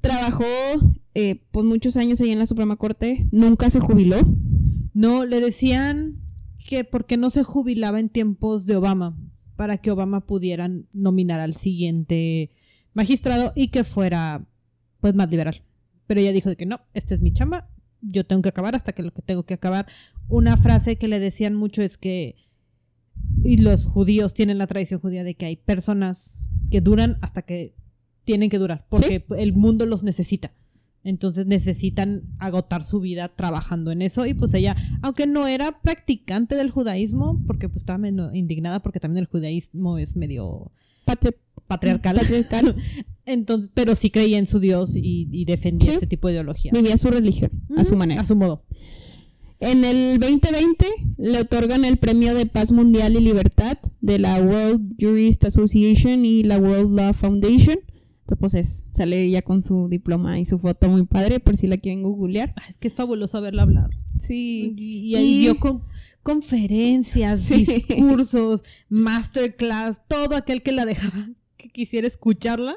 Trabajó 0.00 0.44
eh, 1.14 1.42
pues 1.50 1.64
muchos 1.64 1.96
años 1.96 2.20
ahí 2.20 2.30
en 2.30 2.38
la 2.38 2.46
Suprema 2.46 2.76
Corte, 2.76 3.26
nunca 3.32 3.70
se 3.70 3.80
jubiló. 3.80 4.16
No, 4.94 5.24
le 5.24 5.40
decían 5.40 6.16
que 6.68 6.84
porque 6.84 7.16
no 7.16 7.30
se 7.30 7.42
jubilaba 7.44 7.98
en 7.98 8.08
tiempos 8.10 8.66
de 8.66 8.76
Obama, 8.76 9.16
para 9.56 9.78
que 9.78 9.90
Obama 9.90 10.20
pudiera 10.26 10.70
nominar 10.92 11.40
al 11.40 11.56
siguiente 11.56 12.50
magistrado 12.94 13.52
y 13.56 13.68
que 13.68 13.84
fuera 13.84 14.44
pues 15.00 15.14
más 15.14 15.30
liberal. 15.30 15.62
Pero 16.08 16.20
ella 16.20 16.32
dijo 16.32 16.48
de 16.48 16.56
que 16.56 16.66
no, 16.66 16.80
esta 16.94 17.14
es 17.14 17.20
mi 17.20 17.32
chamba, 17.32 17.68
yo 18.00 18.26
tengo 18.26 18.42
que 18.42 18.48
acabar 18.48 18.74
hasta 18.74 18.92
que 18.92 19.04
lo 19.04 19.12
que 19.12 19.22
tengo 19.22 19.44
que 19.44 19.54
acabar. 19.54 19.86
Una 20.28 20.56
frase 20.56 20.96
que 20.96 21.06
le 21.06 21.20
decían 21.20 21.54
mucho 21.54 21.82
es 21.82 21.96
que 21.96 22.34
y 23.44 23.58
los 23.58 23.86
judíos 23.86 24.34
tienen 24.34 24.58
la 24.58 24.66
tradición 24.66 25.00
judía 25.00 25.22
de 25.22 25.34
que 25.34 25.46
hay 25.46 25.56
personas 25.56 26.40
que 26.70 26.80
duran 26.80 27.18
hasta 27.20 27.42
que 27.42 27.74
tienen 28.24 28.50
que 28.50 28.58
durar, 28.58 28.84
porque 28.88 29.24
el 29.38 29.52
mundo 29.52 29.86
los 29.86 30.02
necesita. 30.02 30.52
Entonces 31.04 31.46
necesitan 31.46 32.24
agotar 32.38 32.84
su 32.84 33.00
vida 33.00 33.28
trabajando 33.28 33.92
en 33.92 34.02
eso 34.02 34.26
y 34.26 34.34
pues 34.34 34.52
ella, 34.52 34.76
aunque 35.00 35.26
no 35.26 35.46
era 35.46 35.80
practicante 35.80 36.54
del 36.56 36.70
judaísmo, 36.70 37.42
porque 37.46 37.68
pues 37.68 37.82
estaba 37.82 38.06
indignada 38.08 38.80
porque 38.80 39.00
también 39.00 39.22
el 39.22 39.30
judaísmo 39.30 39.98
es 39.98 40.16
medio 40.16 40.72
Patri- 41.08 41.34
patriarcal, 41.66 42.16
patriarcal. 42.16 42.76
entonces, 43.26 43.70
pero 43.74 43.94
sí 43.94 44.10
creía 44.10 44.38
en 44.38 44.46
su 44.46 44.58
Dios 44.60 44.94
y, 44.96 45.28
y 45.30 45.44
defendía 45.44 45.90
Sí. 45.90 45.94
este 45.94 46.06
tipo 46.06 46.28
de 46.28 46.34
ideología. 46.34 46.72
Vivía 46.74 46.96
su 46.96 47.08
religión 47.08 47.50
a 47.76 47.84
su 47.84 47.96
manera. 47.96 48.20
A 48.22 48.26
su 48.26 48.36
modo. 48.36 48.62
En 49.60 49.84
el 49.84 50.20
2020 50.20 50.86
le 51.16 51.40
otorgan 51.40 51.84
el 51.84 51.96
Premio 51.96 52.34
de 52.34 52.46
Paz 52.46 52.70
Mundial 52.70 53.16
y 53.16 53.20
Libertad 53.20 53.76
de 54.00 54.18
la 54.20 54.40
World 54.40 54.94
Jurist 55.00 55.44
Association 55.44 56.24
y 56.24 56.44
la 56.44 56.58
World 56.58 56.96
Law 56.96 57.12
Foundation. 57.14 57.78
Entonces, 58.20 58.38
pues 58.38 58.54
es- 58.54 58.84
sale 58.92 59.24
ella 59.24 59.42
con 59.42 59.64
su 59.64 59.88
diploma 59.88 60.38
y 60.38 60.44
su 60.44 60.58
foto 60.60 60.88
muy 60.88 61.04
padre, 61.06 61.40
por 61.40 61.56
si 61.56 61.66
la 61.66 61.78
quieren 61.78 62.02
googlear. 62.04 62.52
Ay, 62.56 62.66
es 62.70 62.78
que 62.78 62.86
es 62.88 62.94
fabuloso 62.94 63.40
verla 63.40 63.62
hablar. 63.62 63.90
Sí. 64.20 64.74
Y, 64.76 64.98
y 65.10 65.14
ahí 65.16 65.24
Y- 65.34 65.38
dio 65.40 65.58
con- 65.58 65.82
conferencias, 66.32 67.40
Sí. 67.42 67.64
discursos, 67.64 68.62
masterclass, 68.88 69.98
todo 70.08 70.36
aquel 70.36 70.62
que 70.62 70.72
la 70.72 70.84
dejaba, 70.84 71.28
que 71.56 71.68
quisiera 71.70 72.06
escucharla, 72.06 72.76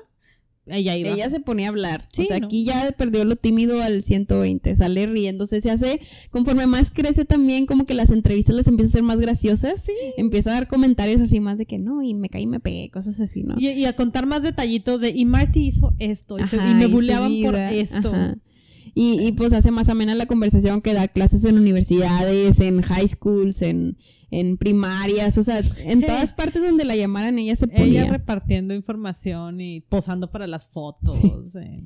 ella 0.68 0.96
iba. 0.96 1.10
Ella 1.10 1.30
se 1.30 1.40
ponía 1.40 1.66
a 1.66 1.70
hablar. 1.70 2.08
Sí, 2.14 2.22
o 2.22 2.26
sea, 2.26 2.40
¿no? 2.40 2.46
aquí 2.46 2.64
ya 2.66 2.92
perdió 2.98 3.26
lo 3.26 3.36
tímido 3.36 3.82
al 3.82 4.04
120. 4.04 4.76
Sale 4.76 5.08
riéndose. 5.08 5.60
Se 5.60 5.72
hace, 5.72 6.00
conforme 6.30 6.68
más 6.68 6.92
crece 6.92 7.26
también, 7.26 7.66
como 7.66 7.86
que 7.86 7.96
las 7.96 8.12
entrevistas 8.12 8.56
les 8.56 8.68
empiezan 8.68 8.90
a 8.90 8.94
ser 8.94 9.04
más 9.04 9.20
graciosas. 9.20 9.82
Sí. 9.86 9.92
Empieza 10.18 10.52
a 10.52 10.54
dar 10.54 10.68
comentarios 10.68 11.20
así 11.20 11.40
más 11.40 11.58
de 11.58 11.66
que 11.66 11.80
no, 11.80 12.04
y 12.04 12.14
me 12.14 12.30
caí 12.30 12.44
y 12.44 12.48
me 12.48 12.60
pegué, 12.60 12.90
cosas 12.92 13.20
así, 13.20 13.42
¿no? 13.44 13.56
Y, 13.60 13.70
y 13.70 13.86
a 13.86 13.96
contar 13.96 14.28
más 14.28 14.44
detallitos 14.44 15.02
de, 15.02 15.10
y 15.10 15.26
Marty 15.26 15.68
hizo 15.68 15.94
esto, 16.00 16.38
y, 16.40 16.44
se- 16.44 16.58
y 16.58 16.74
me 16.76 16.86
buleaban 16.88 17.32
por 17.44 17.56
esto. 17.56 18.10
ajá. 18.14 18.38
Y, 18.94 19.20
y, 19.26 19.32
pues 19.34 19.54
hace 19.54 19.72
más 19.72 19.88
amena 19.90 20.16
la 20.16 20.26
conversación 20.26 20.82
que 20.82 20.94
da 20.94 21.08
clases 21.08 21.46
en 21.46 21.56
universidades, 21.58 22.60
en 22.60 22.82
high 22.82 23.08
schools, 23.08 23.62
en, 23.62 23.98
en 24.32 24.58
primarias, 24.58 25.38
o 25.38 25.44
sea, 25.44 25.62
en 25.78 26.02
todas 26.02 26.34
partes 26.34 26.62
donde 26.62 26.84
la 26.86 26.96
llamaran 26.96 27.40
ella 27.40 27.56
se 27.56 27.68
ponía. 27.68 28.02
Ella 28.04 28.12
repartiendo 28.12 28.74
información 28.74 29.62
y 29.62 29.82
posando 29.82 30.30
para 30.32 30.46
las 30.48 30.68
fotos. 30.68 31.18
Sí. 31.22 31.32
eh. 31.56 31.84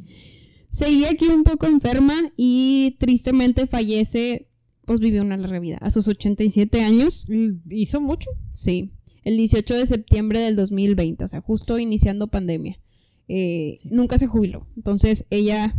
Seguía 0.72 1.10
aquí 1.12 1.28
un 1.28 1.44
poco 1.44 1.68
enferma 1.68 2.16
y 2.36 2.98
tristemente 3.00 3.66
fallece, 3.68 4.50
pues 4.86 5.00
vivió 5.00 5.22
una 5.22 5.38
larga 5.38 5.60
vida, 5.60 5.78
a 5.82 5.90
sus 5.92 6.08
87 6.08 6.82
años, 6.82 7.28
Y 7.30 7.54
Hizo 7.70 8.02
mucho. 8.02 8.30
sí, 8.54 8.92
el 9.24 9.38
18 9.38 9.74
de 9.76 9.86
septiembre 9.86 10.40
del 10.40 10.56
2020, 10.56 11.24
o 11.24 11.28
sea, 11.28 11.42
justo 11.42 11.80
iniciando 11.80 12.28
pandemia. 12.28 12.80
eh, 13.28 13.78
Sí. 13.80 13.90
nunca 13.92 14.18
se 14.18 14.28
jubiló. 14.28 14.68
Entonces 14.76 15.26
ella 15.30 15.76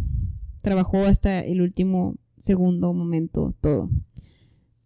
trabajó 0.67 1.05
hasta 1.05 1.39
el 1.45 1.61
último 1.61 2.17
segundo 2.39 2.93
momento 2.93 3.55
todo. 3.61 3.89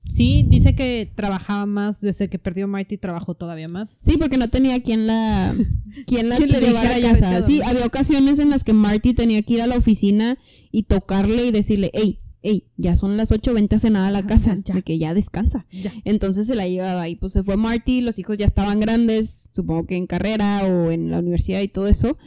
Sí, 0.04 0.44
dice 0.46 0.74
que 0.74 1.10
trabajaba 1.14 1.64
más 1.64 2.02
desde 2.02 2.28
que 2.28 2.38
perdió 2.38 2.68
Marty, 2.68 2.98
trabajó 2.98 3.34
todavía 3.34 3.66
más. 3.66 4.02
Sí, 4.04 4.18
porque 4.18 4.36
no 4.36 4.48
tenía 4.48 4.82
quien 4.82 5.06
la, 5.06 5.56
quien 6.06 6.28
la 6.28 6.36
¿Quién 6.36 6.50
le 6.50 6.60
llevara 6.60 6.90
a 6.90 6.94
dijera, 6.96 7.00
"Ya 7.00 7.12
vete 7.14 7.24
a 7.24 7.30
casa. 7.30 7.46
Sí, 7.46 7.56
dormir"? 7.56 7.62
había 7.64 7.86
ocasiones 7.86 8.38
en 8.40 8.50
las 8.50 8.62
que 8.62 8.74
Marty 8.74 9.14
tenía 9.14 9.40
que 9.40 9.54
ir 9.54 9.62
a 9.62 9.66
la 9.66 9.78
oficina 9.78 10.36
y 10.70 10.82
tocarle 10.82 11.46
y 11.46 11.50
decirle, 11.50 11.90
hey, 11.94 12.18
hey, 12.42 12.66
ya 12.76 12.94
son 12.94 13.16
las 13.16 13.32
8, 13.32 13.54
vente 13.54 13.76
a 13.76 13.78
cenar 13.78 14.06
a 14.06 14.10
la 14.10 14.26
casa, 14.26 14.58
ya. 14.62 14.74
de 14.74 14.82
que 14.82 14.98
ya 14.98 15.14
descansa. 15.14 15.64
Ya. 15.72 15.94
Entonces 16.04 16.46
se 16.46 16.54
la 16.54 16.68
llevaba 16.68 17.08
y 17.08 17.16
pues 17.16 17.32
se 17.32 17.42
fue 17.42 17.56
Marty, 17.56 18.02
los 18.02 18.18
hijos 18.18 18.36
ya 18.36 18.44
estaban 18.44 18.80
grandes, 18.80 19.48
supongo 19.54 19.86
que 19.86 19.96
en 19.96 20.06
carrera 20.06 20.66
o 20.66 20.90
en 20.90 21.10
la 21.10 21.20
universidad 21.20 21.62
y 21.62 21.68
todo 21.68 21.86
eso. 21.86 22.18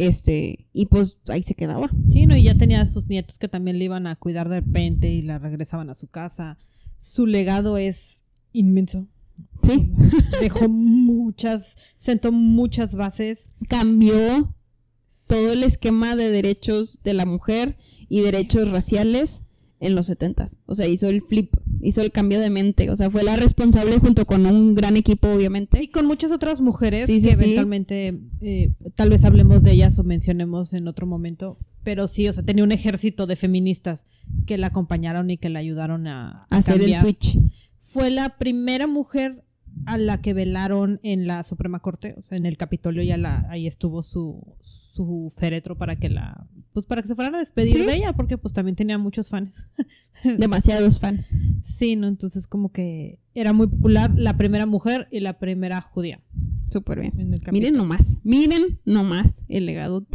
Este, 0.00 0.66
y 0.72 0.86
pues 0.86 1.18
ahí 1.28 1.42
se 1.42 1.54
quedaba. 1.54 1.90
Sí, 2.10 2.24
no, 2.24 2.34
y 2.34 2.44
ya 2.44 2.56
tenía 2.56 2.80
a 2.80 2.88
sus 2.88 3.06
nietos 3.06 3.38
que 3.38 3.48
también 3.48 3.78
le 3.78 3.84
iban 3.84 4.06
a 4.06 4.16
cuidar 4.16 4.48
de 4.48 4.60
repente 4.60 5.10
y 5.10 5.20
la 5.20 5.38
regresaban 5.38 5.90
a 5.90 5.94
su 5.94 6.08
casa. 6.08 6.56
Su 7.00 7.26
legado 7.26 7.76
es 7.76 8.24
inmenso. 8.52 9.06
Sí, 9.62 9.92
Dejó 10.40 10.70
muchas, 10.70 11.76
sentó 11.98 12.32
muchas 12.32 12.94
bases. 12.94 13.50
cambió 13.68 14.54
todo 15.26 15.52
el 15.52 15.62
esquema 15.64 16.16
de 16.16 16.30
derechos 16.30 16.98
de 17.04 17.12
la 17.12 17.26
mujer 17.26 17.76
y 18.08 18.22
derechos 18.22 18.70
raciales 18.70 19.42
en 19.80 19.94
los 19.94 20.06
setentas. 20.06 20.56
O 20.64 20.74
sea, 20.74 20.88
hizo 20.88 21.08
el 21.08 21.20
flip, 21.20 21.54
hizo 21.82 22.02
el 22.02 22.12
cambio 22.12 22.40
de 22.40 22.50
mente. 22.50 22.90
O 22.90 22.96
sea, 22.96 23.10
fue 23.10 23.22
la 23.22 23.36
responsable 23.36 23.98
junto 23.98 24.26
con 24.26 24.46
un 24.46 24.74
gran 24.74 24.96
equipo, 24.96 25.28
Y 25.28 25.36
obviamente. 25.36 25.90
con 25.90 26.06
muchas 26.06 26.30
otras 26.32 26.60
mujeres 26.60 27.06
Sí, 27.06 27.20
sí, 27.20 27.28
que 27.28 27.36
sí. 27.36 27.42
eventualmente 27.44 28.18
eh, 28.40 28.72
tal 28.94 29.10
vez 29.10 29.24
hablemos 29.24 29.62
de 29.62 29.72
ellas 29.72 29.98
o 29.98 30.04
mencionemos 30.04 30.72
en 30.72 30.88
otro 30.88 31.06
momento. 31.06 31.58
Pero 31.82 32.08
sí, 32.08 32.28
o 32.28 32.32
sea, 32.32 32.42
tenía 32.42 32.64
un 32.64 32.72
ejército 32.72 33.26
de 33.26 33.36
feministas 33.36 34.04
que 34.46 34.58
la 34.58 34.68
acompañaron 34.68 35.30
y 35.30 35.38
que 35.38 35.48
la 35.48 35.60
ayudaron 35.60 36.06
a, 36.06 36.46
a 36.50 36.56
Hacer 36.56 36.82
el 36.82 36.94
switch. 36.96 37.38
Fue 37.80 38.10
la 38.10 38.36
primera 38.38 38.86
mujer 38.86 39.42
a 39.86 39.96
la 39.96 40.20
que 40.20 40.34
velaron 40.34 41.00
en 41.02 41.26
la 41.26 41.42
Suprema 41.44 41.80
Corte, 41.80 42.14
o 42.18 42.22
sea, 42.22 42.36
en 42.36 42.44
el 42.44 42.56
Capitolio 42.56 43.02
ya 43.02 43.16
la, 43.16 43.46
ahí 43.50 43.66
estuvo 43.66 44.02
su, 44.02 44.44
su 45.00 45.32
féretro 45.38 45.78
para 45.78 45.96
que 45.96 46.10
la, 46.10 46.46
pues 46.74 46.84
para 46.84 47.00
que 47.00 47.08
se 47.08 47.14
fueran 47.14 47.34
a 47.34 47.38
despedir 47.38 47.78
Sí. 47.78 47.86
de 47.86 47.94
ella, 47.94 48.12
porque 48.12 48.36
pues 48.36 48.52
también 48.52 48.76
tenía 48.76 48.98
muchos 48.98 49.30
fans. 49.30 49.66
Demasiados 50.38 51.00
fans. 51.00 51.32
Sí, 51.64 51.96
¿no? 51.96 52.06
Entonces 52.06 52.46
como 52.46 52.70
que 52.70 53.18
era 53.34 53.54
muy 53.54 53.66
popular 53.66 54.12
la 54.14 54.36
primera 54.36 54.66
mujer 54.66 55.08
y 55.10 55.20
la 55.20 55.38
primera 55.38 55.80
judía 55.80 56.20
Súper 56.70 57.00
bien. 57.00 57.40
Miren 57.50 57.74
nomás, 57.74 58.16
miren 58.22 58.78
nomás 58.84 59.26
el 59.48 59.66
legado. 59.66 60.06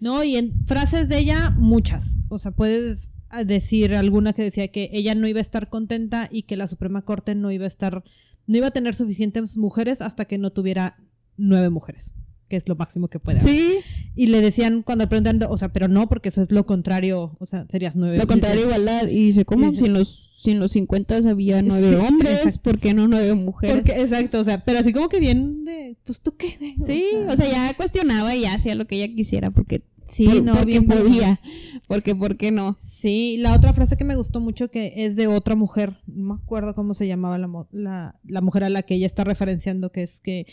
No, 0.00 0.22
y 0.24 0.36
en 0.36 0.66
frases 0.66 1.08
de 1.08 1.18
ella, 1.18 1.50
muchas. 1.56 2.10
O 2.28 2.38
sea, 2.38 2.50
puedes 2.50 2.98
ah, 3.30 3.44
decir 3.44 3.94
alguna 3.94 4.34
que 4.34 4.42
decía 4.42 4.68
que 4.68 4.90
ella 4.92 5.14
no 5.14 5.28
iba 5.28 5.38
a 5.38 5.42
estar 5.42 5.70
contenta 5.70 6.28
y 6.30 6.42
que 6.42 6.56
la 6.56 6.66
Suprema 6.68 7.02
Corte 7.02 7.34
no 7.34 7.50
iba 7.52 7.64
a 7.64 7.68
estar, 7.68 8.04
no 8.46 8.56
iba 8.58 8.66
a 8.66 8.72
tener 8.72 8.94
suficientes 8.94 9.56
mujeres 9.56 10.02
hasta 10.02 10.26
que 10.26 10.36
no 10.36 10.50
tuviera 10.50 10.98
nueve 11.38 11.70
mujeres, 11.70 12.12
que 12.54 12.58
es 12.58 12.68
lo 12.68 12.76
máximo 12.76 13.08
que 13.08 13.18
puede 13.18 13.40
haber. 13.40 13.52
Sí, 13.52 13.78
Y 14.14 14.26
le 14.28 14.40
decían 14.40 14.82
cuando 14.82 15.08
preguntan, 15.08 15.42
o 15.48 15.58
sea, 15.58 15.72
pero 15.72 15.88
no, 15.88 16.08
porque 16.08 16.28
eso 16.28 16.42
es 16.42 16.50
lo 16.52 16.64
contrario, 16.66 17.36
o 17.40 17.46
sea, 17.46 17.66
serías 17.68 17.96
nueve. 17.96 18.16
lo 18.18 18.26
contrario 18.28 18.62
igualdad. 18.66 19.08
Y 19.08 19.26
dice, 19.26 19.44
¿cómo? 19.44 19.72
Si 19.72 19.84
en 19.86 19.94
los, 19.94 20.30
si 20.40 20.52
en 20.52 20.60
los 20.60 20.70
50 20.72 21.16
había 21.28 21.62
nueve 21.62 21.88
Sí, 21.90 21.94
hombres, 21.96 22.36
exacto. 22.44 22.70
¿por 22.70 22.78
qué 22.78 22.94
no 22.94 23.08
nueve 23.08 23.34
mujeres? 23.34 23.74
Porque, 23.76 24.00
exacto, 24.00 24.40
o 24.40 24.44
sea, 24.44 24.64
pero 24.64 24.78
así 24.78 24.92
como 24.92 25.08
que 25.08 25.18
bien 25.18 25.64
de, 25.64 25.96
pues 26.04 26.20
tú 26.20 26.36
qué. 26.36 26.56
güey? 26.76 26.76
Sí, 26.86 27.04
o 27.28 27.34
sea, 27.36 27.50
ya 27.50 27.74
cuestionaba 27.76 28.36
y 28.36 28.42
ya 28.42 28.54
hacía 28.54 28.76
lo 28.76 28.86
que 28.86 29.02
ella 29.02 29.12
quisiera 29.12 29.50
porque, 29.50 29.82
sí, 30.08 30.26
por- 30.26 30.42
no, 30.44 30.52
porque 30.52 30.66
bien 30.66 30.86
podía. 30.86 31.40
Porque, 31.88 32.14
¿por 32.14 32.36
qué 32.36 32.52
no? 32.52 32.78
Sí, 32.88 33.36
la 33.38 33.52
otra 33.54 33.72
frase 33.72 33.96
que 33.96 34.04
me 34.04 34.14
gustó 34.16 34.38
mucho 34.40 34.70
que 34.70 34.92
es 35.04 35.16
de 35.16 35.26
otra 35.26 35.56
mujer, 35.56 35.96
no 36.06 36.34
me 36.34 36.40
acuerdo 36.40 36.74
cómo 36.76 36.94
se 36.94 37.06
llamaba 37.08 37.36
la, 37.36 37.48
la, 37.72 38.14
la 38.26 38.40
mujer 38.40 38.62
a 38.64 38.70
la 38.70 38.82
que 38.84 38.94
ella 38.94 39.06
está 39.06 39.24
referenciando, 39.24 39.90
que 39.90 40.02
es 40.04 40.20
que 40.20 40.46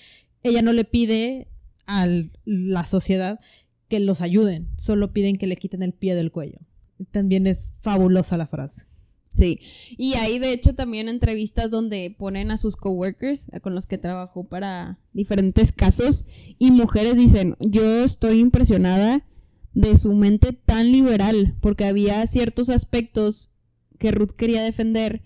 ella 0.43 0.61
no 0.63 0.73
le 0.73 0.83
pide 0.85 1.47
a 1.85 2.07
la 2.45 2.85
sociedad 2.85 3.39
que 3.87 3.99
los 3.99 4.21
ayuden, 4.21 4.69
solo 4.77 5.11
piden 5.11 5.37
que 5.37 5.47
le 5.47 5.57
quiten 5.57 5.83
el 5.83 5.93
pie 5.93 6.15
del 6.15 6.31
cuello. 6.31 6.59
También 7.11 7.47
es 7.47 7.59
fabulosa 7.81 8.37
la 8.37 8.47
frase. 8.47 8.85
Sí, 9.33 9.59
y 9.97 10.15
hay 10.15 10.39
de 10.39 10.51
hecho 10.51 10.75
también 10.75 11.07
entrevistas 11.07 11.69
donde 11.69 12.13
ponen 12.17 12.51
a 12.51 12.57
sus 12.57 12.75
coworkers 12.75 13.43
con 13.61 13.75
los 13.75 13.85
que 13.85 13.97
trabajó 13.97 14.43
para 14.43 14.99
diferentes 15.13 15.71
casos 15.71 16.25
y 16.59 16.71
mujeres 16.71 17.15
dicen, 17.15 17.55
yo 17.59 18.03
estoy 18.03 18.39
impresionada 18.39 19.25
de 19.73 19.97
su 19.97 20.13
mente 20.13 20.51
tan 20.51 20.91
liberal 20.91 21.55
porque 21.61 21.85
había 21.85 22.25
ciertos 22.27 22.69
aspectos 22.69 23.49
que 23.99 24.11
Ruth 24.11 24.31
quería 24.35 24.63
defender 24.63 25.21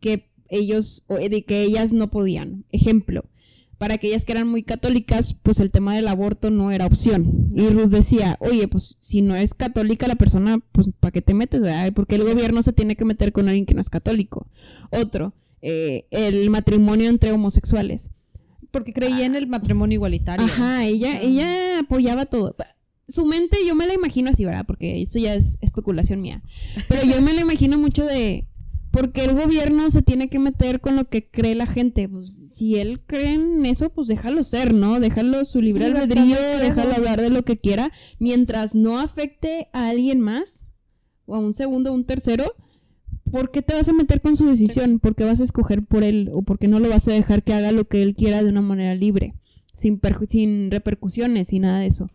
que 0.00 0.30
ellos 0.48 1.04
de 1.08 1.44
que 1.44 1.62
ellas 1.62 1.92
no 1.92 2.10
podían. 2.10 2.64
Ejemplo, 2.70 3.24
para 3.82 3.94
aquellas 3.94 4.24
que 4.24 4.30
eran 4.30 4.46
muy 4.46 4.62
católicas, 4.62 5.34
pues 5.42 5.58
el 5.58 5.72
tema 5.72 5.96
del 5.96 6.06
aborto 6.06 6.52
no 6.52 6.70
era 6.70 6.86
opción. 6.86 7.50
Y 7.56 7.66
Ruth 7.66 7.88
decía, 7.90 8.36
oye, 8.38 8.68
pues 8.68 8.96
si 9.00 9.22
no 9.22 9.34
es 9.34 9.54
católica 9.54 10.06
la 10.06 10.14
persona, 10.14 10.60
pues 10.70 10.86
¿para 11.00 11.10
qué 11.10 11.20
te 11.20 11.34
metes? 11.34 11.60
¿verdad? 11.60 11.92
Porque 11.92 12.14
el 12.14 12.22
gobierno 12.22 12.62
se 12.62 12.72
tiene 12.72 12.94
que 12.94 13.04
meter 13.04 13.32
con 13.32 13.48
alguien 13.48 13.66
que 13.66 13.74
no 13.74 13.80
es 13.80 13.90
católico. 13.90 14.46
Otro, 14.92 15.34
eh, 15.62 16.06
el 16.12 16.48
matrimonio 16.48 17.08
entre 17.10 17.32
homosexuales. 17.32 18.10
Porque 18.70 18.92
creía 18.92 19.26
en 19.26 19.34
el 19.34 19.48
matrimonio 19.48 19.96
igualitario. 19.96 20.46
Ajá, 20.46 20.84
ella, 20.84 21.14
Ah. 21.14 21.20
ella 21.20 21.78
apoyaba 21.80 22.26
todo. 22.26 22.54
Su 23.08 23.26
mente 23.26 23.56
yo 23.66 23.74
me 23.74 23.88
la 23.88 23.94
imagino 23.94 24.30
así, 24.30 24.44
¿verdad? 24.44 24.64
Porque 24.64 25.02
eso 25.02 25.18
ya 25.18 25.34
es 25.34 25.58
especulación 25.60 26.22
mía. 26.22 26.40
Pero 26.88 27.02
yo 27.02 27.20
me 27.20 27.32
la 27.32 27.40
imagino 27.40 27.78
mucho 27.78 28.04
de 28.06 28.46
por 28.92 29.10
qué 29.10 29.24
el 29.24 29.34
gobierno 29.34 29.90
se 29.90 30.02
tiene 30.02 30.28
que 30.28 30.38
meter 30.38 30.80
con 30.80 30.94
lo 30.94 31.08
que 31.08 31.26
cree 31.26 31.56
la 31.56 31.66
gente. 31.66 32.08
Pues 32.08 32.30
si 32.62 32.76
él 32.78 33.00
cree 33.04 33.34
en 33.34 33.66
eso, 33.66 33.90
pues 33.90 34.06
déjalo 34.06 34.44
ser, 34.44 34.72
¿no? 34.72 35.00
Déjalo 35.00 35.44
su 35.44 35.60
libre 35.60 35.86
albedrío, 35.86 36.36
déjalo 36.60 36.94
hablar 36.94 37.20
de 37.20 37.28
lo 37.28 37.44
que 37.44 37.58
quiera, 37.58 37.90
mientras 38.20 38.72
no 38.76 39.00
afecte 39.00 39.66
a 39.72 39.88
alguien 39.88 40.20
más, 40.20 40.44
o 41.26 41.34
a 41.34 41.40
un 41.40 41.54
segundo 41.54 41.90
o 41.90 41.94
un 41.94 42.04
tercero. 42.04 42.54
¿Por 43.32 43.50
qué 43.50 43.62
te 43.62 43.74
vas 43.74 43.88
a 43.88 43.92
meter 43.92 44.20
con 44.20 44.36
su 44.36 44.46
decisión? 44.46 45.00
¿Por 45.00 45.16
qué 45.16 45.24
vas 45.24 45.40
a 45.40 45.44
escoger 45.44 45.82
por 45.84 46.04
él? 46.04 46.30
¿O 46.32 46.42
por 46.42 46.60
qué 46.60 46.68
no 46.68 46.78
lo 46.78 46.88
vas 46.88 47.08
a 47.08 47.12
dejar 47.12 47.42
que 47.42 47.52
haga 47.52 47.72
lo 47.72 47.88
que 47.88 48.00
él 48.00 48.14
quiera 48.14 48.44
de 48.44 48.50
una 48.50 48.60
manera 48.60 48.94
libre? 48.94 49.34
Sin, 49.74 50.00
perju- 50.00 50.28
sin 50.28 50.70
repercusiones, 50.70 51.48
sin 51.48 51.62
nada 51.62 51.80
de 51.80 51.86
eso. 51.86 52.10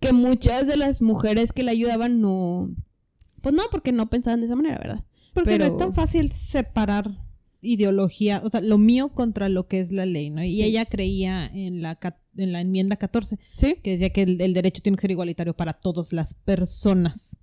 Que 0.00 0.12
muchas 0.12 0.66
de 0.66 0.76
las 0.76 1.00
mujeres 1.00 1.54
que 1.54 1.62
le 1.62 1.70
ayudaban 1.70 2.20
no... 2.20 2.68
Pues 3.40 3.54
no, 3.54 3.62
porque 3.70 3.92
no 3.92 4.10
pensaban 4.10 4.40
de 4.40 4.46
esa 4.48 4.56
manera, 4.56 4.76
¿verdad? 4.76 5.04
Porque 5.32 5.58
no 5.58 5.64
es 5.64 5.78
tan 5.78 5.94
fácil 5.94 6.30
separar 6.30 7.10
ideología, 7.62 8.42
o 8.44 8.50
sea, 8.50 8.60
lo 8.60 8.76
mío 8.76 9.10
contra 9.10 9.48
lo 9.48 9.66
que 9.68 9.80
es 9.80 9.90
la 9.92 10.04
ley, 10.04 10.28
¿no? 10.30 10.42
Y 10.44 10.52
Sí. 10.52 10.64
ella 10.64 10.84
creía 10.84 11.46
en 11.46 11.80
la, 11.80 11.98
en 12.36 12.52
la 12.52 12.60
enmienda 12.60 12.96
14, 12.96 13.38
Sí. 13.56 13.76
que 13.82 13.92
decía 13.92 14.10
que 14.10 14.22
el, 14.22 14.40
el 14.40 14.52
derecho 14.52 14.82
tiene 14.82 14.96
que 14.96 15.02
ser 15.02 15.12
igualitario 15.12 15.54
para 15.54 15.72
todas 15.74 16.12
las 16.12 16.34
personas. 16.34 17.36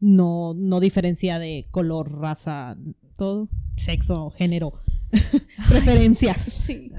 No, 0.00 0.54
no 0.54 0.80
diferencia 0.80 1.38
de 1.38 1.66
color, 1.70 2.10
raza, 2.18 2.76
Todo. 3.16 3.48
sexo, 3.76 4.30
género, 4.30 4.72
preferencias. 5.68 6.38
Sí. 6.62 6.90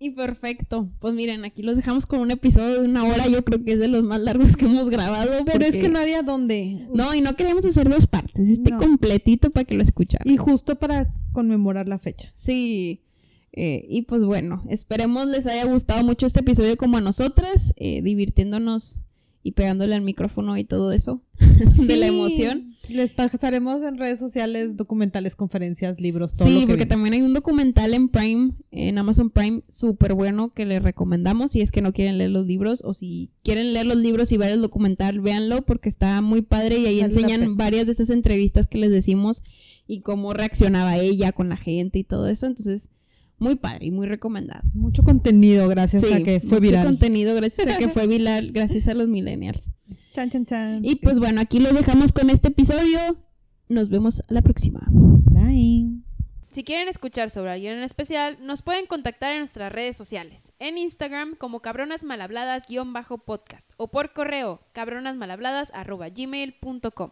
Y 0.00 0.10
perfecto. 0.10 0.88
Pues 1.00 1.12
miren, 1.14 1.44
aquí 1.44 1.62
los 1.62 1.74
dejamos 1.76 2.06
con 2.06 2.20
un 2.20 2.30
episodio 2.30 2.80
de 2.82 2.88
una 2.88 3.04
hora. 3.04 3.26
Yo 3.26 3.44
creo 3.44 3.64
que 3.64 3.72
es 3.72 3.78
de 3.80 3.88
los 3.88 4.04
más 4.04 4.20
largos 4.20 4.56
que 4.56 4.64
hemos 4.66 4.88
grabado. 4.90 5.44
Pero 5.44 5.64
es 5.64 5.76
que 5.76 5.88
no 5.88 5.98
había 5.98 6.22
dónde. 6.22 6.86
No, 6.94 7.14
y 7.14 7.20
no 7.20 7.34
queremos 7.34 7.64
hacer 7.64 7.88
dos 7.90 8.06
partes. 8.06 8.48
Este 8.48 8.70
No. 8.70 8.78
completito 8.78 9.50
para 9.50 9.64
que 9.64 9.74
lo 9.74 9.82
escuchen. 9.82 10.20
Y 10.24 10.36
justo 10.36 10.76
para 10.76 11.08
conmemorar 11.32 11.88
la 11.88 11.98
fecha. 11.98 12.32
Sí. 12.36 13.00
eh, 13.52 13.86
y 13.88 14.02
pues 14.02 14.22
bueno, 14.24 14.62
esperemos 14.68 15.26
les 15.26 15.46
haya 15.46 15.64
gustado 15.64 16.04
mucho 16.04 16.26
este 16.26 16.40
episodio 16.40 16.76
como 16.76 16.96
a 16.98 17.00
nosotras, 17.00 17.72
eh, 17.76 18.00
divirtiéndonos 18.02 19.00
y 19.48 19.52
pegándole 19.52 19.94
al 19.94 20.02
micrófono 20.02 20.58
y 20.58 20.64
todo 20.64 20.92
eso 20.92 21.22
de 21.86 21.96
la 21.96 22.06
emoción. 22.06 22.74
Les 22.88 23.10
pasaremos 23.10 23.82
en 23.82 23.96
redes 23.98 24.18
sociales 24.20 24.76
documentales, 24.76 25.36
conferencias, 25.36 25.98
libros, 26.00 26.34
todo 26.34 26.48
Sí, 26.48 26.54
lo 26.54 26.60
que 26.60 26.66
porque 26.66 26.84
vimos. 26.84 26.88
también 26.88 27.14
hay 27.14 27.22
un 27.22 27.32
documental 27.34 27.94
en 27.94 28.08
Prime, 28.08 28.52
en 28.70 28.98
Amazon 28.98 29.30
Prime, 29.30 29.62
súper 29.68 30.14
bueno 30.14 30.52
que 30.54 30.66
les 30.66 30.82
recomendamos 30.82 31.52
si 31.52 31.60
es 31.62 31.70
que 31.72 31.80
no 31.82 31.92
quieren 31.92 32.18
leer 32.18 32.30
los 32.30 32.46
libros 32.46 32.82
o 32.84 32.92
si 32.94 33.30
quieren 33.42 33.72
leer 33.72 33.86
los 33.86 33.96
libros 33.96 34.32
y 34.32 34.36
ver 34.36 34.52
el 34.52 34.60
documental, 34.62 35.20
véanlo 35.20 35.62
porque 35.62 35.88
está 35.88 36.20
muy 36.20 36.42
padre 36.42 36.78
y 36.78 36.86
ahí 36.86 37.00
enseñan 37.00 37.56
varias 37.56 37.86
de 37.86 37.92
esas 37.92 38.10
entrevistas 38.10 38.66
que 38.66 38.78
les 38.78 38.90
decimos 38.90 39.42
y 39.86 40.00
cómo 40.00 40.34
reaccionaba 40.34 40.98
ella 40.98 41.32
con 41.32 41.48
la 41.48 41.56
gente 41.56 41.98
y 41.98 42.04
todo 42.04 42.28
eso. 42.28 42.46
Entonces, 42.46 42.82
muy 43.38 43.56
padre 43.56 43.86
y 43.86 43.90
muy 43.90 44.06
recomendado. 44.06 44.60
Mucho 44.74 45.02
contenido 45.02 45.66
gracias 45.68 46.04
a 46.12 46.20
que 46.20 46.40
fue 46.40 46.60
viral. 46.60 46.82
Mucho 46.82 46.90
contenido 46.90 47.34
gracias 47.34 47.66
a 47.68 47.78
que 47.78 47.88
fue 47.88 48.06
viral, 48.14 48.52
gracias 48.52 48.86
a 48.88 48.94
los 48.94 49.08
millennials. 49.08 49.64
Chan, 50.14 50.30
chan, 50.30 50.46
chan. 50.46 50.84
Y 50.84 50.96
pues 50.96 51.18
bueno, 51.18 51.40
aquí 51.40 51.58
lo 51.60 51.72
dejamos 51.72 52.12
con 52.12 52.28
este 52.30 52.48
episodio. 52.48 52.98
Nos 53.68 53.88
vemos 53.88 54.20
a 54.20 54.32
la 54.32 54.42
próxima. 54.42 54.86
Bye. 54.90 56.02
Si 56.50 56.64
quieren 56.64 56.88
escuchar 56.88 57.30
sobre 57.30 57.52
alguien 57.52 57.74
en 57.74 57.84
especial, 57.84 58.36
nos 58.40 58.62
pueden 58.62 58.86
contactar 58.86 59.30
en 59.32 59.38
nuestras 59.38 59.70
redes 59.70 59.96
sociales, 59.96 60.52
en 60.58 60.76
Instagram 60.78 61.36
como 61.36 61.60
cabronasmalhabladas-podcast 61.60 63.70
o 63.76 63.92
por 63.92 64.12
correo 64.12 64.60
cabronasmalhabladas.gmail.com. 64.72 67.10